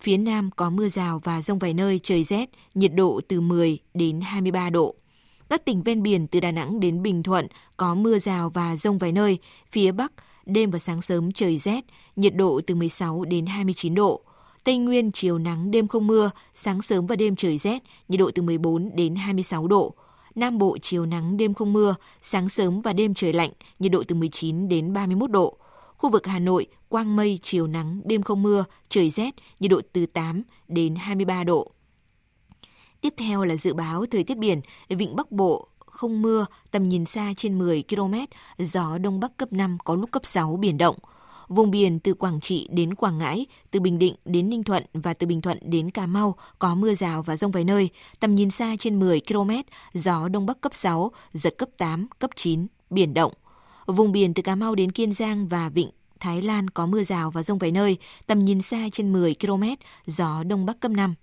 Phía 0.00 0.16
Nam 0.16 0.50
có 0.56 0.70
mưa 0.70 0.88
rào 0.88 1.20
và 1.24 1.42
rông 1.42 1.58
vài 1.58 1.74
nơi, 1.74 2.00
trời 2.02 2.24
rét, 2.24 2.50
nhiệt 2.74 2.94
độ 2.94 3.20
từ 3.28 3.40
10 3.40 3.78
đến 3.94 4.20
23 4.20 4.70
độ. 4.70 4.94
Các 5.50 5.64
tỉnh 5.64 5.82
ven 5.82 6.02
biển 6.02 6.26
từ 6.26 6.40
Đà 6.40 6.50
Nẵng 6.50 6.80
đến 6.80 7.02
Bình 7.02 7.22
Thuận 7.22 7.46
có 7.76 7.94
mưa 7.94 8.18
rào 8.18 8.50
và 8.50 8.76
rông 8.76 8.98
vài 8.98 9.12
nơi, 9.12 9.38
phía 9.72 9.92
Bắc 9.92 10.12
đêm 10.46 10.70
và 10.70 10.78
sáng 10.78 11.02
sớm 11.02 11.32
trời 11.32 11.58
rét, 11.58 11.84
nhiệt 12.16 12.34
độ 12.34 12.60
từ 12.66 12.74
16 12.74 13.24
đến 13.24 13.46
29 13.46 13.94
độ. 13.94 14.20
Tây 14.64 14.78
Nguyên 14.78 15.12
chiều 15.12 15.38
nắng 15.38 15.70
đêm 15.70 15.88
không 15.88 16.06
mưa, 16.06 16.30
sáng 16.54 16.82
sớm 16.82 17.06
và 17.06 17.16
đêm 17.16 17.36
trời 17.36 17.58
rét, 17.58 17.82
nhiệt 18.08 18.20
độ 18.20 18.30
từ 18.34 18.42
14 18.42 18.90
đến 18.96 19.14
26 19.14 19.66
độ. 19.66 19.94
Nam 20.34 20.58
Bộ 20.58 20.78
chiều 20.82 21.06
nắng 21.06 21.36
đêm 21.36 21.54
không 21.54 21.72
mưa, 21.72 21.94
sáng 22.22 22.48
sớm 22.48 22.80
và 22.80 22.92
đêm 22.92 23.14
trời 23.14 23.32
lạnh, 23.32 23.50
nhiệt 23.78 23.92
độ 23.92 24.02
từ 24.08 24.14
19 24.14 24.68
đến 24.68 24.92
31 24.92 25.30
độ. 25.30 25.56
Khu 25.98 26.10
vực 26.10 26.26
Hà 26.26 26.38
Nội, 26.38 26.66
quang 26.88 27.16
mây, 27.16 27.38
chiều 27.42 27.66
nắng, 27.66 28.00
đêm 28.04 28.22
không 28.22 28.42
mưa, 28.42 28.64
trời 28.88 29.10
rét, 29.10 29.34
nhiệt 29.60 29.70
độ 29.70 29.80
từ 29.92 30.06
8 30.06 30.42
đến 30.68 30.94
23 30.94 31.44
độ. 31.44 31.72
Tiếp 33.00 33.14
theo 33.16 33.44
là 33.44 33.56
dự 33.56 33.74
báo 33.74 34.04
thời 34.10 34.24
tiết 34.24 34.38
biển, 34.38 34.60
vịnh 34.88 35.16
Bắc 35.16 35.32
Bộ 35.32 35.68
không 35.86 36.22
mưa, 36.22 36.46
tầm 36.70 36.88
nhìn 36.88 37.06
xa 37.06 37.32
trên 37.36 37.58
10 37.58 37.84
km, 37.88 38.14
gió 38.58 38.98
đông 38.98 39.20
bắc 39.20 39.36
cấp 39.36 39.52
5 39.52 39.78
có 39.84 39.94
lúc 39.94 40.10
cấp 40.10 40.26
6 40.26 40.56
biển 40.56 40.78
động. 40.78 40.96
Vùng 41.48 41.70
biển 41.70 42.00
từ 42.00 42.14
Quảng 42.14 42.40
Trị 42.40 42.68
đến 42.70 42.94
Quảng 42.94 43.18
Ngãi, 43.18 43.46
từ 43.70 43.80
Bình 43.80 43.98
Định 43.98 44.14
đến 44.24 44.48
Ninh 44.48 44.64
Thuận 44.64 44.84
và 44.92 45.14
từ 45.14 45.26
Bình 45.26 45.40
Thuận 45.40 45.58
đến 45.62 45.90
Cà 45.90 46.06
Mau 46.06 46.34
có 46.58 46.74
mưa 46.74 46.94
rào 46.94 47.22
và 47.22 47.36
rông 47.36 47.50
vài 47.50 47.64
nơi, 47.64 47.90
tầm 48.20 48.34
nhìn 48.34 48.50
xa 48.50 48.76
trên 48.78 49.00
10 49.00 49.20
km, 49.28 49.50
gió 49.94 50.28
đông 50.28 50.46
bắc 50.46 50.60
cấp 50.60 50.74
6, 50.74 51.12
giật 51.32 51.54
cấp 51.58 51.68
8, 51.78 52.08
cấp 52.18 52.30
9, 52.34 52.66
biển 52.90 53.14
động. 53.14 53.32
Vùng 53.88 54.12
biển 54.12 54.34
từ 54.34 54.42
Cà 54.42 54.54
Mau 54.54 54.74
đến 54.74 54.92
Kiên 54.92 55.12
Giang 55.12 55.48
và 55.48 55.68
Vịnh 55.68 55.90
Thái 56.20 56.42
Lan 56.42 56.70
có 56.70 56.86
mưa 56.86 57.04
rào 57.04 57.30
và 57.30 57.42
rông 57.42 57.58
vài 57.58 57.72
nơi, 57.72 57.98
tầm 58.26 58.44
nhìn 58.44 58.62
xa 58.62 58.88
trên 58.92 59.12
10 59.12 59.34
km, 59.40 59.62
gió 60.06 60.44
đông 60.44 60.66
bắc 60.66 60.80
cấp 60.80 60.90
5 60.90 61.14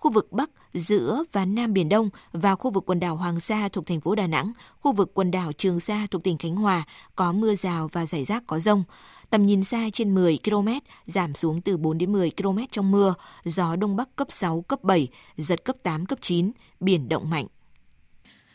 khu 0.00 0.10
vực 0.10 0.32
Bắc, 0.32 0.50
giữa 0.74 1.24
và 1.32 1.44
Nam 1.44 1.72
Biển 1.72 1.88
Đông 1.88 2.10
và 2.32 2.54
khu 2.54 2.70
vực 2.70 2.84
quần 2.86 3.00
đảo 3.00 3.16
Hoàng 3.16 3.40
Sa 3.40 3.68
thuộc 3.68 3.86
thành 3.86 4.00
phố 4.00 4.14
Đà 4.14 4.26
Nẵng, 4.26 4.52
khu 4.80 4.92
vực 4.92 5.10
quần 5.14 5.30
đảo 5.30 5.52
Trường 5.52 5.80
Sa 5.80 6.06
thuộc 6.10 6.24
tỉnh 6.24 6.38
Khánh 6.38 6.56
Hòa 6.56 6.82
có 7.16 7.32
mưa 7.32 7.54
rào 7.54 7.88
và 7.92 8.06
rải 8.06 8.24
rác 8.24 8.42
có 8.46 8.58
rông. 8.58 8.84
Tầm 9.30 9.46
nhìn 9.46 9.64
xa 9.64 9.88
trên 9.92 10.14
10 10.14 10.38
km, 10.44 10.68
giảm 11.06 11.34
xuống 11.34 11.60
từ 11.60 11.76
4 11.76 11.98
đến 11.98 12.12
10 12.12 12.30
km 12.30 12.58
trong 12.70 12.90
mưa, 12.90 13.14
gió 13.44 13.76
Đông 13.76 13.96
Bắc 13.96 14.16
cấp 14.16 14.26
6, 14.30 14.62
cấp 14.62 14.84
7, 14.84 15.08
giật 15.36 15.64
cấp 15.64 15.76
8, 15.82 16.06
cấp 16.06 16.18
9, 16.22 16.50
biển 16.80 17.08
động 17.08 17.30
mạnh. 17.30 17.46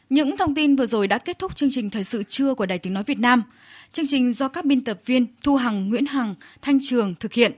Những 0.09 0.37
thông 0.37 0.55
tin 0.55 0.75
vừa 0.75 0.85
rồi 0.85 1.07
đã 1.07 1.17
kết 1.17 1.39
thúc 1.39 1.55
chương 1.55 1.69
trình 1.71 1.89
Thời 1.89 2.03
sự 2.03 2.23
trưa 2.23 2.53
của 2.53 2.65
Đài 2.65 2.79
Tiếng 2.79 2.93
Nói 2.93 3.03
Việt 3.03 3.19
Nam. 3.19 3.43
Chương 3.91 4.07
trình 4.07 4.33
do 4.33 4.47
các 4.47 4.65
biên 4.65 4.83
tập 4.83 4.99
viên 5.05 5.25
Thu 5.43 5.55
Hằng, 5.55 5.89
Nguyễn 5.89 6.05
Hằng, 6.05 6.35
Thanh 6.61 6.79
Trường 6.81 7.15
thực 7.19 7.33
hiện. 7.33 7.51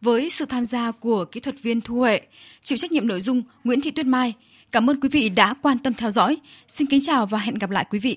Với 0.00 0.30
sự 0.30 0.44
tham 0.44 0.64
gia 0.64 0.90
của 0.90 1.24
kỹ 1.24 1.40
thuật 1.40 1.62
viên 1.62 1.80
Thu 1.80 1.94
Huệ, 1.94 2.20
chịu 2.62 2.78
trách 2.78 2.92
nhiệm 2.92 3.06
nội 3.06 3.20
dung 3.20 3.42
Nguyễn 3.64 3.80
Thị 3.80 3.90
Tuyết 3.90 4.06
Mai. 4.06 4.34
Cảm 4.72 4.90
ơn 4.90 5.00
quý 5.00 5.08
vị 5.08 5.28
đã 5.28 5.54
quan 5.62 5.78
tâm 5.78 5.94
theo 5.94 6.10
dõi. 6.10 6.36
Xin 6.68 6.86
kính 6.86 7.00
chào 7.00 7.26
và 7.26 7.38
hẹn 7.38 7.54
gặp 7.54 7.70
lại 7.70 7.86
quý 7.90 7.98
vị. 7.98 8.16